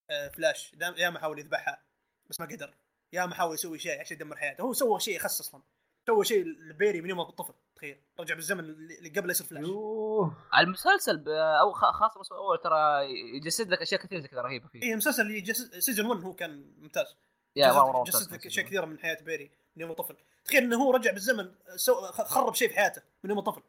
[0.10, 0.76] آه فلاش.
[0.98, 1.84] ياما حاول يذبحها
[2.30, 2.76] بس ما قدر.
[3.14, 4.62] ياما حاول يسوي شيء عشان يدمر حياته.
[4.62, 5.62] هو سوى شيء يخص أصلا
[6.08, 8.02] سوى شيء لبيري من يوم طفل تخيل.
[8.20, 9.64] رجع بالزمن اللي قبل يصير فلاش.
[9.64, 10.38] يوه.
[10.58, 13.06] المسلسل ب- أو خ- خاصة الموسم الأول ترى
[13.36, 14.82] يجسد لك أشياء كثيرة كذا رهيبة فيه.
[14.84, 15.58] اي المسلسل اللي جس...
[15.62, 17.16] season 1 هو كان ممتاز.
[17.56, 18.34] يا جسد- مره جسد.
[18.34, 20.16] لك أشياء كثيرة من حياة بيري من يوم طفل.
[20.46, 21.96] تخيل إنه هو رجع بالزمن سو...
[22.02, 23.62] خ- خرب شيء في حياته من يوم طفل.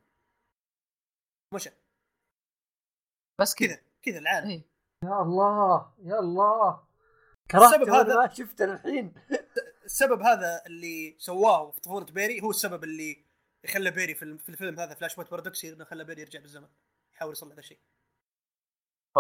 [1.54, 1.70] مشى.
[3.40, 3.78] بس كذا.
[4.02, 4.50] كذا العالم.
[4.50, 4.62] إيه.
[5.04, 6.86] يا الله يا الله.
[7.50, 9.14] كرهت السبب هذا هذا- ما شفته الحين
[9.86, 13.24] السبب هذا اللي سواه في طفولة بيري هو السبب اللي
[13.74, 16.68] خلى بيري في الفيلم هذا Flashpoint Paradox إنه خلى بيري يرجع بالزمن
[17.14, 17.78] يحاول يصلح هذا الشيء.
[19.14, 19.18] ف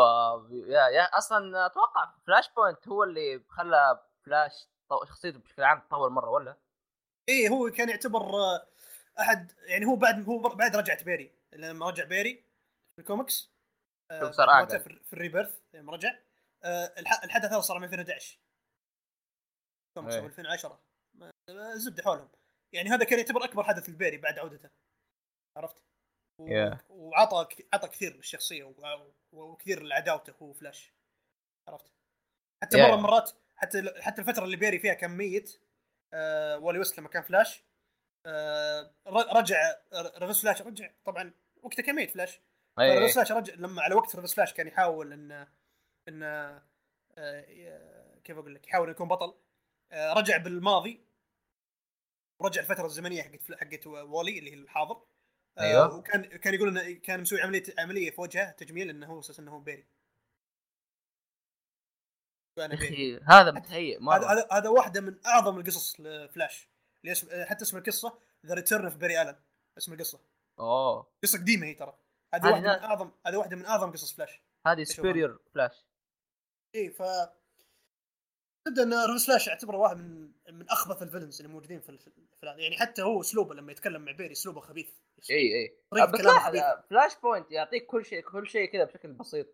[0.50, 4.52] يا يا أصلا أتوقع Flashpoint هو اللي خلى فلاش
[4.88, 5.04] طو...
[5.04, 6.56] شخصيته بشكل عام تطور مرة ولا؟
[7.28, 8.66] إيه هو كان يعتبر آه،
[9.20, 12.44] أحد يعني هو بعد هو بعد رجعت بيري لما رجع بيري
[12.96, 13.50] في الكوميكس
[14.10, 16.18] آه، صار في في ال Rebirth لما رجع
[16.64, 18.38] آه، الح- الحدث هذا صار من 2011
[19.98, 20.20] إيه.
[20.20, 20.80] أو 2010
[21.14, 21.30] ما-
[21.76, 22.28] زبدة حولهم
[22.74, 24.70] يعني هذا كان يعتبر أكبر حدث لبيري بعد عودته
[25.56, 25.76] عرفت؟
[26.40, 26.76] و- Yeah.
[26.90, 30.92] وعطى عطى كثير للشخصية و- وكثير لعداوته هو فلاش
[31.68, 31.92] عرفت؟
[32.62, 32.80] حتى Yeah.
[32.90, 35.60] مرة مرات حتى حتى الفترة اللي بيري فيها كان ميت
[36.14, 37.64] آه والي ويست لما كان فلاش
[38.26, 41.32] آه ر- رجع Reverse Flash رجع طبعا
[41.62, 42.40] وقتها كان ميت فلاش
[42.80, 45.46] اي Reverse Flash رجع لما على وقت Reverse Flash كان يحاول ان
[46.08, 46.22] إن
[47.18, 47.40] آه
[48.24, 49.34] كيف أقول لك يحاول يكون بطل
[49.92, 51.06] رجع بالماضي
[52.38, 55.02] ورجع الفترة الزمنية حقت حقت والي اللي هي الحاضر.
[55.58, 55.96] آه أيوه.
[55.96, 59.52] وكان كان يقول إنه كان مسوي عملية عملية في وجهه تجميل إنه هو أساسا إنه
[59.52, 59.86] هو بيري.
[62.58, 66.68] أخي هذا متهيئ هذا مره هذا هذا واحدة من أعظم القصص لفلاش.
[67.02, 69.36] اللي اسم حتى اسم القصة The Return of Barry Allen
[69.78, 70.20] اسم القصة.
[70.58, 71.06] أوه.
[71.22, 71.98] قصة قديمة هي ترى.
[72.34, 74.42] هذه واحدة من أعظم هذه واحدة من أعظم قصص فلاش.
[74.66, 74.84] هذه.
[74.84, 75.84] Superior Flash.
[76.74, 77.02] اي ف
[78.68, 82.58] إن Reverse Flash يعتبر واحد من من أخبث ال villains اللي موجودين في الف- الفيلم
[82.58, 84.94] يعني حتى هو أسلوبه لما يتكلم مع بيري أسلوبه خبيث.
[85.30, 85.78] إي إي.
[85.90, 86.80] طريقة بس كلامه لاحظ خبيثة.
[86.90, 89.46] Flashpoint يعطيك كل شيء كل شيء كذا بشكل بسيط.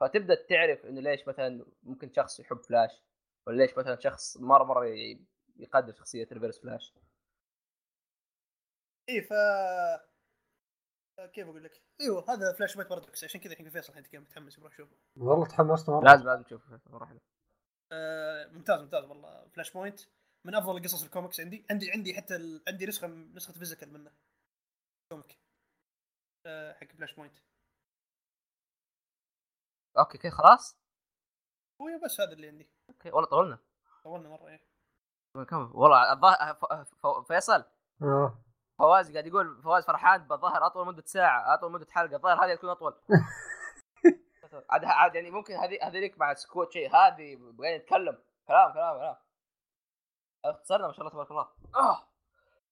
[0.00, 3.02] فتبدأ تعرف إنه ليش مثلا ممكن شخص يحب فلاش
[3.46, 4.84] ولا ليش مثلا شخص مره مرة
[5.56, 6.94] يقدر شخصية Reverse Flash.
[9.08, 9.32] إي ف
[11.32, 14.96] كيف أقول لك؟ إيوه هذا Flashback Paradox عشان كذا الحين فيصل الحين متحمس يروح يشوفه
[15.16, 16.04] والله تحمست مرة.
[16.04, 17.20] لازم لازم تشوف نروح له.
[17.92, 19.48] آه ممتاز ممتاز والله.
[19.48, 20.00] Flashpoint.
[20.46, 21.66] من أفضل القصص الكوميكس عندي.
[21.70, 22.62] عندي عندي حتى ال...
[22.68, 24.12] عندي نسخة نسخة physical منه.
[25.12, 25.38] comic.
[26.46, 27.38] آه حق Flashpoint.
[29.98, 30.76] okay كذا خلاص.
[31.80, 32.68] هو بس هذا اللي عندي.
[32.90, 33.58] okay والله طولنا.
[34.04, 34.64] طولنا مرة إيه.
[35.48, 36.64] كم؟ والله الظاهر ف-
[37.06, 37.64] ف- فيصل.
[38.02, 38.44] آه.
[38.78, 42.70] فواز قاعد يقول فواز فرحان بالظاهر أطول مدة ساعة أطول مدة حلقة الظاهر هذه تكون
[42.70, 42.94] أطول.
[44.70, 48.18] عاد عاد يعني ممكن هذه هذيك مع سكوت شيء هذه بغينا نتكلم.
[48.48, 49.16] كلام كلام كلام.
[50.44, 51.48] اختصرنا ما شاء الله تبارك الله.
[51.76, 52.08] آه.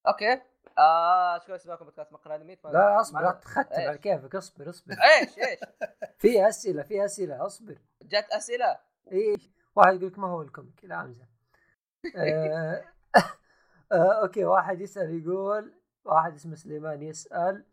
[0.09, 0.43] okay.
[0.79, 4.93] آه شكرا لسماعكم بودكاست مقهى انمي لا اصبر لا تختم؟ على كيفك اصبر اصبر.
[4.93, 5.59] إيش إيش؟
[6.23, 7.79] في أسئلة في أسئلة اصبر.
[8.03, 8.79] جت أسئلة؟
[9.13, 9.37] إي
[9.77, 11.27] واحد يقول لك ما هو ال comic لا امزح
[12.17, 12.85] آه،
[13.93, 17.67] آه، okay واحد يسأل يقول واحد اسمه سليمان يسأل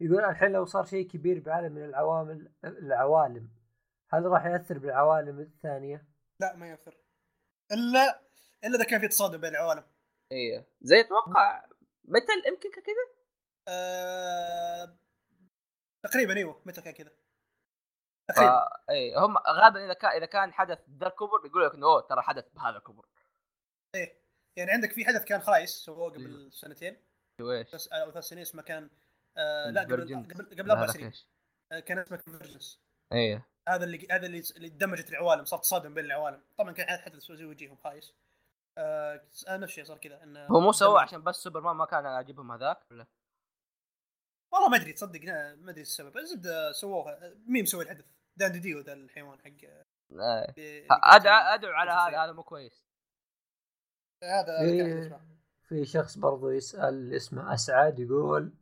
[0.00, 3.48] يقول الحين لو صار شيء كبير بعالم من العوامل العوالم
[4.10, 6.08] هل راح يأثر بالعوالم الثانية؟
[6.40, 6.96] لا ما يأثر.
[7.72, 8.20] إلا
[8.64, 9.84] إلا إذا كان في تصادم بين العوالم.
[10.32, 10.68] إيه.
[10.80, 11.64] زي أتوقع
[12.04, 13.24] متى يمكن كذا؟
[13.68, 14.96] آه...
[16.02, 17.12] تقريبا إيوه متى كان كذا.
[18.28, 18.52] تقريبا.
[18.52, 22.00] فا اي هم غالبا إذا كان إذا كان حدث ذا الكبر يقول لك إنه أوه
[22.00, 23.06] ترى حدث بهذا الكبر.
[23.94, 24.24] إيه.
[24.56, 26.18] يعني عندك في حدث كان خايس سووه إيه.
[26.18, 27.02] قبل سنتين.
[27.40, 28.90] إيش؟ بس أو ثلاث سنين اسمه كان
[29.36, 30.14] آه لا قبل.
[30.14, 31.12] قبل قبل أربع سنين؟
[31.72, 32.80] آه كان اسمه Convergence
[33.12, 33.48] إيه.
[33.68, 36.42] هذا اللي هذا اللي اللي دمجت العوالم صار تصادم بين العوالم.
[36.58, 38.14] طبعا كان حدث زي وجيههم خايس.
[38.78, 41.84] آه آه، نفس الشيء صار كذا إنه هو مو سوى دمج- عشان بس سوبرمان ما
[41.84, 43.06] كان عاجبهم هذاك ولا؟
[44.52, 46.16] والله ما أدري تصدق لا، ما أدري السبب.
[46.16, 48.04] الزبده سووها مين مسوي الحدث.
[48.36, 49.68] دان ديديو ذا الحيوان حق
[50.58, 50.86] إيه.
[50.90, 51.90] ادعو أدعو على.
[51.90, 52.84] هذا هذا مو كويس.
[54.22, 55.20] هذا
[55.68, 58.52] في شخص برضو يسأل اسمه أسعد يقول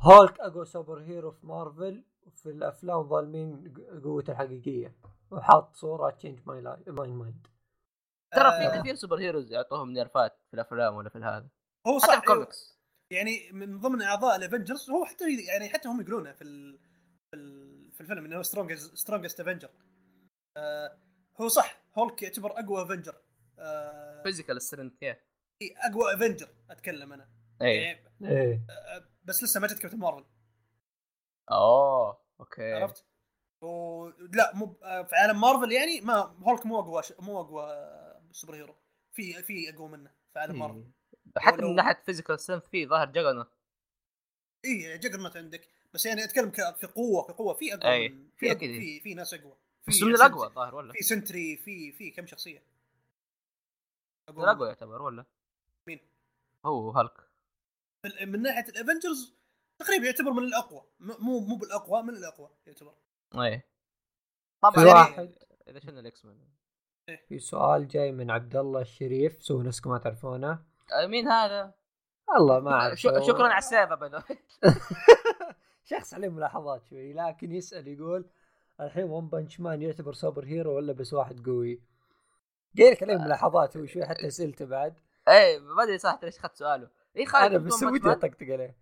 [0.00, 4.94] هولك أقوى superhero في مارفل وفي الأفلام ظالمين قوته الحقيقية.
[5.30, 7.46] وحاط صورة change my my mind
[8.34, 8.72] ترى آه.
[8.72, 11.48] في كثير superheroes يعطوهم nerf ات في الأفلام ولا في هذا.
[11.86, 12.78] هو صح في الكوميكس.
[13.12, 16.78] يعني من ضمن أعضاء ال Avengers هو حتى يعني حتى هم يقولونه في ال
[17.30, 19.70] في, ال في الفيلم إنه هو strongest strongest Avenger
[20.56, 20.98] آه
[21.40, 23.14] هو صح هولك يعتبر أقوى Avenger
[23.58, 25.18] آه physical strength إيه،
[25.76, 27.28] أقوى Avenger أتكلم أنا.
[27.62, 28.66] اي يعني إيه.
[28.70, 30.24] آه، بس لسه ما جت كابتن مارفل.
[31.50, 32.72] اوه okay.
[32.72, 33.04] عرفت؟
[33.62, 34.06] و...
[34.08, 37.12] لا مو آه، في عالم مارفل يعني ما هولك مو أقوى ش...
[37.18, 37.68] مو أقوى
[38.32, 38.74] superhero.
[39.12, 40.84] في في أقوى منه في عالم مارفل.
[41.38, 43.50] حتى من ناحية physical strength في ظاهر جاجرنوت
[44.64, 45.68] اي جاجرنوت عندك.
[45.94, 47.54] بس يعني أتكلم ك- كقوة كقوة.
[47.54, 48.80] في أقوى أي، من- في في أكيد.
[48.80, 49.56] في في ناس أقوى.
[49.84, 52.62] في بس من الأقوى الظاهر ولا؟ في سنتري في في كم شخصية؟
[54.30, 55.24] من الأقوى يعتبر ولا؟
[55.86, 56.00] مين؟
[56.66, 57.14] هو هالك.
[57.20, 57.27] في-
[58.04, 59.34] من ناحية ال Avengers
[59.78, 60.82] تقريبا يعتبر من الأقوى.
[61.00, 62.94] مو مو بالأقوى من الأقوى يعتبر.
[63.34, 63.58] إيه.
[64.60, 65.34] في طبعا واحد
[65.68, 66.38] إذا شلنا ال X Men
[67.28, 70.64] في سؤال جاي من عبد الله الشريف سو نسكم ما تعرفونه.
[71.02, 71.74] آه، مين هذا؟
[72.28, 74.22] والله ما اعرف ش- شكرا على السيفه باي
[75.90, 78.30] شخص عليه ملاحظات شوي لكن يسأل يقول
[78.80, 81.82] الحين One Punch Man يعتبر super hero ولا بس واحد قوي؟
[82.74, 84.98] جاي لك عليه ملاحظات هو شوي حتى أسئلته بعد.
[85.28, 86.90] إيه ما أدري صح ليش أخذت سؤاله.
[87.18, 88.76] اي خالد أنا بس ودي أطقطق عليه.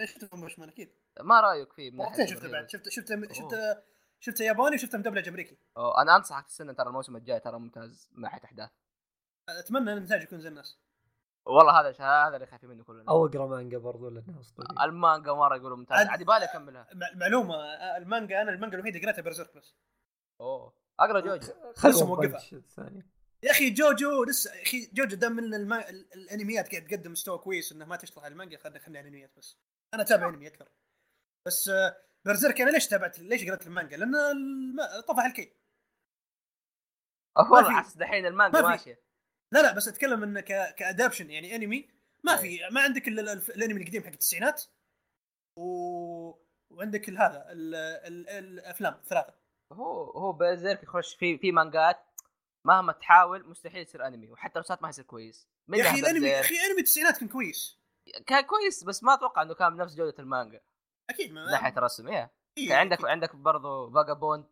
[0.00, 0.92] إيش شفت One Man أكيد.
[1.20, 2.70] ما رأيك فيه من شفته بعد.
[2.70, 3.82] شفته شفته أوه.
[4.20, 5.58] شفته ياباني وشفته مدبلج أمريكي.
[5.76, 8.70] أوه، أنا أنصحك تستنى ترى الموسم الجاي ترى ممتاز من ناحية أحداث.
[9.48, 10.78] أتمنى إن الانتاج يكون زي الناس.
[11.46, 13.04] والله هذا هذا اللي خايفين منه كلنا.
[13.08, 15.98] أو أقرأ مانجا برضو لانها اسطوريه المانجا مرة يقولوا ممتاز.
[15.98, 17.54] عاد- عادي بالي اكملها مع- معلومة
[17.96, 19.74] المانجا أنا المانجا الوحيدة اللي قريتها Berserk بس.
[20.40, 20.72] أوه.
[21.00, 21.52] أقرأ جوجو.
[21.76, 22.40] خل لسه وين موقفها.
[22.52, 23.06] الثاني
[23.44, 25.88] يا أخي جوجو لسه يا أخي جوجو دام من الما...
[25.90, 29.56] ال- الأنميات قاعد تقدم مستوى كويس إنه ما تشطح على المانجا خلينا خلينا أنميات بس.
[29.94, 30.68] أنا أتابع أنمي أكثر.
[31.46, 31.96] بس آه،
[32.26, 34.76] Berserk أنا ليش تابعت ليش قريت المانجا؟ لأن الم...
[35.08, 35.56] طفح الكي
[37.64, 38.70] في- أحس دحين المانجا ما في.
[38.70, 39.02] ماشية.
[39.52, 40.74] لا لا بس أتكلم انه ك...
[40.74, 41.90] ك adaptation يعني أنمي
[42.24, 42.46] ما في.
[42.46, 42.68] إيه.
[42.70, 44.62] ما عندك الا الأنمي القديم حق التسعينات
[45.58, 45.62] و...
[46.70, 47.74] وعندك هذا ال...
[47.74, 48.28] ال...
[48.28, 49.34] الأفلام الثلاثة.
[49.72, 52.11] هو هو Berserk يخش في في مانجات
[52.64, 55.48] مهما تحاول مستحيل يصير أنمي وحتى صارت ما يصير كويس.
[55.68, 56.40] يا أخي الأنمي يا.
[56.40, 57.78] أخي انمي التسعينات كان كويس.
[58.26, 60.60] كان كويس بس ما أتوقع إنه كان بنفس جودة المانجا.
[61.10, 62.30] أكيد ما من ناحية الرسم إيه.
[62.58, 63.06] إيه، كان عندك أكيد.
[63.06, 64.44] عندك برضه Vagabond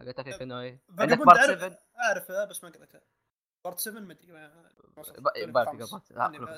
[0.00, 3.00] حق تاكيهيكو انوي عندك part أعرف- 7 اعرفها بس ما قريتها
[3.64, 4.72] part 7 ما أدري ما-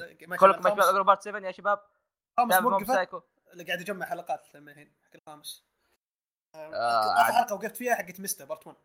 [0.08, 0.66] إني- كلكم.
[0.66, 1.80] اقروا part 7 يا شباب؟
[2.36, 5.64] خامس موقفه اللي قاعد أجمع حلقات الحين حق الخامس.
[6.54, 8.82] آه، آخر حلقة وقفت فيها حقت ميستا part 1 إيه،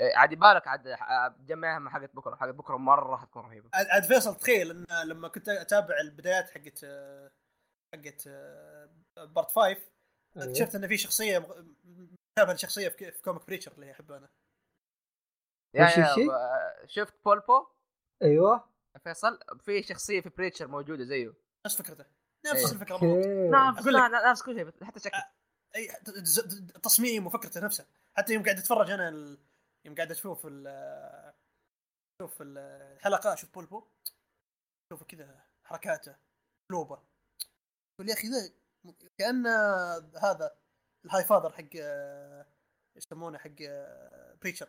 [0.00, 2.36] عاد يبالك عاد جمعها مع حقت بكرة.
[2.36, 3.70] حقت بكرة مرة حتكون رهيبة.
[3.74, 7.30] عاد فيصل تخيل إن لما كنت أتابع البدايات حقت آه،
[7.94, 9.80] حقت آه، part 5 أيوه.
[10.36, 11.38] اكتشفت إن في شخصية
[12.38, 14.28] متابع الشخصيه في في comic Preacher اللي احبه أنا
[15.74, 16.04] يعني
[16.86, 17.66] شفت بولبو
[18.22, 18.70] أيوه.
[19.04, 21.34] فيصل في شخصية في Preacher موجودة زيه.
[21.66, 22.04] نفس فكرته.
[22.46, 22.72] نفس إيه.
[22.72, 23.48] الفكرة بالضبط أوكي.
[23.78, 23.86] نفس
[24.26, 25.16] نفس كل شيء حتى شكل
[25.76, 29.38] أي ز- تصميم وفكرته نفسها حتى يوم قاعد اتفرج أنا ال...
[29.86, 30.66] يوم قاعد أشوف ال...
[32.20, 32.58] أشوف ال-
[32.96, 33.88] الحلقة أشوف بولبو.
[34.92, 36.16] أشوف كذا حركاته
[36.66, 37.02] اسلوبه.
[37.94, 38.52] يقول يا أخي ذا
[39.18, 39.46] كأن
[40.22, 40.58] هذا
[41.06, 41.76] ال Allfather حق
[42.96, 43.56] إيش يسمونه حق
[44.40, 44.68] Preacher.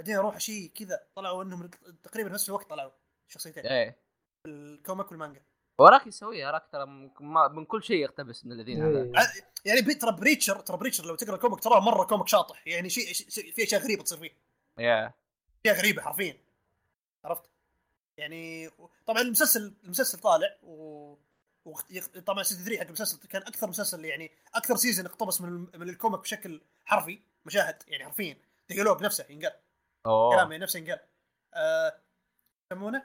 [0.00, 1.66] بعدين أروح شيء كذا طلعوا إنهم
[2.02, 2.92] تقريبا نفس الوقت طلعوا
[3.28, 3.98] الشخصيتين إيه.
[4.46, 5.44] ال comic والمانجا.
[5.78, 9.02] أراكي يسويها أراكي ترى من, ما- من كل شيء يقتبس من الذين هذا.
[9.02, 9.12] إيه.
[9.16, 9.32] ع-
[9.64, 13.12] يعني ترى Preacher ترى Preacher لو تقرأ ال comic تراه مرة comic شاطح يعني شيء
[13.12, 14.30] شيء- في أشياء غريبة تصير فيه.
[14.78, 15.12] يا.
[15.66, 16.36] أشياء غريبة حرفيا.
[17.24, 17.42] عرفت؟
[18.16, 18.70] يعني
[19.06, 21.14] طبعا المسلسل المسلسل طالع و
[22.26, 25.93] طبعا season 3 حق المسلسل كان أكثر مسلسل يعني أكثر season اقتبس من من ال
[25.93, 28.36] comic بشكل حرفي مشاهد يعني حرفيا.
[28.68, 29.52] dialogue نفسه ينقال.
[30.04, 30.36] كلام أوه.
[30.36, 30.98] يعني نفسه ينقال.
[31.54, 31.94] آه،
[32.72, 33.02] يسمونه؟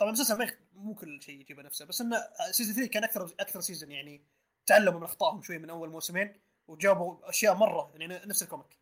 [0.00, 2.16] طبعا المسلسل ما مو كل شيء يجيبه نفسه بس إنه
[2.50, 4.22] season 3 كان أكثر أكثر season يعني
[4.66, 8.78] تعلموا من أخطائهم شوي من أول موسمين وجابوا أشياء مرة يعني نفس ال comic.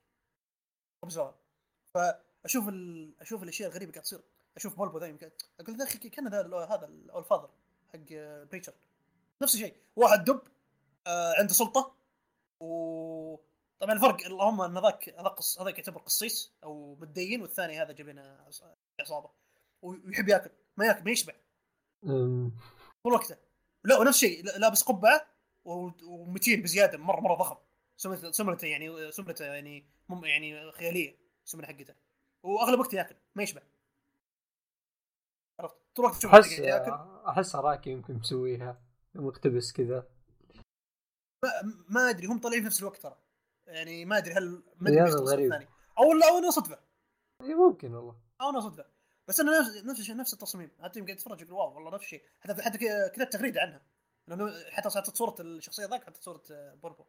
[1.05, 1.35] بزول
[1.95, 3.15] فأشوف ال...
[3.21, 4.21] أشوف الأشياء الغريبة قاعد تصير.
[4.57, 7.51] أشوف بولبو ذا يمكن أقول ذا أخي كان ذا ال- هذا ال Allfather
[7.89, 8.73] حق آه، Preacher
[9.43, 9.77] نفس الشيء.
[9.97, 10.41] واحد دب
[11.07, 11.97] آه عنده سلطة
[12.61, 13.37] و
[13.81, 15.09] طبعا الفرق اللهم إن ذاك.
[15.61, 18.45] هذاك يعتبر قسيس أو متدين والثاني هذا جبنا
[19.01, 19.31] عصابة.
[19.83, 21.35] ويحب ياكل ما ياكل ما يشبع.
[23.03, 23.37] طول وقته.
[23.85, 25.27] لا ونفس الشيء لا- لابس قبعة
[26.05, 27.57] ومتين بزيادة مرة مرة ضخم.
[27.97, 31.95] سمنته سمنته يعني سمنته يعني مم يعني خيالية السمنه حقته.
[32.43, 33.63] وأغلب وقته ياكل ما يشبع.
[35.61, 36.61] عرفت؟ طول الوقت تشوف أحس
[37.29, 38.83] أحس اراكي يمكن مسويها
[39.15, 40.09] مقتبس كذا.
[41.45, 41.51] ما,
[41.89, 43.17] ما أدري هم طالعين في نفس الوقت ترى.
[43.67, 45.53] يعني ما أدري هل ما أدري بيختصر غريب.
[45.53, 46.79] الثاني أو لا أو إنه صدفة.
[47.43, 48.17] إي ممكن والله.
[48.41, 48.85] أو إنه صدفة.
[49.29, 50.71] بس أنا نفس نفس الشيء نفس التصميم.
[50.83, 52.23] حتى يوم قاعد اتفرج أقول wow والله نفس الشيء.
[52.41, 53.83] حتى حتى كتبت تغريده عنها.
[54.29, 57.05] لأنه حتى حطيت صورة الشخصية ذاك حطيت صورة آه، بولبو.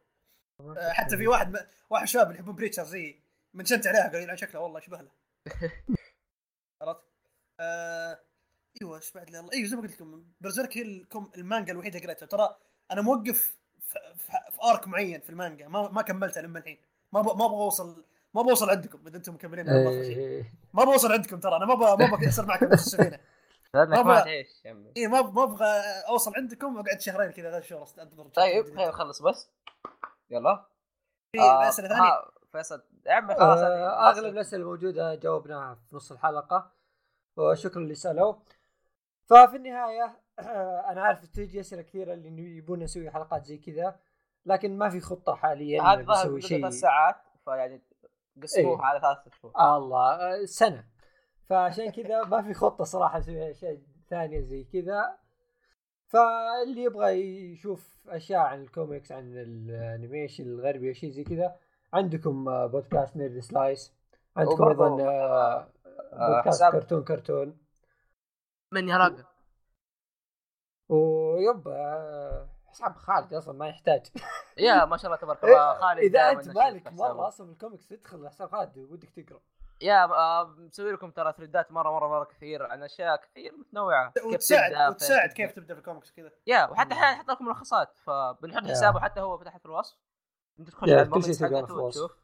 [0.62, 3.20] آه، حتى في واحد واحد شباب اللي يحبون Preacher زي
[3.54, 5.12] منشنت عليها قال يلعن شكله والله يشبه له.
[6.82, 7.02] عرفت؟
[7.60, 8.20] آه
[8.82, 12.26] إيوه إيش بعد الله إيوه زي ما قلت لكم Berserk هي الكم المانجا الوحيدة قريتها.
[12.26, 12.58] ترى
[12.92, 16.78] أنا موقف في, في, في arc معين في المانجا ما ما كملتها لما الحين.
[17.12, 18.06] ما ب- ما أبغى أوصل
[18.38, 19.70] ما بوصل عندكم إذا أنتم مكملين.
[19.70, 20.54] إيه.
[20.74, 23.20] ما بوصل عندكم ترى أنا ما ب- ما أبغى اصير معكم نفس السفينة.
[23.74, 24.92] ما ما بغى- تعيش يا عمي.
[24.98, 25.68] اي ما ما أبغى
[26.10, 29.50] أوصل عندكم وأقعد شهرين كذا ثلاث شهور انتظر طيب خلينا نخلص بس.
[30.30, 30.66] يلا.
[31.32, 32.02] في آه، اسئله ثانية.
[32.04, 32.84] ها، فيصل.
[33.06, 34.10] يا عمي خلاص آه.
[34.10, 36.72] أغلب الأسئلة الموجوده جاوبناها في نص الحلقة.
[37.38, 38.36] وشكرا اللي سألوا.
[39.26, 44.00] ففي النهاية آه أنا عارف تجي أسئلة كثيرة اللي يبون نسوي حلقات زي كذا
[44.46, 46.62] لكن ما في خطة حاليا هذا نسوي شيء.
[46.62, 47.82] ثلاث ساعات فيعني
[48.44, 48.86] قسموها إيه.
[48.86, 50.12] على ثلاث شهور الله.
[50.16, 50.84] آه، سنة.
[51.46, 53.78] فعشان كذا ما في خطة صراحة نسوي اشياء
[54.10, 55.18] ثانية زي كذا.
[56.08, 57.10] فاللي يبغى
[57.54, 61.56] يشوف أشياء عن الكوميكس عن ال animation الغربي شيء زي كذا
[61.94, 63.94] عندكم آه، بودكاست Nerd Slice.
[64.38, 65.68] عندكم أيضا آه،
[66.14, 67.58] آه، بودكاست حساب- كرتون كرتون.
[68.72, 69.26] من يراقب
[70.90, 74.06] ويب آه، حساب خالد أصلا ما يحتاج.
[74.58, 75.80] يا ما شاء الله تبارك الله.
[75.80, 76.88] خالد إذا أنت مالك.
[76.94, 79.40] مره أصلا بالكوميكس تدخل حساب خالد ودك تقرأ.
[79.82, 84.12] يا آه، مسوي لكم ترى ثريدات مرة مرة مرة كثير عن أشياء كثير متنوعة.
[84.12, 87.98] كيف وتساعد تبدأ، وتساعد كيف تبدأ في الكوميكس كذا يا وحتى أحيانا نحط لكم ملخصات
[87.98, 88.64] فبنحط.
[88.64, 89.98] حسابه حتى هو فتحت في الوصف.
[90.60, 92.02] أنت تخش يا، على كل شيء تلقاه حقته في الوصف.
[92.04, 92.18] وتشوف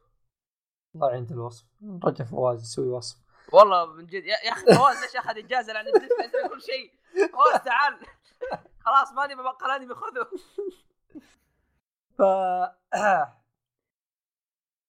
[0.94, 1.66] الله عند الوصف.
[2.04, 3.16] رجع فواز يسوي وصف.
[3.52, 6.92] والله من جد يا أخي فواز ليش اخذ إجازة؟ لأن الدفع كل شيء.
[7.32, 7.98] فواز تعال.
[8.84, 10.28] خلاص ماني ببقى الانمي خذه
[12.18, 12.22] ف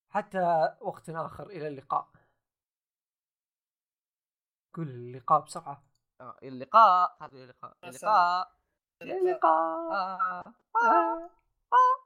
[0.09, 2.09] حتى وقت آخر إلى اللقاء.
[4.73, 5.83] قول اللقاء بسرعة.
[6.21, 7.17] آه، اللقاء.
[7.21, 7.77] هذا اللقاء.
[7.83, 8.51] اللقاء.
[9.01, 9.91] اللقاء.
[9.91, 10.53] آه.
[11.73, 12.04] آه.